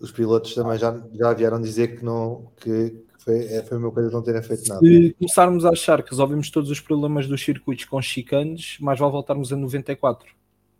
Os 0.00 0.12
pilotos 0.12 0.54
também 0.54 0.78
já, 0.78 1.00
já 1.12 1.32
vieram 1.32 1.60
dizer 1.60 1.98
que 1.98 2.04
não 2.04 2.50
que 2.56 3.04
foi, 3.24 3.44
é, 3.46 3.62
foi 3.62 3.78
uma 3.78 3.90
coisa 3.90 4.08
de 4.08 4.14
não 4.14 4.22
terem 4.22 4.42
feito 4.42 4.68
nada 4.68 4.80
se 4.80 5.14
começarmos 5.18 5.64
a 5.64 5.70
achar 5.70 6.02
que 6.02 6.10
resolvemos 6.10 6.50
todos 6.50 6.70
os 6.70 6.80
problemas 6.80 7.26
dos 7.26 7.42
circuitos 7.42 7.84
com 7.84 8.00
chicanes 8.00 8.76
mais 8.80 8.98
vale 8.98 9.12
voltarmos 9.12 9.52
a 9.52 9.56
94 9.56 10.28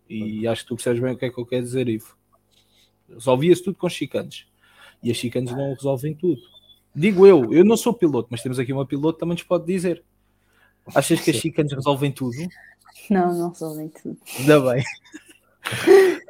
e 0.09 0.47
acho 0.47 0.62
que 0.62 0.68
tu 0.68 0.76
percebes 0.76 1.01
bem 1.01 1.12
o 1.12 1.16
que 1.16 1.24
é 1.26 1.30
que 1.30 1.38
eu 1.38 1.47
quero 1.47 1.62
dizer 1.62 1.88
Ivo 1.88 2.16
resolvia-se 3.09 3.62
tudo 3.62 3.76
com 3.76 3.88
chicanes 3.88 4.47
e 5.03 5.11
as 5.11 5.16
chicanes 5.16 5.53
não 5.53 5.74
resolvem 5.74 6.14
tudo 6.14 6.40
Digo 6.95 7.26
eu, 7.26 7.53
eu 7.53 7.64
não 7.64 7.76
sou 7.76 7.95
piloto, 7.95 8.28
mas 8.30 8.43
temos 8.43 8.59
aqui 8.59 8.72
uma 8.72 8.86
piloto 8.86 9.18
também 9.18 9.34
nos 9.34 9.43
pode 9.43 9.64
dizer. 9.64 10.05
Achas 10.95 11.20
que 11.20 11.30
as 11.30 11.36
chicanes 11.36 11.72
resolvem 11.72 12.12
tudo? 12.12 12.36
Não, 13.09 13.32
não 13.32 13.51
resolvem 13.51 13.88
tudo. 13.88 14.18
Ainda 14.38 14.61
bem. 14.61 14.84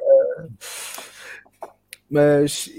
mas 2.09 2.69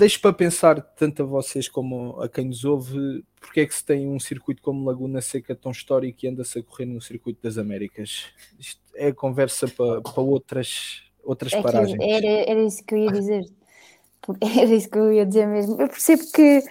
deixo 0.00 0.20
para 0.20 0.32
pensar, 0.32 0.80
tanto 0.80 1.22
a 1.22 1.26
vocês 1.26 1.68
como 1.68 2.20
a 2.20 2.28
quem 2.28 2.46
nos 2.46 2.64
ouve, 2.64 3.24
porque 3.38 3.60
é 3.60 3.66
que 3.66 3.74
se 3.74 3.84
tem 3.84 4.08
um 4.08 4.18
circuito 4.18 4.62
como 4.62 4.84
Laguna 4.84 5.20
Seca 5.20 5.54
tão 5.54 5.70
histórico 5.70 6.24
e 6.24 6.28
anda-se 6.28 6.58
a 6.58 6.62
correr 6.62 6.86
no 6.86 7.00
circuito 7.00 7.42
das 7.42 7.58
Américas? 7.58 8.24
Isto 8.58 8.80
é 8.94 9.12
conversa 9.12 9.68
para, 9.68 10.00
para 10.00 10.22
outras, 10.22 11.02
outras 11.22 11.52
é 11.52 11.62
paragens. 11.62 11.98
Era, 12.00 12.50
era 12.50 12.62
isso 12.62 12.82
que 12.82 12.94
eu 12.94 12.98
ia 12.98 13.12
dizer. 13.12 13.44
Era 14.40 14.74
isso 14.74 14.88
que 14.88 14.98
eu 14.98 15.12
ia 15.12 15.26
dizer 15.26 15.46
mesmo. 15.46 15.80
Eu 15.80 15.88
percebo 15.88 16.22
que 16.32 16.62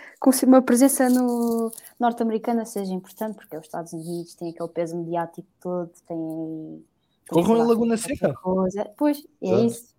uma 0.45 0.61
presença 0.61 1.09
no 1.09 1.71
norte-americana 1.99 2.65
seja 2.65 2.93
importante, 2.93 3.35
porque 3.35 3.57
os 3.57 3.65
Estados 3.65 3.93
Unidos 3.93 4.35
têm 4.35 4.49
aquele 4.49 4.69
peso 4.69 4.97
mediático 4.97 5.47
todo, 5.61 5.91
têm. 6.07 6.83
Corram 7.29 7.57
em 7.57 7.67
Laguna 7.67 7.97
Seca. 7.97 8.33
Coisa. 8.33 8.89
Pois, 8.97 9.25
é 9.41 9.61
isso. 9.61 9.98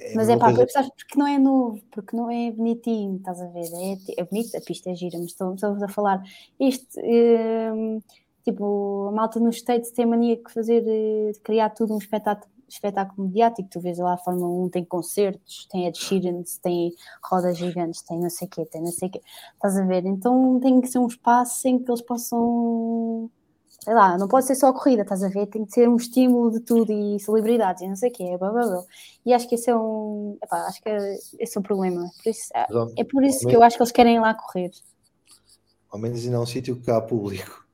É 0.00 0.14
mas 0.14 0.28
é 0.28 0.36
pá, 0.36 0.54
coisa... 0.54 0.82
porque 0.82 1.18
não 1.18 1.26
é 1.26 1.38
novo, 1.38 1.80
porque 1.90 2.16
não 2.16 2.30
é 2.30 2.50
bonitinho, 2.50 3.16
estás 3.16 3.40
a 3.40 3.46
ver? 3.46 3.64
É, 3.64 4.20
é 4.20 4.24
bonito, 4.24 4.56
a 4.56 4.60
pista 4.60 4.90
é 4.90 4.94
gira, 4.94 5.18
mas 5.18 5.30
estamos 5.30 5.62
a 5.62 5.88
falar 5.88 6.22
isto. 6.60 7.00
Um, 7.00 8.00
tipo, 8.44 9.08
a 9.08 9.12
malta 9.12 9.40
nos 9.40 9.56
States 9.56 9.90
tem 9.90 10.06
mania 10.06 10.36
de 10.36 10.52
fazer, 10.52 10.82
de 10.82 11.40
criar 11.40 11.70
tudo 11.70 11.94
um 11.94 11.98
espetáculo 11.98 12.50
espetáculo 12.68 13.28
mediático, 13.28 13.68
tu 13.70 13.80
vês 13.80 13.98
lá 13.98 14.14
a 14.14 14.18
Fórmula 14.18 14.48
1 14.66 14.70
tem 14.70 14.84
concertos, 14.84 15.66
tem 15.70 15.86
Ed 15.86 15.96
Sheeran, 15.96 16.42
tem 16.62 16.92
rodas 17.22 17.56
gigantes, 17.56 18.02
tem 18.02 18.18
não 18.18 18.30
sei 18.30 18.46
o 18.46 18.50
quê, 18.50 18.64
tem 18.66 18.82
não 18.82 18.90
sei 18.90 19.08
o 19.08 19.10
quê, 19.12 19.20
estás 19.54 19.76
a 19.76 19.84
ver? 19.84 20.04
Então 20.04 20.58
tem 20.60 20.80
que 20.80 20.88
ser 20.88 20.98
um 20.98 21.06
espaço 21.06 21.66
em 21.68 21.78
que 21.78 21.90
eles 21.90 22.02
possam, 22.02 23.30
sei 23.80 23.94
lá, 23.94 24.18
não 24.18 24.28
pode 24.28 24.46
ser 24.46 24.54
só 24.54 24.68
a 24.68 24.72
corrida, 24.72 25.02
estás 25.02 25.22
a 25.22 25.28
ver? 25.28 25.46
Tem 25.46 25.64
que 25.64 25.72
ser 25.72 25.88
um 25.88 25.96
estímulo 25.96 26.50
de 26.50 26.60
tudo 26.60 26.92
e 26.92 27.18
celebridades 27.20 27.82
e 27.82 27.88
não 27.88 27.96
sei 27.96 28.10
o 28.10 28.12
quê, 28.12 28.36
blá, 28.38 28.50
blá, 28.50 28.66
blá. 28.66 28.84
e 29.24 29.32
acho 29.32 29.48
que 29.48 29.54
esse 29.54 29.70
é 29.70 29.76
um, 29.76 30.38
epá, 30.42 30.66
acho 30.66 30.82
que 30.82 30.88
esse 31.38 31.56
é 31.56 31.60
um 31.60 31.62
problema, 31.62 32.10
por 32.22 32.30
isso, 32.30 32.50
é, 32.54 32.66
é 32.98 33.04
por 33.04 33.24
isso 33.24 33.46
que 33.46 33.54
eu 33.54 33.62
acho 33.62 33.76
que 33.76 33.82
eles 33.82 33.92
querem 33.92 34.16
ir 34.16 34.20
lá 34.20 34.34
correr. 34.34 34.70
Ao 35.90 35.98
menos 35.98 36.24
ainda 36.24 36.36
é 36.36 36.40
um 36.40 36.46
sítio 36.46 36.80
que 36.80 36.90
há 36.90 37.00
público, 37.00 37.64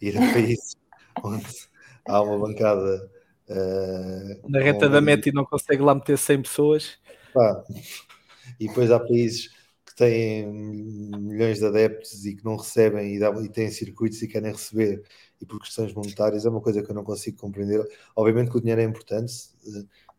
ir 0.00 0.16
a 0.16 0.32
países 0.32 0.76
onde 1.22 1.46
há 2.06 2.20
uma 2.22 2.38
bancada 2.38 3.10
Uh, 3.48 4.50
Na 4.50 4.58
reta 4.58 4.88
da 4.88 5.00
meta 5.00 5.28
e 5.28 5.32
não 5.32 5.44
consegue 5.44 5.80
lá 5.80 5.94
meter 5.94 6.18
100 6.18 6.42
pessoas. 6.42 6.98
Pá. 7.32 7.64
E 8.58 8.66
depois 8.66 8.90
há 8.90 8.98
países 8.98 9.50
têm 9.96 10.46
milhões 10.46 11.58
de 11.58 11.66
adeptos 11.66 12.24
e 12.26 12.36
que 12.36 12.44
não 12.44 12.56
recebem 12.56 13.16
e, 13.16 13.18
dá, 13.18 13.30
e 13.42 13.48
têm 13.48 13.70
circuitos 13.70 14.22
e 14.22 14.28
querem 14.28 14.52
receber 14.52 15.02
e 15.40 15.46
por 15.46 15.58
questões 15.58 15.92
monetárias 15.92 16.44
é 16.44 16.50
uma 16.50 16.60
coisa 16.60 16.82
que 16.82 16.90
eu 16.90 16.94
não 16.94 17.02
consigo 17.02 17.38
compreender. 17.38 17.82
Obviamente 18.14 18.50
que 18.50 18.58
o 18.58 18.60
dinheiro 18.60 18.80
é 18.80 18.84
importante, 18.84 19.32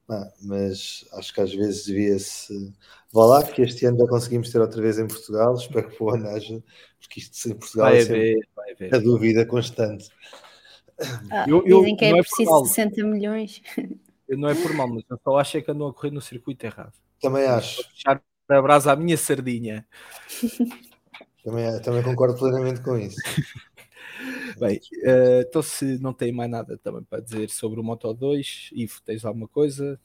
uh, 0.10 0.26
mas 0.42 1.06
acho 1.14 1.34
que 1.34 1.42
às 1.42 1.54
vezes 1.54 1.86
devia-se. 1.86 2.74
Vá 3.12 3.26
lá, 3.26 3.44
que 3.44 3.62
este 3.62 3.86
ano 3.86 4.00
já 4.00 4.08
conseguimos 4.08 4.52
ter 4.52 4.60
outra 4.60 4.82
vez 4.82 4.98
em 5.00 5.08
Portugal. 5.08 5.54
Espero 5.56 5.90
que 5.90 6.04
o 6.04 6.10
ano 6.10 6.28
haja, 6.30 6.64
porque 7.00 7.20
isto 7.20 7.50
em 7.50 7.56
Portugal 7.56 7.92
vai 7.92 7.98
é 7.98 8.02
sempre 8.02 8.48
ver, 8.80 8.96
a 8.96 8.98
dúvida 9.00 9.46
constante. 9.46 10.10
Ah, 11.30 11.46
eu, 11.48 11.64
dizem 11.64 11.96
que 11.96 12.06
é, 12.06 12.10
é 12.10 12.22
preciso 12.22 12.66
60 12.66 13.04
milhões. 13.04 13.62
Eu 14.28 14.38
não 14.38 14.50
é 14.50 14.56
por 14.56 14.74
mal, 14.74 14.88
mas 14.88 15.04
eu 15.10 15.20
só 15.24 15.38
acho 15.38 15.58
é 15.58 15.62
que 15.62 15.72
andam 15.72 15.88
a 15.88 15.94
correr 15.94 16.12
no 16.12 16.22
circuito 16.22 16.66
errado. 16.66 16.94
Também 17.22 17.46
acho. 17.46 17.82
A 18.48 18.62
brasa 18.62 18.92
à 18.92 18.96
minha 18.96 19.18
sardinha. 19.18 19.86
Também, 21.44 21.82
também 21.82 22.04
concordo 22.04 22.38
plenamente 22.38 22.82
com 22.82 22.98
isso. 22.98 23.16
Bem, 24.60 24.82
uh, 25.06 25.42
então 25.48 25.62
se 25.62 25.98
não 26.00 26.12
tem 26.12 26.30
mais 26.30 26.52
nada 26.52 26.78
também 26.78 27.04
para 27.04 27.22
dizer 27.22 27.50
sobre 27.50 27.80
o 27.80 27.84
Moto 27.84 28.14
2, 28.14 28.70
Ivo, 28.74 29.02
tens 29.06 29.24
alguma 29.24 29.48
coisa? 29.48 29.98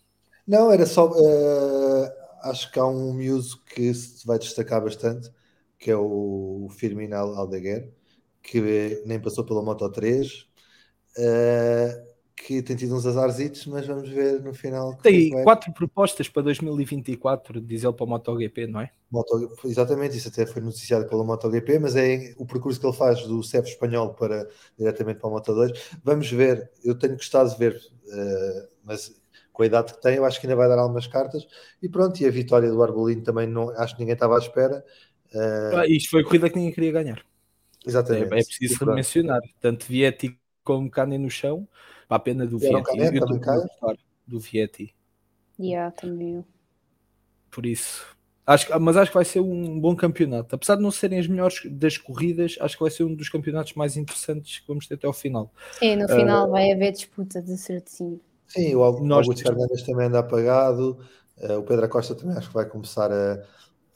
Não, 0.47 0.71
era 0.71 0.87
só. 0.87 1.11
Uh, 1.11 2.09
acho 2.43 2.71
que 2.71 2.79
há 2.79 2.87
um 2.87 3.13
miúdo 3.13 3.59
que 3.67 3.93
se 3.93 4.25
vai 4.25 4.39
destacar 4.39 4.85
bastante, 4.85 5.33
que 5.77 5.91
é 5.91 5.97
o 5.97 6.69
Firmino 6.71 7.17
Aldeguer, 7.17 7.91
que 8.41 9.03
nem 9.05 9.19
passou 9.21 9.45
pela 9.45 9.65
Moto 9.65 9.91
3, 9.91 10.47
Uh, 11.19 12.12
que 12.47 12.63
tem 12.63 12.77
tido 12.77 12.95
uns 12.97 13.07
azarzitos, 13.07 13.67
mas 13.67 13.87
vamos 13.87 14.09
ver 14.09 14.43
no 14.43 14.53
final. 14.53 14.97
Tem 14.97 15.39
é 15.39 15.43
quatro 15.43 15.73
propostas 15.73 16.29
para 16.29 16.43
2024, 16.43 17.61
diz 17.61 17.85
ele 17.85 17.93
para 17.93 18.05
o 18.05 18.09
MotoGP, 18.09 18.67
não 18.67 18.81
é? 18.81 18.91
Moto, 19.11 19.55
exatamente, 19.65 20.17
isso 20.17 20.29
até 20.29 20.47
foi 20.47 20.61
noticiado 20.63 21.09
pelo 21.09 21.25
MotoGP, 21.25 21.79
mas 21.79 21.95
é 21.97 22.35
o 22.37 22.47
percurso 22.47 22.81
que 22.81 22.87
ele 22.87 22.97
faz 22.97 23.27
do 23.27 23.43
CEF 23.43 23.69
espanhol 23.69 24.15
para 24.15 24.49
diretamente 24.79 25.21
para 25.21 25.31
o 25.31 25.35
Moto2. 25.35 25.73
Vamos 26.03 26.31
ver, 26.31 26.71
eu 26.85 26.99
tenho 26.99 27.15
gostado 27.15 27.51
de 27.51 27.57
ver, 27.57 27.77
uh, 27.77 28.69
mas 28.85 29.15
com 29.53 29.63
a 29.63 29.67
idade 29.67 29.93
que 29.95 30.01
tem, 30.01 30.17
eu 30.17 30.25
acho 30.25 30.41
que 30.41 30.47
ainda 30.47 30.57
vai 30.57 30.69
dar 30.69 30.79
algumas 30.79 31.07
cartas. 31.07 31.47
E 31.83 31.89
pronto, 31.89 32.21
e 32.21 32.27
a 32.27 32.31
vitória 32.31 32.71
do 32.71 32.83
Arbolino 32.83 33.23
também 33.23 33.47
não, 33.47 33.71
acho 33.71 33.95
que 33.95 34.01
ninguém 34.01 34.15
estava 34.15 34.35
à 34.35 34.39
espera. 34.39 34.85
Uh, 35.35 35.77
ah, 35.77 35.87
isto 35.87 36.11
foi 36.11 36.23
a 36.23 36.25
corrida 36.25 36.49
que 36.49 36.57
ninguém 36.57 36.73
queria 36.73 36.93
ganhar. 36.93 37.23
Exatamente. 37.87 38.33
É, 38.33 38.41
é 38.41 38.45
preciso 38.45 38.87
mencionar, 38.87 39.41
tanto 39.61 39.87
Vietti 39.87 40.39
como 40.65 40.91
Kane 40.91 41.19
no 41.19 41.31
chão, 41.31 41.69
para 42.13 42.17
a 42.17 42.21
pena 42.21 42.47
do 42.47 42.59
Vietti. 42.59 43.21
do, 43.21 43.41
do 44.27 44.39
Vietti. 44.39 44.95
Yeah, 45.59 45.91
também. 45.93 46.45
Por 47.51 47.65
isso. 47.65 48.05
Acho, 48.47 48.79
mas 48.79 48.99
acho 48.99 49.11
que 49.11 49.17
vai 49.17 49.25
ser 49.25 49.41
um 49.41 49.81
bom 49.81 49.97
campeonato. 49.97 50.55
Apesar 50.55 50.77
de 50.77 50.83
não 50.83 50.91
serem 50.91 51.19
as 51.19 51.27
melhores 51.27 51.63
das 51.71 51.97
corridas, 51.97 52.59
acho 52.61 52.77
que 52.77 52.83
vai 52.83 52.91
ser 52.91 53.05
um 53.05 53.15
dos 53.15 53.31
campeonatos 53.31 53.73
mais 53.75 53.97
interessantes 53.97 54.59
que 54.59 54.69
vamos 54.69 54.87
ter 54.87 54.97
até 54.97 55.07
ao 55.07 55.13
final. 55.15 55.51
É, 55.81 55.97
no 55.97 56.07
final 56.07 56.49
uh, 56.49 56.51
vai 56.51 56.71
haver 56.71 56.93
disputa 56.93 57.41
de 57.41 57.57
certinho. 57.57 58.21
Sim, 58.47 58.75
o 58.75 58.83
Augusto 58.83 59.43
Fernandes 59.43 59.83
também 59.83 60.09
anda 60.09 60.19
apagado. 60.19 60.99
Uh, 61.39 61.61
o 61.61 61.63
Pedro 61.63 61.89
Costa 61.89 62.15
também 62.15 62.37
acho 62.37 62.49
que 62.49 62.55
vai 62.55 62.67
começar 62.67 63.11
a, 63.11 63.43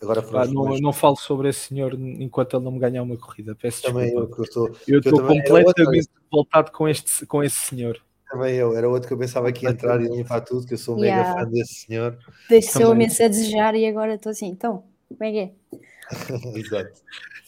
Agora 0.00 0.24
ah, 0.34 0.46
não, 0.46 0.76
não 0.78 0.92
falo 0.92 1.16
sobre 1.16 1.48
esse 1.48 1.68
senhor 1.68 1.94
enquanto 1.94 2.56
ele 2.56 2.64
não 2.64 2.72
me 2.72 2.78
ganhar 2.78 3.02
uma 3.02 3.16
corrida. 3.16 3.54
Peço 3.54 3.82
também 3.82 4.06
desculpa. 4.06 4.36
Eu, 4.38 4.44
estou, 4.44 4.76
eu 4.86 4.98
estou 5.00 5.20
completamente 5.20 6.08
voltado 6.30 6.70
com, 6.70 6.86
este, 6.86 7.24
com 7.26 7.42
esse 7.42 7.56
senhor. 7.56 8.00
Também 8.28 8.56
eu, 8.56 8.76
era 8.76 8.88
outro 8.88 9.06
que 9.06 9.14
eu 9.14 9.18
pensava 9.18 9.52
que 9.52 9.64
ia 9.64 9.70
entrar 9.70 10.00
e 10.00 10.08
limpar 10.08 10.40
tudo, 10.40 10.66
que 10.66 10.74
eu 10.74 10.78
sou 10.78 10.96
um 10.96 11.04
yeah. 11.04 11.28
mega 11.28 11.40
fã 11.40 11.50
desse 11.50 11.74
senhor. 11.74 12.18
Deixou 12.48 12.92
imenso 12.92 13.22
a 13.22 13.28
desejar 13.28 13.74
e 13.74 13.86
agora 13.86 14.14
estou 14.14 14.30
assim, 14.30 14.48
então, 14.48 14.84
como 15.08 15.24
é 15.24 15.30
que 15.30 15.38
é? 15.38 15.52
Exato. 16.58 17.00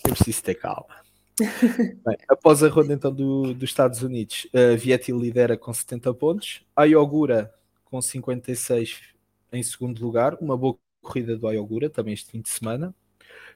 Eu 0.06 0.14
preciso 0.14 0.42
ter 0.42 0.54
calma. 0.54 0.98
Bem, 1.38 2.16
após 2.28 2.62
a 2.62 2.68
ronda 2.68 2.94
então 2.94 3.12
do, 3.12 3.54
dos 3.54 3.70
Estados 3.70 4.02
Unidos, 4.02 4.46
uh, 4.54 4.76
Vietti 4.76 5.12
lidera 5.12 5.56
com 5.56 5.72
70 5.72 6.14
pontos, 6.14 6.64
a 6.74 6.84
Iogura 6.84 7.52
com 7.84 8.00
56 8.00 9.00
em 9.52 9.62
segundo 9.62 10.00
lugar, 10.00 10.36
uma 10.40 10.56
boa 10.56 10.76
corrida 11.00 11.36
do 11.36 11.48
Ayogura, 11.48 11.88
também 11.88 12.14
este 12.14 12.30
fim 12.30 12.40
de 12.40 12.48
semana. 12.48 12.94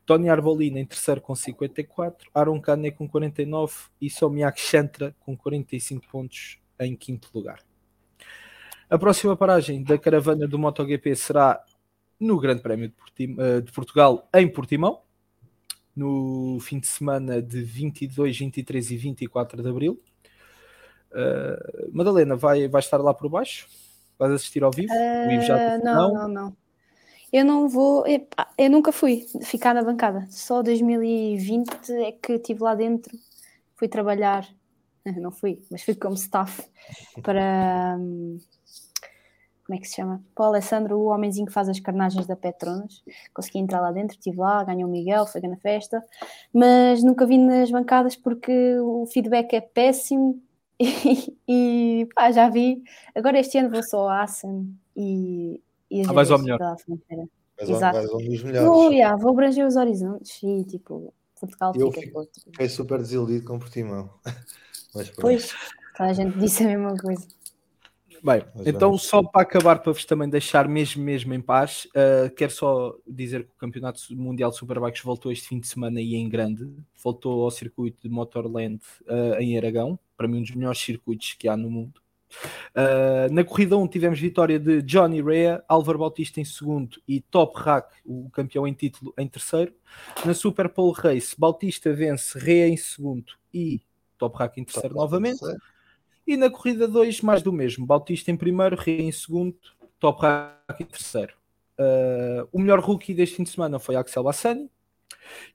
Tony 0.05 0.29
Arbolino 0.29 0.79
em 0.79 0.87
terceiro 0.87 1.20
com 1.20 1.35
54, 1.35 2.31
Aaron 2.35 2.61
Kane 2.61 2.91
com 2.91 3.07
49 3.09 3.75
e 4.01 4.11
Somiak 4.11 4.61
Chantra 4.61 5.14
com 5.20 5.37
45 5.37 6.07
pontos 6.09 6.59
em 6.87 6.97
quinto 6.97 7.28
lugar. 7.35 7.61
A 8.89 8.99
próxima 8.99 9.37
paragem 9.37 9.83
da 9.83 9.97
caravana 9.97 10.47
do 10.47 10.59
MotoGP 10.59 11.16
será 11.16 11.64
no 12.20 12.39
Grande 12.39 12.62
Prémio 12.62 12.89
de, 12.89 12.95
Portim 12.95 13.37
eh, 13.39 13.61
de 13.61 13.72
Portugal 13.72 14.28
em 14.35 14.47
Portimão, 14.47 15.01
no 15.95 16.59
fim 16.61 16.78
de 16.78 16.87
semana 16.87 17.43
de 17.43 17.62
22, 17.62 18.39
23 18.39 18.91
e 18.91 18.97
24 18.97 19.62
de 19.62 19.68
Abril. 19.68 20.01
Uh, 21.11 21.91
Madalena, 21.93 22.37
vai, 22.37 22.68
vai 22.68 22.80
estar 22.80 22.97
lá 22.99 23.12
por 23.12 23.28
baixo? 23.28 23.68
Vais 24.18 24.33
assistir 24.33 24.62
ao 24.62 24.70
vivo? 24.70 24.93
Uh, 24.93 25.85
não, 25.85 26.14
não, 26.14 26.28
não. 26.28 26.57
Eu 27.33 27.47
não 27.47 27.68
vou, 27.68 28.05
eu 28.59 28.70
nunca 28.70 28.93
fui 28.93 29.26
ficar 29.43 29.74
na 29.74 29.83
bancada, 29.83 30.26
só 30.28 30.62
2020 30.62 31.91
é 31.93 32.12
que 32.12 32.35
estive 32.35 32.62
lá 32.62 32.74
dentro, 32.74 33.18
fui 33.74 33.89
trabalhar, 33.89 34.47
não 35.20 35.30
fui, 35.30 35.62
mas 35.70 35.82
fui 35.82 35.94
como 35.94 36.14
staff 36.14 36.62
para, 37.22 37.96
hum, 37.98 38.38
como 39.64 39.78
é 39.78 39.80
que 39.80 39.88
se 39.88 39.96
chama? 39.96 40.22
Para 40.34 40.44
o 40.44 40.48
Alessandro, 40.48 40.98
o 40.98 41.07
homenzinho 41.07 41.46
que 41.46 41.53
faz 41.53 41.68
as 41.68 41.80
carnagens 41.80 42.26
da 42.26 42.36
Petronas, 42.36 43.03
consegui 43.32 43.59
entrar 43.59 43.80
lá 43.80 43.92
dentro, 43.92 44.16
estive 44.16 44.38
lá, 44.38 44.64
ganhou 44.64 44.88
o 44.88 44.92
Miguel, 44.92 45.26
foi 45.26 45.40
na 45.42 45.57
festa, 45.57 46.05
mas 46.53 47.03
nunca 47.03 47.26
vim 47.26 47.38
nas 47.38 47.70
bancadas 47.70 48.16
porque 48.16 48.78
o 48.80 49.07
feedback 49.07 49.55
é 49.55 49.61
péssimo 49.61 50.42
e, 50.80 51.36
e 51.48 52.09
pá, 52.14 52.30
já 52.32 52.48
vi, 52.48 52.82
agora 53.14 53.38
este 53.38 53.59
ano 53.59 53.70
vou 53.70 53.82
só 53.82 54.00
ao 54.00 54.09
Assen 54.09 54.76
e 54.96 55.61
e 55.92 56.00
ah, 56.09 56.12
vais 56.14 56.30
ao 56.30 56.38
melhor. 56.38 56.59
Exato. 57.59 57.98
Vais 57.98 58.11
dos 58.11 58.42
melhores. 58.42 58.66
Vou, 58.66 58.90
yeah, 58.90 59.14
vou 59.14 59.32
abranger 59.32 59.66
os 59.66 59.76
horizontes 59.76 60.42
e 60.42 60.64
tipo, 60.64 61.12
Portugal 61.38 61.74
eu 61.76 61.92
fica. 61.92 62.07
Fico, 62.07 62.28
fiquei 62.46 62.68
super 62.70 62.98
desiludido 62.98 63.44
com 63.44 63.59
Portimão. 63.59 64.09
Mas, 64.95 65.11
pois, 65.11 65.55
a 65.99 66.12
gente 66.12 66.38
disse 66.38 66.64
a 66.64 66.66
mesma 66.66 66.97
coisa. 66.97 67.26
Bem, 68.24 68.45
Mas 68.55 68.66
então 68.68 68.90
vamos. 68.90 69.03
só 69.03 69.20
para 69.20 69.43
acabar, 69.43 69.80
para 69.80 69.93
vos 69.93 70.05
também 70.05 70.28
deixar 70.28 70.68
mesmo, 70.68 71.03
mesmo 71.03 71.34
em 71.34 71.40
paz, 71.40 71.88
uh, 71.88 72.32
quero 72.36 72.53
só 72.53 72.95
dizer 73.05 73.43
que 73.43 73.51
o 73.51 73.59
Campeonato 73.59 74.01
Mundial 74.11 74.53
de 74.53 74.59
Superbikes 74.59 75.03
voltou 75.03 75.32
este 75.32 75.49
fim 75.49 75.59
de 75.59 75.66
semana 75.66 76.01
e 76.01 76.14
em 76.14 76.28
grande, 76.28 76.70
voltou 77.03 77.43
ao 77.43 77.51
circuito 77.51 78.09
de 78.09 78.14
Motorland 78.14 78.80
uh, 79.09 79.40
em 79.40 79.59
Aragão, 79.59 79.99
para 80.16 80.28
mim 80.28 80.38
um 80.38 80.43
dos 80.43 80.53
melhores 80.53 80.78
circuitos 80.78 81.34
que 81.34 81.49
há 81.49 81.57
no 81.57 81.68
mundo. 81.68 82.01
Uh, 82.76 83.32
na 83.32 83.43
corrida 83.43 83.76
1 83.76 83.88
tivemos 83.88 84.20
vitória 84.20 84.59
de 84.59 84.82
Johnny 84.82 85.20
Rea, 85.20 85.62
Álvaro 85.68 85.99
Bautista 85.99 86.40
em 86.40 86.45
segundo 86.45 87.03
e 87.07 87.20
Top 87.20 87.61
Rack, 87.61 87.97
o 88.05 88.30
campeão 88.30 88.68
em 88.68 88.72
título, 88.72 89.12
em 89.18 89.26
terceiro. 89.26 89.74
Na 90.24 90.32
Super 90.32 90.68
Pole 90.68 90.95
Race, 90.97 91.34
Bautista 91.36 91.93
vence 91.93 92.38
Rea 92.38 92.68
em 92.68 92.76
segundo 92.76 93.32
e 93.53 93.82
Top 94.23 94.39
Rack 94.39 94.61
em 94.61 94.64
terceiro 94.64 94.95
novamente. 94.95 95.41
E 96.27 96.37
na 96.37 96.49
corrida 96.49 96.87
2, 96.87 97.20
mais 97.23 97.43
do 97.43 97.53
mesmo, 97.53 97.85
Bautista 97.85 98.31
em 98.31 98.37
primeiro, 98.37 98.77
Rea 98.77 99.03
em 99.03 99.11
segundo, 99.11 99.57
Top 99.99 100.23
Rack 100.23 100.83
em 100.83 100.87
terceiro. 100.87 101.35
Uh, 101.79 102.49
o 102.53 102.61
melhor 102.61 102.79
rookie 102.79 103.12
deste 103.12 103.37
fim 103.37 103.43
de 103.43 103.51
semana 103.51 103.79
foi 103.79 103.97
Axel 103.97 104.23
Bassani. 104.23 104.70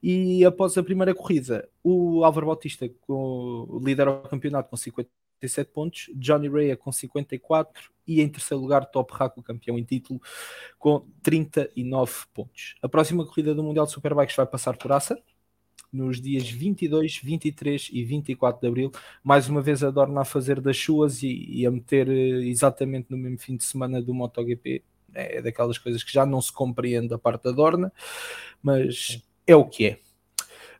E 0.02 0.44
após 0.44 0.76
a 0.76 0.82
primeira 0.82 1.14
corrida, 1.14 1.68
o 1.82 2.24
Álvaro 2.24 2.46
Bautista 2.46 2.88
com, 3.02 3.80
lidera 3.82 4.10
o 4.10 4.28
campeonato 4.28 4.68
com 4.68 4.76
50 4.76 5.08
57 5.38 5.70
pontos, 5.72 6.10
Johnny 6.14 6.48
Rea 6.48 6.76
com 6.76 6.90
54 6.90 7.90
e 8.06 8.20
em 8.20 8.28
terceiro 8.28 8.60
lugar 8.60 8.86
Top 8.86 9.12
Rack, 9.14 9.38
o 9.38 9.42
campeão 9.42 9.78
em 9.78 9.84
título, 9.84 10.20
com 10.78 11.06
39 11.22 12.12
pontos. 12.34 12.74
A 12.82 12.88
próxima 12.88 13.24
corrida 13.24 13.54
do 13.54 13.62
Mundial 13.62 13.86
de 13.86 13.92
Superbikes 13.92 14.36
vai 14.36 14.46
passar 14.46 14.76
por 14.76 14.92
Acer 14.92 15.22
nos 15.92 16.20
dias 16.20 16.48
22, 16.48 17.20
23 17.22 17.90
e 17.92 18.04
24 18.04 18.60
de 18.60 18.68
Abril. 18.68 18.92
Mais 19.22 19.48
uma 19.48 19.60
vez 19.60 19.82
a 19.82 19.90
Dorna 19.90 20.20
a 20.20 20.24
fazer 20.24 20.60
das 20.60 20.76
suas 20.78 21.22
e, 21.22 21.46
e 21.48 21.66
a 21.66 21.70
meter 21.70 22.08
eh, 22.08 22.46
exatamente 22.46 23.10
no 23.10 23.16
mesmo 23.16 23.38
fim 23.38 23.56
de 23.56 23.64
semana 23.64 24.02
do 24.02 24.14
MotoGP. 24.14 24.82
É 25.14 25.40
daquelas 25.40 25.78
coisas 25.78 26.04
que 26.04 26.12
já 26.12 26.26
não 26.26 26.40
se 26.40 26.52
compreende 26.52 27.08
da 27.08 27.18
parte 27.18 27.44
da 27.44 27.52
Dorna, 27.52 27.92
mas 28.62 29.22
é 29.46 29.56
o 29.56 29.64
que 29.64 29.86
é. 29.86 29.98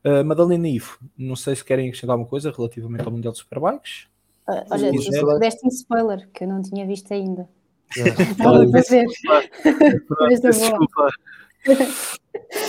Uh, 0.04 0.24
Madalena 0.24 0.68
Ivo, 0.68 0.98
não 1.16 1.34
sei 1.34 1.56
se 1.56 1.64
querem 1.64 1.88
acrescentar 1.88 2.14
alguma 2.14 2.28
coisa 2.28 2.52
relativamente 2.52 3.04
ao 3.04 3.10
Mundial 3.10 3.32
de 3.32 3.38
Superbikes. 3.38 4.06
Uh, 4.46 4.64
olha, 4.70 5.38
deste 5.40 5.66
um 5.66 5.68
spoiler 5.68 6.28
que 6.32 6.44
eu 6.44 6.48
não 6.48 6.62
tinha 6.62 6.86
visto 6.86 7.12
ainda. 7.12 7.48
Estava 7.96 8.64
a 8.64 8.68
fazer. 8.70 9.06
Desculpa. 10.40 11.10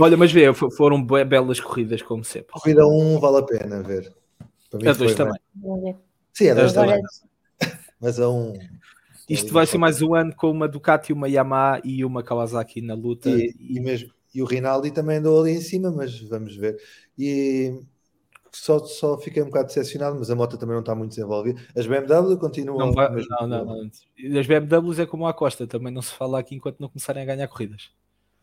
Olha, 0.00 0.16
mas 0.16 0.32
vê, 0.32 0.52
foram 0.54 1.04
belas 1.04 1.60
corridas, 1.60 2.02
como 2.02 2.24
sempre. 2.24 2.52
Corrida 2.52 2.86
1 2.86 3.16
um 3.16 3.18
vale 3.18 3.38
a 3.38 3.42
pena 3.42 3.82
ver. 3.82 4.12
a 4.72 4.92
2 4.92 5.14
também. 5.14 5.40
Sim, 6.32 6.50
a 6.50 6.54
2 6.54 6.72
também. 6.72 7.02
Mas 8.00 8.20
a 8.20 8.28
1. 8.28 8.32
Um, 8.32 8.52
Isto 9.28 9.52
vai 9.52 9.66
ser 9.66 9.76
mais 9.76 10.00
um 10.00 10.14
ano 10.14 10.32
com 10.36 10.48
uma 10.52 10.68
Ducati, 10.68 11.12
uma 11.12 11.28
Yamaha 11.28 11.80
e 11.82 12.04
uma 12.04 12.22
Kawasaki 12.22 12.80
na 12.80 12.94
luta. 12.94 13.28
E, 13.28 13.52
e 13.58 13.80
mesmo. 13.80 14.12
E 14.32 14.40
o 14.40 14.44
Rinaldi 14.44 14.92
também 14.92 15.18
andou 15.18 15.40
ali 15.40 15.50
em 15.50 15.60
cima, 15.60 15.90
mas 15.90 16.16
vamos 16.20 16.54
ver. 16.54 16.76
E 17.18 17.80
só, 18.52 18.78
só 18.78 19.18
fiquei 19.18 19.42
um 19.42 19.46
bocado 19.46 19.66
decepcionado, 19.66 20.16
mas 20.16 20.30
a 20.30 20.36
moto 20.36 20.56
também 20.56 20.74
não 20.74 20.80
está 20.80 20.94
muito 20.94 21.10
desenvolvida. 21.10 21.60
As 21.76 21.86
BMW 21.86 22.36
continuam. 22.38 22.78
Não, 22.78 22.92
vai, 22.92 23.10
não, 23.10 23.46
não, 23.48 23.64
não, 23.64 24.38
As 24.38 24.46
BMWs 24.46 25.00
é 25.00 25.06
como 25.06 25.26
a 25.26 25.34
Costa, 25.34 25.66
também 25.66 25.92
não 25.92 26.02
se 26.02 26.12
fala 26.12 26.38
aqui 26.38 26.54
enquanto 26.54 26.78
não 26.78 26.88
começarem 26.88 27.22
a 27.22 27.26
ganhar 27.26 27.48
corridas. 27.48 27.90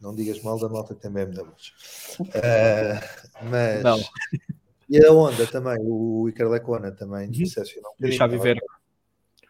Não 0.06 0.14
digas 0.14 0.40
mal 0.44 0.60
da 0.60 0.70
moto 0.70 0.94
que 0.94 1.02
tem 1.02 1.12
BMWs. 1.12 1.74
uh, 2.22 3.46
mas. 3.50 3.84
Não. 3.84 4.00
E 4.88 5.04
a 5.04 5.12
Honda 5.12 5.48
também, 5.48 5.80
o 5.82 6.30
Iker 6.30 6.48
Lecona 6.48 6.92
também 6.92 7.26
uhum. 7.26 7.32
decepcionou. 7.32 7.92
Um 7.94 8.04
Deixa 8.04 8.28
viver. 8.28 8.62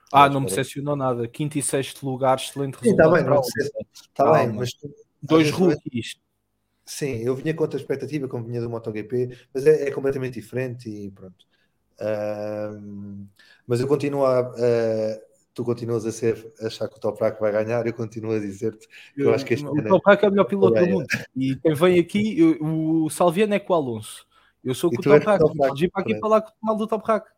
Ah, 0.10 0.30
não 0.30 0.39
me 0.39 0.45
decepcionou 0.47 0.95
nada. 0.95 1.28
Quinto 1.28 1.58
e 1.58 1.62
sexto 1.62 2.10
lugar, 2.10 2.38
excelente 2.38 2.76
resultado. 2.76 3.18
Está 3.18 3.30
bem, 3.30 3.41
está 3.91 4.32
bem, 4.32 4.53
mas 4.53 4.72
dois 5.22 5.51
rookies 5.51 6.16
Sim, 6.86 7.18
eu 7.18 7.36
vinha 7.36 7.53
com 7.53 7.64
outra 7.64 7.78
expectativa, 7.78 8.30
como 8.30 8.45
vinha 8.45 8.62
do 8.62 8.70
MotoGP, 8.70 9.38
mas 9.53 9.66
é, 9.66 9.89
é 9.89 9.91
completamente 9.91 10.39
diferente 10.39 10.88
e 10.88 11.12
pronto. 11.12 11.45
Uh, 11.99 13.28
mas 13.68 13.82
eu 13.82 13.88
continuo 13.88 14.26
a. 14.26 14.51
Uh, 14.51 15.34
tu 15.56 15.64
continuas 15.64 16.06
a 16.06 16.12
ser 16.12 16.53
achar 16.62 16.89
que 16.89 16.97
o 16.97 16.99
Toprak 16.99 17.39
vai 17.39 17.51
ganhar, 17.51 17.88
eu 17.88 17.93
continuo 17.93 18.34
a 18.34 18.39
dizer-te 18.39 18.88
que 19.16 19.22
eu, 19.22 19.34
acho 19.34 19.45
que 19.45 19.53
este 19.53 19.66
O 19.66 19.84
Toprak 19.84 20.24
é 20.24 20.28
o 20.28 20.32
melhor 20.32 20.43
piloto 20.43 20.78
do 20.78 20.86
mundo. 20.86 21.08
E 21.36 21.56
quem 21.56 21.74
vem 21.74 21.97
aqui, 21.97 22.38
eu, 22.38 22.58
o 22.62 23.10
Salviano 23.10 23.53
é 23.53 23.60
com 23.60 23.72
o 23.72 23.76
Alonso. 23.76 24.28
Eu 24.64 24.76
sou 24.76 24.91
com 24.91 24.99
o 24.99 25.01
Toprak. 25.01 25.39
Pode 25.58 25.86
ir 25.86 25.89
para 25.89 26.01
aqui 26.01 26.20
falar 26.20 26.43
mal 26.62 26.76
do 26.76 26.86
Toprak. 26.86 27.30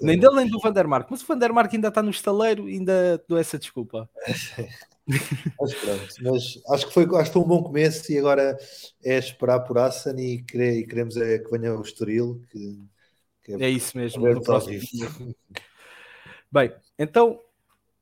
Nem 0.00 0.18
dele 0.18 0.34
nem 0.34 0.48
do 0.48 0.58
Vandermark. 0.58 1.08
Mas 1.10 1.22
o 1.22 1.26
Vandermark 1.26 1.72
ainda 1.74 1.88
está 1.88 2.02
no 2.02 2.10
estaleiro, 2.10 2.64
ainda 2.64 3.22
dou 3.28 3.36
essa 3.36 3.58
desculpa. 3.58 4.08
mas 5.60 5.74
pronto, 5.74 6.14
mas 6.22 6.62
acho 6.70 6.86
que, 6.86 6.94
foi, 6.94 7.04
acho 7.04 7.24
que 7.24 7.32
foi 7.34 7.42
um 7.42 7.48
bom 7.48 7.62
começo 7.62 8.10
e 8.10 8.18
agora 8.18 8.56
é 9.04 9.18
esperar 9.18 9.60
por 9.60 9.76
Assan 9.76 10.18
e, 10.18 10.42
querer, 10.42 10.78
e 10.78 10.86
queremos 10.86 11.18
é 11.18 11.38
que 11.38 11.50
venha 11.50 11.74
o 11.74 11.82
Estoril. 11.82 12.40
Que, 12.50 12.78
que 13.42 13.52
é, 13.52 13.66
é, 13.66 13.68
isso 13.68 13.98
mesmo. 13.98 14.22
Bem, 16.52 16.72
então 17.02 17.40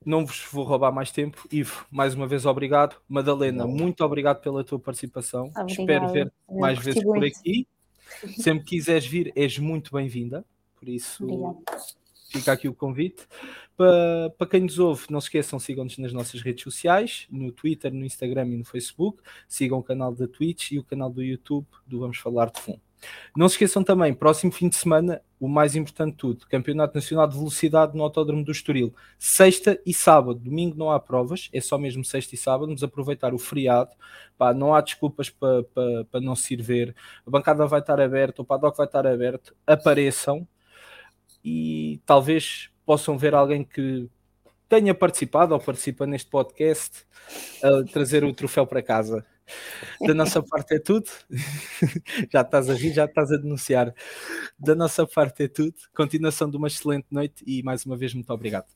não 0.05 0.25
vos 0.25 0.45
vou 0.51 0.63
roubar 0.63 0.91
mais 0.91 1.11
tempo. 1.11 1.47
Ivo, 1.51 1.85
mais 1.89 2.13
uma 2.13 2.27
vez 2.27 2.45
obrigado. 2.45 2.97
Madalena, 3.07 3.65
não. 3.65 3.71
muito 3.71 4.03
obrigado 4.03 4.41
pela 4.41 4.63
tua 4.63 4.79
participação. 4.79 5.51
Espero 5.67 6.09
ver 6.09 6.31
mais 6.49 6.79
vezes 6.79 7.03
por 7.03 7.23
aqui. 7.23 7.67
Sempre 8.37 8.65
quiseres 8.65 9.05
vir, 9.05 9.31
és 9.35 9.57
muito 9.57 9.91
bem-vinda. 9.93 10.43
Por 10.75 10.89
isso, 10.89 11.23
Obrigada. 11.23 11.81
fica 12.31 12.51
aqui 12.53 12.67
o 12.67 12.73
convite. 12.73 13.27
Para, 13.77 14.29
para 14.37 14.47
quem 14.47 14.61
nos 14.61 14.79
ouve, 14.79 15.05
não 15.09 15.21
se 15.21 15.27
esqueçam, 15.27 15.59
sigam-nos 15.59 15.97
nas 15.97 16.11
nossas 16.11 16.41
redes 16.41 16.63
sociais, 16.63 17.27
no 17.29 17.51
Twitter, 17.51 17.93
no 17.93 18.03
Instagram 18.03 18.47
e 18.47 18.57
no 18.57 18.65
Facebook. 18.65 19.21
Sigam 19.47 19.79
o 19.79 19.83
canal 19.83 20.13
da 20.13 20.27
Twitch 20.27 20.71
e 20.71 20.79
o 20.79 20.83
canal 20.83 21.09
do 21.09 21.23
YouTube 21.23 21.65
do 21.85 21.99
Vamos 21.99 22.17
Falar 22.17 22.49
de 22.49 22.59
Fundo. 22.59 22.88
Não 23.35 23.47
se 23.47 23.55
esqueçam 23.55 23.83
também, 23.83 24.13
próximo 24.13 24.51
fim 24.51 24.69
de 24.69 24.75
semana, 24.75 25.21
o 25.39 25.47
mais 25.47 25.75
importante 25.75 26.11
de 26.11 26.17
tudo, 26.17 26.47
Campeonato 26.47 26.95
Nacional 26.95 27.27
de 27.27 27.37
Velocidade 27.37 27.95
no 27.95 28.03
Autódromo 28.03 28.43
do 28.43 28.51
Estoril. 28.51 28.93
Sexta 29.17 29.79
e 29.85 29.93
sábado, 29.93 30.39
domingo 30.39 30.77
não 30.77 30.91
há 30.91 30.99
provas, 30.99 31.49
é 31.53 31.61
só 31.61 31.77
mesmo 31.77 32.03
sexta 32.03 32.35
e 32.35 32.37
sábado, 32.37 32.67
vamos 32.67 32.83
aproveitar 32.83 33.33
o 33.33 33.39
feriado, 33.39 33.91
Pá, 34.37 34.53
não 34.53 34.73
há 34.73 34.81
desculpas 34.81 35.29
para, 35.29 35.63
para, 35.63 36.05
para 36.05 36.21
não 36.21 36.35
se 36.35 36.53
ir 36.53 36.61
ver, 36.61 36.95
a 37.25 37.29
bancada 37.29 37.65
vai 37.65 37.79
estar 37.79 37.99
aberta, 37.99 38.41
o 38.41 38.45
paddock 38.45 38.77
vai 38.77 38.85
estar 38.85 39.05
aberto, 39.07 39.55
apareçam 39.65 40.47
e 41.43 42.01
talvez 42.05 42.69
possam 42.85 43.17
ver 43.17 43.33
alguém 43.33 43.63
que 43.63 44.09
tenha 44.67 44.93
participado 44.93 45.53
ou 45.53 45.59
participa 45.59 46.05
neste 46.05 46.29
podcast 46.29 47.05
a 47.63 47.83
trazer 47.91 48.23
o 48.23 48.33
troféu 48.33 48.67
para 48.67 48.83
casa. 48.83 49.25
Da 50.05 50.13
nossa 50.13 50.41
parte 50.41 50.75
é 50.75 50.79
tudo. 50.79 51.09
já 52.31 52.41
estás 52.41 52.69
a 52.69 52.73
rir, 52.73 52.93
já 52.93 53.05
estás 53.05 53.31
a 53.31 53.37
denunciar. 53.37 53.93
Da 54.57 54.75
nossa 54.75 55.05
parte 55.05 55.43
é 55.43 55.47
tudo. 55.47 55.75
Continuação 55.95 56.49
de 56.49 56.57
uma 56.57 56.67
excelente 56.67 57.07
noite 57.11 57.43
e 57.45 57.61
mais 57.63 57.85
uma 57.85 57.97
vez 57.97 58.13
muito 58.13 58.31
obrigado. 58.31 58.67